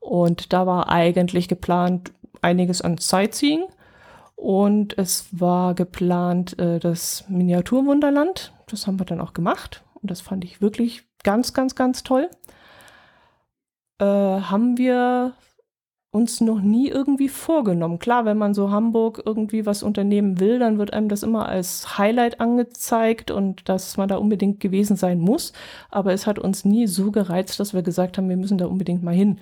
Und 0.00 0.52
da 0.52 0.66
war 0.66 0.88
eigentlich 0.88 1.48
geplant 1.48 2.12
einiges 2.40 2.82
an 2.82 2.98
Sightseeing. 2.98 3.64
Und 4.36 4.96
es 4.96 5.26
war 5.32 5.74
geplant 5.74 6.58
äh, 6.58 6.78
das 6.78 7.24
Miniaturwunderland. 7.28 8.52
Das 8.68 8.86
haben 8.86 8.98
wir 8.98 9.06
dann 9.06 9.20
auch 9.20 9.32
gemacht. 9.32 9.82
Und 9.94 10.10
das 10.10 10.20
fand 10.20 10.44
ich 10.44 10.60
wirklich 10.60 11.04
ganz, 11.24 11.52
ganz, 11.52 11.74
ganz 11.74 12.04
toll 12.04 12.30
äh, 13.98 14.04
haben 14.04 14.78
wir 14.78 15.34
uns 16.10 16.40
noch 16.40 16.60
nie 16.60 16.88
irgendwie 16.88 17.28
vorgenommen. 17.28 17.98
Klar, 17.98 18.24
wenn 18.24 18.38
man 18.38 18.54
so 18.54 18.70
Hamburg 18.70 19.22
irgendwie 19.26 19.66
was 19.66 19.82
unternehmen 19.82 20.40
will, 20.40 20.58
dann 20.58 20.78
wird 20.78 20.92
einem 20.92 21.08
das 21.08 21.22
immer 21.22 21.48
als 21.48 21.98
Highlight 21.98 22.40
angezeigt 22.40 23.30
und 23.30 23.68
dass 23.68 23.96
man 23.98 24.08
da 24.08 24.16
unbedingt 24.16 24.60
gewesen 24.60 24.96
sein 24.96 25.20
muss. 25.20 25.52
Aber 25.90 26.12
es 26.12 26.26
hat 26.26 26.38
uns 26.38 26.64
nie 26.64 26.86
so 26.86 27.10
gereizt, 27.10 27.60
dass 27.60 27.74
wir 27.74 27.82
gesagt 27.82 28.16
haben, 28.16 28.28
wir 28.28 28.38
müssen 28.38 28.58
da 28.58 28.66
unbedingt 28.66 29.02
mal 29.02 29.14
hin. 29.14 29.38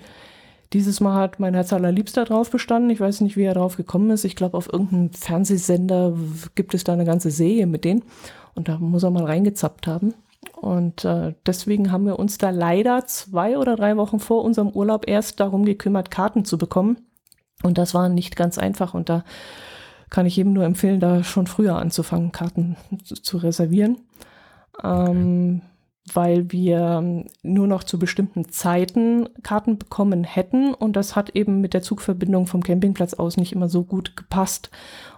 Dieses 0.73 0.99
Mal 0.99 1.15
hat 1.15 1.39
mein 1.39 1.53
Herz 1.53 1.71
allerliebster 1.71 2.25
drauf 2.25 2.51
bestanden. 2.51 2.89
Ich 2.89 2.99
weiß 2.99 3.21
nicht, 3.21 3.37
wie 3.37 3.43
er 3.43 3.53
drauf 3.53 3.77
gekommen 3.77 4.09
ist. 4.09 4.25
Ich 4.25 4.35
glaube, 4.35 4.57
auf 4.57 4.71
irgendeinem 4.71 5.11
Fernsehsender 5.13 6.13
gibt 6.55 6.73
es 6.73 6.83
da 6.83 6.91
eine 6.91 7.05
ganze 7.05 7.31
Serie 7.31 7.67
mit 7.67 7.85
denen. 7.85 8.03
Und 8.53 8.67
da 8.67 8.77
muss 8.77 9.03
er 9.03 9.11
mal 9.11 9.23
reingezappt 9.23 9.87
haben. 9.87 10.13
Und 10.67 11.05
äh, 11.05 11.33
deswegen 11.45 11.93
haben 11.93 12.05
wir 12.05 12.19
uns 12.19 12.37
da 12.37 12.49
leider 12.49 13.07
zwei 13.07 13.57
oder 13.57 13.77
drei 13.77 13.95
Wochen 13.95 14.19
vor 14.19 14.43
unserem 14.43 14.67
Urlaub 14.67 15.07
erst 15.07 15.39
darum 15.39 15.63
gekümmert, 15.63 16.11
Karten 16.11 16.43
zu 16.43 16.57
bekommen. 16.57 16.97
Und 17.63 17.77
das 17.77 17.93
war 17.93 18.09
nicht 18.09 18.35
ganz 18.35 18.57
einfach. 18.57 18.93
Und 18.93 19.07
da 19.07 19.23
kann 20.09 20.25
ich 20.25 20.35
jedem 20.35 20.51
nur 20.51 20.65
empfehlen, 20.65 20.99
da 20.99 21.23
schon 21.23 21.47
früher 21.47 21.77
anzufangen, 21.77 22.33
Karten 22.33 22.75
zu, 23.05 23.15
zu 23.15 23.37
reservieren. 23.37 23.99
Ähm, 24.83 25.61
weil 26.13 26.51
wir 26.51 27.25
nur 27.43 27.67
noch 27.67 27.83
zu 27.85 27.97
bestimmten 27.97 28.49
Zeiten 28.49 29.29
Karten 29.43 29.77
bekommen 29.77 30.25
hätten 30.25 30.73
und 30.73 30.97
das 30.97 31.15
hat 31.15 31.31
eben 31.31 31.61
mit 31.61 31.73
der 31.73 31.81
Zugverbindung 31.81 32.47
vom 32.47 32.63
Campingplatz 32.63 33.13
aus 33.13 33.37
nicht 33.37 33.53
immer 33.53 33.67
so 33.67 33.83
gut 33.83 34.15
gepasst. 34.15 34.69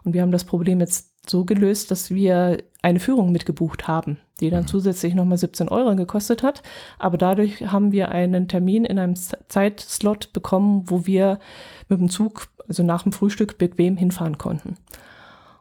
Und 0.03 0.13
wir 0.13 0.21
haben 0.21 0.31
das 0.31 0.45
Problem 0.45 0.80
jetzt 0.80 1.30
so 1.30 1.45
gelöst, 1.45 1.91
dass 1.91 2.09
wir 2.09 2.57
eine 2.81 2.99
Führung 2.99 3.31
mitgebucht 3.31 3.88
haben, 3.88 4.17
die 4.41 4.49
dann 4.49 4.64
mhm. 4.64 4.68
zusätzlich 4.68 5.14
nochmal 5.14 5.38
17 5.38 5.70
Euro 5.70 5.95
gekostet 5.95 6.44
hat. 6.44 6.64
Aber 6.98 7.18
dadurch 7.18 7.61
haben 7.72 7.91
wir 7.91 8.10
einen 8.10 8.48
Termin 8.48 8.86
in 8.86 8.99
einem 8.99 9.16
Zeitslot 9.16 10.34
bekommen, 10.34 10.84
wo 10.88 11.06
wir 11.06 11.40
mit 11.88 11.99
dem 11.99 12.10
Zug, 12.10 12.48
also 12.68 12.84
nach 12.84 13.03
dem 13.03 13.11
Frühstück, 13.11 13.57
bequem 13.57 13.98
hinfahren 13.98 14.38
konnten. 14.38 14.78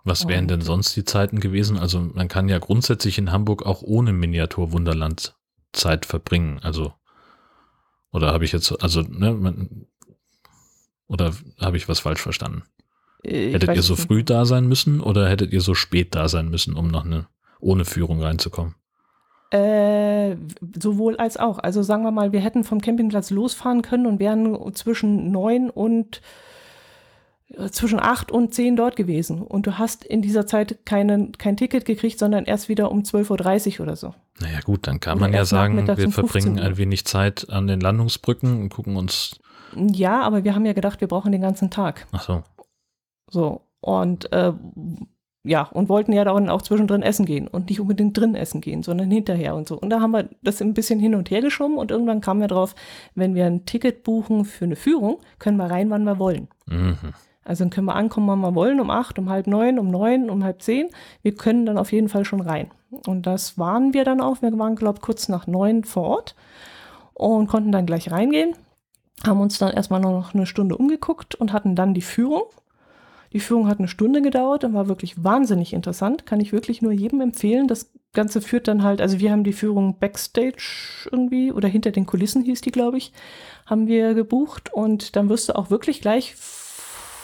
Was 0.04 0.26
wären 0.26 0.48
denn 0.48 0.62
sonst 0.62 0.96
die 0.96 1.04
Zeiten 1.04 1.38
gewesen? 1.38 1.76
Also 1.76 2.00
man 2.00 2.28
kann 2.28 2.48
ja 2.48 2.58
grundsätzlich 2.58 3.18
in 3.18 3.30
Hamburg 3.30 3.66
auch 3.66 3.82
ohne 3.82 4.12
Miniatur-Wunderland 4.12 5.34
Zeit 5.72 6.06
verbringen. 6.06 6.60
Also 6.62 6.92
oder 8.12 8.32
habe 8.32 8.44
ich 8.44 8.52
jetzt, 8.52 8.72
also 8.82 9.02
ne, 9.02 9.32
man, 9.32 9.86
oder 11.08 11.34
habe 11.60 11.76
ich 11.76 11.88
was 11.88 12.00
falsch 12.00 12.20
verstanden? 12.20 12.62
Äh, 13.22 13.48
ich 13.48 13.54
hättet 13.54 13.76
ihr 13.76 13.82
so 13.82 13.94
nicht. 13.94 14.06
früh 14.06 14.24
da 14.24 14.44
sein 14.44 14.66
müssen 14.66 15.00
oder 15.00 15.28
hättet 15.28 15.52
ihr 15.52 15.60
so 15.60 15.74
spät 15.74 16.14
da 16.14 16.28
sein 16.28 16.48
müssen, 16.48 16.74
um 16.74 16.88
noch 16.88 17.04
eine 17.04 17.26
ohne 17.60 17.84
Führung 17.84 18.22
reinzukommen? 18.22 18.74
Äh, 19.50 20.36
sowohl 20.78 21.16
als 21.16 21.38
auch. 21.38 21.58
Also 21.58 21.82
sagen 21.82 22.02
wir 22.02 22.10
mal, 22.10 22.32
wir 22.32 22.40
hätten 22.40 22.64
vom 22.64 22.80
Campingplatz 22.82 23.30
losfahren 23.30 23.80
können 23.80 24.06
und 24.06 24.20
wären 24.20 24.74
zwischen 24.74 25.30
neun 25.30 25.70
und 25.70 26.20
äh, 27.54 27.70
zwischen 27.70 27.98
acht 27.98 28.30
und 28.30 28.52
zehn 28.52 28.76
dort 28.76 28.96
gewesen. 28.96 29.40
Und 29.40 29.66
du 29.66 29.78
hast 29.78 30.04
in 30.04 30.20
dieser 30.20 30.46
Zeit 30.46 30.84
keinen, 30.84 31.32
kein 31.32 31.56
Ticket 31.56 31.86
gekriegt, 31.86 32.18
sondern 32.18 32.44
erst 32.44 32.68
wieder 32.68 32.90
um 32.90 33.00
12.30 33.00 33.80
Uhr 33.80 33.86
oder 33.86 33.96
so. 33.96 34.14
Naja 34.38 34.60
gut, 34.60 34.86
dann 34.86 35.00
kann 35.00 35.16
oder 35.16 35.28
man 35.28 35.32
ja 35.32 35.46
sagen, 35.46 35.86
wir 35.86 36.10
verbringen 36.10 36.58
ein 36.58 36.76
wenig 36.76 37.06
Zeit 37.06 37.48
an 37.48 37.66
den 37.66 37.80
Landungsbrücken 37.80 38.60
und 38.60 38.68
gucken 38.68 38.96
uns 38.96 39.38
Ja, 39.74 40.20
aber 40.20 40.44
wir 40.44 40.54
haben 40.54 40.66
ja 40.66 40.74
gedacht, 40.74 41.00
wir 41.00 41.08
brauchen 41.08 41.32
den 41.32 41.40
ganzen 41.40 41.70
Tag. 41.70 42.06
Ach 42.12 42.22
so. 42.22 42.44
So. 43.30 43.62
Und 43.80 44.30
äh, 44.32 44.52
ja, 45.48 45.62
und 45.62 45.88
wollten 45.88 46.12
ja 46.12 46.24
dann 46.24 46.50
auch 46.50 46.60
zwischendrin 46.60 47.02
essen 47.02 47.24
gehen 47.24 47.48
und 47.48 47.70
nicht 47.70 47.80
unbedingt 47.80 48.16
drin 48.16 48.34
essen 48.34 48.60
gehen, 48.60 48.82
sondern 48.82 49.10
hinterher 49.10 49.54
und 49.54 49.66
so. 49.66 49.78
Und 49.78 49.88
da 49.88 50.00
haben 50.00 50.10
wir 50.10 50.28
das 50.42 50.60
ein 50.60 50.74
bisschen 50.74 51.00
hin 51.00 51.14
und 51.14 51.30
her 51.30 51.40
geschoben 51.40 51.78
und 51.78 51.90
irgendwann 51.90 52.20
kamen 52.20 52.40
wir 52.40 52.48
drauf, 52.48 52.74
wenn 53.14 53.34
wir 53.34 53.46
ein 53.46 53.64
Ticket 53.64 54.04
buchen 54.04 54.44
für 54.44 54.66
eine 54.66 54.76
Führung, 54.76 55.18
können 55.38 55.56
wir 55.56 55.70
rein, 55.70 55.88
wann 55.88 56.04
wir 56.04 56.18
wollen. 56.18 56.48
Mhm. 56.66 57.14
Also 57.44 57.64
dann 57.64 57.70
können 57.70 57.86
wir 57.86 57.96
ankommen, 57.96 58.28
wann 58.28 58.40
wir 58.40 58.54
wollen, 58.54 58.78
um 58.78 58.90
acht, 58.90 59.18
um 59.18 59.30
halb 59.30 59.46
neun, 59.46 59.78
um 59.78 59.90
neun, 59.90 60.28
um 60.28 60.44
halb 60.44 60.60
zehn. 60.60 60.88
Wir 61.22 61.34
können 61.34 61.64
dann 61.64 61.78
auf 61.78 61.92
jeden 61.92 62.10
Fall 62.10 62.26
schon 62.26 62.42
rein. 62.42 62.70
Und 63.06 63.26
das 63.26 63.56
waren 63.56 63.94
wir 63.94 64.04
dann 64.04 64.20
auch. 64.20 64.42
Wir 64.42 64.56
waren, 64.58 64.76
glaube 64.76 64.98
ich, 64.98 65.02
kurz 65.02 65.30
nach 65.30 65.46
neun 65.46 65.84
vor 65.84 66.04
Ort 66.04 66.36
und 67.14 67.46
konnten 67.46 67.72
dann 67.72 67.86
gleich 67.86 68.10
reingehen. 68.10 68.54
Haben 69.26 69.40
uns 69.40 69.56
dann 69.56 69.72
erstmal 69.72 70.00
noch 70.00 70.34
eine 70.34 70.44
Stunde 70.44 70.76
umgeguckt 70.76 71.36
und 71.36 71.54
hatten 71.54 71.74
dann 71.74 71.94
die 71.94 72.02
Führung. 72.02 72.42
Die 73.32 73.40
Führung 73.40 73.68
hat 73.68 73.78
eine 73.78 73.88
Stunde 73.88 74.22
gedauert 74.22 74.64
und 74.64 74.74
war 74.74 74.88
wirklich 74.88 75.22
wahnsinnig 75.22 75.72
interessant. 75.72 76.26
Kann 76.26 76.40
ich 76.40 76.52
wirklich 76.52 76.82
nur 76.82 76.92
jedem 76.92 77.20
empfehlen. 77.20 77.68
Das 77.68 77.90
Ganze 78.12 78.40
führt 78.40 78.68
dann 78.68 78.82
halt, 78.82 79.00
also 79.00 79.20
wir 79.20 79.30
haben 79.30 79.44
die 79.44 79.52
Führung 79.52 79.98
Backstage 79.98 81.08
irgendwie 81.10 81.52
oder 81.52 81.68
hinter 81.68 81.90
den 81.90 82.06
Kulissen 82.06 82.42
hieß 82.42 82.62
die, 82.62 82.70
glaube 82.70 82.98
ich, 82.98 83.12
haben 83.66 83.86
wir 83.86 84.14
gebucht 84.14 84.72
und 84.72 85.14
dann 85.14 85.28
wirst 85.28 85.48
du 85.48 85.56
auch 85.56 85.70
wirklich 85.70 86.00
gleich 86.00 86.34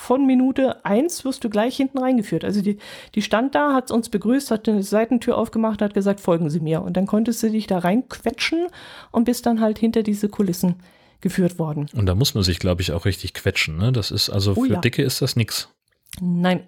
von 0.04 0.26
Minute 0.26 0.84
eins 0.84 1.24
wirst 1.24 1.44
du 1.44 1.48
gleich 1.48 1.76
hinten 1.76 1.96
reingeführt. 1.96 2.44
Also 2.44 2.60
die, 2.60 2.76
die 3.14 3.22
stand 3.22 3.54
da, 3.54 3.72
hat 3.72 3.90
uns 3.90 4.10
begrüßt, 4.10 4.50
hat 4.50 4.68
eine 4.68 4.82
Seitentür 4.82 5.38
aufgemacht, 5.38 5.80
hat 5.80 5.94
gesagt, 5.94 6.20
folgen 6.20 6.50
Sie 6.50 6.60
mir. 6.60 6.82
Und 6.82 6.98
dann 6.98 7.06
konntest 7.06 7.42
du 7.42 7.50
dich 7.50 7.66
da 7.66 7.78
reinquetschen 7.78 8.66
und 9.12 9.24
bist 9.24 9.46
dann 9.46 9.62
halt 9.62 9.78
hinter 9.78 10.02
diese 10.02 10.28
Kulissen 10.28 10.76
geführt 11.22 11.58
worden. 11.58 11.88
Und 11.94 12.04
da 12.04 12.14
muss 12.14 12.34
man 12.34 12.44
sich, 12.44 12.58
glaube 12.58 12.82
ich, 12.82 12.92
auch 12.92 13.06
richtig 13.06 13.32
quetschen. 13.32 13.78
Ne? 13.78 13.92
Das 13.92 14.10
ist 14.10 14.28
also 14.28 14.52
oh, 14.54 14.64
für 14.64 14.74
ja. 14.74 14.80
Dicke 14.80 15.02
ist 15.02 15.22
das 15.22 15.36
nichts. 15.36 15.70
Nein. 16.20 16.64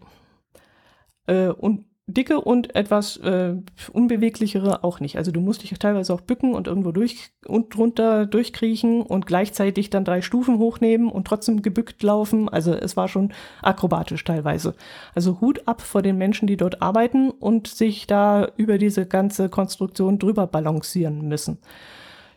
Äh, 1.27 1.49
und 1.49 1.87
dicke 2.09 2.41
und 2.41 2.77
etwas 2.77 3.17
äh, 3.17 3.57
unbeweglichere 3.93 4.85
auch 4.85 5.01
nicht. 5.01 5.17
Also 5.17 5.33
du 5.33 5.41
musst 5.41 5.63
dich 5.63 5.77
teilweise 5.77 6.15
auch 6.15 6.21
bücken 6.21 6.55
und 6.55 6.69
irgendwo 6.69 6.93
durch 6.93 7.33
und 7.45 7.75
drunter 7.75 8.27
durchkriechen 8.27 9.03
und 9.03 9.27
gleichzeitig 9.27 9.91
dann 9.91 10.05
drei 10.05 10.23
Stufen 10.23 10.59
hochnehmen 10.59 11.11
und 11.11 11.27
trotzdem 11.27 11.63
gebückt 11.63 12.03
laufen. 12.05 12.49
Also 12.49 12.73
es 12.73 12.97
war 12.97 13.09
schon 13.09 13.33
akrobatisch 13.61 14.23
teilweise. 14.23 14.75
Also 15.17 15.41
Hut 15.41 15.67
ab 15.67 15.83
vor 15.83 16.03
den 16.03 16.17
Menschen, 16.17 16.47
die 16.47 16.57
dort 16.57 16.81
arbeiten 16.81 17.31
und 17.31 17.67
sich 17.67 18.07
da 18.07 18.49
über 18.57 18.79
diese 18.79 19.07
ganze 19.07 19.49
Konstruktion 19.49 20.21
drüber 20.21 20.47
balancieren 20.47 21.27
müssen. 21.27 21.59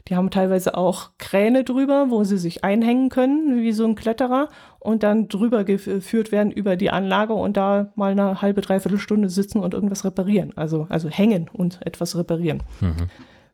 Die 0.08 0.16
haben 0.16 0.32
teilweise 0.32 0.76
auch 0.76 1.12
Kräne 1.20 1.64
drüber, 1.64 2.10
wo 2.10 2.24
sie 2.24 2.40
sich 2.40 2.64
einhängen 2.64 3.10
können, 3.10 3.62
wie 3.62 3.72
so 3.72 3.86
ein 3.86 3.94
Kletterer, 3.94 4.50
und 4.80 5.04
dann 5.04 5.28
drüber 5.28 5.64
geführt 5.64 6.32
werden 6.32 6.52
über 6.52 6.76
die 6.76 6.90
Anlage 6.90 7.34
und 7.34 7.58
da 7.58 7.92
mal 7.96 8.12
eine 8.12 8.42
halbe, 8.42 8.62
dreiviertel 8.62 9.00
Stunde 9.00 9.30
sitzen 9.30 9.60
und 9.60 9.74
irgendwas 9.74 10.06
reparieren. 10.06 10.54
Also, 10.56 10.88
also 10.90 11.10
hängen 11.10 11.50
und 11.52 11.86
etwas 11.86 12.18
reparieren. 12.18 12.64
Mhm. 12.80 13.10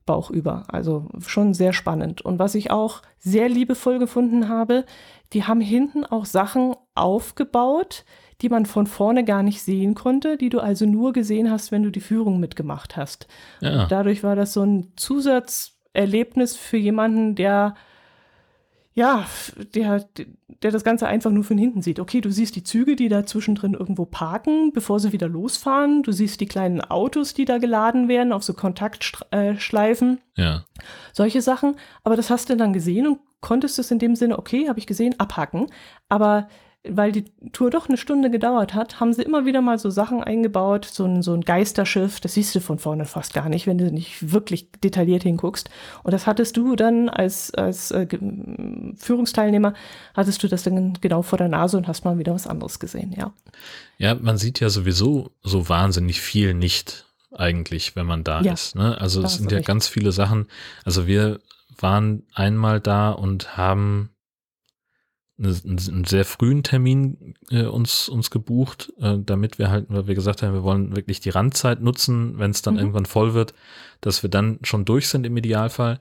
Bauch 0.05 0.29
über. 0.29 0.65
Also 0.67 1.07
schon 1.25 1.55
sehr 1.55 1.73
spannend. 1.73 2.21
Und 2.21 2.37
was 2.37 2.53
ich 2.53 2.69
auch 2.69 3.01
sehr 3.17 3.49
liebevoll 3.49 3.97
gefunden 3.97 4.49
habe, 4.49 4.85
die 5.33 5.45
haben 5.45 5.61
hinten 5.61 6.05
auch 6.05 6.25
Sachen 6.25 6.75
aufgebaut, 6.93 8.05
die 8.41 8.49
man 8.49 8.67
von 8.67 8.85
vorne 8.85 9.23
gar 9.23 9.41
nicht 9.41 9.63
sehen 9.63 9.95
konnte, 9.95 10.37
die 10.37 10.49
du 10.49 10.59
also 10.59 10.85
nur 10.85 11.13
gesehen 11.13 11.49
hast, 11.49 11.71
wenn 11.71 11.81
du 11.81 11.89
die 11.89 12.01
Führung 12.01 12.39
mitgemacht 12.39 12.97
hast. 12.97 13.27
Ja. 13.61 13.87
Dadurch 13.87 14.23
war 14.23 14.35
das 14.35 14.53
so 14.53 14.61
ein 14.61 14.91
Zusatz 14.95 15.79
Erlebnis 15.93 16.55
für 16.55 16.77
jemanden, 16.77 17.35
der 17.35 17.75
ja, 18.95 19.25
der, 19.73 20.05
der 20.63 20.71
das 20.71 20.85
Ganze 20.85 21.05
einfach 21.07 21.29
nur 21.29 21.43
von 21.43 21.57
hinten 21.57 21.81
sieht. 21.81 21.99
Okay, 21.99 22.21
du 22.21 22.31
siehst 22.31 22.55
die 22.55 22.63
Züge, 22.63 22.95
die 22.95 23.09
da 23.09 23.25
zwischendrin 23.25 23.73
irgendwo 23.73 24.05
parken, 24.05 24.71
bevor 24.71 25.01
sie 25.01 25.11
wieder 25.11 25.27
losfahren. 25.27 26.01
Du 26.01 26.13
siehst 26.13 26.39
die 26.39 26.45
kleinen 26.45 26.79
Autos, 26.79 27.33
die 27.33 27.43
da 27.43 27.57
geladen 27.57 28.07
werden, 28.07 28.31
auf 28.31 28.43
so 28.43 28.53
Kontaktschleifen. 28.53 30.21
Ja. 30.37 30.63
Solche 31.11 31.41
Sachen. 31.41 31.75
Aber 32.05 32.15
das 32.15 32.29
hast 32.29 32.49
du 32.49 32.55
dann 32.55 32.71
gesehen 32.71 33.05
und 33.05 33.19
konntest 33.41 33.77
es 33.79 33.91
in 33.91 33.99
dem 33.99 34.15
Sinne, 34.15 34.39
okay, 34.39 34.69
habe 34.69 34.79
ich 34.79 34.87
gesehen, 34.87 35.19
abhaken. 35.19 35.67
Aber 36.07 36.47
weil 36.89 37.11
die 37.11 37.25
Tour 37.51 37.69
doch 37.69 37.87
eine 37.87 37.97
Stunde 37.97 38.29
gedauert 38.29 38.73
hat, 38.73 38.99
haben 38.99 39.13
sie 39.13 39.23
immer 39.23 39.45
wieder 39.45 39.61
mal 39.61 39.79
so 39.79 39.89
Sachen 39.89 40.23
eingebaut, 40.23 40.85
so 40.85 41.05
ein, 41.05 41.21
so 41.21 41.33
ein 41.33 41.41
Geisterschiff, 41.41 42.19
das 42.19 42.33
siehst 42.33 42.53
du 42.55 42.59
von 42.59 42.79
vorne 42.79 43.05
fast 43.05 43.33
gar 43.33 43.49
nicht, 43.49 43.67
wenn 43.67 43.77
du 43.77 43.91
nicht 43.91 44.31
wirklich 44.31 44.71
detailliert 44.83 45.23
hinguckst. 45.23 45.69
Und 46.03 46.13
das 46.13 46.27
hattest 46.27 46.57
du 46.57 46.75
dann 46.75 47.09
als, 47.09 47.53
als 47.53 47.91
äh, 47.91 48.07
Führungsteilnehmer, 48.97 49.73
hattest 50.13 50.43
du 50.43 50.47
das 50.47 50.63
dann 50.63 50.93
genau 51.01 51.21
vor 51.21 51.37
der 51.37 51.49
Nase 51.49 51.77
und 51.77 51.87
hast 51.87 52.05
mal 52.05 52.17
wieder 52.17 52.33
was 52.33 52.47
anderes 52.47 52.79
gesehen, 52.79 53.13
ja. 53.17 53.33
Ja, 53.97 54.15
man 54.15 54.37
sieht 54.37 54.59
ja 54.59 54.69
sowieso 54.69 55.31
so 55.43 55.69
wahnsinnig 55.69 56.21
viel 56.21 56.53
nicht 56.53 57.05
eigentlich, 57.31 57.95
wenn 57.95 58.05
man 58.05 58.23
da 58.23 58.41
ja, 58.41 58.53
ist. 58.53 58.75
Ne? 58.75 58.99
Also 58.99 59.21
es 59.23 59.35
sind 59.35 59.51
ja 59.51 59.57
recht. 59.57 59.67
ganz 59.67 59.87
viele 59.87 60.11
Sachen. 60.11 60.47
Also 60.83 61.07
wir 61.07 61.39
waren 61.77 62.23
einmal 62.33 62.79
da 62.79 63.11
und 63.11 63.57
haben 63.57 64.09
einen 65.37 66.05
sehr 66.05 66.23
frühen 66.23 66.63
Termin 66.63 67.35
äh, 67.49 67.65
uns, 67.65 68.07
uns 68.07 68.31
gebucht, 68.31 68.93
äh, 68.99 69.17
damit 69.19 69.59
wir 69.59 69.69
halt, 69.69 69.87
weil 69.89 70.07
wir 70.07 70.15
gesagt 70.15 70.41
haben, 70.41 70.53
wir 70.53 70.63
wollen 70.63 70.95
wirklich 70.95 71.19
die 71.19 71.29
Randzeit 71.29 71.81
nutzen, 71.81 72.39
wenn 72.39 72.51
es 72.51 72.61
dann 72.61 72.75
mhm. 72.75 72.79
irgendwann 72.79 73.05
voll 73.05 73.33
wird, 73.33 73.53
dass 73.99 74.23
wir 74.23 74.29
dann 74.29 74.59
schon 74.63 74.85
durch 74.85 75.09
sind 75.09 75.25
im 75.25 75.35
Idealfall. 75.35 75.99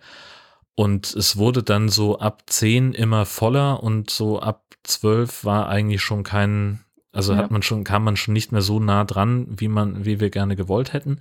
Und 0.76 1.14
es 1.14 1.36
wurde 1.36 1.62
dann 1.62 1.88
so 1.88 2.18
ab 2.18 2.44
zehn 2.46 2.92
immer 2.92 3.26
voller 3.26 3.82
und 3.82 4.10
so 4.10 4.40
ab 4.40 4.64
zwölf 4.84 5.44
war 5.44 5.68
eigentlich 5.68 6.02
schon 6.02 6.22
kein, 6.22 6.84
also 7.12 7.32
ja. 7.32 7.38
hat 7.38 7.50
man 7.50 7.62
schon, 7.62 7.82
kam 7.82 8.04
man 8.04 8.16
schon 8.16 8.34
nicht 8.34 8.52
mehr 8.52 8.62
so 8.62 8.78
nah 8.78 9.04
dran, 9.04 9.46
wie 9.48 9.68
man, 9.68 10.04
wie 10.04 10.20
wir 10.20 10.30
gerne 10.30 10.54
gewollt 10.54 10.92
hätten. 10.92 11.20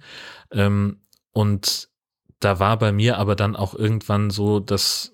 Ähm, 0.52 0.98
und 1.32 1.90
da 2.40 2.60
war 2.60 2.78
bei 2.78 2.92
mir 2.92 3.18
aber 3.18 3.36
dann 3.36 3.56
auch 3.56 3.74
irgendwann 3.74 4.30
so, 4.30 4.60
dass 4.60 5.13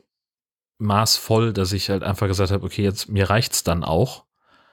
maßvoll, 0.79 1.53
dass 1.53 1.71
ich 1.73 1.89
halt 1.89 2.03
einfach 2.03 2.27
gesagt 2.27 2.51
habe, 2.51 2.65
okay, 2.65 2.83
jetzt 2.83 3.09
mir 3.09 3.29
reicht's 3.29 3.63
dann 3.63 3.83
auch. 3.83 4.23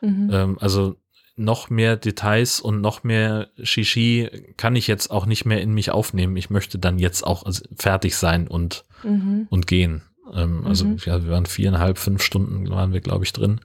Mhm. 0.01 0.31
Ähm, 0.33 0.59
also 0.61 0.97
noch 1.37 1.69
mehr 1.69 1.97
Details 1.97 2.61
und 2.61 2.81
noch 2.81 3.05
mehr 3.05 3.49
Shishi 3.62 4.55
kann 4.57 4.74
ich 4.74 4.87
jetzt 4.87 5.11
auch 5.11 5.27
nicht 5.27 5.45
mehr 5.45 5.61
in 5.61 5.74
mich 5.74 5.91
aufnehmen. 5.91 6.37
Ich 6.37 6.49
möchte 6.49 6.78
dann 6.78 6.99
jetzt 6.99 7.27
auch 7.27 7.45
fertig 7.77 8.16
sein 8.16 8.49
und, 8.49 8.85
mhm. 9.03 9.47
und 9.51 9.66
gehen. 9.66 10.03
Ähm, 10.33 10.66
also 10.66 10.87
mhm. 10.87 10.97
ja, 11.05 11.23
wir 11.23 11.31
waren 11.31 11.47
viereinhalb, 11.47 11.99
fünf 11.99 12.23
Stunden 12.23 12.70
waren 12.70 12.95
wir, 12.95 13.01
glaube 13.01 13.24
ich, 13.24 13.33
drin 13.35 13.61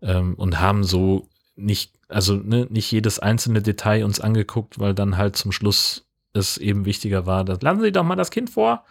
ähm, 0.00 0.34
und 0.34 0.60
haben 0.60 0.82
so 0.84 1.28
nicht, 1.56 1.92
also 2.08 2.36
ne, 2.36 2.66
nicht 2.70 2.90
jedes 2.90 3.18
einzelne 3.18 3.60
Detail 3.60 4.04
uns 4.04 4.20
angeguckt, 4.20 4.78
weil 4.78 4.94
dann 4.94 5.18
halt 5.18 5.36
zum 5.36 5.52
Schluss 5.52 6.06
es 6.32 6.56
eben 6.58 6.84
wichtiger 6.84 7.26
war, 7.26 7.44
dass 7.44 7.60
lassen 7.62 7.82
Sie 7.82 7.92
doch 7.92 8.02
mal 8.02 8.16
das 8.16 8.30
Kind 8.30 8.50
vor. 8.50 8.84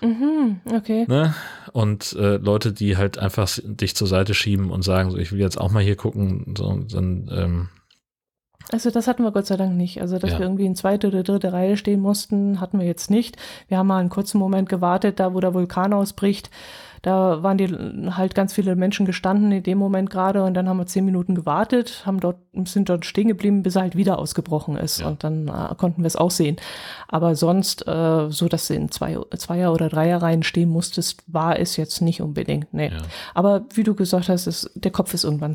Mhm, 0.00 0.60
okay. 0.72 1.06
Ne? 1.08 1.34
Und 1.72 2.14
äh, 2.14 2.36
Leute, 2.36 2.72
die 2.72 2.96
halt 2.96 3.18
einfach 3.18 3.48
dich 3.62 3.96
zur 3.96 4.06
Seite 4.06 4.34
schieben 4.34 4.70
und 4.70 4.82
sagen, 4.82 5.10
so, 5.10 5.18
ich 5.18 5.32
will 5.32 5.40
jetzt 5.40 5.60
auch 5.60 5.70
mal 5.70 5.82
hier 5.82 5.96
gucken, 5.96 6.54
so, 6.56 6.78
dann. 6.90 7.30
Ähm, 7.32 7.68
also 8.70 8.90
das 8.90 9.06
hatten 9.06 9.22
wir 9.22 9.32
Gott 9.32 9.46
sei 9.46 9.56
Dank 9.56 9.76
nicht. 9.76 10.00
Also 10.00 10.18
dass 10.18 10.32
ja. 10.32 10.38
wir 10.38 10.46
irgendwie 10.46 10.66
in 10.66 10.76
zweite 10.76 11.08
oder 11.08 11.22
dritte 11.22 11.52
Reihe 11.52 11.76
stehen 11.76 12.00
mussten, 12.00 12.60
hatten 12.60 12.78
wir 12.78 12.86
jetzt 12.86 13.10
nicht. 13.10 13.36
Wir 13.68 13.78
haben 13.78 13.86
mal 13.86 13.98
einen 13.98 14.10
kurzen 14.10 14.38
Moment 14.38 14.68
gewartet, 14.68 15.20
da 15.20 15.32
wo 15.34 15.40
der 15.40 15.54
Vulkan 15.54 15.92
ausbricht. 15.92 16.50
Da 17.02 17.42
waren 17.42 17.58
die 17.58 17.68
halt 18.10 18.34
ganz 18.34 18.52
viele 18.52 18.76
Menschen 18.76 19.06
gestanden 19.06 19.52
in 19.52 19.62
dem 19.62 19.78
Moment 19.78 20.10
gerade 20.10 20.42
und 20.42 20.54
dann 20.54 20.68
haben 20.68 20.78
wir 20.78 20.86
zehn 20.86 21.04
Minuten 21.04 21.34
gewartet, 21.34 22.02
haben 22.04 22.20
dort, 22.20 22.38
sind 22.64 22.88
dort 22.88 23.06
stehen 23.06 23.28
geblieben, 23.28 23.62
bis 23.62 23.76
er 23.76 23.82
halt 23.82 23.96
wieder 23.96 24.18
ausgebrochen 24.18 24.76
ist 24.76 25.00
ja. 25.00 25.08
und 25.08 25.24
dann 25.24 25.48
äh, 25.48 25.74
konnten 25.76 26.02
wir 26.02 26.06
es 26.06 26.16
auch 26.16 26.30
sehen. 26.30 26.56
Aber 27.08 27.34
sonst, 27.34 27.86
äh, 27.86 28.30
so 28.30 28.48
dass 28.48 28.68
du 28.68 28.74
in 28.74 28.90
zwei, 28.90 29.18
Zweier- 29.36 29.72
oder 29.72 29.88
Dreierreihen 29.88 30.42
stehen 30.42 30.68
musstest, 30.68 31.22
war 31.26 31.58
es 31.58 31.76
jetzt 31.76 32.00
nicht 32.00 32.20
unbedingt. 32.20 32.72
Nee. 32.72 32.88
Ja. 32.88 32.98
Aber 33.34 33.64
wie 33.72 33.84
du 33.84 33.94
gesagt 33.94 34.28
hast, 34.28 34.46
ist, 34.46 34.70
der 34.74 34.90
Kopf 34.90 35.14
ist 35.14 35.24
irgendwann 35.24 35.54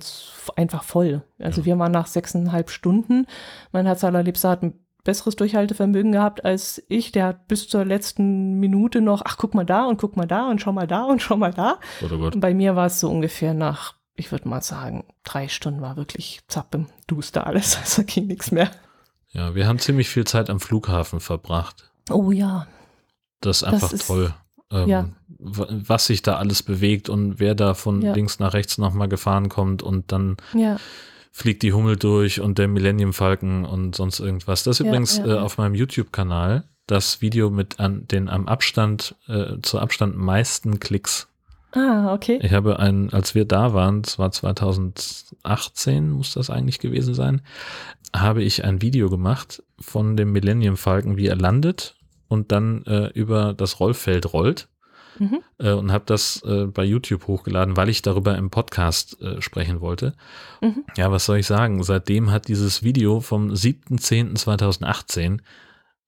einfach 0.55 0.83
voll. 0.83 1.23
Also 1.39 1.61
ja. 1.61 1.65
wir 1.65 1.79
waren 1.79 1.91
nach 1.91 2.07
sechseinhalb 2.07 2.69
Stunden. 2.69 3.27
Mein 3.71 3.85
Herz 3.85 4.03
allerliebster 4.03 4.49
hat 4.49 4.63
ein 4.63 4.73
besseres 5.03 5.35
Durchhaltevermögen 5.35 6.11
gehabt 6.11 6.45
als 6.45 6.81
ich. 6.87 7.11
Der 7.11 7.27
hat 7.27 7.47
bis 7.47 7.67
zur 7.67 7.85
letzten 7.85 8.59
Minute 8.59 9.01
noch, 9.01 9.21
ach, 9.25 9.37
guck 9.37 9.53
mal 9.53 9.65
da 9.65 9.85
und 9.85 9.97
guck 9.97 10.15
mal 10.15 10.25
da 10.25 10.49
und 10.49 10.61
schau 10.61 10.71
mal 10.71 10.87
da 10.87 11.03
und 11.03 11.21
schau 11.21 11.37
mal 11.37 11.53
da. 11.53 11.79
Oh 12.01 12.07
Gott. 12.07 12.35
Und 12.35 12.41
bei 12.41 12.53
mir 12.53 12.75
war 12.75 12.87
es 12.87 12.99
so 12.99 13.09
ungefähr 13.09 13.53
nach, 13.53 13.95
ich 14.15 14.31
würde 14.31 14.47
mal 14.47 14.61
sagen, 14.61 15.05
drei 15.23 15.47
Stunden 15.47 15.81
war 15.81 15.97
wirklich 15.97 16.41
zappem, 16.47 16.87
duster 17.07 17.47
alles. 17.47 17.77
Also 17.81 18.03
ging 18.03 18.27
nichts 18.27 18.51
mehr. 18.51 18.71
Ja, 19.31 19.55
wir 19.55 19.67
haben 19.67 19.79
ziemlich 19.79 20.09
viel 20.09 20.25
Zeit 20.25 20.49
am 20.49 20.59
Flughafen 20.59 21.19
verbracht. 21.19 21.91
Oh 22.09 22.31
ja. 22.31 22.67
Das 23.41 23.57
ist 23.57 23.63
einfach 23.63 23.89
das 23.89 24.07
toll. 24.07 24.33
ähm, 24.71 24.87
ja. 24.87 25.09
Was 25.37 26.05
sich 26.05 26.21
da 26.21 26.37
alles 26.37 26.63
bewegt 26.63 27.09
und 27.09 27.39
wer 27.39 27.55
da 27.55 27.73
von 27.73 28.01
ja. 28.01 28.13
links 28.13 28.39
nach 28.39 28.53
rechts 28.53 28.77
nochmal 28.77 29.09
gefahren 29.09 29.49
kommt 29.49 29.83
und 29.83 30.11
dann 30.13 30.37
ja 30.53 30.77
fliegt 31.33 31.63
die 31.63 31.73
Hummel 31.73 31.97
durch 31.97 32.39
und 32.39 32.59
der 32.59 32.67
Millennium 32.67 33.11
Falken 33.11 33.65
und 33.65 33.95
sonst 33.95 34.19
irgendwas. 34.19 34.63
Das 34.63 34.79
ist 34.79 34.85
ja, 34.85 34.85
übrigens 34.85 35.17
ja, 35.17 35.25
äh, 35.25 35.39
auf 35.39 35.57
meinem 35.57 35.73
YouTube-Kanal 35.73 36.63
das 36.85 37.21
Video 37.21 37.49
mit 37.49 37.79
an 37.79 38.07
den 38.07 38.29
am 38.29 38.47
Abstand, 38.47 39.15
äh, 39.27 39.59
zu 39.61 39.79
Abstand 39.79 40.15
meisten 40.15 40.79
Klicks. 40.79 41.27
Ah, 41.71 42.13
okay. 42.13 42.39
Ich 42.43 42.53
habe 42.53 42.77
ein, 42.77 43.11
als 43.11 43.33
wir 43.33 43.45
da 43.45 43.73
waren, 43.73 44.01
es 44.05 44.19
war 44.19 44.31
2018, 44.31 46.11
muss 46.11 46.33
das 46.33 46.51
eigentlich 46.51 46.79
gewesen 46.79 47.15
sein, 47.15 47.41
habe 48.15 48.43
ich 48.43 48.63
ein 48.63 48.83
Video 48.83 49.09
gemacht 49.09 49.63
von 49.79 50.15
dem 50.15 50.31
Millennium 50.33 50.77
Falcon, 50.77 51.17
wie 51.17 51.27
er 51.27 51.35
landet 51.35 51.95
und 52.27 52.51
dann 52.51 52.85
äh, 52.85 53.07
über 53.07 53.55
das 53.55 53.79
Rollfeld 53.79 54.33
rollt. 54.33 54.67
Mhm. 55.19 55.41
Äh, 55.59 55.71
und 55.71 55.91
habe 55.91 56.05
das 56.05 56.41
äh, 56.43 56.65
bei 56.65 56.83
YouTube 56.83 57.27
hochgeladen, 57.27 57.77
weil 57.77 57.89
ich 57.89 58.01
darüber 58.01 58.37
im 58.37 58.49
Podcast 58.49 59.21
äh, 59.21 59.41
sprechen 59.41 59.81
wollte. 59.81 60.13
Mhm. 60.61 60.85
Ja, 60.95 61.11
was 61.11 61.25
soll 61.25 61.39
ich 61.39 61.47
sagen? 61.47 61.83
Seitdem 61.83 62.31
hat 62.31 62.47
dieses 62.47 62.83
Video 62.83 63.19
vom 63.19 63.51
7.10.2018 63.51 65.39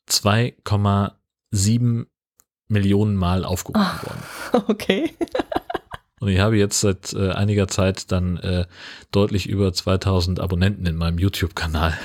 2,7 0.10 2.06
Millionen 2.68 3.16
Mal 3.16 3.46
aufgerufen 3.46 4.00
oh, 4.02 4.08
worden. 4.08 4.24
Okay. 4.70 5.14
Und 6.20 6.30
ich 6.30 6.40
habe 6.40 6.58
jetzt 6.58 6.80
seit 6.80 7.14
äh, 7.14 7.32
einiger 7.32 7.68
Zeit 7.68 8.12
dann 8.12 8.38
äh, 8.38 8.66
deutlich 9.12 9.48
über 9.48 9.74
2000 9.74 10.40
Abonnenten 10.40 10.86
in 10.86 10.96
meinem 10.96 11.20
YouTube-Kanal. 11.20 11.98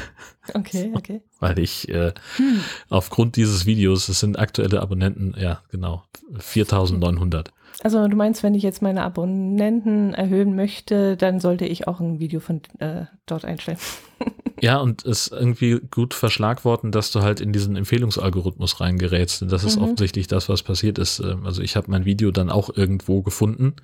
Okay, 0.54 0.90
okay. 0.94 1.20
Weil 1.38 1.60
ich 1.60 1.88
äh, 1.90 2.12
hm. 2.36 2.60
aufgrund 2.88 3.36
dieses 3.36 3.66
Videos, 3.66 4.08
es 4.08 4.18
sind 4.18 4.36
aktuelle 4.36 4.80
Abonnenten, 4.80 5.36
ja, 5.38 5.62
genau, 5.70 6.02
4900. 6.38 7.52
Also 7.82 8.06
du 8.08 8.16
meinst, 8.16 8.42
wenn 8.42 8.54
ich 8.54 8.62
jetzt 8.62 8.82
meine 8.82 9.02
Abonnenten 9.02 10.12
erhöhen 10.14 10.54
möchte, 10.54 11.16
dann 11.16 11.40
sollte 11.40 11.64
ich 11.64 11.88
auch 11.88 12.00
ein 12.00 12.18
Video 12.18 12.40
von 12.40 12.60
äh, 12.78 13.06
dort 13.26 13.44
einstellen. 13.44 13.78
Ja, 14.62 14.76
und 14.76 15.06
es 15.06 15.28
irgendwie 15.28 15.80
gut 15.90 16.12
verschlagworten, 16.12 16.92
dass 16.92 17.10
du 17.10 17.22
halt 17.22 17.40
in 17.40 17.50
diesen 17.50 17.76
Empfehlungsalgorithmus 17.76 18.78
reingerätst. 18.78 19.40
Und 19.40 19.50
das 19.50 19.64
ist 19.64 19.76
mhm. 19.76 19.84
offensichtlich 19.84 20.26
das, 20.26 20.50
was 20.50 20.62
passiert 20.62 20.98
ist. 20.98 21.20
Ähm, 21.20 21.46
also 21.46 21.62
ich 21.62 21.76
habe 21.76 21.90
mein 21.90 22.04
Video 22.04 22.30
dann 22.30 22.50
auch 22.50 22.68
irgendwo 22.76 23.22
gefunden. 23.22 23.76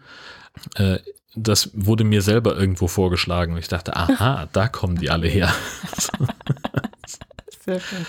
Äh, 0.75 0.99
das 1.35 1.71
wurde 1.73 2.05
mir 2.05 2.21
selber 2.21 2.59
irgendwo 2.59 2.89
vorgeschlagen. 2.89 3.55
Und 3.55 3.59
ich 3.59 3.69
dachte, 3.69 3.97
aha, 3.97 4.49
da 4.53 4.69
kommen 4.69 4.99
die 4.99 5.09
alle 5.09 5.29
her. 5.29 5.51
Sehr 7.65 7.81
schön. 7.81 8.07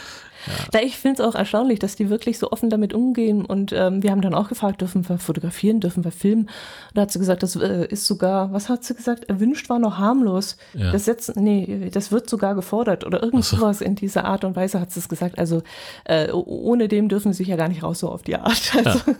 Ja. 0.74 0.80
ich 0.82 0.98
finde 0.98 1.22
es 1.22 1.28
auch 1.28 1.36
erstaunlich, 1.36 1.80
dass 1.80 1.95
die 1.95 2.10
wirklich 2.10 2.40
so 2.40 2.52
offen 2.52 2.69
damit 2.69 2.94
umgehen. 2.94 3.45
Und 3.45 3.72
ähm, 3.74 4.03
wir 4.03 4.11
haben 4.11 4.22
dann 4.22 4.34
auch 4.34 4.49
gefragt, 4.49 4.82
dürfen 4.82 5.07
wir 5.07 5.18
fotografieren, 5.18 5.80
dürfen 5.80 6.03
wir 6.03 6.11
filmen? 6.11 6.49
da 6.94 7.02
hat 7.02 7.11
sie 7.11 7.19
gesagt, 7.19 7.44
das 7.44 7.56
äh, 7.56 7.86
ist 7.88 8.06
sogar, 8.06 8.52
was 8.53 8.69
hat 8.69 8.84
sie 8.84 8.95
gesagt? 8.95 9.26
Erwünscht 9.26 9.69
war 9.69 9.80
noch 9.80 9.98
harmlos. 9.98 10.57
Ja. 10.74 10.91
Das 10.91 11.06
setzt, 11.06 11.36
nee, 11.36 11.90
das 11.91 12.11
wird 12.11 12.30
sogar 12.30 12.56
gefordert 12.56 13.06
oder 13.06 13.22
irgendwas 13.22 13.80
so. 13.80 13.86
in 13.86 13.95
dieser 13.95 14.26
Art 14.26 14.44
und 14.44 14.56
Weise 14.56 14.80
hat 14.80 14.91
sie 14.91 14.99
es 14.99 15.10
gesagt. 15.10 15.38
Also 15.38 15.64
äh, 16.06 16.32
ohne 16.32 16.88
dem 16.88 17.10
dürfen 17.10 17.34
sie 17.34 17.38
sich 17.38 17.48
ja 17.48 17.56
gar 17.56 17.68
nicht 17.68 17.84
raus, 17.84 17.99
so 17.99 18.10
auf 18.10 18.24
die 18.24 18.36
Art. 18.36 18.74
Also. 18.76 18.99
Ja. 19.11 19.15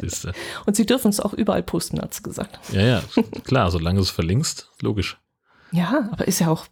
Siehste. 0.00 0.32
Und 0.64 0.74
sie 0.74 0.86
dürfen 0.86 1.10
es 1.10 1.20
auch 1.20 1.34
überall 1.34 1.62
posten, 1.62 2.00
hat 2.00 2.14
sie 2.14 2.22
gesagt. 2.22 2.58
Ja, 2.72 2.80
ja, 2.80 3.02
klar, 3.44 3.70
solange 3.70 3.96
du 3.96 4.02
es 4.02 4.10
verlinkst, 4.10 4.70
logisch. 4.80 5.18
Ja, 5.70 6.08
aber 6.12 6.26
ist 6.26 6.38
ja 6.38 6.48
auch 6.48 6.66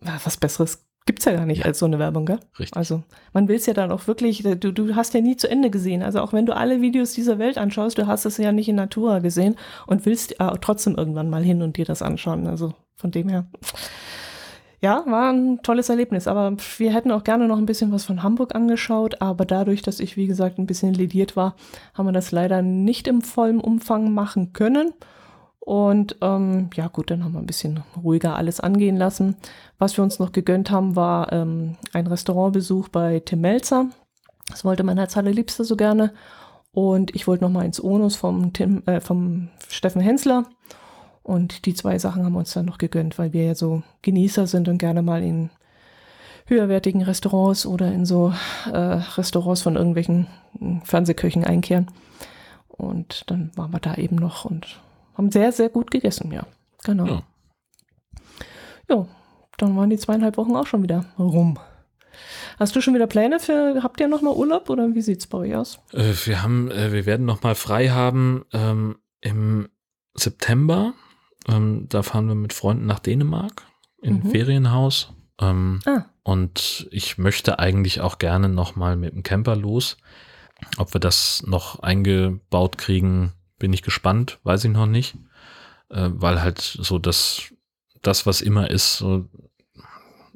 was 0.00 0.36
Besseres 0.36 0.84
Gibt 1.06 1.18
es 1.18 1.26
ja 1.26 1.32
gar 1.32 1.44
nicht 1.44 1.60
ja. 1.60 1.64
als 1.66 1.78
so 1.78 1.86
eine 1.86 1.98
Werbung, 1.98 2.24
gell? 2.24 2.40
Richtig. 2.58 2.76
Also 2.76 3.02
man 3.34 3.46
will 3.46 3.56
es 3.56 3.66
ja 3.66 3.74
dann 3.74 3.92
auch 3.92 4.06
wirklich, 4.06 4.42
du, 4.42 4.72
du 4.72 4.96
hast 4.96 5.12
ja 5.12 5.20
nie 5.20 5.36
zu 5.36 5.50
Ende 5.50 5.68
gesehen. 5.68 6.02
Also 6.02 6.20
auch 6.20 6.32
wenn 6.32 6.46
du 6.46 6.56
alle 6.56 6.80
Videos 6.80 7.12
dieser 7.12 7.38
Welt 7.38 7.58
anschaust, 7.58 7.98
du 7.98 8.06
hast 8.06 8.24
es 8.24 8.38
ja 8.38 8.52
nicht 8.52 8.68
in 8.68 8.76
Natura 8.76 9.18
gesehen 9.18 9.56
und 9.86 10.06
willst 10.06 10.40
äh, 10.40 10.50
trotzdem 10.62 10.96
irgendwann 10.96 11.28
mal 11.28 11.42
hin 11.42 11.60
und 11.60 11.76
dir 11.76 11.84
das 11.84 12.00
anschauen. 12.00 12.46
Also 12.46 12.72
von 12.96 13.10
dem 13.10 13.28
her. 13.28 13.46
Ja, 14.80 15.02
war 15.06 15.32
ein 15.32 15.62
tolles 15.62 15.90
Erlebnis. 15.90 16.26
Aber 16.26 16.56
wir 16.78 16.92
hätten 16.92 17.10
auch 17.10 17.24
gerne 17.24 17.48
noch 17.48 17.58
ein 17.58 17.66
bisschen 17.66 17.92
was 17.92 18.04
von 18.04 18.22
Hamburg 18.22 18.54
angeschaut. 18.54 19.20
Aber 19.20 19.44
dadurch, 19.44 19.82
dass 19.82 20.00
ich, 20.00 20.16
wie 20.16 20.26
gesagt, 20.26 20.58
ein 20.58 20.66
bisschen 20.66 20.94
lediert 20.94 21.36
war, 21.36 21.54
haben 21.92 22.06
wir 22.06 22.12
das 22.12 22.32
leider 22.32 22.62
nicht 22.62 23.08
im 23.08 23.20
vollen 23.20 23.60
Umfang 23.60 24.12
machen 24.12 24.54
können. 24.54 24.92
Und 25.64 26.16
ähm, 26.20 26.68
ja 26.74 26.88
gut, 26.88 27.10
dann 27.10 27.24
haben 27.24 27.32
wir 27.32 27.38
ein 27.38 27.46
bisschen 27.46 27.82
ruhiger 27.96 28.36
alles 28.36 28.60
angehen 28.60 28.98
lassen. 28.98 29.36
Was 29.78 29.96
wir 29.96 30.04
uns 30.04 30.18
noch 30.18 30.32
gegönnt 30.32 30.70
haben, 30.70 30.94
war 30.94 31.32
ähm, 31.32 31.76
ein 31.94 32.06
Restaurantbesuch 32.06 32.88
bei 32.88 33.20
Tim 33.20 33.40
Melzer. 33.40 33.86
Das 34.48 34.66
wollte 34.66 34.82
mein 34.82 34.98
Herz 34.98 35.16
allerliebster 35.16 35.64
so 35.64 35.74
gerne. 35.74 36.12
Und 36.72 37.14
ich 37.14 37.26
wollte 37.26 37.44
noch 37.44 37.50
mal 37.50 37.64
ins 37.64 37.82
Onus 37.82 38.14
vom, 38.14 38.52
Tim, 38.52 38.82
äh, 38.84 39.00
vom 39.00 39.48
Steffen 39.68 40.02
Hensler. 40.02 40.44
Und 41.22 41.64
die 41.64 41.72
zwei 41.72 41.98
Sachen 41.98 42.24
haben 42.24 42.34
wir 42.34 42.40
uns 42.40 42.52
dann 42.52 42.66
noch 42.66 42.76
gegönnt, 42.76 43.16
weil 43.18 43.32
wir 43.32 43.44
ja 43.44 43.54
so 43.54 43.82
Genießer 44.02 44.46
sind 44.46 44.68
und 44.68 44.76
gerne 44.76 45.00
mal 45.00 45.22
in 45.22 45.48
höherwertigen 46.44 47.00
Restaurants 47.00 47.64
oder 47.64 47.90
in 47.90 48.04
so 48.04 48.34
äh, 48.70 48.76
Restaurants 48.76 49.62
von 49.62 49.76
irgendwelchen 49.76 50.26
Fernsehköchen 50.84 51.42
einkehren. 51.42 51.86
Und 52.68 53.30
dann 53.30 53.50
waren 53.56 53.72
wir 53.72 53.80
da 53.80 53.94
eben 53.94 54.16
noch 54.16 54.44
und 54.44 54.78
haben 55.14 55.30
sehr, 55.30 55.52
sehr 55.52 55.68
gut 55.68 55.90
gegessen, 55.90 56.32
ja. 56.32 56.46
Genau. 56.84 57.06
Ja. 57.06 57.22
ja, 58.90 59.06
dann 59.56 59.76
waren 59.76 59.90
die 59.90 59.96
zweieinhalb 59.96 60.36
Wochen 60.36 60.54
auch 60.54 60.66
schon 60.66 60.82
wieder 60.82 61.06
rum. 61.18 61.58
Hast 62.58 62.76
du 62.76 62.80
schon 62.80 62.94
wieder 62.94 63.06
Pläne 63.06 63.40
für, 63.40 63.82
habt 63.82 64.00
ihr 64.00 64.08
nochmal 64.08 64.34
Urlaub 64.34 64.70
oder 64.70 64.94
wie 64.94 65.02
sieht 65.02 65.20
es 65.20 65.26
bei 65.26 65.38
euch 65.38 65.54
aus? 65.54 65.78
Äh, 65.92 66.12
wir 66.24 66.42
haben, 66.42 66.70
äh, 66.70 66.92
wir 66.92 67.06
werden 67.06 67.26
nochmal 67.26 67.54
frei 67.54 67.88
haben 67.88 68.44
ähm, 68.52 68.96
im 69.20 69.68
September. 70.14 70.94
Ähm, 71.48 71.86
da 71.88 72.02
fahren 72.02 72.28
wir 72.28 72.34
mit 72.34 72.52
Freunden 72.52 72.86
nach 72.86 73.00
Dänemark 73.00 73.64
in 74.00 74.18
mhm. 74.18 74.30
Ferienhaus. 74.30 75.12
Ähm, 75.40 75.80
ah. 75.86 76.04
Und 76.22 76.88
ich 76.90 77.18
möchte 77.18 77.58
eigentlich 77.58 78.00
auch 78.00 78.18
gerne 78.18 78.48
nochmal 78.48 78.96
mit 78.96 79.14
dem 79.14 79.22
Camper 79.22 79.56
los. 79.56 79.96
Ob 80.78 80.94
wir 80.94 81.00
das 81.00 81.42
noch 81.46 81.80
eingebaut 81.80 82.78
kriegen, 82.78 83.32
bin 83.64 83.72
ich 83.72 83.80
gespannt, 83.80 84.40
weiß 84.42 84.66
ich 84.66 84.72
noch 84.72 84.84
nicht. 84.84 85.16
Äh, 85.88 86.10
weil 86.12 86.42
halt 86.42 86.60
so 86.60 86.98
das, 86.98 87.44
das, 88.02 88.26
was 88.26 88.42
immer 88.42 88.70
ist, 88.70 88.98
so, 88.98 89.24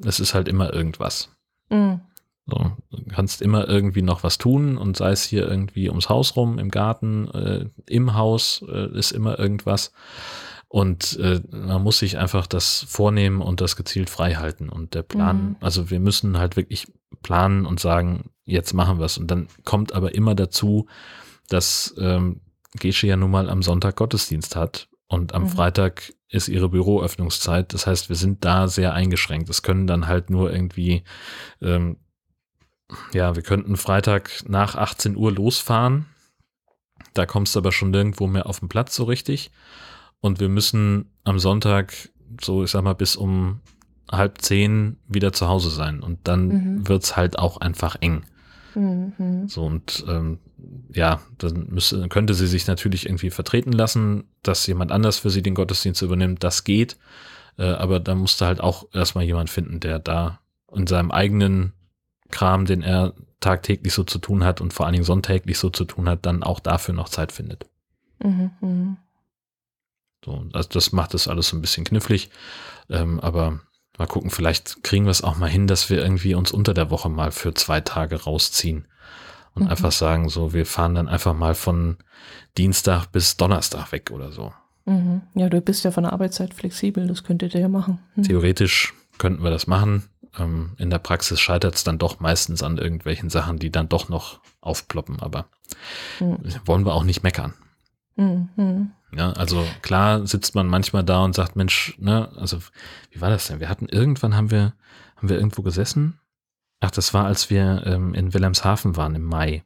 es 0.03 0.19
ist 0.19 0.33
halt 0.33 0.49
immer 0.49 0.73
irgendwas. 0.73 1.37
Mhm. 1.69 2.01
So, 2.47 2.73
du 2.91 3.05
kannst 3.11 3.43
immer 3.43 3.69
irgendwie 3.69 4.01
noch 4.01 4.23
was 4.23 4.39
tun 4.39 4.79
und 4.79 4.97
sei 4.97 5.11
es 5.11 5.25
hier 5.25 5.47
irgendwie 5.47 5.91
ums 5.91 6.09
Haus 6.09 6.37
rum, 6.37 6.59
im 6.59 6.71
Garten, 6.71 7.29
äh, 7.33 7.67
im 7.87 8.15
Haus 8.15 8.65
äh, 8.67 8.97
ist 8.97 9.13
immer 9.13 9.39
irgendwas. 9.39 9.93
Und 10.67 11.19
äh, 11.21 11.43
man 11.51 11.83
muss 11.83 11.99
sich 11.99 12.17
einfach 12.17 12.47
das 12.47 12.87
vornehmen 12.89 13.43
und 13.43 13.61
das 13.61 13.77
gezielt 13.77 14.09
frei 14.09 14.37
halten. 14.37 14.71
Und 14.71 14.95
der 14.95 15.03
Plan, 15.03 15.37
mhm. 15.37 15.57
also 15.61 15.91
wir 15.91 16.01
müssen 16.01 16.39
halt 16.39 16.57
wirklich 16.57 16.87
planen 17.21 17.67
und 17.67 17.79
sagen, 17.79 18.31
jetzt 18.47 18.73
machen 18.73 18.99
wir 18.99 19.05
es. 19.05 19.19
Und 19.19 19.31
dann 19.31 19.49
kommt 19.67 19.93
aber 19.93 20.15
immer 20.15 20.35
dazu, 20.35 20.87
dass 21.51 21.95
ähm, 21.99 22.41
Gesche 22.79 23.07
ja 23.07 23.17
nun 23.17 23.31
mal 23.31 23.51
am 23.51 23.63
Sonntag 23.63 23.97
Gottesdienst 23.97 24.57
hat 24.57 24.89
und 25.09 25.35
am 25.35 25.45
mhm. 25.45 25.49
Freitag 25.49 26.13
ist 26.29 26.49
ihre 26.49 26.69
Büroöffnungszeit. 26.69 27.73
Das 27.73 27.87
heißt, 27.87 28.09
wir 28.09 28.17
sind 28.17 28.45
da 28.45 28.69
sehr 28.69 28.93
eingeschränkt. 28.93 29.49
Es 29.49 29.63
können 29.63 29.87
dann 29.87 30.07
halt 30.07 30.29
nur 30.29 30.53
irgendwie, 30.53 31.03
ähm, 31.63 31.97
ja, 33.13 33.35
wir 33.35 33.43
könnten 33.43 33.77
Freitag 33.77 34.45
nach 34.47 34.75
18 34.75 35.17
Uhr 35.17 35.33
losfahren. 35.33 36.07
Da 37.15 37.25
kommst 37.25 37.55
du 37.55 37.61
aber 37.61 37.73
schon 37.73 37.91
nirgendwo 37.91 38.27
mehr 38.27 38.47
auf 38.47 38.61
den 38.61 38.69
Platz 38.69 38.95
so 38.95 39.05
richtig. 39.05 39.51
Und 40.21 40.41
wir 40.41 40.49
müssen 40.49 41.11
am 41.25 41.39
Sonntag, 41.39 42.11
so 42.41 42.63
ich 42.65 42.71
sag 42.71 42.83
mal, 42.83 42.95
bis 42.95 43.17
um 43.17 43.61
halb 44.11 44.41
zehn 44.43 44.99
wieder 45.07 45.33
zu 45.33 45.49
Hause 45.49 45.71
sein. 45.71 46.03
Und 46.03 46.29
dann 46.29 46.49
mhm. 46.49 46.89
wird's 46.89 47.17
halt 47.17 47.39
auch 47.39 47.59
einfach 47.59 47.97
eng. 48.01 48.25
Mhm. 48.75 49.49
So 49.49 49.65
und 49.65 50.05
ähm, 50.09 50.39
ja, 50.93 51.21
dann 51.39 51.69
müsste, 51.69 52.09
könnte 52.09 52.35
sie 52.35 52.47
sich 52.47 52.67
natürlich 52.67 53.07
irgendwie 53.07 53.31
vertreten 53.31 53.73
lassen, 53.73 54.25
dass 54.43 54.67
jemand 54.67 54.93
anders 54.93 55.19
für 55.19 55.31
sie 55.31 55.43
den 55.43 55.55
Gottesdienst 55.55 56.03
übernimmt. 56.03 56.43
Das 56.43 56.65
geht. 56.65 56.97
Äh, 57.57 57.67
aber 57.67 58.01
da 58.01 58.15
musste 58.15 58.47
halt 58.47 58.61
auch 58.61 58.87
erstmal 58.93 59.25
jemand 59.25 59.51
finden, 59.51 59.81
der 59.81 59.99
da 59.99 60.41
in 60.73 60.87
seinem 60.87 61.11
eigenen 61.11 61.73
Kram, 62.31 62.67
den 62.67 62.83
er 62.83 63.15
tagtäglich 63.41 63.93
so 63.93 64.05
zu 64.05 64.19
tun 64.19 64.45
hat 64.45 64.61
und 64.61 64.73
vor 64.73 64.87
allen 64.87 64.95
Dingen 64.95 65.05
sonntäglich 65.05 65.59
so 65.59 65.71
zu 65.71 65.85
tun 65.85 66.09
hat, 66.09 66.27
dann 66.27 66.43
auch 66.43 66.61
dafür 66.61 66.95
noch 66.95 67.09
Zeit 67.09 67.33
findet. 67.33 67.67
Mhm. 68.23 68.51
mhm. 68.61 68.97
So, 70.25 70.45
also 70.53 70.69
das 70.71 70.91
macht 70.91 71.15
das 71.15 71.29
alles 71.29 71.49
so 71.49 71.57
ein 71.57 71.61
bisschen 71.61 71.85
knifflig. 71.85 72.31
Ähm, 72.91 73.21
aber 73.21 73.61
Mal 73.99 74.07
gucken, 74.07 74.31
vielleicht 74.31 74.85
kriegen 74.85 75.07
wir 75.07 75.11
es 75.11 75.25
auch 75.25 75.37
mal 75.37 75.51
hin, 75.51 75.67
dass 75.67 75.91
wir 75.91 76.01
irgendwie 76.01 76.37
uns 76.37 76.53
unter 76.53 76.73
der 76.73 76.89
Woche 76.91 77.09
mal 77.09 77.33
für 77.33 77.53
zwei 77.55 77.81
Tage 77.81 78.23
rausziehen 78.23 78.87
und 79.59 79.65
mhm. 79.65 79.71
einfach 79.71 79.93
sagen, 79.93 80.29
so, 80.29 80.53
wir 80.53 80.67
fahren 80.67 80.95
dann 80.95 81.09
einfach 81.09 81.35
mal 81.35 81.55
von 81.55 81.97
Dienstag 82.57 83.07
bis 83.07 83.37
Donnerstag 83.37 83.93
weg 83.93 84.11
oder 84.11 84.33
so. 84.33 84.53
Mhm. 84.87 85.23
Ja, 85.35 85.49
du 85.49 85.61
bist 85.61 85.85
ja 85.85 85.91
von 85.91 86.05
der 86.05 86.13
Arbeitszeit 86.13 86.55
flexibel, 86.55 87.07
das 87.07 87.25
könntet 87.25 87.55
ihr 87.55 87.61
ja 87.61 87.69
machen. 87.69 87.99
Mhm. 88.15 88.23
Theoretisch 88.23 88.95
könnten 89.19 89.43
wir 89.43 89.51
das 89.51 89.67
machen. 89.67 90.05
Ähm, 90.39 90.73
in 90.79 90.91
der 90.91 90.99
Praxis 90.99 91.41
scheitert 91.41 91.75
es 91.75 91.85
dann 91.85 91.99
doch 91.99 92.21
meistens 92.21 92.63
an 92.63 92.79
irgendwelchen 92.79 93.31
Sachen, 93.31 93.59
die 93.59 93.71
dann 93.71 93.89
doch 93.89 94.09
noch 94.09 94.41
aufploppen, 94.61 95.21
aber 95.21 95.47
mhm. 96.21 96.39
wollen 96.65 96.87
wir 96.87 96.95
auch 96.95 97.05
nicht 97.05 97.23
meckern. 97.23 97.55
Mhm. 98.17 98.91
Ja, 99.17 99.33
also 99.33 99.65
klar 99.83 100.27
sitzt 100.27 100.55
man 100.55 100.67
manchmal 100.67 101.05
da 101.05 101.25
und 101.25 101.35
sagt, 101.35 101.57
Mensch, 101.57 101.95
ne, 101.99 102.31
also 102.37 102.59
wie 103.11 103.21
war 103.21 103.31
das 103.31 103.47
denn? 103.47 103.61
Wir 103.61 103.69
hatten 103.69 103.89
irgendwann 103.89 104.37
haben 104.37 104.51
wir, 104.51 104.75
haben 105.17 105.29
wir 105.29 105.37
irgendwo 105.37 105.63
gesessen. 105.63 106.19
Ach, 106.81 106.91
das 106.91 107.13
war, 107.13 107.27
als 107.27 107.51
wir 107.51 107.83
ähm, 107.87 108.15
in 108.15 108.33
Wilhelmshaven 108.35 108.97
waren 108.97 109.15
im 109.15 109.25
Mai. 109.25 109.65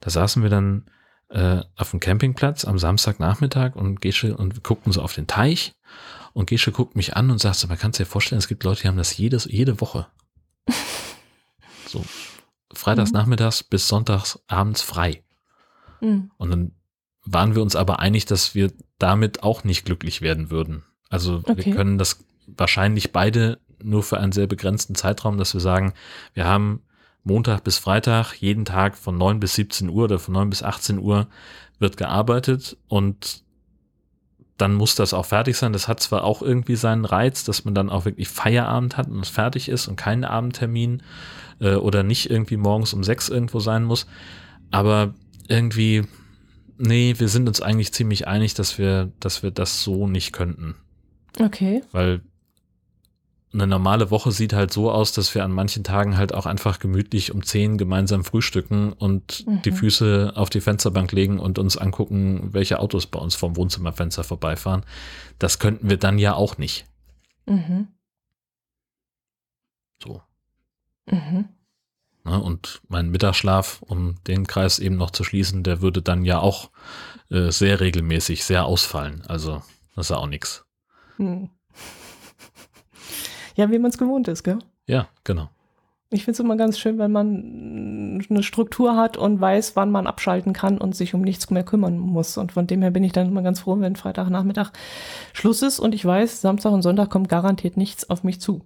Da 0.00 0.10
saßen 0.10 0.42
wir 0.42 0.50
dann 0.50 0.86
äh, 1.28 1.62
auf 1.76 1.90
dem 1.90 2.00
Campingplatz 2.00 2.64
am 2.64 2.78
Samstagnachmittag 2.78 3.74
und 3.74 4.00
Gesche 4.00 4.36
und 4.36 4.62
guckten 4.62 4.92
so 4.92 5.02
auf 5.02 5.14
den 5.14 5.26
Teich 5.26 5.74
und 6.32 6.48
Gesche 6.48 6.72
guckt 6.72 6.96
mich 6.96 7.16
an 7.16 7.30
und 7.30 7.40
sagt 7.40 7.56
so, 7.56 7.68
man 7.68 7.78
kann 7.78 7.92
sich 7.92 8.06
ja 8.06 8.10
vorstellen, 8.10 8.38
es 8.38 8.48
gibt 8.48 8.64
Leute, 8.64 8.82
die 8.82 8.88
haben 8.88 8.96
das 8.96 9.16
jedes, 9.16 9.44
jede 9.44 9.80
Woche. 9.80 10.06
so, 11.86 12.04
freitags 12.72 13.10
mhm. 13.10 13.18
nachmittags 13.18 13.62
bis 13.62 13.88
sonntags 13.88 14.40
abends 14.46 14.82
frei. 14.82 15.24
Mhm. 16.00 16.30
Und 16.36 16.50
dann 16.50 16.72
waren 17.24 17.54
wir 17.54 17.62
uns 17.62 17.76
aber 17.76 17.98
einig, 18.00 18.24
dass 18.26 18.54
wir 18.54 18.72
damit 18.98 19.42
auch 19.42 19.64
nicht 19.64 19.84
glücklich 19.84 20.22
werden 20.22 20.50
würden. 20.50 20.84
Also 21.08 21.42
okay. 21.44 21.64
wir 21.64 21.74
können 21.74 21.98
das 21.98 22.24
wahrscheinlich 22.46 23.12
beide 23.12 23.60
nur 23.82 24.02
für 24.02 24.18
einen 24.18 24.32
sehr 24.32 24.46
begrenzten 24.46 24.94
Zeitraum, 24.94 25.38
dass 25.38 25.54
wir 25.54 25.60
sagen, 25.60 25.92
wir 26.34 26.46
haben 26.46 26.82
Montag 27.24 27.64
bis 27.64 27.78
Freitag 27.78 28.34
jeden 28.34 28.64
Tag 28.64 28.96
von 28.96 29.18
9 29.18 29.40
bis 29.40 29.54
17 29.54 29.88
Uhr 29.88 30.04
oder 30.04 30.18
von 30.18 30.34
9 30.34 30.50
bis 30.50 30.62
18 30.62 30.98
Uhr 30.98 31.26
wird 31.78 31.96
gearbeitet 31.96 32.76
und 32.88 33.42
dann 34.56 34.74
muss 34.74 34.94
das 34.94 35.14
auch 35.14 35.24
fertig 35.26 35.56
sein. 35.56 35.72
Das 35.72 35.88
hat 35.88 36.00
zwar 36.00 36.24
auch 36.24 36.42
irgendwie 36.42 36.76
seinen 36.76 37.04
Reiz, 37.04 37.44
dass 37.44 37.64
man 37.64 37.74
dann 37.74 37.88
auch 37.88 38.04
wirklich 38.04 38.28
Feierabend 38.28 38.96
hat 38.96 39.08
und 39.08 39.20
es 39.20 39.30
fertig 39.30 39.68
ist 39.68 39.88
und 39.88 39.96
keinen 39.96 40.24
Abendtermin 40.24 41.02
äh, 41.60 41.74
oder 41.74 42.02
nicht 42.02 42.30
irgendwie 42.30 42.58
morgens 42.58 42.92
um 42.92 43.02
sechs 43.02 43.28
irgendwo 43.28 43.60
sein 43.60 43.84
muss. 43.84 44.06
Aber 44.70 45.14
irgendwie, 45.48 46.04
nee, 46.76 47.14
wir 47.16 47.28
sind 47.28 47.48
uns 47.48 47.62
eigentlich 47.62 47.92
ziemlich 47.92 48.28
einig, 48.28 48.54
dass 48.54 48.78
wir, 48.78 49.10
dass 49.18 49.42
wir 49.42 49.50
das 49.50 49.82
so 49.82 50.06
nicht 50.06 50.32
könnten. 50.32 50.74
Okay. 51.38 51.82
Weil 51.92 52.20
eine 53.52 53.66
normale 53.66 54.10
Woche 54.10 54.30
sieht 54.30 54.52
halt 54.52 54.72
so 54.72 54.92
aus, 54.92 55.12
dass 55.12 55.34
wir 55.34 55.42
an 55.42 55.50
manchen 55.50 55.82
Tagen 55.82 56.16
halt 56.16 56.32
auch 56.32 56.46
einfach 56.46 56.78
gemütlich 56.78 57.32
um 57.32 57.42
zehn 57.42 57.78
gemeinsam 57.78 58.22
frühstücken 58.22 58.92
und 58.92 59.46
mhm. 59.46 59.62
die 59.62 59.72
Füße 59.72 60.32
auf 60.36 60.50
die 60.50 60.60
Fensterbank 60.60 61.10
legen 61.10 61.40
und 61.40 61.58
uns 61.58 61.76
angucken, 61.76 62.52
welche 62.52 62.78
Autos 62.78 63.06
bei 63.06 63.18
uns 63.18 63.34
vom 63.34 63.56
Wohnzimmerfenster 63.56 64.22
vorbeifahren. 64.22 64.84
Das 65.38 65.58
könnten 65.58 65.90
wir 65.90 65.96
dann 65.96 66.18
ja 66.18 66.34
auch 66.34 66.58
nicht. 66.58 66.86
Mhm. 67.46 67.88
So. 70.00 70.22
Mhm. 71.06 71.48
Na, 72.22 72.36
und 72.36 72.82
mein 72.88 73.10
Mittagsschlaf, 73.10 73.82
um 73.82 74.22
den 74.24 74.46
Kreis 74.46 74.78
eben 74.78 74.96
noch 74.96 75.10
zu 75.10 75.24
schließen, 75.24 75.64
der 75.64 75.80
würde 75.80 76.02
dann 76.02 76.24
ja 76.24 76.38
auch 76.38 76.70
äh, 77.30 77.50
sehr 77.50 77.80
regelmäßig, 77.80 78.44
sehr 78.44 78.64
ausfallen. 78.64 79.22
Also, 79.26 79.62
das 79.96 80.06
ist 80.06 80.10
ja 80.10 80.18
auch 80.18 80.26
nichts. 80.28 80.64
Mhm. 81.18 81.50
Ja, 83.60 83.70
wie 83.70 83.78
man 83.78 83.90
es 83.90 83.98
gewohnt 83.98 84.26
ist, 84.26 84.42
gell? 84.42 84.58
Ja, 84.86 85.08
genau. 85.22 85.50
Ich 86.08 86.24
finde 86.24 86.32
es 86.32 86.40
immer 86.40 86.56
ganz 86.56 86.78
schön, 86.78 86.98
wenn 86.98 87.12
man 87.12 88.24
eine 88.30 88.42
Struktur 88.42 88.96
hat 88.96 89.18
und 89.18 89.38
weiß, 89.38 89.76
wann 89.76 89.90
man 89.90 90.06
abschalten 90.06 90.54
kann 90.54 90.78
und 90.78 90.96
sich 90.96 91.12
um 91.12 91.20
nichts 91.20 91.50
mehr 91.50 91.62
kümmern 91.62 91.98
muss. 91.98 92.38
Und 92.38 92.52
von 92.52 92.66
dem 92.66 92.80
her 92.80 92.90
bin 92.90 93.04
ich 93.04 93.12
dann 93.12 93.28
immer 93.28 93.42
ganz 93.42 93.60
froh, 93.60 93.78
wenn 93.78 93.96
Freitagnachmittag 93.96 94.70
Schluss 95.34 95.60
ist 95.60 95.78
und 95.78 95.94
ich 95.94 96.02
weiß, 96.02 96.40
Samstag 96.40 96.72
und 96.72 96.80
Sonntag 96.80 97.10
kommt 97.10 97.28
garantiert 97.28 97.76
nichts 97.76 98.08
auf 98.08 98.24
mich 98.24 98.40
zu. 98.40 98.64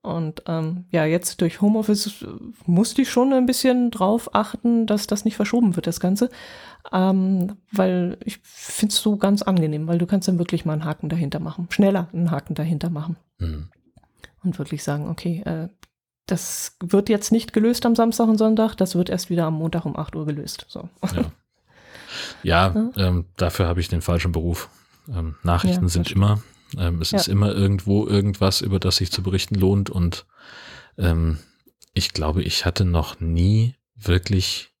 Und 0.00 0.44
ähm, 0.46 0.86
ja, 0.90 1.04
jetzt 1.04 1.42
durch 1.42 1.60
Homeoffice 1.60 2.24
musste 2.64 3.02
ich 3.02 3.10
schon 3.10 3.34
ein 3.34 3.44
bisschen 3.44 3.90
drauf 3.90 4.34
achten, 4.34 4.86
dass 4.86 5.06
das 5.06 5.26
nicht 5.26 5.36
verschoben 5.36 5.76
wird, 5.76 5.86
das 5.86 6.00
Ganze. 6.00 6.30
Ähm, 6.90 7.58
weil 7.70 8.16
ich 8.24 8.38
finde 8.42 8.92
es 8.92 9.02
so 9.02 9.18
ganz 9.18 9.42
angenehm, 9.42 9.86
weil 9.88 9.98
du 9.98 10.06
kannst 10.06 10.26
dann 10.26 10.38
wirklich 10.38 10.64
mal 10.64 10.72
einen 10.72 10.86
Haken 10.86 11.10
dahinter 11.10 11.38
machen. 11.38 11.66
Schneller 11.68 12.08
einen 12.14 12.30
Haken 12.30 12.54
dahinter 12.54 12.88
machen. 12.88 13.16
Mhm 13.38 13.68
und 14.46 14.58
wirklich 14.58 14.82
sagen, 14.82 15.08
okay, 15.08 15.42
äh, 15.44 15.68
das 16.26 16.76
wird 16.80 17.08
jetzt 17.08 17.30
nicht 17.30 17.52
gelöst 17.52 17.86
am 17.86 17.94
Samstag 17.94 18.28
und 18.28 18.38
Sonntag, 18.38 18.74
das 18.76 18.94
wird 18.94 19.10
erst 19.10 19.30
wieder 19.30 19.44
am 19.44 19.54
Montag 19.54 19.84
um 19.84 19.96
8 19.96 20.16
Uhr 20.16 20.26
gelöst. 20.26 20.66
So. 20.68 20.88
Ja, 21.02 21.24
ja, 22.42 22.74
ja? 22.74 22.90
Ähm, 22.96 23.26
dafür 23.36 23.66
habe 23.66 23.80
ich 23.80 23.88
den 23.88 24.02
falschen 24.02 24.32
Beruf. 24.32 24.68
Ähm, 25.08 25.36
Nachrichten 25.42 25.84
ja, 25.84 25.88
sind 25.88 26.10
immer, 26.10 26.42
ähm, 26.76 27.00
es 27.00 27.12
ist 27.12 27.28
immer 27.28 27.52
irgendwo 27.52 28.06
irgendwas, 28.06 28.60
über 28.60 28.80
das 28.80 28.96
sich 28.96 29.12
zu 29.12 29.22
berichten 29.22 29.54
lohnt 29.54 29.88
und 29.88 30.26
ähm, 30.98 31.38
ich 31.92 32.12
glaube, 32.12 32.42
ich 32.42 32.64
hatte 32.64 32.84
noch 32.84 33.20
nie 33.20 33.76
wirklich 33.94 34.72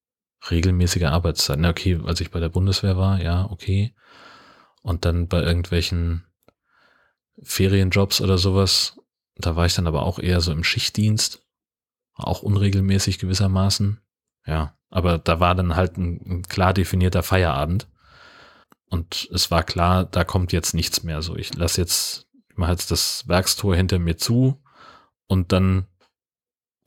regelmäßige 0.50 1.04
Arbeitszeiten. 1.04 1.64
Okay, 1.64 2.00
als 2.04 2.20
ich 2.20 2.30
bei 2.30 2.40
der 2.40 2.48
Bundeswehr 2.48 2.96
war, 2.96 3.22
ja, 3.22 3.48
okay. 3.50 3.94
Und 4.82 5.04
dann 5.04 5.28
bei 5.28 5.42
irgendwelchen 5.42 6.24
Ferienjobs 7.42 8.20
oder 8.20 8.38
sowas 8.38 8.98
da 9.36 9.56
war 9.56 9.66
ich 9.66 9.74
dann 9.74 9.86
aber 9.86 10.02
auch 10.02 10.18
eher 10.18 10.40
so 10.40 10.52
im 10.52 10.64
Schichtdienst, 10.64 11.42
auch 12.14 12.42
unregelmäßig 12.42 13.18
gewissermaßen. 13.18 14.00
Ja, 14.46 14.76
aber 14.90 15.18
da 15.18 15.40
war 15.40 15.54
dann 15.54 15.76
halt 15.76 15.98
ein, 15.98 16.20
ein 16.26 16.42
klar 16.42 16.72
definierter 16.72 17.22
Feierabend. 17.22 17.88
Und 18.88 19.28
es 19.32 19.50
war 19.50 19.62
klar, 19.62 20.04
da 20.04 20.24
kommt 20.24 20.52
jetzt 20.52 20.72
nichts 20.72 21.02
mehr. 21.02 21.20
So, 21.20 21.36
ich 21.36 21.54
lasse 21.54 21.80
jetzt, 21.80 22.28
ich 22.48 22.56
mache 22.56 22.72
jetzt 22.72 22.90
das 22.90 23.28
Werkstor 23.28 23.74
hinter 23.74 23.98
mir 23.98 24.16
zu 24.16 24.62
und 25.26 25.52
dann 25.52 25.86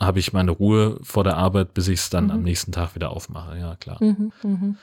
habe 0.02 0.20
ich 0.20 0.32
meine 0.32 0.52
Ruhe 0.52 0.98
vor 1.04 1.26
der 1.26 1.36
Arbeit, 1.36 1.74
bis 1.74 1.90
ich 1.90 2.00
es 2.00 2.10
dann 2.10 2.26
mhm. 2.26 2.32
am 2.32 2.42
nächsten 2.44 2.72
Tag 2.72 2.96
wieder 2.96 3.10
aufmache. 3.12 3.58
Ja, 3.58 3.76
klar. 3.76 4.02
Mhm, 4.02 4.32
mh. 4.42 4.76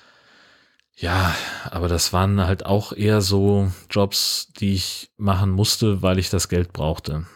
Ja, 0.98 1.34
aber 1.70 1.88
das 1.88 2.12
waren 2.12 2.46
halt 2.46 2.64
auch 2.64 2.92
eher 2.92 3.22
so 3.22 3.70
Jobs, 3.90 4.52
die 4.58 4.74
ich 4.74 5.10
machen 5.16 5.50
musste, 5.50 6.02
weil 6.02 6.18
ich 6.18 6.30
das 6.30 6.48
Geld 6.48 6.72
brauchte 6.72 7.26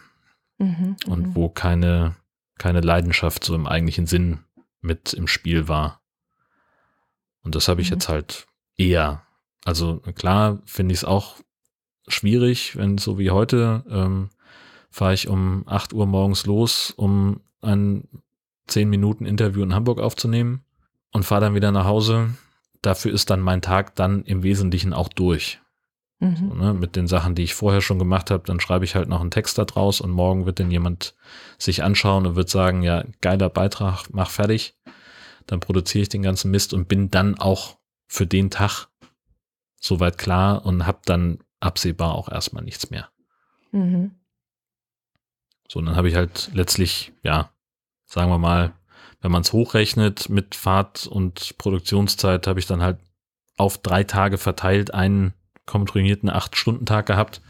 mhm, 0.61 0.95
und 1.07 1.27
mhm. 1.27 1.35
wo 1.35 1.49
keine, 1.49 2.15
keine 2.57 2.81
Leidenschaft 2.81 3.43
so 3.43 3.55
im 3.55 3.67
eigentlichen 3.67 4.05
Sinn 4.05 4.39
mit 4.81 5.13
im 5.13 5.27
Spiel 5.27 5.67
war. 5.67 6.01
Und 7.43 7.55
das 7.55 7.67
habe 7.67 7.81
ich 7.81 7.89
mhm. 7.89 7.95
jetzt 7.95 8.09
halt 8.09 8.47
eher. 8.77 9.23
Also 9.65 9.97
klar 10.15 10.59
finde 10.65 10.93
ich 10.93 10.99
es 10.99 11.05
auch 11.05 11.37
schwierig, 12.07 12.75
wenn 12.75 12.97
so 12.97 13.17
wie 13.17 13.31
heute 13.31 13.83
ähm, 13.89 14.29
fahre 14.89 15.13
ich 15.13 15.27
um 15.27 15.63
8 15.67 15.93
Uhr 15.93 16.05
morgens 16.05 16.45
los, 16.45 16.91
um 16.91 17.41
ein 17.61 18.07
10 18.67 18.89
Minuten 18.89 19.25
Interview 19.25 19.63
in 19.63 19.73
Hamburg 19.73 19.99
aufzunehmen 19.99 20.63
und 21.11 21.23
fahre 21.23 21.41
dann 21.41 21.55
wieder 21.55 21.71
nach 21.71 21.85
Hause. 21.85 22.35
Dafür 22.81 23.13
ist 23.13 23.29
dann 23.29 23.41
mein 23.41 23.61
Tag 23.61 23.95
dann 23.95 24.23
im 24.23 24.43
Wesentlichen 24.43 24.93
auch 24.93 25.09
durch. 25.09 25.60
Mhm. 26.21 26.35
So, 26.35 26.53
ne, 26.53 26.73
mit 26.73 26.95
den 26.95 27.07
Sachen, 27.07 27.33
die 27.33 27.41
ich 27.41 27.55
vorher 27.55 27.81
schon 27.81 27.97
gemacht 27.97 28.29
habe, 28.29 28.43
dann 28.45 28.59
schreibe 28.59 28.85
ich 28.85 28.95
halt 28.95 29.09
noch 29.09 29.21
einen 29.21 29.31
Text 29.31 29.57
da 29.57 29.65
draus 29.65 29.99
und 30.01 30.11
morgen 30.11 30.45
wird 30.45 30.59
dann 30.59 30.69
jemand 30.69 31.15
sich 31.57 31.83
anschauen 31.83 32.27
und 32.27 32.35
wird 32.35 32.49
sagen, 32.49 32.83
ja, 32.83 33.03
geiler 33.21 33.49
Beitrag, 33.49 34.05
mach 34.11 34.29
fertig. 34.29 34.77
Dann 35.47 35.59
produziere 35.59 36.03
ich 36.03 36.09
den 36.09 36.21
ganzen 36.21 36.51
Mist 36.51 36.73
und 36.73 36.87
bin 36.87 37.09
dann 37.09 37.39
auch 37.39 37.79
für 38.07 38.27
den 38.27 38.51
Tag 38.51 38.87
soweit 39.79 40.19
klar 40.19 40.63
und 40.63 40.85
habe 40.85 40.99
dann 41.05 41.39
absehbar 41.59 42.13
auch 42.13 42.29
erstmal 42.29 42.63
nichts 42.63 42.91
mehr. 42.91 43.09
Mhm. 43.71 44.11
So, 45.67 45.79
und 45.79 45.87
dann 45.87 45.95
habe 45.95 46.07
ich 46.07 46.15
halt 46.15 46.51
letztlich, 46.53 47.13
ja, 47.23 47.51
sagen 48.05 48.29
wir 48.29 48.37
mal, 48.37 48.73
wenn 49.21 49.31
man 49.31 49.41
es 49.41 49.53
hochrechnet 49.53 50.29
mit 50.29 50.53
Fahrt 50.53 51.07
und 51.07 51.57
Produktionszeit, 51.57 52.45
habe 52.45 52.59
ich 52.59 52.67
dann 52.67 52.81
halt 52.81 52.99
auf 53.57 53.79
drei 53.79 54.03
Tage 54.03 54.37
verteilt 54.37 54.93
einen 54.93 55.33
komprimierten 55.71 56.29
Acht-Stunden-Tag 56.29 57.05
gehabt 57.05 57.41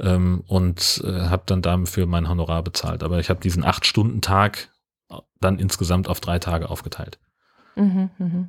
ähm, 0.00 0.42
und 0.46 1.02
äh, 1.04 1.28
habe 1.28 1.44
dann 1.46 1.62
dafür 1.62 2.06
mein 2.06 2.28
Honorar 2.28 2.62
bezahlt. 2.62 3.02
Aber 3.02 3.20
ich 3.20 3.30
habe 3.30 3.40
diesen 3.40 3.64
Acht-Stunden-Tag 3.64 4.70
dann 5.40 5.58
insgesamt 5.58 6.08
auf 6.08 6.20
drei 6.20 6.38
Tage 6.38 6.70
aufgeteilt. 6.70 7.18
Mhm, 7.76 8.10
mh. 8.18 8.48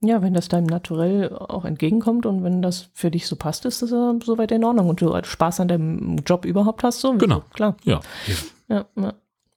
Ja, 0.00 0.20
wenn 0.20 0.34
das 0.34 0.48
deinem 0.48 0.66
Naturell 0.66 1.34
auch 1.34 1.64
entgegenkommt 1.64 2.26
und 2.26 2.44
wenn 2.44 2.60
das 2.60 2.90
für 2.92 3.10
dich 3.10 3.26
so 3.26 3.36
passt, 3.36 3.64
ist 3.64 3.80
das 3.80 3.90
ja 3.90 4.14
soweit 4.22 4.52
in 4.52 4.62
Ordnung 4.62 4.90
und 4.90 5.00
du 5.00 5.18
Spaß 5.22 5.60
an 5.60 5.68
deinem 5.68 6.18
Job 6.18 6.44
überhaupt 6.44 6.82
hast, 6.82 7.00
so. 7.00 7.14
Genau. 7.14 7.42
Klar. 7.54 7.76
Ja. 7.84 8.00
ja, 8.68 8.84
ja. 8.96 9.14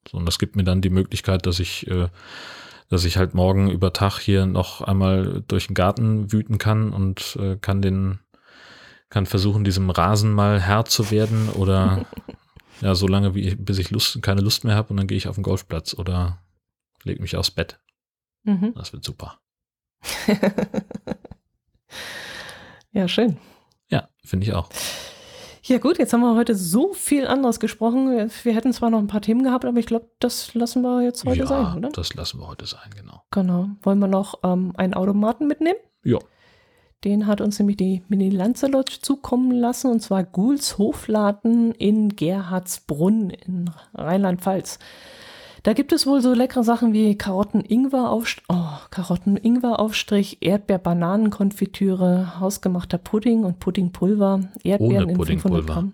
So, 0.09 0.17
und 0.17 0.25
das 0.25 0.39
gibt 0.39 0.55
mir 0.55 0.63
dann 0.63 0.81
die 0.81 0.89
Möglichkeit, 0.89 1.45
dass 1.45 1.59
ich 1.59 1.85
äh, 1.87 2.07
dass 2.89 3.05
ich 3.05 3.17
halt 3.17 3.33
morgen 3.33 3.69
über 3.69 3.93
Tag 3.93 4.19
hier 4.19 4.45
noch 4.45 4.81
einmal 4.81 5.43
durch 5.47 5.67
den 5.67 5.73
Garten 5.73 6.31
wüten 6.31 6.57
kann 6.57 6.93
und 6.93 7.37
äh, 7.39 7.57
kann 7.57 7.81
den, 7.81 8.19
kann 9.09 9.25
versuchen, 9.25 9.63
diesem 9.63 9.89
Rasen 9.89 10.33
mal 10.33 10.61
Herr 10.61 10.85
zu 10.85 11.11
werden 11.11 11.49
oder 11.49 12.05
ja, 12.81 12.95
so 12.95 13.07
lange, 13.07 13.35
wie 13.35 13.41
ich, 13.41 13.57
bis 13.57 13.77
ich 13.77 13.91
Lust, 13.91 14.21
keine 14.21 14.41
Lust 14.41 14.63
mehr 14.63 14.75
habe 14.75 14.89
und 14.89 14.97
dann 14.97 15.07
gehe 15.07 15.17
ich 15.17 15.27
auf 15.27 15.35
den 15.35 15.43
Golfplatz 15.43 15.93
oder 15.93 16.39
lege 17.03 17.21
mich 17.21 17.35
aufs 17.35 17.51
Bett. 17.51 17.79
Mhm. 18.43 18.73
Das 18.75 18.93
wird 18.93 19.03
super. 19.03 19.39
ja, 22.91 23.07
schön. 23.07 23.37
Ja, 23.89 24.09
finde 24.23 24.45
ich 24.45 24.53
auch. 24.53 24.69
Ja 25.67 25.79
gut, 25.79 25.99
jetzt 25.99 26.13
haben 26.13 26.21
wir 26.21 26.33
heute 26.35 26.55
so 26.55 26.93
viel 26.93 27.27
anderes 27.27 27.59
gesprochen. 27.59 28.31
Wir 28.43 28.55
hätten 28.55 28.71
zwar 28.71 28.89
noch 28.89 28.99
ein 28.99 29.07
paar 29.07 29.21
Themen 29.21 29.43
gehabt, 29.43 29.65
aber 29.65 29.77
ich 29.77 29.85
glaube, 29.85 30.09
das 30.19 30.53
lassen 30.53 30.81
wir 30.81 31.01
jetzt 31.01 31.25
heute 31.25 31.39
ja, 31.39 31.45
sein, 31.45 31.77
oder? 31.77 31.89
das 31.89 32.13
lassen 32.13 32.39
wir 32.39 32.47
heute 32.47 32.65
sein, 32.65 32.89
genau. 32.95 33.23
Genau. 33.31 33.69
Wollen 33.81 33.99
wir 33.99 34.07
noch 34.07 34.39
ähm, 34.43 34.71
einen 34.77 34.93
Automaten 34.93 35.45
mitnehmen? 35.45 35.79
Ja. 36.05 36.19
Den 37.03 37.27
hat 37.27 37.41
uns 37.41 37.59
nämlich 37.59 37.75
die 37.75 38.01
Mini 38.07 38.29
Lancelot 38.29 38.89
zukommen 38.89 39.51
lassen, 39.51 39.91
und 39.91 39.99
zwar 39.99 40.23
Guls 40.23 40.77
Hofladen 40.77 41.73
in 41.73 42.15
Gerhardsbrunn 42.15 43.29
in 43.29 43.69
Rheinland-Pfalz. 43.93 44.79
Da 45.67 45.73
gibt 45.73 45.91
es 45.91 46.07
wohl 46.07 46.21
so 46.21 46.33
leckere 46.33 46.63
Sachen 46.63 46.93
wie 46.93 47.17
Karotten-Ingwer-Aufstrich, 47.17 48.45
oh, 48.47 48.77
Karotten-Ingwer-Aufstrich, 48.89 50.37
Erdbeer-Bananenkonfitüre, 50.39 52.39
hausgemachter 52.39 52.97
Pudding 52.97 53.43
und 53.43 53.59
Puddingpulver, 53.59 54.43
Erdbeeren 54.63 55.03
Ohne 55.03 55.11
in 55.11 55.17
500 55.17 55.19
Puddingpulver. 55.41 55.73
Gramm. 55.73 55.93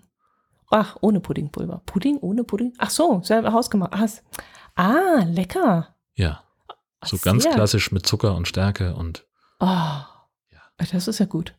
Ach, 0.70 0.96
ohne 1.00 1.18
Puddingpulver. 1.18 1.82
Pudding 1.86 2.18
ohne 2.18 2.44
Pudding? 2.44 2.72
Ach 2.78 2.90
so, 2.90 3.20
selber 3.24 3.52
hausgemacht. 3.52 3.92
Ah, 3.94 4.06
Ah, 4.76 5.24
lecker. 5.26 5.96
Ja. 6.14 6.44
So 7.04 7.16
Ach, 7.18 7.22
ganz 7.22 7.42
sehr. 7.42 7.54
klassisch 7.54 7.90
mit 7.90 8.06
Zucker 8.06 8.36
und 8.36 8.46
Stärke 8.46 8.94
und 8.94 9.26
Oh, 9.58 9.76
das 10.78 11.08
ist 11.08 11.18
ja 11.18 11.26
gut. 11.26 11.52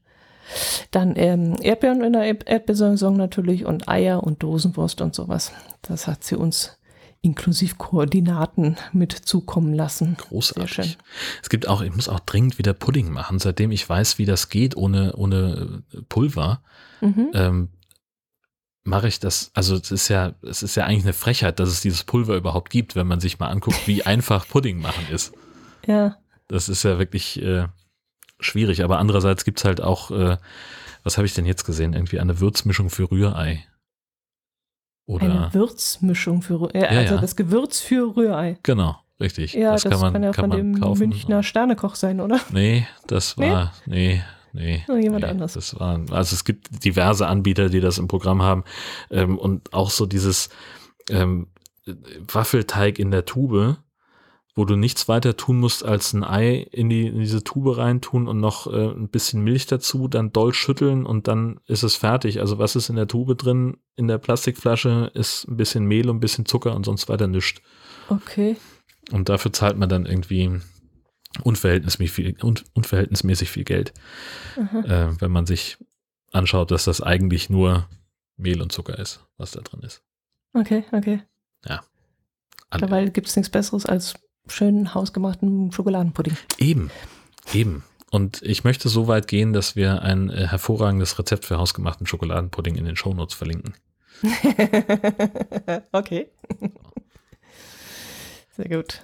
Dann 0.92 1.18
ähm, 1.18 1.58
Erdbeeren 1.62 2.02
in 2.02 2.14
der 2.14 2.24
Erd- 2.24 2.48
Erdbeersaison 2.48 3.18
natürlich 3.18 3.66
und 3.66 3.90
Eier 3.90 4.24
und 4.24 4.42
Dosenwurst 4.42 5.02
und 5.02 5.14
sowas. 5.14 5.52
Das 5.82 6.08
hat 6.08 6.24
sie 6.24 6.38
uns 6.38 6.78
inklusiv 7.26 7.78
Koordinaten 7.78 8.78
mit 8.94 9.12
zukommen 9.12 9.74
lassen. 9.74 10.16
Großartig. 10.18 10.98
Es 11.42 11.50
gibt 11.50 11.68
auch, 11.68 11.82
ich 11.82 11.94
muss 11.94 12.08
auch 12.08 12.20
dringend 12.20 12.60
wieder 12.60 12.74
Pudding 12.74 13.12
machen, 13.12 13.40
seitdem 13.40 13.72
ich 13.72 13.88
weiß, 13.90 14.20
wie 14.20 14.26
das 14.26 14.50
geht 14.50 14.78
ohne, 14.78 15.16
ohne 15.16 15.84
äh, 15.94 16.02
Pulver. 16.08 16.62
Mhm. 17.02 17.32
Ähm, 17.34 17.70
mache 18.84 19.08
ich 19.08 19.20
das, 19.20 19.50
also 19.56 19.76
es 19.76 19.92
ist 19.92 20.08
ja, 20.08 20.36
es 20.44 20.62
ist 20.62 20.76
ja 20.76 20.86
eigentlich 20.86 21.04
eine 21.04 21.14
Frechheit, 21.14 21.60
dass 21.60 21.70
es 21.70 21.82
dieses 21.82 22.04
Pulver 22.04 22.36
überhaupt 22.36 22.70
gibt, 22.70 22.96
wenn 22.96 23.08
man 23.08 23.20
sich 23.20 23.40
mal 23.40 23.48
anguckt, 23.48 23.88
wie 23.88 24.04
einfach 24.06 24.48
Pudding 24.48 24.80
machen 24.80 25.08
ist. 25.12 25.34
Ja, 25.88 26.18
Das 26.48 26.70
ist 26.70 26.84
ja 26.84 27.00
wirklich 27.00 27.42
äh, 27.42 27.68
schwierig, 28.40 28.84
aber 28.84 29.00
andererseits 29.00 29.44
gibt's 29.46 29.66
halt 29.66 29.82
auch, 29.82 30.12
äh, 30.12 30.38
was 31.04 31.18
habe 31.18 31.26
ich 31.26 31.34
denn 31.34 31.48
jetzt 31.48 31.66
gesehen? 31.66 31.94
Irgendwie 31.94 32.20
eine 32.20 32.40
Würzmischung 32.40 32.92
für 32.92 33.10
Rührei. 33.10 33.66
Oder 35.08 35.24
eine 35.26 35.54
Würzmischung 35.54 36.42
für 36.42 36.60
Rührei. 36.62 36.80
Äh, 36.80 36.94
Ja, 36.94 37.00
also 37.02 37.16
ja. 37.16 37.22
das 37.22 37.36
Gewürz 37.36 37.80
für 37.80 38.16
Rührei. 38.16 38.58
genau, 38.64 38.96
richtig. 39.20 39.54
Ja, 39.54 39.74
das, 39.74 39.84
kann, 39.84 40.24
ja 40.24 40.34
von 40.34 40.50
dem 40.50 40.80
kaufen. 40.80 41.00
Münchner 41.10 41.44
Sternekoch 41.44 41.96
sein, 41.96 42.20
oder? 42.20 42.40
Nee, 42.52 42.88
das 43.08 43.38
Nee? 43.38 43.52
war, 43.52 43.74
nee, 43.86 44.24
nee. 44.54 44.84
Oder 44.88 44.98
jemand 45.00 45.24
nee, 45.24 45.30
anders? 45.30 45.54
Das 45.54 45.80
war, 45.80 46.00
also 46.12 46.34
es 46.34 46.44
gibt 46.44 46.84
diverse 46.84 47.28
Anbieter, 47.28 47.70
die 47.70 47.82
das 47.82 47.98
im 48.00 48.08
Programm 48.08 48.42
haben. 48.42 48.64
Ähm, 49.12 49.38
und 49.38 49.74
auch 49.74 49.92
so 49.92 50.06
dieses 50.08 50.50
ähm, 51.12 51.48
Waffelteig 52.32 52.98
in 53.00 53.12
der 53.12 53.26
Tube, 53.26 53.78
wo 54.56 54.64
du 54.66 54.76
nichts 54.78 55.08
weiter 55.10 55.36
tun 55.36 55.60
musst, 55.60 55.84
als 55.84 56.14
ein 56.14 56.24
Ei 56.24 56.60
in, 56.72 56.90
die, 56.90 57.08
in 57.08 57.20
diese 57.20 57.44
Tube 57.44 57.78
reintun 57.78 58.28
und 58.30 58.40
noch 58.40 58.68
äh, 58.68 58.88
ein 58.92 59.10
bisschen 59.10 59.44
Milch 59.44 59.66
dazu, 59.68 60.08
dann 60.08 60.32
doll 60.32 60.54
schütteln 60.54 61.06
und 61.06 61.28
dann 61.28 61.60
ist 61.68 61.84
es 61.84 61.96
fertig. 61.98 62.40
Also 62.40 62.58
was 62.58 62.76
ist 62.78 62.90
in 62.90 62.96
der 62.96 63.08
Tube 63.08 63.38
drin? 63.38 63.78
In 63.98 64.08
der 64.08 64.18
Plastikflasche 64.18 65.12
ist 65.14 65.46
ein 65.48 65.58
bisschen 65.58 65.86
Mehl 65.86 66.10
und 66.10 66.18
ein 66.18 66.22
bisschen 66.22 66.46
Zucker 66.46 66.74
und 66.74 66.86
sonst 66.86 67.10
weiter 67.10 67.28
nichts. 67.28 67.62
Okay. 68.08 68.56
Und 69.12 69.28
dafür 69.30 69.52
zahlt 69.52 69.78
man 69.78 69.90
dann 69.90 70.06
irgendwie 70.06 70.62
unverhältnismäßig 71.44 72.14
viel, 72.14 72.38
un, 72.42 72.56
unverhältnismäßig 72.74 73.50
viel 73.50 73.66
Geld, 73.66 73.94
äh, 74.56 75.10
wenn 75.20 75.32
man 75.32 75.46
sich 75.46 75.78
anschaut, 76.32 76.72
dass 76.72 76.86
das 76.86 77.02
eigentlich 77.02 77.50
nur 77.50 77.90
Mehl 78.38 78.62
und 78.62 78.72
Zucker 78.72 78.98
ist, 78.98 79.20
was 79.38 79.52
da 79.52 79.60
drin 79.62 79.82
ist. 79.82 80.02
Okay, 80.54 80.86
okay. 80.94 81.22
An- 82.72 82.82
Dabei 82.82 83.06
gibt 83.06 83.28
es 83.28 83.36
nichts 83.36 83.50
Besseres 83.50 83.86
als 83.86 84.16
schönen 84.48 84.94
hausgemachten 84.94 85.72
Schokoladenpudding. 85.72 86.38
Eben, 86.58 86.92
eben. 87.54 87.84
Und 88.12 88.42
ich 88.44 88.64
möchte 88.64 88.88
so 88.88 89.08
weit 89.08 89.28
gehen, 89.28 89.54
dass 89.54 89.76
wir 89.76 90.02
ein 90.02 90.30
äh, 90.30 90.48
hervorragendes 90.48 91.20
Rezept 91.20 91.46
für 91.46 91.58
hausgemachten 91.58 92.08
Schokoladenpudding 92.08 92.76
in 92.76 92.86
den 92.86 92.96
Shownotes 92.96 93.36
verlinken. 93.36 93.74
okay. 95.92 96.30
Sehr 98.56 98.70
gut. 98.70 99.02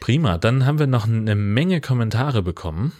Prima, 0.00 0.38
dann 0.38 0.64
haben 0.64 0.78
wir 0.78 0.86
noch 0.86 1.06
eine 1.06 1.34
Menge 1.34 1.80
Kommentare 1.80 2.42
bekommen. 2.42 2.92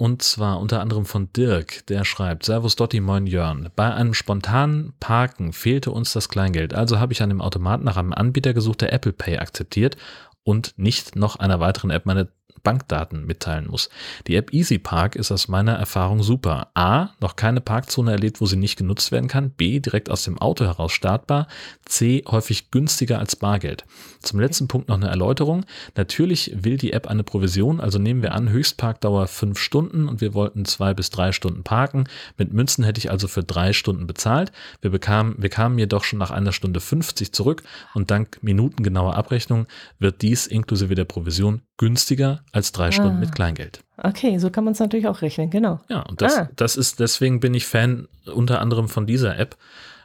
Und 0.00 0.22
zwar 0.22 0.60
unter 0.60 0.80
anderem 0.80 1.04
von 1.04 1.32
Dirk, 1.32 1.84
der 1.88 2.04
schreibt, 2.04 2.44
Servus 2.44 2.76
Dotti, 2.76 3.00
moin 3.00 3.26
Jörn. 3.26 3.68
Bei 3.74 3.92
einem 3.92 4.14
spontanen 4.14 4.94
Parken 5.00 5.52
fehlte 5.52 5.90
uns 5.90 6.12
das 6.12 6.28
Kleingeld, 6.28 6.72
also 6.72 7.00
habe 7.00 7.12
ich 7.12 7.20
an 7.20 7.30
dem 7.30 7.40
Automat 7.40 7.82
nach 7.82 7.96
einem 7.96 8.12
Anbieter 8.12 8.54
gesucht, 8.54 8.80
der 8.80 8.92
Apple 8.92 9.12
Pay 9.12 9.38
akzeptiert 9.38 9.96
und 10.44 10.72
nicht 10.78 11.16
noch 11.16 11.34
einer 11.34 11.58
weiteren 11.58 11.90
App 11.90 12.06
meine 12.06 12.28
Bankdaten 12.62 13.26
mitteilen 13.26 13.68
muss. 13.68 13.88
Die 14.26 14.36
App 14.36 14.52
Easy 14.52 14.78
Park 14.78 15.16
ist 15.16 15.30
aus 15.30 15.48
meiner 15.48 15.74
Erfahrung 15.74 16.22
super. 16.22 16.70
A, 16.74 17.10
noch 17.20 17.36
keine 17.36 17.60
Parkzone 17.60 18.12
erlebt, 18.12 18.40
wo 18.40 18.46
sie 18.46 18.56
nicht 18.56 18.76
genutzt 18.76 19.12
werden 19.12 19.28
kann. 19.28 19.50
B, 19.50 19.80
direkt 19.80 20.10
aus 20.10 20.22
dem 20.22 20.38
Auto 20.38 20.64
heraus 20.64 20.92
startbar. 20.92 21.48
C, 21.84 22.24
häufig 22.28 22.70
günstiger 22.70 23.18
als 23.18 23.36
Bargeld. 23.36 23.84
Zum 24.20 24.40
letzten 24.40 24.68
Punkt 24.68 24.88
noch 24.88 24.96
eine 24.96 25.08
Erläuterung. 25.08 25.64
Natürlich 25.96 26.52
will 26.54 26.76
die 26.76 26.92
App 26.92 27.06
eine 27.06 27.24
Provision, 27.24 27.80
also 27.80 27.98
nehmen 27.98 28.22
wir 28.22 28.34
an, 28.34 28.50
Höchstparkdauer 28.50 29.26
fünf 29.26 29.58
Stunden 29.58 30.08
und 30.08 30.20
wir 30.20 30.34
wollten 30.34 30.64
zwei 30.64 30.94
bis 30.94 31.10
drei 31.10 31.32
Stunden 31.32 31.62
parken. 31.62 32.04
Mit 32.36 32.52
Münzen 32.52 32.84
hätte 32.84 32.98
ich 32.98 33.10
also 33.10 33.28
für 33.28 33.42
drei 33.42 33.72
Stunden 33.72 34.06
bezahlt. 34.06 34.52
Wir 34.80 34.90
bekamen, 34.90 35.36
wir 35.38 35.50
kamen 35.50 35.78
jedoch 35.78 36.04
schon 36.04 36.18
nach 36.18 36.30
einer 36.30 36.52
Stunde 36.52 36.80
50 36.80 37.32
zurück 37.32 37.62
und 37.94 38.10
dank 38.10 38.38
minutengenauer 38.42 39.14
Abrechnung 39.14 39.66
wird 39.98 40.22
dies 40.22 40.46
inklusive 40.46 40.94
der 40.94 41.04
Provision 41.04 41.62
günstiger 41.78 42.44
als 42.52 42.72
drei 42.72 42.90
Stunden 42.90 43.18
mit 43.20 43.34
Kleingeld. 43.34 43.82
Okay, 43.96 44.38
so 44.38 44.50
kann 44.50 44.64
man 44.64 44.72
es 44.72 44.78
natürlich 44.80 45.06
auch 45.08 45.22
rechnen, 45.22 45.48
genau. 45.50 45.80
Ja, 45.88 46.02
und 46.02 46.20
das, 46.20 46.36
Ah. 46.36 46.48
das 46.56 46.76
ist, 46.76 47.00
deswegen 47.00 47.40
bin 47.40 47.54
ich 47.54 47.66
Fan 47.66 48.06
unter 48.26 48.60
anderem 48.60 48.88
von 48.88 49.06
dieser 49.06 49.38
App, 49.38 49.56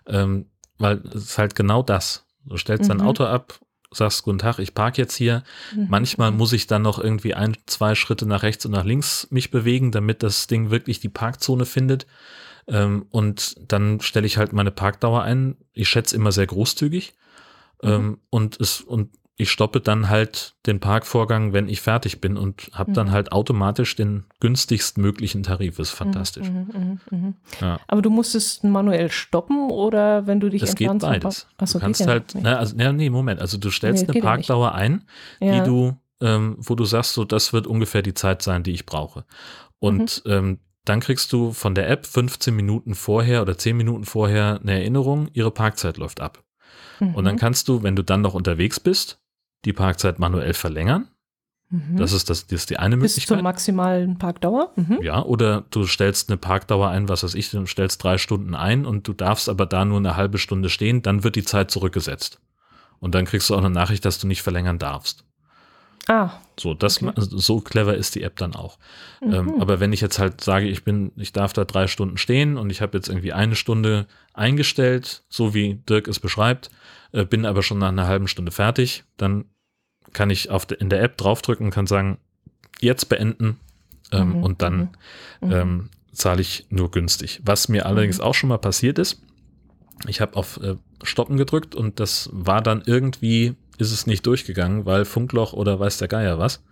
ähm, 0.07 0.45
weil 0.77 1.01
es 1.13 1.23
ist 1.25 1.37
halt 1.37 1.55
genau 1.55 1.83
das. 1.83 2.25
Du 2.45 2.57
stellst 2.57 2.89
dein 2.89 2.97
Mhm. 2.97 3.03
Auto 3.07 3.25
ab, 3.25 3.59
sagst 3.91 4.23
Guten 4.23 4.39
Tag, 4.39 4.59
ich 4.59 4.73
parke 4.73 5.01
jetzt 5.01 5.15
hier. 5.15 5.43
Mhm. 5.75 5.87
Manchmal 5.89 6.31
muss 6.31 6.53
ich 6.53 6.67
dann 6.67 6.81
noch 6.81 6.99
irgendwie 6.99 7.33
ein, 7.35 7.55
zwei 7.65 7.95
Schritte 7.95 8.25
nach 8.25 8.43
rechts 8.43 8.65
und 8.65 8.71
nach 8.71 8.85
links 8.85 9.27
mich 9.29 9.51
bewegen, 9.51 9.91
damit 9.91 10.23
das 10.23 10.47
Ding 10.47 10.71
wirklich 10.71 10.99
die 10.99 11.09
Parkzone 11.09 11.65
findet. 11.65 12.05
Ähm, 12.67 13.05
und 13.09 13.55
dann 13.71 13.99
stelle 13.99 14.25
ich 14.25 14.37
halt 14.37 14.53
meine 14.53 14.71
Parkdauer 14.71 15.21
ein. 15.23 15.57
Ich 15.73 15.89
schätze 15.89 16.15
immer 16.15 16.31
sehr 16.31 16.47
großzügig. 16.47 17.13
Mhm. 17.81 17.89
Ähm, 17.89 18.17
und 18.29 18.59
es, 18.59 18.81
und 18.81 19.09
ich 19.35 19.49
stoppe 19.49 19.79
dann 19.81 20.09
halt 20.09 20.53
den 20.67 20.79
Parkvorgang, 20.79 21.53
wenn 21.53 21.67
ich 21.67 21.81
fertig 21.81 22.21
bin 22.21 22.37
und 22.37 22.69
habe 22.73 22.91
dann 22.91 23.07
Mhm. 23.07 23.11
halt 23.11 23.31
automatisch 23.31 23.95
den 23.95 24.25
günstigst 24.39 24.99
möglichen 24.99 25.41
Tarif. 25.41 25.79
Ist 25.79 25.89
fantastisch. 25.89 26.47
Mhm, 26.49 26.99
mhm, 27.09 27.17
mhm. 27.19 27.33
Ja. 27.59 27.79
Aber 27.87 28.03
du 28.03 28.11
musstest 28.11 28.63
manuell 28.63 29.09
stoppen 29.09 29.71
oder 29.71 30.27
wenn 30.27 30.39
du 30.39 30.49
dich 30.49 30.61
Es 30.61 30.75
geht 30.75 30.99
beides. 30.99 31.45
Park- 31.45 31.53
Ach 31.57 31.67
so, 31.67 31.79
du 31.79 31.83
kannst 31.85 31.99
geht 32.01 32.07
halt, 32.07 32.35
nicht. 32.35 32.43
ne, 32.43 32.57
also, 32.59 32.75
ja, 32.77 32.91
nee, 32.93 33.09
Moment, 33.09 33.41
also 33.41 33.57
du 33.57 33.71
stellst 33.71 34.07
Nee, 34.07 34.13
eine. 34.13 34.21
Parkdauer 34.21 34.73
ein, 34.73 35.03
ja. 35.39 35.61
die 35.61 35.67
du, 35.67 35.97
ähm, 36.21 36.55
wo 36.59 36.75
du 36.75 36.85
sagst, 36.85 37.13
so, 37.13 37.25
das 37.25 37.53
wird 37.53 37.65
ungefähr 37.65 38.03
die 38.03 38.13
Zeit 38.13 38.43
sein, 38.43 38.61
die 38.61 38.71
ich 38.71 38.85
brauche. 38.85 39.25
Und 39.79 40.21
Mhm. 40.25 40.31
ähm, 40.31 40.59
dann 40.85 40.99
kriegst 40.99 41.33
du 41.33 41.53
von 41.53 41.73
der 41.73 41.89
App 41.89 42.05
15 42.05 42.55
Minuten 42.55 42.93
vorher 42.93 43.41
oder 43.41 43.57
10 43.57 43.75
Minuten 43.77 44.03
vorher 44.03 44.59
eine 44.61 44.73
Erinnerung, 44.73 45.29
ihre 45.33 45.49
Parkzeit 45.51 45.97
läuft 45.97 46.19
ab. 46.21 46.43
Und 46.99 47.25
dann 47.25 47.35
Mhm, 47.35 47.39
kannst 47.39 47.67
du, 47.67 47.83
wenn 47.83 47.95
du 47.95 48.03
dann 48.03 48.21
noch 48.21 48.33
unterwegs 48.33 48.79
bist, 48.79 49.19
die 49.65 49.73
Parkzeit 49.73 50.19
manuell 50.19 50.53
verlängern. 50.53 51.07
mhm. 51.69 51.97
Das 51.97 52.11
ist 52.13 52.29
das, 52.29 52.47
das 52.47 52.61
ist 52.61 52.69
die 52.69 52.77
eine 52.77 52.97
bis 52.97 53.13
zur 53.15 53.21
Möglichkeit. 53.37 53.43
maximalen 53.43 54.17
Parkdauer. 54.17 54.71
Mhm. 54.75 54.99
Ja, 55.01 55.21
oder 55.23 55.63
du 55.71 55.85
stellst 55.85 56.29
eine 56.29 56.37
Parkdauer 56.37 56.89
ein, 56.89 57.09
was 57.09 57.23
weiß 57.23 57.35
ich, 57.35 57.49
du 57.51 57.65
stellst 57.65 58.03
drei 58.03 58.17
Stunden 58.17 58.55
ein 58.55 58.85
und 58.85 59.07
du 59.07 59.13
darfst 59.13 59.49
aber 59.49 59.65
da 59.65 59.85
nur 59.85 59.97
eine 59.97 60.15
halbe 60.15 60.37
Stunde 60.37 60.69
stehen, 60.69 61.01
dann 61.01 61.23
wird 61.23 61.35
die 61.35 61.43
Zeit 61.43 61.71
zurückgesetzt. 61.71 62.39
Und 62.99 63.15
dann 63.15 63.25
kriegst 63.25 63.49
du 63.49 63.55
auch 63.55 63.59
eine 63.59 63.69
Nachricht, 63.69 64.05
dass 64.05 64.19
du 64.19 64.27
nicht 64.27 64.41
verlängern 64.43 64.79
darfst. 64.79 65.25
Ah, 66.07 66.31
So, 66.59 66.73
das, 66.73 67.01
Okay. 67.01 67.13
so 67.17 67.61
clever 67.61 67.95
ist 67.95 68.15
die 68.15 68.23
App 68.23 68.35
dann 68.35 68.55
auch. 68.55 68.77
mhm. 69.21 69.33
Ähm, 69.33 69.61
aber 69.61 69.79
wenn 69.79 69.93
ich 69.93 70.01
jetzt 70.01 70.19
halt 70.19 70.41
sage, 70.41 70.67
ich 70.67 70.83
bin, 70.83 71.13
ich 71.15 71.31
darf 71.31 71.53
da 71.53 71.63
drei 71.63 71.87
Stunden 71.87 72.17
stehen 72.17 72.57
und 72.57 72.69
ich 72.69 72.81
habe 72.81 72.97
jetzt 72.97 73.07
irgendwie 73.07 73.31
eine 73.33 73.55
Stunde 73.55 74.07
eingestellt, 74.33 75.23
so 75.29 75.53
wie 75.53 75.75
Dirk 75.75 76.07
es 76.09 76.19
beschreibt, 76.19 76.69
äh, 77.13 77.23
bin 77.25 77.45
aber 77.45 77.63
schon 77.63 77.77
nach 77.79 77.87
einer 77.89 78.05
halben 78.07 78.27
Stunde 78.27 78.51
fertig, 78.51 79.05
dann 79.17 79.45
kann 80.11 80.29
ich 80.29 80.49
auf 80.49 80.65
de, 80.65 80.77
in 80.77 80.89
der 80.89 81.01
App 81.01 81.17
draufdrücken 81.17 81.67
und 81.67 81.71
kann 81.71 81.87
sagen, 81.87 82.17
jetzt 82.79 83.09
beenden 83.09 83.59
ähm, 84.13 84.29
Mhm, 84.29 84.43
und 84.43 84.61
dann 84.61 84.89
mhm. 85.41 85.51
ähm, 85.51 85.89
zahle 86.11 86.41
ich 86.41 86.67
nur 86.69 86.91
günstig. 86.91 87.41
Was 87.43 87.67
mir 87.67 87.85
allerdings 87.85 88.19
auch 88.19 88.35
schon 88.35 88.49
mal 88.49 88.57
passiert 88.57 88.99
ist, 88.99 89.21
ich 90.07 90.21
habe 90.21 90.35
auf 90.35 90.59
äh, 90.61 90.75
Stoppen 91.03 91.37
gedrückt 91.37 91.75
und 91.75 91.99
das 91.99 92.29
war 92.31 92.61
dann 92.61 92.83
irgendwie, 92.85 93.55
ist 93.77 93.91
es 93.91 94.07
nicht 94.07 94.25
durchgegangen, 94.25 94.85
weil 94.85 95.05
Funkloch 95.05 95.53
oder 95.53 95.79
weiß 95.79 95.97
der 95.97 96.07
Geier 96.07 96.37
was. 96.37 96.63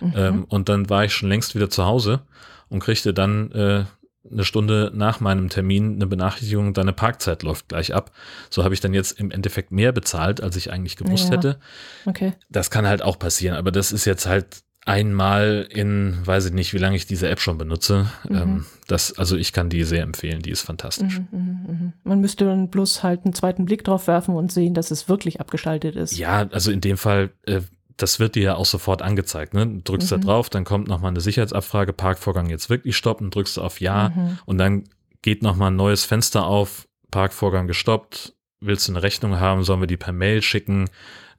Mhm. 0.00 0.12
Ähm, 0.16 0.44
und 0.44 0.68
dann 0.68 0.88
war 0.88 1.04
ich 1.04 1.12
schon 1.12 1.28
längst 1.28 1.54
wieder 1.54 1.70
zu 1.70 1.84
Hause 1.84 2.22
und 2.68 2.80
kriegte 2.80 3.12
dann 3.12 3.52
äh, 3.52 3.84
eine 4.30 4.44
Stunde 4.44 4.90
nach 4.94 5.20
meinem 5.20 5.48
Termin 5.48 5.94
eine 5.96 6.06
Benachrichtigung, 6.06 6.74
deine 6.74 6.92
Parkzeit 6.92 7.42
läuft 7.42 7.68
gleich 7.68 7.94
ab. 7.94 8.10
So 8.50 8.64
habe 8.64 8.74
ich 8.74 8.80
dann 8.80 8.94
jetzt 8.94 9.18
im 9.20 9.30
Endeffekt 9.30 9.70
mehr 9.72 9.92
bezahlt, 9.92 10.42
als 10.42 10.56
ich 10.56 10.70
eigentlich 10.72 10.96
gewusst 10.96 11.26
Ja. 11.30 11.36
hätte. 11.36 11.58
okay. 12.06 12.32
Das 12.48 12.70
kann 12.70 12.86
halt 12.86 13.02
auch 13.02 13.18
passieren, 13.18 13.56
aber 13.56 13.72
das 13.72 13.92
ist 13.92 14.04
jetzt 14.04 14.26
halt 14.26 14.46
einmal 14.84 15.66
in, 15.70 16.16
weiß 16.24 16.46
ich 16.46 16.52
nicht, 16.52 16.72
wie 16.72 16.78
lange 16.78 16.94
ich 16.96 17.06
diese 17.06 17.28
App 17.28 17.40
schon 17.40 17.58
benutze. 17.58 18.06
Mhm. 18.28 18.36
Ähm, 18.36 18.66
das, 18.86 19.18
also 19.18 19.36
ich 19.36 19.52
kann 19.52 19.68
die 19.68 19.82
sehr 19.82 20.02
empfehlen, 20.04 20.42
die 20.42 20.50
ist 20.50 20.62
fantastisch. 20.62 21.18
Mhm, 21.18 21.28
mh, 21.66 21.72
mh. 21.72 21.92
Man 22.04 22.20
müsste 22.20 22.44
dann 22.44 22.70
bloß 22.70 23.02
halt 23.02 23.24
einen 23.24 23.34
zweiten 23.34 23.64
Blick 23.64 23.82
drauf 23.82 24.06
werfen 24.06 24.36
und 24.36 24.52
sehen, 24.52 24.74
dass 24.74 24.92
es 24.92 25.08
wirklich 25.08 25.40
abgeschaltet 25.40 25.96
ist. 25.96 26.16
Ja, 26.16 26.46
also 26.52 26.70
in 26.70 26.80
dem 26.80 26.96
Fall, 26.98 27.30
äh, 27.46 27.62
das 27.96 28.20
wird 28.20 28.34
dir 28.34 28.42
ja 28.42 28.54
auch 28.56 28.66
sofort 28.66 29.02
angezeigt. 29.02 29.54
Ne? 29.54 29.66
Du 29.66 29.80
drückst 29.82 30.10
mhm. 30.10 30.20
da 30.20 30.26
drauf, 30.26 30.50
dann 30.50 30.64
kommt 30.64 30.88
nochmal 30.88 31.10
eine 31.10 31.20
Sicherheitsabfrage, 31.20 31.92
Parkvorgang 31.92 32.50
jetzt 32.50 32.68
wirklich 32.68 32.96
stoppen, 32.96 33.30
drückst 33.30 33.56
du 33.56 33.62
auf 33.62 33.80
Ja 33.80 34.10
mhm. 34.14 34.38
und 34.44 34.58
dann 34.58 34.84
geht 35.22 35.42
nochmal 35.42 35.70
ein 35.70 35.76
neues 35.76 36.04
Fenster 36.04 36.46
auf, 36.46 36.86
Parkvorgang 37.10 37.66
gestoppt, 37.66 38.34
willst 38.60 38.88
du 38.88 38.92
eine 38.92 39.02
Rechnung 39.02 39.40
haben, 39.40 39.64
sollen 39.64 39.80
wir 39.80 39.86
die 39.86 39.96
per 39.96 40.12
Mail 40.12 40.42
schicken 40.42 40.90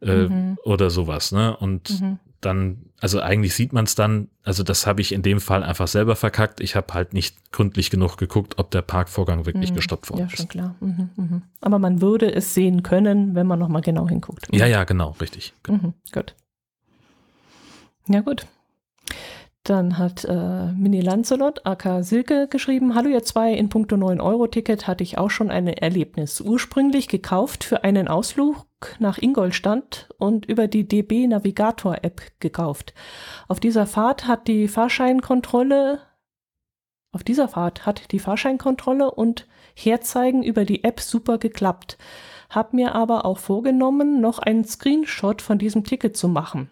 äh, 0.01 0.27
mhm. 0.27 0.57
oder 0.63 0.89
sowas. 0.89 1.31
Ne? 1.31 1.55
Und 1.55 2.01
mhm. 2.01 2.19
dann, 2.41 2.85
also 2.99 3.21
eigentlich 3.21 3.53
sieht 3.53 3.73
man 3.73 3.85
es 3.85 3.95
dann, 3.95 4.29
also 4.43 4.63
das 4.63 4.87
habe 4.87 5.01
ich 5.01 5.11
in 5.11 5.21
dem 5.21 5.39
Fall 5.39 5.63
einfach 5.63 5.87
selber 5.87 6.15
verkackt. 6.15 6.59
Ich 6.59 6.75
habe 6.75 6.93
halt 6.93 7.13
nicht 7.13 7.51
gründlich 7.51 7.89
genug 7.89 8.17
geguckt, 8.17 8.57
ob 8.57 8.71
der 8.71 8.81
Parkvorgang 8.81 9.45
wirklich 9.45 9.71
mhm. 9.71 9.75
gestoppt 9.75 10.09
worden 10.09 10.25
ist. 10.25 10.31
Ja, 10.31 10.37
schon 10.37 10.47
klar. 10.47 10.75
Mhm, 10.79 11.09
mhm. 11.15 11.41
Aber 11.61 11.77
man 11.77 12.01
würde 12.01 12.33
es 12.33 12.53
sehen 12.53 12.81
können, 12.81 13.35
wenn 13.35 13.45
man 13.45 13.59
nochmal 13.59 13.81
genau 13.81 14.07
hinguckt. 14.09 14.47
Ja, 14.51 14.65
ja, 14.65 14.83
genau, 14.83 15.15
richtig. 15.21 15.53
Genau. 15.63 15.93
Gut. 16.11 16.35
Ja, 18.07 18.21
gut. 18.21 18.47
Dann 19.63 19.97
hat 19.97 20.23
äh, 20.23 20.71
Mini 20.71 21.01
Lancelot, 21.01 21.65
AK 21.65 22.01
Silke, 22.01 22.47
geschrieben: 22.47 22.95
Hallo, 22.95 23.09
ihr 23.09 23.23
zwei, 23.23 23.53
in 23.53 23.67
puncto 23.67 23.97
9-Euro-Ticket 23.97 24.87
hatte 24.87 25.03
ich 25.03 25.17
auch 25.17 25.29
schon 25.29 25.51
ein 25.51 25.67
Erlebnis. 25.67 26.39
Ursprünglich 26.39 27.09
gekauft 27.09 27.65
für 27.65 27.83
einen 27.83 28.07
Ausflug 28.07 28.65
nach 28.99 29.17
Ingolstadt 29.17 30.07
und 30.17 30.45
über 30.45 30.67
die 30.67 30.87
DB 30.87 31.27
Navigator 31.27 31.97
App 32.03 32.21
gekauft. 32.39 32.93
Auf 33.49 33.59
dieser 33.59 33.85
Fahrt 33.87 34.25
hat 34.25 34.47
die 34.47 34.69
Fahrscheinkontrolle 34.69 35.99
auf 37.11 37.23
dieser 37.23 37.47
Fahrt 37.47 37.85
hat 37.85 38.11
die 38.11 38.19
Fahrscheinkontrolle 38.19 39.09
und 39.09 39.47
Herzeigen 39.75 40.43
über 40.43 40.65
die 40.65 40.83
App 40.83 40.99
super 40.99 41.37
geklappt. 41.37 41.97
Hab 42.49 42.73
mir 42.73 42.95
aber 42.95 43.25
auch 43.25 43.39
vorgenommen, 43.39 44.21
noch 44.21 44.39
einen 44.39 44.65
Screenshot 44.65 45.41
von 45.41 45.57
diesem 45.57 45.83
Ticket 45.83 46.15
zu 46.15 46.27
machen. 46.27 46.69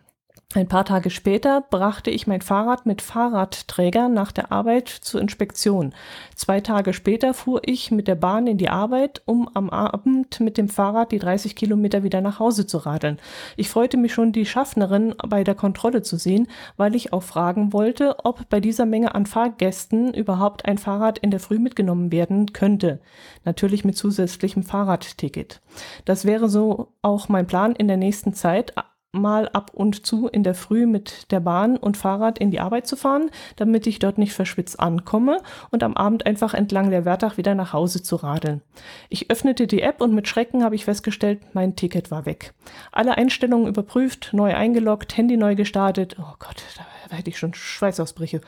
Ein 0.56 0.69
paar 0.69 0.86
Tage 0.86 1.10
später 1.10 1.65
brachte 1.69 2.10
ich 2.10 2.27
mein 2.27 2.40
Fahrrad 2.40 2.86
mit 2.86 3.02
Fahrradträger 3.02 4.07
nach 4.07 4.32
der 4.32 4.53
Arbeit 4.53 4.88
zur 4.88 5.19
Inspektion. 5.19 5.94
Zwei 6.34 6.61
Tage 6.61 6.94
später 6.94 7.34
fuhr 7.34 7.60
ich 7.65 7.91
mit 7.91 8.07
der 8.07 8.15
Bahn 8.15 8.48
in 8.48 8.57
die 8.57 8.69
Arbeit, 8.69 9.22
um 9.26 9.49
am 9.53 9.69
Abend 9.69 10.40
mit 10.40 10.57
dem 10.57 10.69
Fahrrad 10.69 11.11
die 11.11 11.19
30 11.19 11.57
Kilometer 11.57 12.03
wieder 12.03 12.22
nach 12.22 12.40
Hause 12.40 12.65
zu 12.65 12.77
radeln. 12.77 13.19
Ich 13.57 13.68
freute 13.68 13.98
mich 13.98 14.14
schon, 14.14 14.32
die 14.32 14.45
Schaffnerin 14.45 15.14
bei 15.27 15.44
der 15.44 15.56
Kontrolle 15.56 16.03
zu 16.03 16.15
sehen, 16.15 16.48
weil 16.77 16.95
ich 16.95 17.11
auch 17.11 17.23
fragen 17.23 17.73
wollte, 17.73 18.23
ob 18.23 18.48
bei 18.48 18.61
dieser 18.61 18.86
Menge 18.86 19.14
an 19.14 19.26
Fahrgästen 19.26 20.14
überhaupt 20.14 20.64
ein 20.64 20.77
Fahrrad 20.77 21.18
in 21.18 21.32
der 21.32 21.41
Früh 21.41 21.60
mitgenommen 21.60 22.14
werden 22.14 22.53
könnte. 22.53 23.02
Natürlich 23.44 23.84
mit 23.84 23.98
zusätzlichem 23.98 24.64
Fahrradticket. 24.64 25.60
Das 26.06 26.23
wäre 26.23 26.48
so 26.48 26.94
auch 27.02 27.27
mein 27.27 27.45
Plan 27.45 27.76
in 27.76 27.90
der 27.90 27.98
nächsten 27.98 28.34
Zeit, 28.34 28.73
mal 29.22 29.50
ab 29.50 29.72
und 29.74 30.06
zu 30.06 30.28
in 30.28 30.44
der 30.44 30.56
Früh 30.56 30.86
mit 30.86 31.32
der 31.32 31.40
Bahn 31.40 31.78
und 31.78 31.98
Fahrrad 31.98 32.38
in 32.40 32.52
die 32.52 32.60
Arbeit 32.60 32.88
zu 32.88 32.96
fahren, 32.96 33.30
damit 33.56 33.88
ich 33.88 34.00
dort 34.00 34.18
nicht 34.18 34.34
verschwitzt 34.34 34.80
ankomme 34.80 35.40
und 35.72 35.84
am 35.84 35.96
Abend 35.96 36.26
einfach 36.26 36.54
entlang 36.54 36.90
der 36.90 37.06
Wertach 37.06 37.38
wieder 37.38 37.56
nach 37.56 37.74
Hause 37.74 38.04
zu 38.04 38.18
radeln. 38.18 38.62
Ich 39.10 39.32
öffnete 39.32 39.68
die 39.68 39.82
App 39.82 40.02
und 40.02 40.14
mit 40.14 40.28
Schrecken 40.28 40.64
habe 40.64 40.76
ich 40.76 40.86
festgestellt, 40.86 41.42
mein 41.54 41.76
Ticket 41.76 42.12
war 42.12 42.26
weg. 42.26 42.54
Alle 42.92 43.18
Einstellungen 43.18 43.68
überprüft, 43.68 44.30
neu 44.34 44.54
eingeloggt, 44.54 45.18
Handy 45.18 45.38
neu 45.38 45.56
gestartet. 45.56 46.16
Oh 46.20 46.36
Gott, 46.40 46.64
da 46.78 46.94
hätte 47.10 47.30
ich 47.30 47.38
schon 47.38 47.53
Schweißausbrüche. 47.53 48.41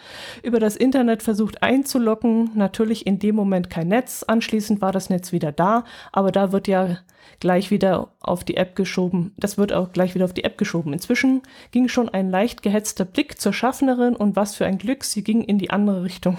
Über 0.43 0.59
das 0.59 0.75
Internet 0.75 1.23
versucht 1.23 1.63
einzulocken, 1.63 2.51
natürlich 2.55 3.05
in 3.05 3.19
dem 3.19 3.35
Moment 3.35 3.69
kein 3.69 3.87
Netz. 3.87 4.23
Anschließend 4.23 4.81
war 4.81 4.91
das 4.91 5.09
Netz 5.09 5.31
wieder 5.31 5.51
da, 5.51 5.83
aber 6.11 6.31
da 6.31 6.51
wird 6.51 6.67
ja 6.67 6.97
gleich 7.39 7.71
wieder 7.71 8.09
auf 8.19 8.43
die 8.43 8.57
App 8.57 8.75
geschoben. 8.75 9.33
Das 9.37 9.57
wird 9.57 9.73
auch 9.73 9.91
gleich 9.91 10.15
wieder 10.15 10.25
auf 10.25 10.33
die 10.33 10.43
App 10.43 10.57
geschoben. 10.57 10.93
Inzwischen 10.93 11.41
ging 11.71 11.87
schon 11.87 12.09
ein 12.09 12.29
leicht 12.29 12.63
gehetzter 12.63 13.05
Blick 13.05 13.39
zur 13.39 13.53
Schaffnerin 13.53 14.15
und 14.15 14.35
was 14.35 14.55
für 14.55 14.65
ein 14.65 14.77
Glück, 14.77 15.03
sie 15.03 15.23
ging 15.23 15.41
in 15.43 15.57
die 15.57 15.69
andere 15.69 16.03
Richtung. 16.03 16.37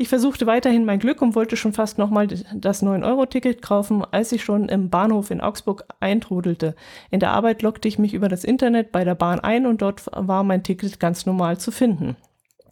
Ich 0.00 0.08
versuchte 0.08 0.46
weiterhin 0.46 0.84
mein 0.84 1.00
Glück 1.00 1.20
und 1.20 1.34
wollte 1.34 1.56
schon 1.56 1.72
fast 1.72 1.98
nochmal 1.98 2.28
das 2.28 2.84
9-Euro-Ticket 2.84 3.62
kaufen, 3.62 4.04
als 4.08 4.30
ich 4.30 4.44
schon 4.44 4.68
im 4.68 4.90
Bahnhof 4.90 5.32
in 5.32 5.40
Augsburg 5.40 5.84
eintrudelte. 5.98 6.76
In 7.10 7.18
der 7.18 7.32
Arbeit 7.32 7.62
lockte 7.62 7.88
ich 7.88 7.98
mich 7.98 8.14
über 8.14 8.28
das 8.28 8.44
Internet 8.44 8.92
bei 8.92 9.02
der 9.02 9.16
Bahn 9.16 9.40
ein 9.40 9.66
und 9.66 9.82
dort 9.82 10.06
war 10.14 10.44
mein 10.44 10.62
Ticket 10.62 11.00
ganz 11.00 11.26
normal 11.26 11.58
zu 11.58 11.72
finden. 11.72 12.16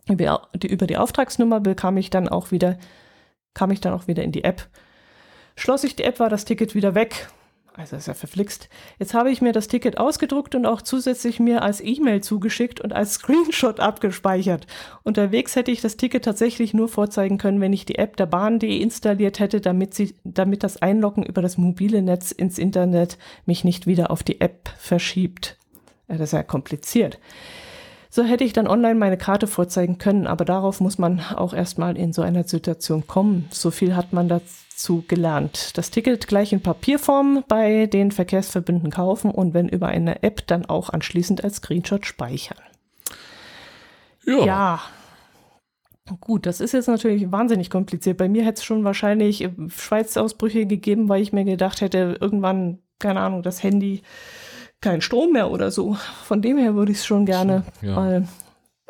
Über 0.08 0.48
die, 0.54 0.68
über 0.68 0.86
die 0.86 0.96
Auftragsnummer 0.96 1.58
bekam 1.58 1.96
ich 1.96 2.10
dann 2.10 2.28
auch 2.28 2.52
wieder, 2.52 2.78
kam 3.54 3.72
ich 3.72 3.80
dann 3.80 3.92
auch 3.92 4.06
wieder 4.06 4.22
in 4.22 4.30
die 4.30 4.44
App. 4.44 4.68
Schloss 5.56 5.82
ich 5.82 5.96
die 5.96 6.04
App, 6.04 6.20
war 6.20 6.30
das 6.30 6.44
Ticket 6.44 6.76
wieder 6.76 6.94
weg. 6.94 7.28
Also 7.76 7.96
ist 7.96 8.08
ja 8.08 8.14
verflixt. 8.14 8.70
Jetzt 8.98 9.12
habe 9.12 9.30
ich 9.30 9.42
mir 9.42 9.52
das 9.52 9.68
Ticket 9.68 9.98
ausgedruckt 9.98 10.54
und 10.54 10.64
auch 10.64 10.80
zusätzlich 10.80 11.40
mir 11.40 11.62
als 11.62 11.82
E-Mail 11.82 12.22
zugeschickt 12.22 12.80
und 12.80 12.94
als 12.94 13.14
Screenshot 13.16 13.80
abgespeichert. 13.80 14.66
Unterwegs 15.02 15.56
hätte 15.56 15.70
ich 15.70 15.82
das 15.82 15.98
Ticket 15.98 16.24
tatsächlich 16.24 16.72
nur 16.72 16.88
vorzeigen 16.88 17.36
können, 17.36 17.60
wenn 17.60 17.74
ich 17.74 17.84
die 17.84 17.98
App 17.98 18.16
der 18.16 18.26
Bahn 18.26 18.58
deinstalliert 18.58 19.40
hätte, 19.40 19.60
damit 19.60 19.92
sie, 19.92 20.14
damit 20.24 20.62
das 20.62 20.80
Einloggen 20.80 21.22
über 21.22 21.42
das 21.42 21.58
mobile 21.58 22.00
Netz 22.00 22.32
ins 22.32 22.58
Internet 22.58 23.18
mich 23.44 23.62
nicht 23.62 23.86
wieder 23.86 24.10
auf 24.10 24.22
die 24.22 24.40
App 24.40 24.70
verschiebt. 24.78 25.58
Das 26.08 26.20
ist 26.20 26.32
ja 26.32 26.42
kompliziert. 26.42 27.18
So 28.16 28.24
hätte 28.24 28.44
ich 28.44 28.55
dann 28.55 28.66
online 28.66 28.94
meine 28.94 29.18
Karte 29.18 29.47
vorzeigen 29.47 29.98
können, 29.98 30.26
aber 30.26 30.47
darauf 30.47 30.80
muss 30.80 30.97
man 30.97 31.20
auch 31.20 31.52
erstmal 31.52 31.98
in 31.98 32.14
so 32.14 32.22
einer 32.22 32.44
Situation 32.44 33.06
kommen. 33.06 33.47
So 33.51 33.70
viel 33.70 33.94
hat 33.94 34.14
man 34.14 34.26
dazu 34.26 35.05
gelernt. 35.06 35.76
Das 35.76 35.90
Ticket 35.90 36.26
gleich 36.26 36.55
in 36.55 36.62
Papierform 36.62 37.44
bei 37.47 37.84
den 37.84 38.12
Verkehrsverbünden 38.12 38.90
kaufen 38.90 39.30
und 39.30 39.52
wenn 39.52 39.68
über 39.68 39.88
eine 39.88 40.22
App 40.22 40.47
dann 40.47 40.64
auch 40.64 40.88
anschließend 40.88 41.44
als 41.44 41.56
Screenshot 41.56 42.06
speichern. 42.06 42.56
Ja. 44.24 44.47
ja. 44.47 44.80
Gut, 46.22 46.47
das 46.47 46.62
ist 46.62 46.72
jetzt 46.72 46.88
natürlich 46.88 47.30
wahnsinnig 47.30 47.68
kompliziert. 47.68 48.16
Bei 48.16 48.30
mir 48.30 48.47
hätte 48.47 48.60
es 48.60 48.64
schon 48.64 48.82
wahrscheinlich 48.82 49.47
Schweizausbrüche 49.68 50.64
gegeben, 50.64 51.10
weil 51.10 51.20
ich 51.20 51.34
mir 51.34 51.44
gedacht 51.44 51.82
hätte, 51.82 52.16
irgendwann, 52.18 52.78
keine 52.98 53.20
Ahnung, 53.20 53.43
das 53.43 53.62
Handy 53.62 54.01
keinen 54.80 55.00
Strom 55.00 55.32
mehr 55.32 55.50
oder 55.50 55.70
so. 55.70 55.96
Von 56.24 56.42
dem 56.42 56.58
her 56.58 56.74
würde 56.74 56.92
ich 56.92 56.98
es 56.98 57.06
schon 57.06 57.26
gerne 57.26 57.64
ja. 57.82 57.94
mal 57.94 58.28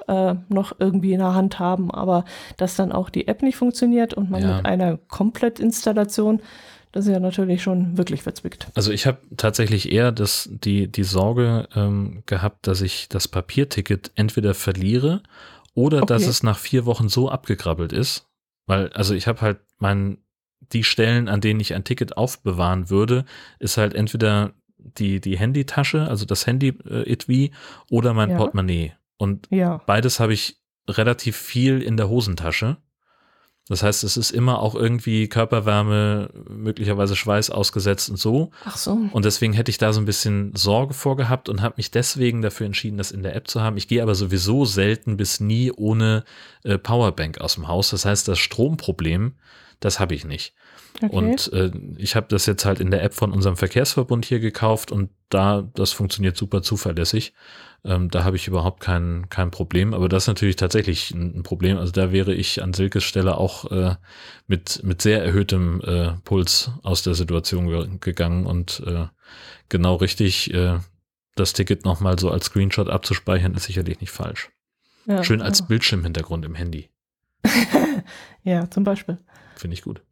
äh, 0.08 0.34
noch 0.48 0.74
irgendwie 0.78 1.12
in 1.12 1.20
der 1.20 1.34
Hand 1.34 1.58
haben. 1.58 1.90
Aber 1.90 2.24
dass 2.56 2.76
dann 2.76 2.92
auch 2.92 3.10
die 3.10 3.28
App 3.28 3.42
nicht 3.42 3.56
funktioniert 3.56 4.14
und 4.14 4.30
man 4.30 4.42
ja. 4.42 4.56
mit 4.56 4.66
einer 4.66 4.96
Komplettinstallation, 4.96 6.40
das 6.92 7.06
ist 7.06 7.12
ja 7.12 7.20
natürlich 7.20 7.62
schon 7.62 7.96
wirklich 7.96 8.22
verzwickt. 8.22 8.68
Also 8.74 8.92
ich 8.92 9.06
habe 9.06 9.18
tatsächlich 9.36 9.90
eher 9.92 10.12
das, 10.12 10.48
die, 10.52 10.88
die 10.88 11.04
Sorge 11.04 11.68
ähm, 11.74 12.22
gehabt, 12.26 12.66
dass 12.66 12.80
ich 12.80 13.08
das 13.08 13.28
Papierticket 13.28 14.12
entweder 14.14 14.54
verliere 14.54 15.22
oder 15.74 15.98
okay. 15.98 16.06
dass 16.06 16.26
es 16.26 16.42
nach 16.42 16.58
vier 16.58 16.86
Wochen 16.86 17.08
so 17.08 17.28
abgekrabbelt 17.28 17.92
ist. 17.92 18.26
Weil, 18.66 18.88
also 18.92 19.14
ich 19.14 19.26
habe 19.26 19.40
halt 19.42 19.58
mein, 19.78 20.18
die 20.72 20.84
Stellen, 20.84 21.28
an 21.28 21.40
denen 21.40 21.60
ich 21.60 21.74
ein 21.74 21.84
Ticket 21.84 22.16
aufbewahren 22.16 22.90
würde, 22.90 23.24
ist 23.58 23.76
halt 23.76 23.94
entweder 23.94 24.52
die, 24.98 25.20
die 25.20 25.38
Handytasche, 25.38 26.08
also 26.08 26.24
das 26.24 26.46
Handy-Etui 26.46 27.44
äh, 27.46 27.50
oder 27.90 28.14
mein 28.14 28.30
ja. 28.30 28.36
Portemonnaie. 28.36 28.92
Und 29.16 29.48
ja. 29.50 29.80
beides 29.86 30.20
habe 30.20 30.32
ich 30.32 30.60
relativ 30.88 31.36
viel 31.36 31.82
in 31.82 31.96
der 31.96 32.08
Hosentasche. 32.08 32.78
Das 33.68 33.82
heißt, 33.82 34.04
es 34.04 34.16
ist 34.16 34.30
immer 34.30 34.60
auch 34.60 34.76
irgendwie 34.76 35.28
Körperwärme, 35.28 36.30
möglicherweise 36.48 37.16
Schweiß 37.16 37.50
ausgesetzt 37.50 38.08
und 38.08 38.16
so. 38.16 38.50
Ach 38.64 38.76
so. 38.76 38.96
Und 39.10 39.24
deswegen 39.24 39.54
hätte 39.54 39.70
ich 39.70 39.78
da 39.78 39.92
so 39.92 40.00
ein 40.00 40.04
bisschen 40.04 40.54
Sorge 40.54 40.94
vorgehabt 40.94 41.48
und 41.48 41.62
habe 41.62 41.74
mich 41.78 41.90
deswegen 41.90 42.42
dafür 42.42 42.66
entschieden, 42.66 42.96
das 42.96 43.10
in 43.10 43.24
der 43.24 43.34
App 43.34 43.48
zu 43.48 43.60
haben. 43.60 43.76
Ich 43.76 43.88
gehe 43.88 44.02
aber 44.02 44.14
sowieso 44.14 44.64
selten 44.64 45.16
bis 45.16 45.40
nie 45.40 45.72
ohne 45.72 46.24
äh, 46.62 46.78
Powerbank 46.78 47.40
aus 47.40 47.54
dem 47.54 47.66
Haus. 47.66 47.90
Das 47.90 48.04
heißt, 48.04 48.28
das 48.28 48.38
Stromproblem, 48.38 49.34
das 49.80 49.98
habe 49.98 50.14
ich 50.14 50.24
nicht. 50.24 50.54
Okay. 51.02 51.14
Und 51.14 51.52
äh, 51.52 51.70
ich 51.96 52.16
habe 52.16 52.26
das 52.28 52.46
jetzt 52.46 52.64
halt 52.64 52.80
in 52.80 52.90
der 52.90 53.02
App 53.02 53.14
von 53.14 53.32
unserem 53.32 53.56
Verkehrsverbund 53.56 54.24
hier 54.24 54.40
gekauft 54.40 54.90
und 54.90 55.10
da, 55.28 55.68
das 55.74 55.92
funktioniert 55.92 56.36
super 56.36 56.62
zuverlässig. 56.62 57.34
Ähm, 57.84 58.10
da 58.10 58.24
habe 58.24 58.36
ich 58.36 58.48
überhaupt 58.48 58.80
kein, 58.80 59.28
kein 59.28 59.50
Problem. 59.50 59.94
Aber 59.94 60.08
das 60.08 60.24
ist 60.24 60.28
natürlich 60.28 60.56
tatsächlich 60.56 61.12
ein, 61.12 61.42
Problem. 61.42 61.78
Also 61.78 61.92
da 61.92 62.12
wäre 62.12 62.34
ich 62.34 62.62
an 62.62 62.72
Silkes 62.72 63.04
Stelle 63.04 63.36
auch 63.36 63.70
äh, 63.70 63.96
mit, 64.46 64.82
mit 64.82 65.02
sehr 65.02 65.22
erhöhtem 65.24 65.80
äh, 65.82 66.12
Puls 66.24 66.70
aus 66.82 67.02
der 67.02 67.14
Situation 67.14 67.68
ge 67.68 67.88
gegangen 68.00 68.46
und 68.46 68.82
äh, 68.86 69.06
genau 69.68 69.96
richtig 69.96 70.52
äh, 70.52 70.78
das 71.36 71.52
Ticket 71.52 71.84
nochmal 71.84 72.18
so 72.18 72.30
als 72.30 72.46
Screenshot 72.46 72.88
abzuspeichern, 72.88 73.54
ist 73.54 73.64
sicherlich 73.64 74.00
nicht 74.00 74.10
falsch. 74.10 74.50
Ja, 75.06 75.22
Schön 75.22 75.42
als 75.42 75.60
ja. 75.60 75.66
Bildschirmhintergrund 75.66 76.44
im 76.44 76.54
Handy. 76.54 76.88
ja, 78.42 78.68
zum 78.70 78.82
Beispiel. 78.82 79.18
Finde 79.54 79.74
ich 79.74 79.82
gut. 79.82 80.02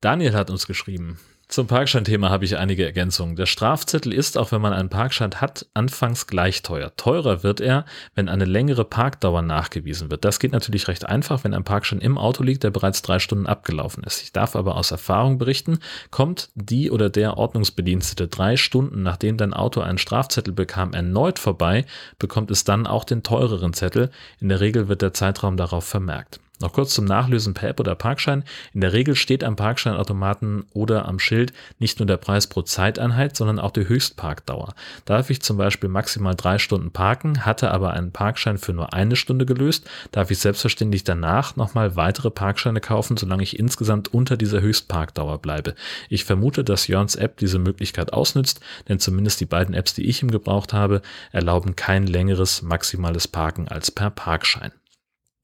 Daniel 0.00 0.34
hat 0.34 0.50
uns 0.50 0.66
geschrieben. 0.66 1.18
Zum 1.52 1.66
Parkscheinthema 1.66 2.30
habe 2.30 2.46
ich 2.46 2.56
einige 2.56 2.86
Ergänzungen. 2.86 3.36
Der 3.36 3.44
Strafzettel 3.44 4.14
ist, 4.14 4.38
auch 4.38 4.52
wenn 4.52 4.62
man 4.62 4.72
einen 4.72 4.88
Parkschein 4.88 5.34
hat, 5.34 5.66
anfangs 5.74 6.26
gleich 6.26 6.62
teuer. 6.62 6.96
Teurer 6.96 7.42
wird 7.42 7.60
er, 7.60 7.84
wenn 8.14 8.30
eine 8.30 8.46
längere 8.46 8.86
Parkdauer 8.86 9.42
nachgewiesen 9.42 10.10
wird. 10.10 10.24
Das 10.24 10.38
geht 10.38 10.52
natürlich 10.52 10.88
recht 10.88 11.04
einfach, 11.04 11.44
wenn 11.44 11.52
ein 11.52 11.62
Parkschein 11.62 12.00
im 12.00 12.16
Auto 12.16 12.42
liegt, 12.42 12.62
der 12.62 12.70
bereits 12.70 13.02
drei 13.02 13.18
Stunden 13.18 13.46
abgelaufen 13.46 14.02
ist. 14.02 14.22
Ich 14.22 14.32
darf 14.32 14.56
aber 14.56 14.76
aus 14.76 14.92
Erfahrung 14.92 15.36
berichten, 15.36 15.80
kommt 16.10 16.48
die 16.54 16.90
oder 16.90 17.10
der 17.10 17.36
Ordnungsbedienstete 17.36 18.28
drei 18.28 18.56
Stunden, 18.56 19.02
nachdem 19.02 19.36
dein 19.36 19.52
Auto 19.52 19.82
einen 19.82 19.98
Strafzettel 19.98 20.54
bekam, 20.54 20.94
erneut 20.94 21.38
vorbei, 21.38 21.84
bekommt 22.18 22.50
es 22.50 22.64
dann 22.64 22.86
auch 22.86 23.04
den 23.04 23.22
teureren 23.22 23.74
Zettel. 23.74 24.10
In 24.40 24.48
der 24.48 24.60
Regel 24.60 24.88
wird 24.88 25.02
der 25.02 25.12
Zeitraum 25.12 25.58
darauf 25.58 25.84
vermerkt. 25.84 26.40
Noch 26.62 26.72
kurz 26.72 26.94
zum 26.94 27.04
Nachlösen 27.04 27.54
per 27.54 27.70
App 27.70 27.80
oder 27.80 27.96
Parkschein. 27.96 28.44
In 28.72 28.80
der 28.82 28.92
Regel 28.92 29.16
steht 29.16 29.42
am 29.42 29.56
Parkscheinautomaten 29.56 30.64
oder 30.72 31.06
am 31.06 31.18
Schild 31.18 31.52
nicht 31.80 31.98
nur 31.98 32.06
der 32.06 32.18
Preis 32.18 32.46
pro 32.46 32.62
Zeiteinheit, 32.62 33.36
sondern 33.36 33.58
auch 33.58 33.72
die 33.72 33.88
Höchstparkdauer. 33.88 34.72
Darf 35.04 35.28
ich 35.30 35.42
zum 35.42 35.56
Beispiel 35.56 35.88
maximal 35.88 36.36
drei 36.36 36.58
Stunden 36.58 36.92
parken, 36.92 37.44
hatte 37.44 37.72
aber 37.72 37.94
einen 37.94 38.12
Parkschein 38.12 38.58
für 38.58 38.72
nur 38.72 38.94
eine 38.94 39.16
Stunde 39.16 39.44
gelöst, 39.44 39.90
darf 40.12 40.30
ich 40.30 40.38
selbstverständlich 40.38 41.02
danach 41.02 41.56
nochmal 41.56 41.96
weitere 41.96 42.30
Parkscheine 42.30 42.80
kaufen, 42.80 43.16
solange 43.16 43.42
ich 43.42 43.58
insgesamt 43.58 44.14
unter 44.14 44.36
dieser 44.36 44.60
Höchstparkdauer 44.60 45.38
bleibe. 45.38 45.74
Ich 46.08 46.24
vermute, 46.24 46.62
dass 46.62 46.86
Jörns 46.86 47.16
App 47.16 47.38
diese 47.38 47.58
Möglichkeit 47.58 48.12
ausnützt, 48.12 48.60
denn 48.88 49.00
zumindest 49.00 49.40
die 49.40 49.46
beiden 49.46 49.74
Apps, 49.74 49.94
die 49.94 50.04
ich 50.04 50.22
ihm 50.22 50.30
gebraucht 50.30 50.72
habe, 50.72 51.02
erlauben 51.32 51.74
kein 51.74 52.06
längeres 52.06 52.62
maximales 52.62 53.26
Parken 53.26 53.66
als 53.66 53.90
per 53.90 54.10
Parkschein. 54.10 54.70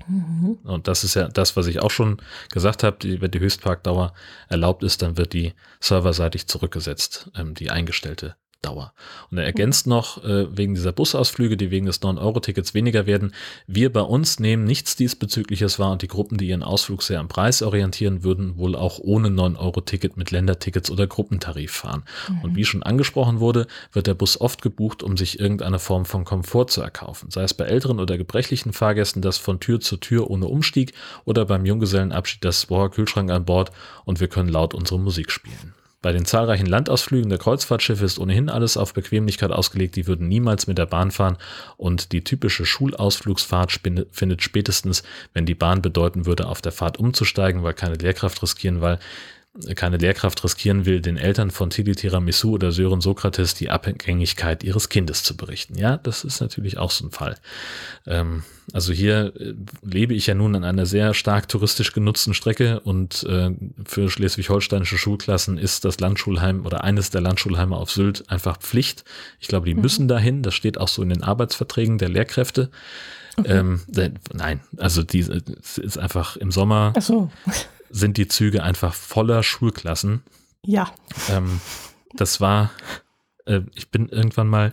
Mhm. 0.09 0.59
Und 0.64 0.89
das 0.89 1.05
ist 1.05 1.14
ja 1.14 1.28
das, 1.28 1.56
was 1.56 1.66
ich 1.66 1.80
auch 1.80 1.90
schon 1.90 2.20
gesagt 2.51 2.82
habe, 2.82 2.97
die, 3.01 3.20
wenn 3.20 3.30
die 3.30 3.40
Höchstparkdauer 3.40 4.14
erlaubt 4.48 4.82
ist, 4.82 5.02
dann 5.02 5.16
wird 5.16 5.32
die 5.32 5.55
serverseitig 5.80 6.48
zurückgesetzt, 6.48 7.30
ähm, 7.36 7.55
die 7.55 7.70
eingestellte 7.70 8.36
Dauer. 8.62 8.93
Und 9.30 9.39
er 9.39 9.44
ergänzt 9.44 9.86
noch, 9.86 10.24
äh, 10.24 10.56
wegen 10.56 10.74
dieser 10.74 10.90
Busausflüge, 10.90 11.56
die 11.56 11.70
wegen 11.70 11.86
des 11.86 12.02
9-Euro-Tickets 12.02 12.74
weniger 12.74 13.06
werden, 13.06 13.32
wir 13.68 13.93
bei 13.93 14.01
uns 14.01 14.40
nehmen 14.40 14.64
nichts 14.64 14.97
diesbezügliches 14.97 15.78
wahr 15.78 15.93
und 15.93 16.02
die 16.02 16.09
Gruppen, 16.09 16.39
die 16.39 16.48
ihren 16.48 16.64
Ausflug 16.64 17.05
sehr 17.05 17.20
am 17.20 17.28
Preis 17.28 17.62
orientieren, 17.62 18.24
würden 18.24 18.59
wohl 18.59 18.74
auch 18.74 18.98
ohne 18.98 19.28
9-Euro-Ticket 19.28 20.16
mit 20.16 20.32
Ländertickets 20.32 20.90
oder 20.90 21.06
Gruppentarif 21.06 21.70
fahren. 21.70 22.02
Mhm. 22.28 22.40
Und 22.40 22.56
wie 22.56 22.64
schon 22.64 22.82
angesprochen 22.82 23.39
wurde, 23.39 23.68
wird 23.93 24.09
der 24.09 24.14
Bus 24.14 24.40
oft 24.40 24.60
gebucht, 24.60 25.05
um 25.05 25.16
sich 25.16 25.39
irgendeine 25.39 25.78
Form 25.78 26.05
von 26.05 26.24
Komfort 26.24 26.66
zu 26.66 26.82
erkaufen. 26.82 27.30
Sei 27.30 27.44
es 27.44 27.55
bei 27.55 27.64
älteren 27.64 28.01
oder 28.01 28.18
gebrechlichen 28.18 28.72
Fahrgästen 28.72 29.22
das 29.22 29.39
von 29.39 29.60
Tür 29.60 29.80
zu 29.80 29.98
Tür 29.98 30.30
ohne 30.30 30.47
Umstieg 30.47 30.94
oder 31.24 31.44
beim 31.44 31.64
Junggesellenabschied 31.64 32.44
das 32.44 32.66
Boah 32.66 32.90
Kühlschrank 32.90 33.30
an 33.30 33.44
Bord 33.44 33.70
und 34.05 34.18
wir 34.18 34.26
können 34.26 34.48
laut 34.48 34.74
unsere 34.74 34.98
Musik 34.98 35.30
spielen. 35.30 35.74
Bei 36.00 36.12
den 36.12 36.24
zahlreichen 36.24 36.66
Landausflügen 36.66 37.28
der 37.28 37.40
Kreuzfahrtschiffe 37.40 38.04
ist 38.04 38.20
ohnehin 38.20 38.48
alles 38.48 38.76
auf 38.76 38.94
Bequemlichkeit 38.94 39.50
ausgelegt, 39.50 39.96
die 39.96 40.06
würden 40.06 40.28
niemals 40.28 40.68
mit 40.68 40.78
der 40.78 40.86
Bahn 40.86 41.10
fahren. 41.10 41.38
Und 41.76 42.12
die 42.12 42.22
typische 42.22 42.64
Schulausflugsfahrt 42.64 43.80
findet 44.12 44.42
spätestens, 44.42 45.02
wenn 45.34 45.44
die 45.44 45.56
Bahn 45.56 45.82
bedeuten 45.82 46.24
würde, 46.24 46.46
auf 46.46 46.62
der 46.62 46.70
Fahrt 46.70 46.98
umzusteigen, 46.98 47.64
weil 47.64 47.74
keine 47.74 47.96
Lehrkraft 47.96 48.40
riskieren, 48.42 48.80
weil 48.80 49.00
keine 49.74 49.96
Lehrkraft 49.96 50.44
riskieren 50.44 50.86
will, 50.86 51.00
den 51.00 51.16
Eltern 51.16 51.50
von 51.50 51.70
Tili 51.70 51.94
Tiramisu 51.94 52.52
oder 52.52 52.70
Sören 52.70 53.00
Sokrates 53.00 53.54
die 53.54 53.70
Abhängigkeit 53.70 54.62
ihres 54.62 54.88
Kindes 54.88 55.24
zu 55.24 55.36
berichten. 55.36 55.76
Ja, 55.76 55.96
das 55.96 56.22
ist 56.22 56.40
natürlich 56.40 56.78
auch 56.78 56.90
so 56.90 57.06
ein 57.06 57.10
Fall. 57.10 57.36
Ähm, 58.06 58.44
also 58.72 58.92
hier 58.92 59.32
äh, 59.36 59.54
lebe 59.82 60.14
ich 60.14 60.26
ja 60.26 60.34
nun 60.34 60.54
an 60.54 60.64
einer 60.64 60.86
sehr 60.86 61.12
stark 61.14 61.48
touristisch 61.48 61.92
genutzten 61.92 62.34
Strecke 62.34 62.80
und 62.80 63.24
äh, 63.24 63.50
für 63.84 64.10
schleswig-holsteinische 64.10 64.98
Schulklassen 64.98 65.58
ist 65.58 65.84
das 65.84 65.98
Landschulheim 65.98 66.64
oder 66.64 66.84
eines 66.84 67.10
der 67.10 67.20
Landschulheime 67.20 67.76
auf 67.76 67.90
Sylt 67.90 68.30
einfach 68.30 68.58
Pflicht. 68.58 69.04
Ich 69.40 69.48
glaube, 69.48 69.66
die 69.66 69.74
mhm. 69.74 69.80
müssen 69.80 70.08
dahin. 70.08 70.42
Das 70.42 70.54
steht 70.54 70.78
auch 70.78 70.88
so 70.88 71.02
in 71.02 71.08
den 71.08 71.24
Arbeitsverträgen 71.24 71.98
der 71.98 72.10
Lehrkräfte. 72.10 72.70
Okay. 73.36 73.58
Ähm, 73.58 73.80
nein, 74.32 74.60
also 74.78 75.02
die 75.02 75.20
ist 75.20 75.98
einfach 75.98 76.36
im 76.36 76.50
Sommer. 76.50 76.92
Ach 76.96 77.02
so 77.02 77.30
sind 77.90 78.16
die 78.16 78.28
Züge 78.28 78.62
einfach 78.62 78.94
voller 78.94 79.43
Schulklassen. 79.43 80.23
Ja. 80.65 80.93
Ähm, 81.31 81.60
das 82.15 82.40
war, 82.40 82.70
äh, 83.47 83.60
ich 83.74 83.90
bin 83.90 84.09
irgendwann 84.09 84.48
mal, 84.48 84.73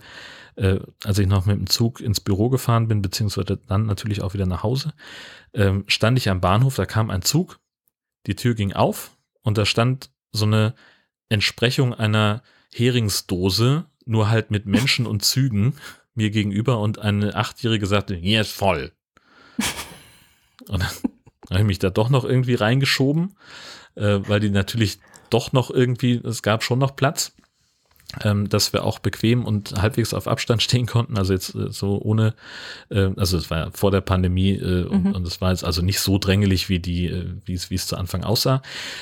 äh, 0.55 0.79
als 1.03 1.19
ich 1.19 1.27
noch 1.27 1.45
mit 1.45 1.57
dem 1.57 1.67
Zug 1.67 1.99
ins 1.99 2.19
Büro 2.19 2.49
gefahren 2.49 2.87
bin, 2.87 3.01
beziehungsweise 3.01 3.57
dann 3.67 3.85
natürlich 3.85 4.21
auch 4.21 4.33
wieder 4.33 4.45
nach 4.45 4.63
Hause, 4.63 4.93
ähm, 5.53 5.83
stand 5.87 6.17
ich 6.17 6.29
am 6.29 6.41
Bahnhof, 6.41 6.75
da 6.75 6.85
kam 6.85 7.09
ein 7.09 7.21
Zug, 7.21 7.59
die 8.27 8.35
Tür 8.35 8.55
ging 8.55 8.73
auf 8.73 9.11
und 9.41 9.57
da 9.57 9.65
stand 9.65 10.09
so 10.31 10.45
eine 10.45 10.75
Entsprechung 11.29 11.93
einer 11.93 12.43
Heringsdose, 12.73 13.85
nur 14.05 14.29
halt 14.29 14.51
mit 14.51 14.65
Menschen 14.65 15.05
und 15.05 15.23
Zügen 15.23 15.75
mir 16.13 16.29
gegenüber 16.29 16.79
und 16.79 16.99
eine 16.99 17.35
Achtjährige 17.35 17.85
sagte, 17.85 18.15
hier 18.15 18.41
ist 18.41 18.51
voll. 18.51 18.91
Und 20.67 20.81
dann 20.81 21.14
habe 21.49 21.61
ich 21.61 21.65
mich 21.65 21.79
da 21.79 21.89
doch 21.89 22.09
noch 22.09 22.25
irgendwie 22.25 22.55
reingeschoben, 22.55 23.35
äh, 23.95 24.19
weil 24.27 24.39
die 24.39 24.49
natürlich 24.49 24.99
doch 25.29 25.51
noch 25.53 25.69
irgendwie, 25.69 26.21
es 26.23 26.41
gab 26.41 26.63
schon 26.63 26.79
noch 26.79 26.95
Platz 26.95 27.34
ähm, 28.23 28.49
dass 28.49 28.73
wir 28.73 28.83
auch 28.83 28.99
bequem 28.99 29.45
und 29.45 29.81
halbwegs 29.81 30.13
auf 30.13 30.27
Abstand 30.27 30.61
stehen 30.63 30.85
konnten. 30.85 31.17
Also 31.17 31.33
jetzt 31.33 31.55
äh, 31.55 31.71
so 31.71 31.99
ohne, 32.01 32.33
äh, 32.89 33.09
also 33.17 33.37
es 33.37 33.49
war 33.49 33.57
ja 33.57 33.69
vor 33.73 33.91
der 33.91 34.01
Pandemie 34.01 34.51
äh, 34.51 34.85
mhm. 34.85 35.13
und 35.13 35.27
es 35.27 35.41
war 35.41 35.51
jetzt 35.51 35.63
also 35.63 35.81
nicht 35.81 35.99
so 35.99 36.17
drängelig, 36.17 36.69
wie 36.69 36.79
die, 36.79 37.07
äh, 37.07 37.25
wie 37.45 37.53
es 37.53 37.69
wie 37.69 37.75
es 37.75 37.87
zu 37.87 37.97
Anfang 37.97 38.23
aussah. 38.23 38.61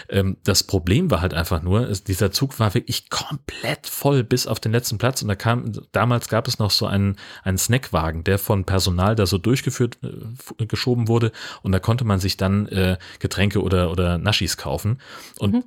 Ähm, 0.09 0.38
das 0.43 0.63
Problem 0.63 1.11
war 1.11 1.21
halt 1.21 1.34
einfach 1.34 1.61
nur, 1.61 1.89
es, 1.89 2.03
dieser 2.03 2.31
Zug 2.31 2.59
war 2.59 2.73
wirklich 2.73 3.09
komplett 3.09 3.88
voll 3.88 4.23
bis 4.23 4.47
auf 4.47 4.59
den 4.59 4.71
letzten 4.71 4.97
Platz 4.97 5.21
und 5.21 5.27
da 5.27 5.35
kam, 5.35 5.71
damals 5.91 6.27
gab 6.30 6.47
es 6.47 6.59
noch 6.59 6.71
so 6.71 6.85
einen, 6.85 7.17
einen 7.43 7.57
Snackwagen, 7.57 8.23
der 8.23 8.39
von 8.39 8.65
Personal 8.65 9.15
da 9.15 9.25
so 9.25 9.38
durchgeführt, 9.38 9.97
äh, 10.03 10.65
geschoben 10.65 11.07
wurde 11.07 11.31
und 11.61 11.71
da 11.71 11.80
konnte 11.80 12.05
man 12.05 12.19
sich 12.19 12.38
dann 12.38 12.67
äh, 12.67 12.97
Getränke 13.19 13.61
oder, 13.61 13.91
oder 13.91 14.17
Naschis 14.17 14.57
kaufen 14.57 14.99
und 15.39 15.53
mhm 15.53 15.63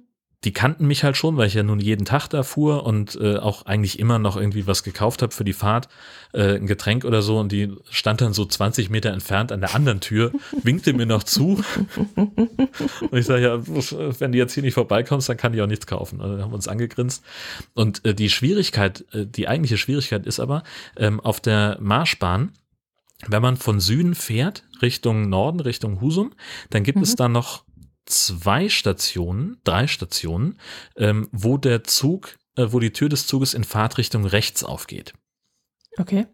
die 0.46 0.52
kannten 0.52 0.86
mich 0.86 1.02
halt 1.02 1.16
schon, 1.16 1.36
weil 1.36 1.48
ich 1.48 1.54
ja 1.54 1.64
nun 1.64 1.80
jeden 1.80 2.04
Tag 2.04 2.28
da 2.28 2.44
fuhr 2.44 2.86
und 2.86 3.18
äh, 3.20 3.36
auch 3.36 3.66
eigentlich 3.66 3.98
immer 3.98 4.20
noch 4.20 4.36
irgendwie 4.36 4.68
was 4.68 4.84
gekauft 4.84 5.20
habe 5.22 5.34
für 5.34 5.42
die 5.42 5.52
Fahrt, 5.52 5.88
äh, 6.32 6.54
ein 6.54 6.68
Getränk 6.68 7.04
oder 7.04 7.20
so 7.20 7.40
und 7.40 7.50
die 7.50 7.74
stand 7.90 8.20
dann 8.20 8.32
so 8.32 8.44
20 8.44 8.88
Meter 8.88 9.10
entfernt 9.10 9.50
an 9.50 9.58
der 9.58 9.74
anderen 9.74 9.98
Tür, 9.98 10.30
winkte 10.62 10.92
mir 10.92 11.04
noch 11.04 11.24
zu 11.24 11.64
und 12.14 13.12
ich 13.12 13.26
sage 13.26 13.42
ja, 13.42 13.66
wenn 14.20 14.30
du 14.30 14.38
jetzt 14.38 14.54
hier 14.54 14.62
nicht 14.62 14.74
vorbeikommst, 14.74 15.28
dann 15.28 15.36
kann 15.36 15.52
ich 15.52 15.60
auch 15.60 15.66
nichts 15.66 15.88
kaufen. 15.88 16.20
Also 16.20 16.40
haben 16.40 16.52
wir 16.52 16.54
uns 16.54 16.68
angegrinst 16.68 17.24
und 17.74 18.04
äh, 18.04 18.14
die 18.14 18.30
Schwierigkeit, 18.30 19.04
äh, 19.12 19.26
die 19.26 19.48
eigentliche 19.48 19.78
Schwierigkeit 19.78 20.26
ist 20.26 20.38
aber 20.38 20.62
ähm, 20.96 21.18
auf 21.18 21.40
der 21.40 21.76
Marschbahn, 21.80 22.52
wenn 23.26 23.42
man 23.42 23.56
von 23.56 23.80
Süden 23.80 24.14
fährt 24.14 24.62
Richtung 24.80 25.28
Norden, 25.28 25.58
Richtung 25.58 26.00
Husum, 26.00 26.34
dann 26.70 26.84
gibt 26.84 26.98
mhm. 26.98 27.02
es 27.02 27.16
da 27.16 27.28
noch 27.28 27.65
zwei 28.06 28.68
Stationen, 28.68 29.60
drei 29.64 29.86
Stationen, 29.86 30.58
ähm, 30.96 31.28
wo 31.32 31.58
der 31.58 31.84
Zug, 31.84 32.38
äh, 32.56 32.66
wo 32.70 32.80
die 32.80 32.92
Tür 32.92 33.08
des 33.08 33.26
Zuges 33.26 33.54
in 33.54 33.64
Fahrtrichtung 33.64 34.24
rechts 34.24 34.64
aufgeht. 34.64 35.12
Okay. 35.98 36.26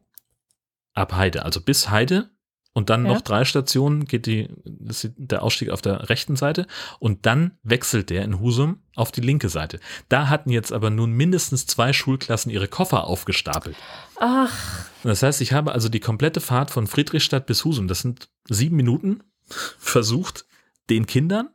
Ab 0.94 1.14
Heide, 1.14 1.44
also 1.44 1.60
bis 1.60 1.90
Heide 1.90 2.30
und 2.74 2.88
dann 2.88 3.04
ja. 3.04 3.12
noch 3.12 3.20
drei 3.20 3.44
Stationen 3.44 4.06
geht 4.06 4.26
die, 4.26 4.48
der 4.64 5.42
Ausstieg 5.42 5.70
auf 5.70 5.82
der 5.82 6.08
rechten 6.08 6.36
Seite 6.36 6.66
und 6.98 7.26
dann 7.26 7.58
wechselt 7.62 8.08
der 8.10 8.24
in 8.24 8.40
Husum 8.40 8.82
auf 8.96 9.12
die 9.12 9.20
linke 9.20 9.48
Seite. 9.48 9.78
Da 10.08 10.28
hatten 10.28 10.50
jetzt 10.50 10.72
aber 10.72 10.88
nun 10.90 11.12
mindestens 11.12 11.66
zwei 11.66 11.92
Schulklassen 11.92 12.50
ihre 12.50 12.68
Koffer 12.68 13.04
aufgestapelt. 13.06 13.76
Ach. 14.20 14.86
Das 15.02 15.22
heißt, 15.22 15.40
ich 15.42 15.52
habe 15.52 15.72
also 15.72 15.88
die 15.88 16.00
komplette 16.00 16.40
Fahrt 16.40 16.70
von 16.70 16.86
Friedrichstadt 16.86 17.46
bis 17.46 17.64
Husum, 17.64 17.88
das 17.88 18.00
sind 18.00 18.30
sieben 18.48 18.76
Minuten, 18.76 19.22
versucht, 19.78 20.46
den 20.88 21.06
Kindern 21.06 21.50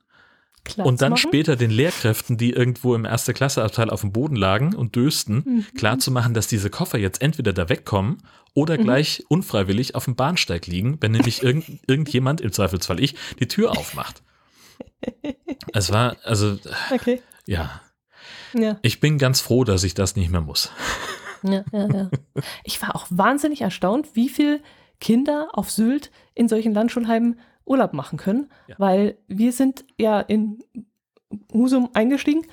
Klar 0.68 0.86
und 0.86 1.02
dann 1.02 1.16
später 1.16 1.56
den 1.56 1.72
Lehrkräften, 1.72 2.38
die 2.38 2.52
irgendwo 2.52 2.94
im 2.94 3.06
erste 3.06 3.34
Klasseabteil 3.34 3.90
auf 3.90 4.02
dem 4.02 4.12
Boden 4.12 4.36
lagen 4.36 4.76
und 4.76 4.96
dösten, 4.96 5.44
mhm. 5.46 5.66
klarzumachen, 5.78 6.34
dass 6.34 6.48
diese 6.48 6.70
Koffer 6.70 6.98
jetzt 6.98 7.22
entweder 7.22 7.54
da 7.54 7.70
wegkommen 7.70 8.18
oder 8.54 8.78
mhm. 8.78 8.84
gleich 8.84 9.24
unfreiwillig 9.30 9.96
auf 9.96 10.06
dem 10.06 10.16
Bahnsteig 10.16 10.68
liegen, 10.68 10.98
wenn 11.00 11.14
nämlich 11.14 11.42
irgend, 11.42 11.66
irgendjemand, 11.88 12.42
im 12.42 12.52
Zweifelsfall 12.52 13.00
ich, 13.00 13.16
die 13.40 13.48
Tür 13.48 13.72
aufmacht. 13.72 14.24
es 15.74 15.92
war, 15.92 16.18
also, 16.24 16.58
okay. 16.92 17.22
ja. 17.46 17.82
ja. 18.54 18.78
Ich 18.82 19.00
bin 19.00 19.18
ganz 19.18 19.40
froh, 19.40 19.64
dass 19.64 19.84
ich 19.84 19.94
das 19.94 20.16
nicht 20.16 20.30
mehr 20.30 20.42
muss. 20.42 20.72
Ja, 21.44 21.64
ja, 21.72 21.88
ja. 21.88 22.10
Ich 22.64 22.82
war 22.82 22.96
auch 22.96 23.08
wahnsinnig 23.10 23.62
erstaunt, 23.62 24.16
wie 24.16 24.28
viele 24.28 24.60
Kinder 25.00 25.50
auf 25.54 25.72
Sylt 25.72 26.12
in 26.34 26.48
solchen 26.48 26.74
Landschulheimen 26.74 27.40
Urlaub 27.68 27.94
machen 27.94 28.18
können, 28.18 28.50
ja. 28.68 28.76
weil 28.78 29.18
wir 29.28 29.52
sind 29.52 29.86
ja 29.98 30.20
in 30.20 30.60
Husum 31.54 31.90
eingestiegen 31.94 32.44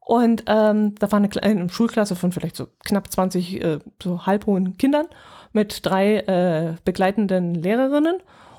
und 0.00 0.44
ähm, 0.46 0.94
da 0.96 1.10
war 1.10 1.18
eine 1.18 1.28
kleine 1.28 1.68
Schulklasse 1.68 2.14
von 2.16 2.32
vielleicht 2.32 2.56
so 2.56 2.66
knapp 2.84 3.10
20 3.10 3.62
äh, 3.62 3.78
so 4.02 4.26
halbhohen 4.26 4.76
Kindern 4.76 5.06
mit 5.52 5.86
drei 5.86 6.18
äh, 6.18 6.74
begleitenden 6.84 7.54
Lehrerinnen 7.54 8.16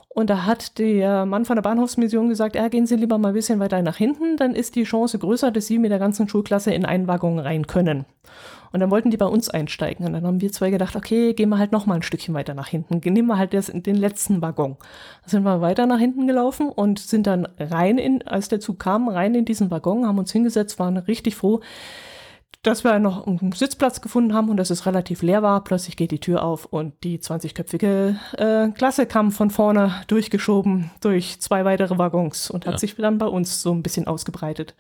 Und 0.10 0.30
da 0.30 0.46
hat 0.46 0.80
der 0.80 1.26
Mann 1.26 1.44
von 1.46 1.58
der 1.58 1.62
Bahnhofsmission 1.62 2.30
gesagt, 2.30 2.56
ja, 2.56 2.70
gehen 2.70 2.88
Sie 2.88 2.96
lieber 2.96 3.18
mal 3.18 3.28
ein 3.30 3.34
bisschen 3.34 3.60
weiter 3.60 3.82
nach 3.82 3.98
hinten, 3.98 4.38
dann 4.38 4.56
ist 4.56 4.76
die 4.76 4.86
Chance 4.86 5.20
größer, 5.20 5.52
dass 5.52 5.68
Sie 5.68 5.78
mit 5.78 5.92
der 5.92 6.00
ganzen 6.00 6.30
Schulklasse 6.30 6.74
in 6.74 6.86
einen 6.86 7.08
Waggon 7.08 7.38
rein 7.38 7.68
können. 7.68 8.06
Und 8.76 8.82
dann 8.82 8.92
wollten 8.92 9.10
die 9.10 9.16
bei 9.16 9.26
uns 9.26 9.48
einsteigen. 9.50 10.06
Und 10.06 10.12
dann 10.12 10.28
haben 10.28 10.42
wir 10.42 10.52
zwei 10.52 10.70
gedacht, 10.70 10.98
okay, 10.98 11.34
gehen 11.34 11.48
wir 11.48 11.58
halt 11.58 11.72
noch 11.72 11.86
mal 11.86 11.96
ein 11.96 12.02
Stückchen 12.02 12.34
weiter 12.34 12.54
nach 12.54 12.68
hinten. 12.68 13.00
Nehmen 13.10 13.30
wir 13.30 13.38
halt 13.38 13.54
das, 13.54 13.68
den 13.68 13.96
letzten 13.96 14.42
Waggon. 14.42 14.76
Dann 15.22 15.30
sind 15.30 15.44
wir 15.44 15.62
weiter 15.62 15.86
nach 15.86 15.98
hinten 15.98 16.28
gelaufen 16.28 16.68
und 16.68 17.00
sind 17.00 17.26
dann 17.26 17.48
rein 17.58 17.98
in, 17.98 18.28
als 18.28 18.50
der 18.50 18.60
Zug 18.60 18.78
kam, 18.78 19.08
rein 19.08 19.34
in 19.34 19.46
diesen 19.46 19.72
Waggon, 19.72 20.06
haben 20.06 20.20
uns 20.20 20.34
hingesetzt, 20.34 20.78
waren 20.78 20.98
richtig 20.98 21.38
froh, 21.38 21.62
dass 22.64 22.84
wir 22.84 23.00
noch 23.00 23.26
einen 23.26 23.54
Sitzplatz 23.54 24.02
gefunden 24.02 24.34
haben 24.34 24.50
und 24.50 24.58
dass 24.58 24.72
es 24.72 24.86
relativ 24.86 25.22
leer 25.22 25.42
war. 25.42 25.64
Plötzlich 25.64 25.96
geht 25.96 26.12
die 26.12 26.20
Tür 26.20 26.44
auf 26.44 26.66
und 26.66 27.02
die 27.06 27.20
20-köpfige 27.20 28.18
äh, 28.38 28.72
Klasse 28.72 29.06
kam 29.06 29.32
von 29.32 29.52
vorne 29.52 29.94
durchgeschoben 30.08 30.92
durch 31.00 31.40
zwei 31.40 31.64
weitere 31.64 31.98
Waggons 31.98 32.52
und 32.52 32.66
hat 32.66 32.74
ja. 32.74 32.80
sich 32.80 32.98
dann 32.98 33.20
bei 33.20 33.28
uns 33.28 33.62
so 33.62 33.72
ein 33.72 33.84
bisschen 33.84 34.06
ausgebreitet. 34.06 34.76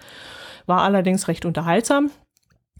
War 0.65 0.81
allerdings 0.81 1.29
recht 1.29 1.45
unterhaltsam. 1.45 2.11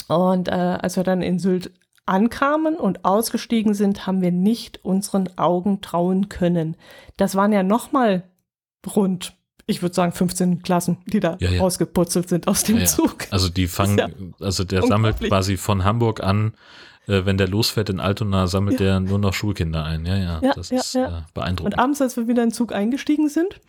Und 0.08 0.48
äh, 0.48 0.52
als 0.52 0.98
wir 0.98 1.04
dann 1.04 1.22
in 1.22 1.40
Sylt 1.40 1.72
ankamen 2.06 2.76
und 2.76 3.04
ausgestiegen 3.04 3.74
sind, 3.74 4.06
haben 4.06 4.22
wir 4.22 4.32
nicht 4.32 4.84
unseren 4.86 5.38
Augen 5.38 5.82
trauen 5.82 6.30
können. 6.30 6.78
Das 7.18 7.36
waren 7.36 7.52
ja 7.52 7.64
nochmal 7.64 8.24
rund 8.96 9.36
ich 9.68 9.82
würde 9.82 9.96
sagen 9.96 10.12
15 10.12 10.62
Klassen, 10.62 10.98
die 11.08 11.20
da 11.20 11.38
ja, 11.40 11.50
ja. 11.50 11.60
rausgeputzelt 11.60 12.30
sind 12.30 12.48
aus 12.48 12.64
dem 12.64 12.78
ja, 12.78 12.86
Zug. 12.86 13.28
Also 13.32 13.50
die 13.50 13.68
fangen, 13.68 14.36
also 14.40 14.64
der 14.64 14.84
sammelt 14.84 15.20
quasi 15.20 15.58
von 15.58 15.84
Hamburg 15.84 16.22
an, 16.22 16.54
äh, 17.08 17.26
wenn 17.26 17.38
der 17.38 17.48
losfährt 17.48 17.90
in 17.90 18.00
Altona, 18.00 18.48
sammelt 18.48 18.80
der 18.80 19.00
nur 19.00 19.18
noch 19.18 19.34
Schulkinder 19.34 19.84
ein. 19.84 20.06
Ja, 20.06 20.18
ja, 20.18 20.54
das 20.54 20.72
ist 20.72 20.96
äh, 20.96 21.10
beeindruckend. 21.34 21.74
Und 21.74 21.80
abends, 21.80 22.02
als 22.02 22.16
wir 22.16 22.28
wieder 22.28 22.44
in 22.44 22.50
den 22.50 22.54
Zug 22.54 22.74
eingestiegen 22.74 23.28
sind, 23.28 23.60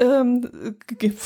ähm, 0.00 0.50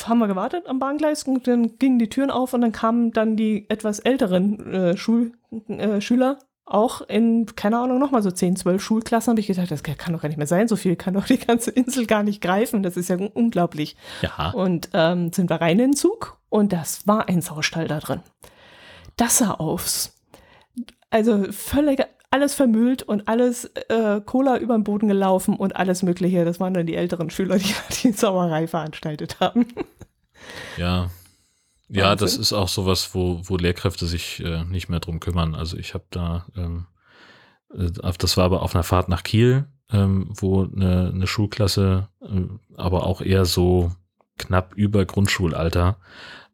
haben 0.05 0.19
wir 0.19 0.27
gewartet 0.27 0.67
am 0.67 0.79
Bahngleis 0.79 1.23
und 1.23 1.47
dann 1.47 1.77
gingen 1.77 1.99
die 1.99 2.09
Türen 2.09 2.31
auf 2.31 2.53
und 2.53 2.61
dann 2.61 2.71
kamen 2.71 3.11
dann 3.11 3.35
die 3.35 3.65
etwas 3.69 3.99
älteren 3.99 4.73
äh, 4.73 4.97
Schul, 4.97 5.33
äh, 5.67 6.01
Schüler 6.01 6.39
auch 6.69 7.01
in, 7.01 7.47
keine 7.55 7.79
Ahnung, 7.79 7.97
nochmal 7.97 8.21
so 8.21 8.29
10, 8.29 8.55
12 8.55 8.81
Schulklassen, 8.81 9.31
habe 9.31 9.39
ich 9.39 9.47
gedacht, 9.47 9.71
das 9.71 9.81
kann 9.81 10.13
doch 10.13 10.21
gar 10.21 10.29
nicht 10.29 10.37
mehr 10.37 10.47
sein, 10.47 10.67
so 10.67 10.75
viel 10.75 10.95
kann 10.95 11.15
doch 11.15 11.25
die 11.25 11.39
ganze 11.39 11.71
Insel 11.71 12.05
gar 12.05 12.21
nicht 12.21 12.41
greifen, 12.41 12.83
das 12.83 12.95
ist 12.95 13.09
ja 13.09 13.17
unglaublich. 13.17 13.95
Ja. 14.21 14.51
Und 14.51 14.89
ähm, 14.93 15.33
sind 15.33 15.49
wir 15.49 15.61
rein 15.61 15.79
in 15.79 15.91
den 15.91 15.95
Zug 15.95 16.37
und 16.49 16.71
das 16.71 17.07
war 17.07 17.27
ein 17.27 17.41
Saustall 17.41 17.87
da 17.87 17.99
drin. 17.99 18.21
Das 19.17 19.39
sah 19.39 19.51
aufs. 19.51 20.15
Also 21.09 21.51
völlig 21.51 22.05
alles 22.31 22.53
vermüllt 22.53 23.03
und 23.03 23.27
alles 23.27 23.65
äh, 23.65 24.21
Cola 24.25 24.57
über 24.57 24.75
den 24.75 24.83
Boden 24.83 25.07
gelaufen 25.07 25.55
und 25.55 25.75
alles 25.75 26.03
Mögliche. 26.03 26.45
Das 26.45 26.59
waren 26.59 26.73
dann 26.73 26.85
die 26.85 26.95
älteren 26.95 27.29
Schüler, 27.29 27.57
die 27.59 27.73
die 28.03 28.11
Sauerei 28.11 28.67
veranstaltet 28.67 29.39
haben. 29.39 29.67
Ja, 30.77 31.09
ja, 31.89 32.15
das 32.15 32.37
ist 32.37 32.53
auch 32.53 32.67
sowas, 32.67 33.09
wo, 33.13 33.41
wo 33.43 33.57
Lehrkräfte 33.57 34.05
sich 34.05 34.43
äh, 34.43 34.63
nicht 34.65 34.89
mehr 34.89 34.99
drum 34.99 35.19
kümmern. 35.19 35.55
Also 35.55 35.75
ich 35.75 35.95
habe 35.95 36.05
da, 36.11 36.45
ähm, 36.55 36.85
äh, 37.73 37.89
das 38.17 38.37
war 38.37 38.45
aber 38.45 38.61
auf 38.61 38.75
einer 38.75 38.83
Fahrt 38.83 39.09
nach 39.09 39.23
Kiel, 39.23 39.65
ähm, 39.91 40.29
wo 40.29 40.63
eine, 40.63 41.11
eine 41.13 41.25
Schulklasse, 41.25 42.07
äh, 42.21 42.41
aber 42.75 43.07
auch 43.07 43.21
eher 43.21 43.45
so 43.45 43.91
knapp 44.39 44.73
über 44.73 45.05
Grundschulalter. 45.05 45.97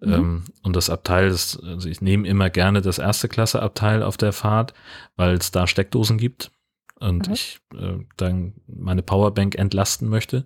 Mhm. 0.02 0.14
Ähm, 0.14 0.44
und 0.64 0.76
das 0.76 0.90
Abteil, 0.90 1.28
ist, 1.28 1.62
also 1.64 1.88
ich 1.88 2.02
nehme 2.02 2.28
immer 2.28 2.50
gerne 2.50 2.82
das 2.82 3.00
erste 3.00 3.30
Klasse 3.30 3.62
Abteil 3.62 4.04
auf 4.04 4.18
der 4.18 4.34
Fahrt, 4.34 4.74
weil 5.16 5.36
es 5.36 5.52
da 5.52 5.68
Steckdosen 5.68 6.18
gibt 6.18 6.52
und 7.00 7.28
mhm. 7.28 7.34
ich 7.34 7.60
äh, 7.74 8.00
dann 8.18 8.54
meine 8.68 9.04
Powerbank 9.04 9.56
entlasten 9.56 10.10
möchte. 10.10 10.46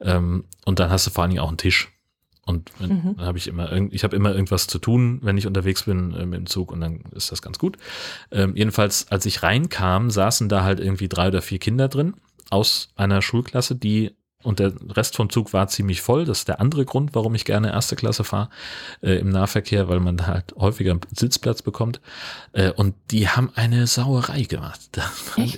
Ähm, 0.00 0.44
und 0.64 0.78
dann 0.78 0.90
hast 0.90 1.06
du 1.06 1.10
vor 1.10 1.22
allen 1.22 1.30
Dingen 1.30 1.42
auch 1.42 1.48
einen 1.48 1.58
Tisch. 1.58 1.92
Und 2.46 2.70
mhm. 2.80 3.16
dann 3.16 3.26
habe 3.26 3.38
ich 3.38 3.48
immer, 3.48 3.72
ich 3.90 4.04
habe 4.04 4.14
immer 4.14 4.32
irgendwas 4.32 4.68
zu 4.68 4.78
tun, 4.78 5.18
wenn 5.22 5.36
ich 5.36 5.48
unterwegs 5.48 5.82
bin 5.82 6.14
äh, 6.14 6.26
mit 6.26 6.38
dem 6.38 6.46
Zug 6.46 6.70
und 6.70 6.80
dann 6.80 7.00
ist 7.12 7.32
das 7.32 7.42
ganz 7.42 7.58
gut. 7.58 7.76
Ähm, 8.30 8.54
jedenfalls, 8.54 9.10
als 9.10 9.26
ich 9.26 9.42
reinkam, 9.42 10.10
saßen 10.10 10.48
da 10.48 10.62
halt 10.62 10.78
irgendwie 10.78 11.08
drei 11.08 11.28
oder 11.28 11.42
vier 11.42 11.58
Kinder 11.58 11.88
drin 11.88 12.14
aus 12.48 12.90
einer 12.94 13.20
Schulklasse, 13.20 13.74
die 13.74 14.14
und 14.42 14.58
der 14.58 14.72
Rest 14.90 15.16
vom 15.16 15.30
Zug 15.30 15.52
war 15.52 15.66
ziemlich 15.68 16.02
voll. 16.02 16.24
Das 16.24 16.38
ist 16.38 16.48
der 16.48 16.60
andere 16.60 16.84
Grund, 16.84 17.14
warum 17.14 17.34
ich 17.34 17.44
gerne 17.44 17.72
erste 17.72 17.96
Klasse 17.96 18.22
fahre 18.22 18.48
äh, 19.02 19.18
im 19.18 19.30
Nahverkehr, 19.30 19.88
weil 19.88 19.98
man 20.00 20.26
halt 20.26 20.54
häufiger 20.56 20.92
einen 20.92 21.00
Sitzplatz 21.12 21.62
bekommt. 21.62 22.00
Äh, 22.52 22.70
und 22.72 22.94
die 23.10 23.28
haben 23.28 23.50
eine 23.54 23.86
Sauerei 23.86 24.42
gemacht. 24.42 24.80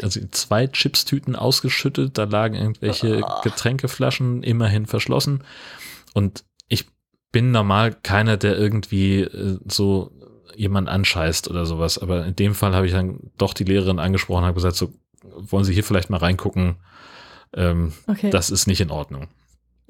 Also 0.02 0.20
zwei 0.30 0.66
Chipstüten 0.66 1.36
ausgeschüttet, 1.36 2.16
da 2.16 2.24
lagen 2.24 2.54
irgendwelche 2.54 3.22
oh. 3.22 3.40
Getränkeflaschen 3.42 4.42
immerhin 4.42 4.86
verschlossen. 4.86 5.44
Und 6.14 6.44
bin 7.32 7.50
normal 7.50 7.94
keiner, 8.02 8.36
der 8.36 8.56
irgendwie 8.56 9.20
äh, 9.20 9.58
so 9.66 10.10
jemand 10.56 10.88
anscheißt 10.88 11.48
oder 11.48 11.66
sowas. 11.66 11.98
Aber 11.98 12.26
in 12.26 12.36
dem 12.36 12.54
Fall 12.54 12.74
habe 12.74 12.86
ich 12.86 12.92
dann 12.92 13.30
doch 13.36 13.54
die 13.54 13.64
Lehrerin 13.64 13.98
angesprochen 13.98 14.40
und 14.40 14.46
habe 14.46 14.54
gesagt, 14.54 14.76
so 14.76 14.92
wollen 15.22 15.64
Sie 15.64 15.74
hier 15.74 15.84
vielleicht 15.84 16.10
mal 16.10 16.18
reingucken. 16.18 16.76
Ähm, 17.54 17.92
okay. 18.06 18.30
Das 18.30 18.50
ist 18.50 18.66
nicht 18.66 18.80
in 18.80 18.90
Ordnung. 18.90 19.28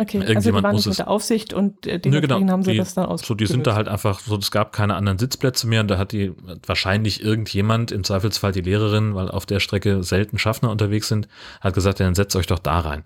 Okay, 0.01 0.19
Irgendjemand 0.19 0.37
also 0.37 0.51
die 0.51 0.63
waren 0.63 0.75
muss 0.77 0.87
nicht 0.87 0.93
mit 0.93 0.99
der 0.99 1.09
Aufsicht 1.09 1.53
und 1.53 1.87
äh, 1.89 1.99
die 1.99 2.11
genau, 2.11 2.41
haben 2.41 2.63
sie 2.63 2.73
die, 2.73 2.79
das 2.79 2.95
dann 2.95 3.07
aus. 3.07 3.23
So, 3.23 3.35
die 3.35 3.47
sind 3.47 3.67
da 3.67 3.75
halt 3.75 3.89
einfach, 3.89 4.21
so 4.21 4.37
es 4.37 4.53
gab 4.53 4.73
keine 4.73 4.95
anderen 4.95 5.19
Sitzplätze 5.19 5.67
mehr 5.67 5.81
und 5.81 5.89
da 5.89 5.99
hat 5.99 6.13
die 6.13 6.33
wahrscheinlich 6.65 7.21
irgendjemand, 7.21 7.91
im 7.91 8.05
Zweifelsfall 8.05 8.53
die 8.53 8.61
Lehrerin, 8.61 9.17
weil 9.17 9.29
auf 9.29 9.45
der 9.45 9.59
Strecke 9.59 10.05
selten 10.05 10.39
Schaffner 10.39 10.71
unterwegs 10.71 11.09
sind, 11.09 11.27
hat 11.61 11.75
gesagt, 11.75 11.99
ja, 11.99 12.07
dann 12.07 12.15
setzt 12.15 12.37
euch 12.37 12.47
doch 12.47 12.61
da 12.61 12.79
rein. 12.79 13.03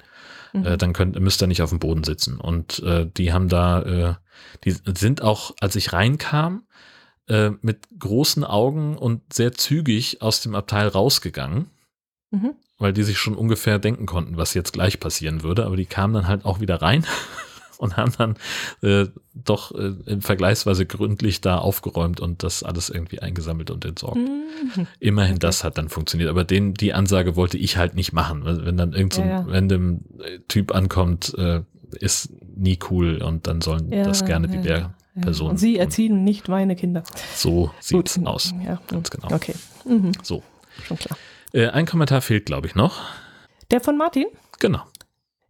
Mhm. 0.52 0.66
Äh, 0.66 0.76
dann 0.76 0.92
könnt, 0.92 1.18
müsst 1.18 1.42
ihr 1.42 1.46
nicht 1.46 1.62
auf 1.62 1.70
dem 1.70 1.78
Boden 1.78 2.04
sitzen. 2.04 2.38
Und 2.38 2.80
äh, 2.80 3.06
die 3.16 3.32
haben 3.32 3.48
da, 3.48 3.82
äh, 3.82 4.14
die 4.64 4.76
sind 4.98 5.22
auch, 5.22 5.54
als 5.60 5.76
ich 5.76 5.94
reinkam, 5.94 6.64
äh, 7.26 7.52
mit 7.62 7.88
großen 7.98 8.44
Augen 8.44 8.98
und 8.98 9.32
sehr 9.32 9.52
zügig 9.52 10.20
aus 10.20 10.42
dem 10.42 10.54
Abteil 10.54 10.88
rausgegangen. 10.88 11.70
Mhm. 12.30 12.54
Weil 12.82 12.92
die 12.92 13.04
sich 13.04 13.18
schon 13.18 13.36
ungefähr 13.36 13.78
denken 13.78 14.06
konnten, 14.06 14.36
was 14.36 14.54
jetzt 14.54 14.72
gleich 14.72 14.98
passieren 14.98 15.44
würde. 15.44 15.64
Aber 15.64 15.76
die 15.76 15.86
kamen 15.86 16.14
dann 16.14 16.26
halt 16.26 16.44
auch 16.44 16.58
wieder 16.58 16.82
rein 16.82 17.06
und 17.78 17.96
haben 17.96 18.12
dann 18.18 18.36
äh, 18.82 19.06
doch 19.34 19.72
äh, 19.72 20.20
vergleichsweise 20.20 20.84
gründlich 20.84 21.40
da 21.40 21.58
aufgeräumt 21.58 22.18
und 22.18 22.42
das 22.42 22.64
alles 22.64 22.90
irgendwie 22.90 23.20
eingesammelt 23.20 23.70
und 23.70 23.84
entsorgt. 23.84 24.16
Mhm. 24.16 24.86
Immerhin 24.98 25.38
das 25.38 25.62
hat 25.62 25.78
dann 25.78 25.88
funktioniert. 25.88 26.28
Aber 26.28 26.42
den, 26.42 26.74
die 26.74 26.92
Ansage 26.92 27.36
wollte 27.36 27.56
ich 27.56 27.76
halt 27.76 27.94
nicht 27.94 28.12
machen. 28.12 28.42
Wenn 28.44 28.76
dann 28.76 28.92
irgendein 28.94 29.10
so 29.10 29.22
ja, 29.22 29.40
ja. 29.40 29.46
random 29.46 30.00
äh, 30.18 30.40
Typ 30.48 30.74
ankommt, 30.74 31.34
äh, 31.38 31.62
ist 32.00 32.30
nie 32.56 32.78
cool 32.90 33.22
und 33.22 33.46
dann 33.46 33.60
sollen 33.60 33.92
ja, 33.92 34.02
das 34.02 34.24
gerne 34.24 34.48
die 34.48 34.58
Lehrpersonen. 34.58 35.52
Und 35.52 35.58
Sie 35.58 35.78
erziehen 35.78 36.24
nicht 36.24 36.48
meine 36.48 36.74
Kinder. 36.74 37.04
So 37.34 37.70
sieht's 37.80 38.16
Gut. 38.16 38.26
aus. 38.26 38.52
Ja, 38.64 38.80
ganz 38.88 39.10
genau. 39.10 39.32
Okay. 39.32 39.54
Mhm. 39.84 40.12
So. 40.22 40.42
Schon 40.84 40.98
klar. 40.98 41.16
Äh, 41.52 41.68
ein 41.68 41.86
Kommentar 41.86 42.22
fehlt, 42.22 42.46
glaube 42.46 42.66
ich, 42.66 42.74
noch. 42.74 43.00
Der 43.70 43.80
von 43.80 43.96
Martin? 43.96 44.26
Genau. 44.58 44.82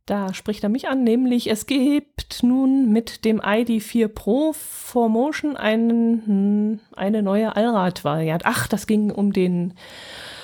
Da 0.07 0.35
spricht 0.35 0.65
er 0.65 0.69
mich 0.69 0.89
an, 0.89 1.05
nämlich 1.05 1.49
es 1.49 1.67
gibt 1.67 2.43
nun 2.43 2.93
mit 2.93 3.25
dem 3.25 3.41
ID4 3.41 4.09
Pro 4.09 4.53
for 4.53 5.09
Motion 5.09 5.57
einen, 5.57 6.27
hm, 6.27 6.81
eine 6.97 7.23
neue 7.23 7.55
Allrad-Variante. 7.55 8.45
Ach, 8.49 8.67
das 8.67 8.89
ging 8.89 9.13
um 9.13 9.33
den, 9.33 9.75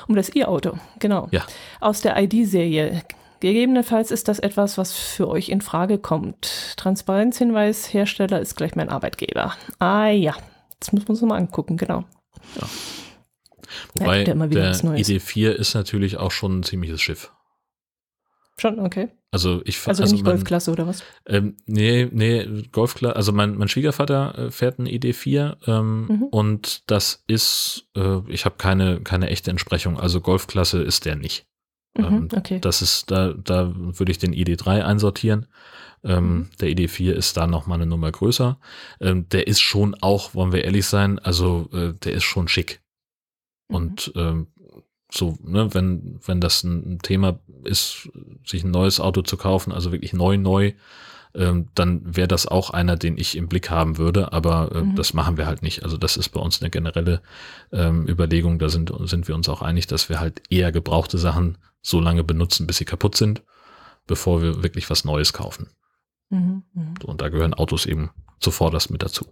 um 0.07 0.15
das 0.15 0.35
E-Auto, 0.35 0.79
genau. 1.01 1.27
Ja. 1.33 1.45
Aus 1.81 2.03
der 2.03 2.17
ID-Serie. 2.23 3.03
Gegebenenfalls 3.41 4.13
ist 4.13 4.29
das 4.29 4.39
etwas, 4.39 4.79
was 4.79 4.93
für 4.93 5.29
euch 5.29 5.49
in 5.49 5.61
Frage 5.61 5.99
kommt. 5.99 6.77
Transparenzhinweis, 6.77 7.93
Hersteller 7.93 8.41
ist 8.41 8.57
gleich 8.57 8.77
mein 8.77 8.89
Arbeitgeber. 8.89 9.55
Ah 9.81 10.09
ja, 10.09 10.35
das 10.79 10.93
müssen 10.93 11.07
wir 11.09 11.11
uns 11.11 11.21
nochmal 11.21 11.39
angucken, 11.39 11.77
genau. 11.77 12.05
Ja. 12.61 12.69
Wobei 13.95 14.19
ja, 14.19 14.25
der 14.25 14.35
ID4 14.37 15.51
ist 15.51 15.75
natürlich 15.75 16.17
auch 16.17 16.31
schon 16.31 16.61
ein 16.61 16.63
ziemliches 16.63 17.01
Schiff. 17.01 17.33
Schon, 18.61 18.81
okay. 18.81 19.09
Also 19.31 19.61
ich 19.65 19.79
Also, 19.87 20.03
also 20.03 20.15
nicht 20.15 20.25
mein, 20.25 20.35
Golfklasse 20.35 20.73
oder 20.73 20.87
was? 20.87 21.05
Ähm, 21.27 21.57
nee, 21.67 22.09
nee, 22.11 22.65
Golfklasse. 22.73 23.15
Also 23.15 23.33
mein, 23.33 23.57
mein 23.57 23.69
Schwiegervater 23.69 24.39
äh, 24.39 24.51
fährt 24.51 24.79
einen 24.79 24.89
ID4 24.89 25.57
ähm, 25.67 26.07
mhm. 26.07 26.23
und 26.31 26.91
das 26.91 27.23
ist, 27.27 27.89
äh, 27.95 28.21
ich 28.29 28.47
habe 28.47 28.57
keine, 28.57 29.01
keine 29.01 29.29
echte 29.29 29.51
Entsprechung. 29.51 30.01
Also 30.01 30.21
Golfklasse 30.21 30.83
ist 30.83 31.05
der 31.05 31.17
nicht. 31.17 31.47
Mhm, 31.97 32.05
ähm, 32.05 32.29
okay. 32.35 32.59
Das 32.61 32.81
ist, 32.81 33.11
da, 33.11 33.35
da 33.35 33.73
würde 33.77 34.11
ich 34.11 34.19
den 34.19 34.35
ID3 34.35 34.83
einsortieren. 34.83 35.47
Ähm, 36.03 36.25
mhm. 36.25 36.51
Der 36.61 36.71
ID4 36.71 37.13
ist 37.13 37.37
da 37.37 37.47
noch 37.47 37.67
mal 37.67 37.75
eine 37.75 37.87
Nummer 37.87 38.11
größer. 38.11 38.59
Ähm, 39.01 39.29
der 39.29 39.47
ist 39.47 39.61
schon 39.61 39.95
auch, 40.01 40.35
wollen 40.35 40.53
wir 40.53 40.65
ehrlich 40.65 40.87
sein, 40.87 41.19
also 41.19 41.69
äh, 41.73 41.93
der 41.93 42.13
ist 42.13 42.25
schon 42.25 42.49
schick. 42.49 42.81
Mhm. 43.69 43.77
Und 43.77 44.13
ähm, 44.17 44.47
so, 45.11 45.39
ne, 45.43 45.73
wenn, 45.75 46.21
wenn 46.25 46.41
das 46.41 46.65
ein 46.65 46.99
Thema 47.03 47.39
ist, 47.65 48.11
sich 48.45 48.65
ein 48.65 48.71
neues 48.71 49.01
Auto 49.01 49.23
zu 49.23 49.37
kaufen, 49.37 49.73
also 49.73 49.91
wirklich 49.91 50.13
neu, 50.13 50.37
neu, 50.37 50.73
ähm, 51.35 51.69
dann 51.75 52.17
wäre 52.17 52.29
das 52.29 52.47
auch 52.47 52.71
einer, 52.71 52.97
den 52.97 53.17
ich 53.17 53.37
im 53.37 53.49
Blick 53.49 53.71
haben 53.71 53.97
würde, 53.97 54.33
aber 54.33 54.71
äh, 54.75 54.83
mhm. 54.83 54.97
das 54.97 55.15
machen 55.15 55.37
wir 55.37 55.47
halt 55.47 55.63
nicht. 55.63 55.83
Also 55.83 55.97
das 55.97 56.17
ist 56.17 56.31
bei 56.31 56.41
uns 56.41 56.61
eine 56.61 56.71
generelle 56.71 57.23
ähm, 57.73 58.07
Überlegung, 58.07 58.59
da 58.59 58.69
sind, 58.69 58.93
sind 59.05 59.29
wir 59.29 59.35
uns 59.35 59.49
auch 59.49 59.63
einig, 59.63 59.87
dass 59.87 60.09
wir 60.09 60.21
halt 60.21 60.43
eher 60.51 60.73
gebrauchte 60.73 61.19
Sachen 61.19 61.59
so 61.81 62.01
lange 62.01 62.25
benutzen, 62.25 62.67
bis 62.67 62.79
sie 62.79 62.85
kaputt 62.85 63.17
sind 63.17 63.43
bevor 64.09 64.43
wir 64.43 64.65
wirklich 64.65 64.91
was 64.91 65.05
Neues 65.05 65.33
kaufen. 65.33 65.69
Mhm, 66.31 66.65
mh. 66.73 66.95
Und 67.05 67.21
da 67.21 67.29
gehören 67.29 67.55
Autos 67.55 67.87
eben 67.87 68.11
zuvorderst 68.41 68.91
mit 68.91 69.05
dazu. 69.05 69.27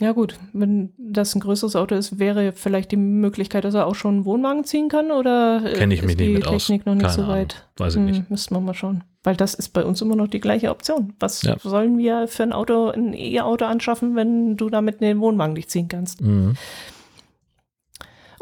Ja 0.00 0.12
gut, 0.12 0.36
wenn 0.54 0.94
das 0.96 1.34
ein 1.34 1.40
größeres 1.40 1.76
Auto 1.76 1.94
ist, 1.94 2.18
wäre 2.18 2.52
vielleicht 2.52 2.90
die 2.90 2.96
Möglichkeit, 2.96 3.64
dass 3.64 3.74
er 3.74 3.86
auch 3.86 3.94
schon 3.94 4.14
einen 4.14 4.24
Wohnwagen 4.24 4.64
ziehen 4.64 4.88
kann 4.88 5.10
oder 5.10 5.62
Kenne 5.74 5.92
ich 5.92 6.02
mich 6.02 6.16
nicht 6.16 6.32
mit 6.32 6.44
Technik 6.44 6.80
aus. 6.80 6.86
noch 6.86 6.94
nicht 6.94 7.02
Keine 7.02 7.14
so 7.14 7.28
weit? 7.28 7.54
Ahnung. 7.54 7.66
Weiß 7.76 7.94
ich 7.94 7.98
hm, 7.98 8.06
nicht. 8.06 8.30
Müssten 8.30 8.54
wir 8.54 8.60
mal 8.60 8.72
schauen. 8.72 9.04
Weil 9.22 9.36
das 9.36 9.52
ist 9.52 9.68
bei 9.68 9.84
uns 9.84 10.00
immer 10.00 10.16
noch 10.16 10.28
die 10.28 10.40
gleiche 10.40 10.70
Option. 10.70 11.12
Was 11.20 11.42
ja. 11.42 11.58
sollen 11.62 11.98
wir 11.98 12.28
für 12.28 12.44
ein 12.44 12.54
Auto, 12.54 12.88
ein 12.88 13.12
E-Auto 13.12 13.66
anschaffen, 13.66 14.16
wenn 14.16 14.56
du 14.56 14.70
damit 14.70 15.02
den 15.02 15.20
Wohnwagen 15.20 15.52
nicht 15.52 15.70
ziehen 15.70 15.88
kannst? 15.88 16.22
Mhm. 16.22 16.54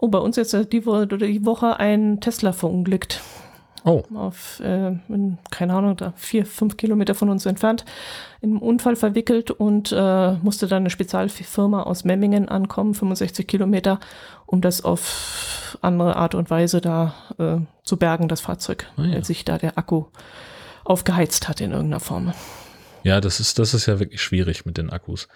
Oh, 0.00 0.06
bei 0.06 0.18
uns 0.18 0.36
jetzt 0.36 0.52
die, 0.52 0.80
die 0.80 1.44
Woche 1.44 1.80
ein 1.80 2.20
Tesla 2.20 2.52
verunglückt. 2.52 3.20
Oh. 3.88 4.04
Auf, 4.14 4.60
äh, 4.60 4.88
in, 5.08 5.38
keine 5.50 5.72
Ahnung, 5.72 5.96
da 5.96 6.12
vier, 6.14 6.44
fünf 6.44 6.76
Kilometer 6.76 7.14
von 7.14 7.30
uns 7.30 7.46
entfernt, 7.46 7.86
im 8.42 8.58
Unfall 8.60 8.96
verwickelt 8.96 9.50
und 9.50 9.92
äh, 9.92 10.32
musste 10.42 10.66
dann 10.66 10.82
eine 10.82 10.90
Spezialfirma 10.90 11.84
aus 11.84 12.04
Memmingen 12.04 12.50
ankommen, 12.50 12.92
65 12.92 13.46
Kilometer, 13.46 13.98
um 14.44 14.60
das 14.60 14.84
auf 14.84 15.78
andere 15.80 16.16
Art 16.16 16.34
und 16.34 16.50
Weise 16.50 16.82
da 16.82 17.14
äh, 17.38 17.56
zu 17.82 17.96
bergen, 17.96 18.28
das 18.28 18.42
Fahrzeug, 18.42 18.90
oh 18.98 19.02
ja. 19.02 19.14
weil 19.14 19.24
sich 19.24 19.46
da 19.46 19.56
der 19.56 19.78
Akku 19.78 20.04
aufgeheizt 20.84 21.48
hat 21.48 21.62
in 21.62 21.72
irgendeiner 21.72 22.00
Form. 22.00 22.34
Ja, 23.04 23.20
das 23.20 23.38
ist, 23.40 23.58
das 23.58 23.74
ist 23.74 23.84
ja 23.86 23.98
wirklich 24.00 24.22
schwierig 24.22 24.64
mit 24.66 24.78
den 24.78 24.90
Akkus. 24.90 25.28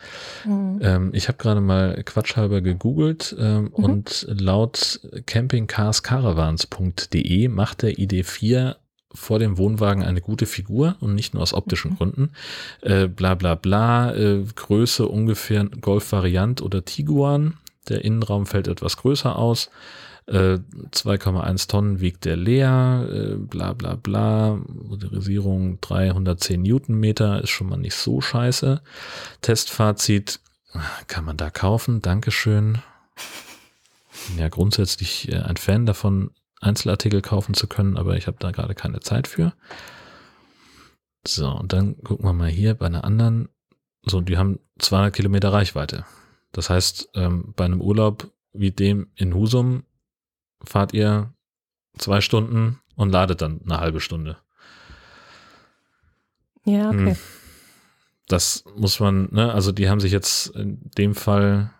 Mhm. 0.45 0.81
Ähm, 0.83 1.11
ich 1.13 1.29
habe 1.29 1.39
gerade 1.39 1.61
mal 1.61 2.03
quatschhalber 2.05 2.61
gegoogelt 2.61 3.37
ähm, 3.39 3.65
mhm. 3.65 3.71
und 3.73 4.27
laut 4.29 5.01
campingcarscaravans.de 5.27 7.49
macht 7.49 7.83
der 7.83 7.93
ID4 7.93 8.77
vor 9.15 9.39
dem 9.39 9.59
Wohnwagen 9.59 10.03
eine 10.03 10.21
gute 10.21 10.47
Figur 10.47 10.97
und 11.01 11.15
nicht 11.15 11.35
nur 11.35 11.43
aus 11.43 11.55
optischen 11.55 11.93
mhm. 11.93 11.97
Gründen. 11.97 12.31
Äh, 12.81 13.09
bla 13.09 13.35
bla 13.35 13.55
bla, 13.55 14.15
äh, 14.15 14.45
Größe 14.55 15.07
ungefähr 15.07 15.65
Golf-Variant 15.65 16.63
oder 16.63 16.85
Tiguan. 16.85 17.59
Der 17.89 18.05
Innenraum 18.05 18.47
fällt 18.47 18.69
etwas 18.69 18.97
größer 18.97 19.37
aus. 19.37 19.71
2,1 20.29 21.65
äh, 21.65 21.67
Tonnen 21.67 22.01
wiegt 22.01 22.25
der 22.25 22.37
leer, 22.37 23.09
äh, 23.11 23.35
bla 23.37 23.73
bla 23.73 23.97
bla, 23.97 24.57
Motorisierung 24.69 25.81
310 25.81 26.63
Newtonmeter 26.63 27.43
ist 27.43 27.51
schon 27.51 27.69
mal 27.69 27.77
nicht 27.77 27.97
so 27.97 28.21
scheiße. 28.21 28.83
Testfazit 29.41 30.41
kann 31.07 31.25
man 31.25 31.37
da 31.37 31.51
kaufen, 31.51 32.03
Dankeschön. 32.03 32.79
Bin 34.29 34.39
ja 34.39 34.49
grundsätzlich 34.49 35.31
äh, 35.31 35.39
ein 35.39 35.57
Fan 35.57 35.87
davon, 35.87 36.31
Einzelartikel 36.61 37.23
kaufen 37.23 37.55
zu 37.55 37.67
können, 37.67 37.97
aber 37.97 38.17
ich 38.17 38.29
habe 38.29 38.37
da 38.39 38.53
gerade 38.53 38.75
keine 38.75 39.01
Zeit 39.01 39.27
für. 39.27 39.53
So, 41.27 41.49
und 41.51 41.73
dann 41.73 42.01
gucken 42.03 42.25
wir 42.25 42.33
mal 42.33 42.49
hier 42.49 42.75
bei 42.75 42.87
einer 42.87 43.05
anderen. 43.05 43.49
So, 44.05 44.21
die 44.21 44.39
haben 44.39 44.61
200 44.79 45.15
Kilometer 45.15 45.53
Reichweite. 45.53 46.05
Das 46.53 46.71
heißt, 46.71 47.11
ähm, 47.15 47.53
bei 47.57 47.65
einem 47.65 47.81
Urlaub 47.81 48.31
wie 48.53 48.71
dem 48.71 49.09
in 49.17 49.35
Husum 49.35 49.85
fahrt 50.65 50.93
ihr 50.95 51.33
zwei 51.99 52.21
Stunden 52.21 52.81
und 52.97 53.11
ladet 53.11 53.43
dann 53.43 53.61
eine 53.65 53.79
halbe 53.79 54.01
Stunde. 54.01 54.39
Ja, 56.65 56.89
okay. 56.89 57.13
Hm. 57.13 57.17
Das 58.29 58.65
muss 58.77 59.01
man, 59.01 59.29
ne, 59.33 59.53
also 59.53 59.73
die 59.73 59.89
haben 59.89 60.01
sich 60.01 60.13
jetzt 60.13 60.55
in 60.57 60.91
dem 60.97 61.15
Fall, 61.15 61.71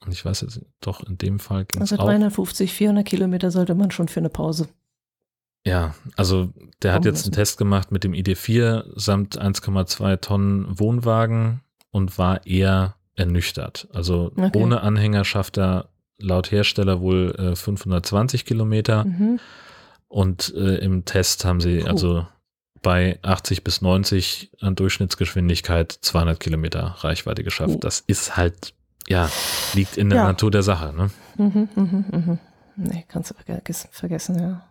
und 0.00 0.12
ich 0.12 0.24
weiß 0.24 0.42
jetzt 0.42 0.64
doch, 0.80 1.02
in 1.02 1.18
dem 1.18 1.38
Fall 1.38 1.64
ging 1.64 1.80
Also 1.80 1.96
350, 1.96 2.72
400 2.72 3.04
Kilometer 3.04 3.50
sollte 3.50 3.74
man 3.74 3.90
schon 3.90 4.08
für 4.08 4.20
eine 4.20 4.30
Pause. 4.30 4.68
Ja, 5.64 5.96
also 6.14 6.52
der 6.82 6.92
hat 6.92 7.04
jetzt 7.04 7.24
einen 7.24 7.32
Test 7.32 7.58
gemacht 7.58 7.90
mit 7.90 8.04
dem 8.04 8.12
ID4 8.12 8.84
samt 8.94 9.40
1,2 9.40 10.20
Tonnen 10.20 10.78
Wohnwagen 10.78 11.60
und 11.90 12.16
war 12.18 12.46
eher 12.46 12.94
ernüchtert. 13.16 13.88
Also 13.92 14.30
okay. 14.36 14.52
ohne 14.54 14.82
Anhänger 14.82 15.24
schafft 15.24 15.58
er 15.58 15.88
laut 16.18 16.50
Hersteller 16.50 17.00
wohl 17.00 17.34
äh, 17.38 17.56
520 17.56 18.44
Kilometer. 18.44 19.04
Mhm. 19.04 19.40
Und 20.08 20.54
äh, 20.54 20.76
im 20.76 21.04
Test 21.04 21.44
haben 21.44 21.60
sie 21.60 21.82
cool. 21.82 21.88
also 21.88 22.26
bei 22.82 23.18
80 23.22 23.64
bis 23.64 23.82
90 23.82 24.50
an 24.60 24.76
Durchschnittsgeschwindigkeit 24.76 25.90
200 25.92 26.38
Kilometer 26.38 26.96
Reichweite 26.98 27.42
geschafft. 27.42 27.74
Oh. 27.76 27.80
Das 27.80 28.00
ist 28.06 28.36
halt, 28.36 28.74
ja, 29.08 29.28
liegt 29.74 29.96
in 29.96 30.08
der 30.08 30.20
ja. 30.20 30.24
Natur 30.24 30.50
der 30.50 30.62
Sache. 30.62 30.94
Ne? 30.94 31.10
Mhm, 31.36 31.68
mhm, 31.74 32.04
mhm. 32.10 32.38
Nee, 32.76 33.04
kannst 33.08 33.30
du 33.30 33.34
vergessen, 33.34 33.88
vergessen, 33.90 34.38
ja. 34.38 34.62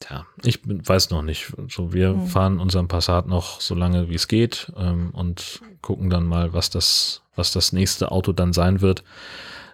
Tja, 0.00 0.26
ich 0.42 0.60
weiß 0.64 1.10
noch 1.10 1.22
nicht. 1.22 1.52
So, 1.68 1.92
wir 1.92 2.14
mhm. 2.14 2.26
fahren 2.26 2.60
unseren 2.60 2.88
Passat 2.88 3.26
noch 3.26 3.60
so 3.60 3.74
lange 3.74 4.10
wie 4.10 4.14
es 4.14 4.28
geht 4.28 4.72
ähm, 4.76 5.10
und 5.12 5.60
gucken 5.80 6.10
dann 6.10 6.24
mal, 6.24 6.52
was 6.52 6.68
das, 6.70 7.22
was 7.34 7.52
das 7.52 7.72
nächste 7.72 8.10
Auto 8.10 8.32
dann 8.32 8.52
sein 8.52 8.80
wird. 8.80 9.04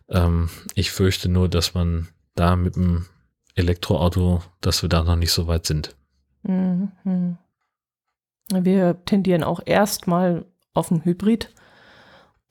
Ähm, 0.08 0.48
ich 0.74 0.90
fürchte 0.90 1.28
nur, 1.28 1.48
dass 1.48 1.74
man 1.74 2.08
da 2.34 2.56
mit 2.56 2.76
dem 2.76 3.06
Elektroauto, 3.54 4.42
dass 4.60 4.82
wir 4.82 4.88
da 4.88 5.02
noch 5.02 5.16
nicht 5.16 5.32
so 5.32 5.46
weit 5.46 5.66
sind. 5.66 5.94
Mhm. 6.42 7.38
Wir 8.52 9.04
tendieren 9.04 9.44
auch 9.44 9.60
erstmal 9.64 10.44
auf 10.74 10.90
ein 10.90 11.04
Hybrid 11.04 11.50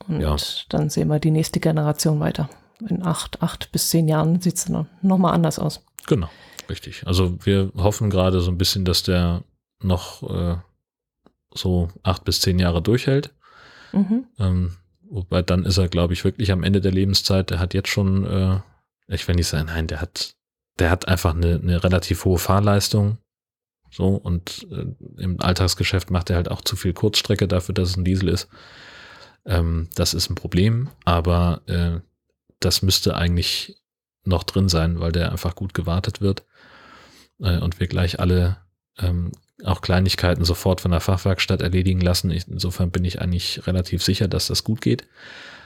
und 0.08 0.20
ja. 0.20 0.36
dann 0.68 0.90
sehen 0.90 1.08
wir 1.08 1.18
die 1.20 1.30
nächste 1.30 1.60
Generation 1.60 2.20
weiter. 2.20 2.48
In 2.88 3.04
acht, 3.04 3.42
acht 3.42 3.70
bis 3.70 3.90
zehn 3.90 4.08
Jahren 4.08 4.40
sieht 4.40 4.56
es 4.56 4.64
dann 4.64 4.88
nochmal 5.02 5.34
anders 5.34 5.58
aus. 5.58 5.84
Genau, 6.06 6.28
richtig. 6.68 7.06
Also 7.06 7.36
wir 7.44 7.70
hoffen 7.76 8.10
gerade 8.10 8.40
so 8.40 8.50
ein 8.50 8.58
bisschen, 8.58 8.84
dass 8.84 9.02
der 9.02 9.44
noch 9.80 10.22
äh, 10.28 10.56
so 11.54 11.88
acht 12.02 12.24
bis 12.24 12.40
zehn 12.40 12.58
Jahre 12.58 12.82
durchhält. 12.82 13.32
Mhm. 13.92 14.26
Ähm, 14.38 14.76
Wobei 15.12 15.42
dann 15.42 15.66
ist 15.66 15.76
er, 15.76 15.88
glaube 15.88 16.14
ich, 16.14 16.24
wirklich 16.24 16.50
am 16.52 16.62
Ende 16.62 16.80
der 16.80 16.90
Lebenszeit. 16.90 17.50
Der 17.50 17.58
hat 17.58 17.74
jetzt 17.74 17.90
schon, 17.90 18.24
äh, 18.24 18.60
ich 19.08 19.28
will 19.28 19.34
nicht 19.34 19.46
sagen, 19.46 19.66
nein, 19.66 19.86
der 19.86 20.00
hat, 20.00 20.36
der 20.78 20.90
hat 20.90 21.06
einfach 21.06 21.34
eine, 21.34 21.60
eine 21.62 21.84
relativ 21.84 22.24
hohe 22.24 22.38
Fahrleistung. 22.38 23.18
So, 23.90 24.14
und 24.14 24.66
äh, 24.70 24.86
im 25.20 25.38
Alltagsgeschäft 25.38 26.10
macht 26.10 26.30
er 26.30 26.36
halt 26.36 26.50
auch 26.50 26.62
zu 26.62 26.76
viel 26.76 26.94
Kurzstrecke 26.94 27.46
dafür, 27.46 27.74
dass 27.74 27.90
es 27.90 27.98
ein 27.98 28.06
Diesel 28.06 28.30
ist. 28.30 28.48
Ähm, 29.44 29.90
das 29.94 30.14
ist 30.14 30.30
ein 30.30 30.34
Problem, 30.34 30.88
aber 31.04 31.60
äh, 31.66 32.00
das 32.58 32.80
müsste 32.80 33.14
eigentlich 33.14 33.76
noch 34.24 34.44
drin 34.44 34.70
sein, 34.70 34.98
weil 34.98 35.12
der 35.12 35.30
einfach 35.30 35.54
gut 35.54 35.74
gewartet 35.74 36.22
wird 36.22 36.46
äh, 37.38 37.58
und 37.58 37.80
wir 37.80 37.86
gleich 37.86 38.18
alle 38.18 38.56
ähm, 38.98 39.32
auch 39.64 39.80
Kleinigkeiten 39.80 40.44
sofort 40.44 40.80
von 40.80 40.90
der 40.90 41.00
Fachwerkstatt 41.00 41.62
erledigen 41.62 42.00
lassen. 42.00 42.30
Ich, 42.30 42.48
insofern 42.48 42.90
bin 42.90 43.04
ich 43.04 43.20
eigentlich 43.20 43.66
relativ 43.66 44.02
sicher, 44.02 44.28
dass 44.28 44.48
das 44.48 44.64
gut 44.64 44.80
geht. 44.80 45.06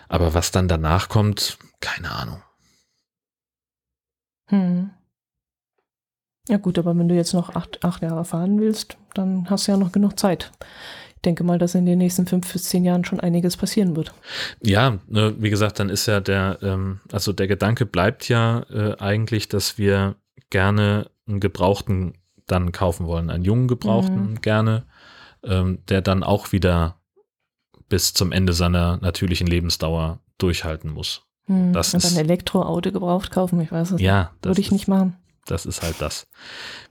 Aber 0.08 0.34
was 0.34 0.50
dann 0.50 0.68
danach 0.68 1.08
kommt, 1.08 1.58
keine 1.80 2.10
Ahnung. 2.10 2.42
Hm. 4.48 4.90
Ja 6.48 6.58
gut, 6.58 6.78
aber 6.78 6.96
wenn 6.96 7.08
du 7.08 7.14
jetzt 7.14 7.34
noch 7.34 7.56
acht, 7.56 7.84
acht 7.84 8.02
Jahre 8.02 8.24
fahren 8.24 8.60
willst, 8.60 8.96
dann 9.14 9.50
hast 9.50 9.66
du 9.66 9.72
ja 9.72 9.78
noch 9.78 9.90
genug 9.90 10.18
Zeit. 10.18 10.52
Ich 11.16 11.22
denke 11.22 11.42
mal, 11.42 11.58
dass 11.58 11.74
in 11.74 11.86
den 11.86 11.98
nächsten 11.98 12.26
fünf 12.26 12.52
bis 12.52 12.64
zehn 12.64 12.84
Jahren 12.84 13.04
schon 13.04 13.18
einiges 13.18 13.56
passieren 13.56 13.96
wird. 13.96 14.14
Ja, 14.62 14.98
ne, 15.08 15.34
wie 15.38 15.50
gesagt, 15.50 15.80
dann 15.80 15.88
ist 15.88 16.06
ja 16.06 16.20
der, 16.20 16.58
ähm, 16.62 17.00
also 17.10 17.32
der 17.32 17.48
Gedanke 17.48 17.84
bleibt 17.84 18.28
ja 18.28 18.64
äh, 18.70 18.96
eigentlich, 18.98 19.48
dass 19.48 19.76
wir 19.76 20.14
gerne 20.50 21.10
einen 21.26 21.40
gebrauchten 21.40 22.14
dann 22.46 22.72
kaufen 22.72 23.06
wollen. 23.06 23.30
Einen 23.30 23.44
jungen 23.44 23.68
Gebrauchten 23.68 24.30
mhm. 24.32 24.40
gerne, 24.40 24.84
ähm, 25.44 25.78
der 25.88 26.02
dann 26.02 26.22
auch 26.22 26.52
wieder 26.52 26.96
bis 27.88 28.14
zum 28.14 28.32
Ende 28.32 28.52
seiner 28.52 28.98
natürlichen 28.98 29.46
Lebensdauer 29.46 30.20
durchhalten 30.38 30.92
muss. 30.92 31.22
Mhm. 31.46 31.72
Das 31.72 31.94
Und 31.94 32.04
ist, 32.04 32.12
ein 32.12 32.18
Elektroauto 32.18 32.92
gebraucht 32.92 33.30
kaufen, 33.30 33.60
ich 33.60 33.70
weiß 33.70 33.92
es 33.92 34.00
ja, 34.00 34.18
nicht. 34.18 34.44
Würde 34.44 34.60
ich 34.60 34.66
ist, 34.68 34.72
nicht 34.72 34.88
machen. 34.88 35.16
Das 35.46 35.64
ist 35.64 35.82
halt 35.82 35.96
das. 36.00 36.26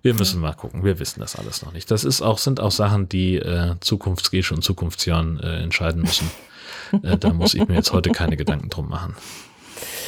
Wir 0.01 0.13
müssen 0.13 0.39
mal 0.39 0.53
gucken. 0.53 0.83
Wir 0.83 0.99
wissen 0.99 1.19
das 1.19 1.35
alles 1.35 1.61
noch 1.61 1.73
nicht. 1.73 1.91
Das 1.91 2.05
ist 2.05 2.21
auch, 2.21 2.37
sind 2.37 2.61
auch 2.61 2.71
Sachen, 2.71 3.09
die 3.09 3.35
äh, 3.35 3.75
Zukunftsgesche 3.81 4.53
und 4.53 4.61
Zukunftsjahren 4.61 5.39
äh, 5.41 5.61
entscheiden 5.61 6.01
müssen. 6.03 6.31
äh, 7.03 7.17
da 7.17 7.33
muss 7.33 7.53
ich 7.53 7.67
mir 7.67 7.75
jetzt 7.75 7.91
heute 7.91 8.11
keine 8.11 8.37
Gedanken 8.37 8.69
drum 8.69 8.87
machen. 8.87 9.15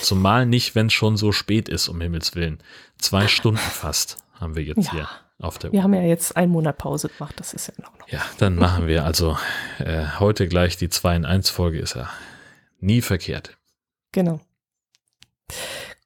Zumal 0.02 0.45
nicht, 0.45 0.76
wenn 0.76 0.88
es 0.88 0.94
schon 0.94 1.18
so 1.18 1.34
spät 1.34 1.68
ist, 1.68 1.90
um 1.90 1.99
Himmels 1.99 2.36
Willen. 2.36 2.60
Zwei 2.98 3.28
Stunden 3.28 3.57
fast 3.57 4.18
haben 4.40 4.56
wir 4.56 4.64
jetzt 4.64 4.86
ja. 4.88 4.91
hier 4.91 5.10
auf 5.39 5.57
der 5.57 5.72
Wir 5.72 5.80
Uhr. 5.80 5.84
haben 5.84 5.93
ja 5.93 6.01
jetzt 6.01 6.35
einen 6.35 6.51
Monat 6.51 6.77
Pause 6.77 7.09
gemacht, 7.09 7.35
das 7.39 7.53
ist 7.53 7.68
ja 7.68 7.73
in 7.77 7.85
Ordnung. 7.85 8.07
Ja, 8.09 8.22
dann 8.39 8.55
machen 8.55 8.88
wir 8.88 9.05
also 9.05 9.38
äh, 9.80 10.05
heute 10.19 10.47
gleich 10.47 10.77
die 10.77 10.89
2 10.89 11.15
in 11.18 11.26
1 11.26 11.49
Folge, 11.49 11.80
ist 11.80 11.95
ja 11.95 12.09
nie 12.80 13.01
verkehrt. 13.01 13.57
Genau. 14.11 14.39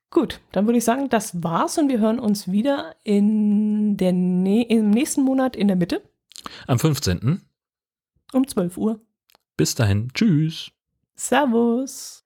Gut, 0.09 0.41
dann 0.51 0.65
würde 0.65 0.77
ich 0.77 0.83
sagen, 0.83 1.07
das 1.09 1.41
war's 1.41 1.77
und 1.77 1.89
wir 1.89 1.99
hören 1.99 2.19
uns 2.19 2.51
wieder 2.51 2.95
in 3.03 3.95
der 3.95 4.11
ne 4.11 4.63
im 4.63 4.89
nächsten 4.89 5.23
Monat 5.23 5.55
in 5.55 5.67
der 5.67 5.77
Mitte. 5.77 6.01
Am 6.67 6.79
15. 6.79 7.41
Um 8.33 8.47
12 8.47 8.77
Uhr. 8.77 8.99
Bis 9.55 9.75
dahin. 9.75 10.09
Tschüss. 10.13 10.71
Servus. 11.15 12.25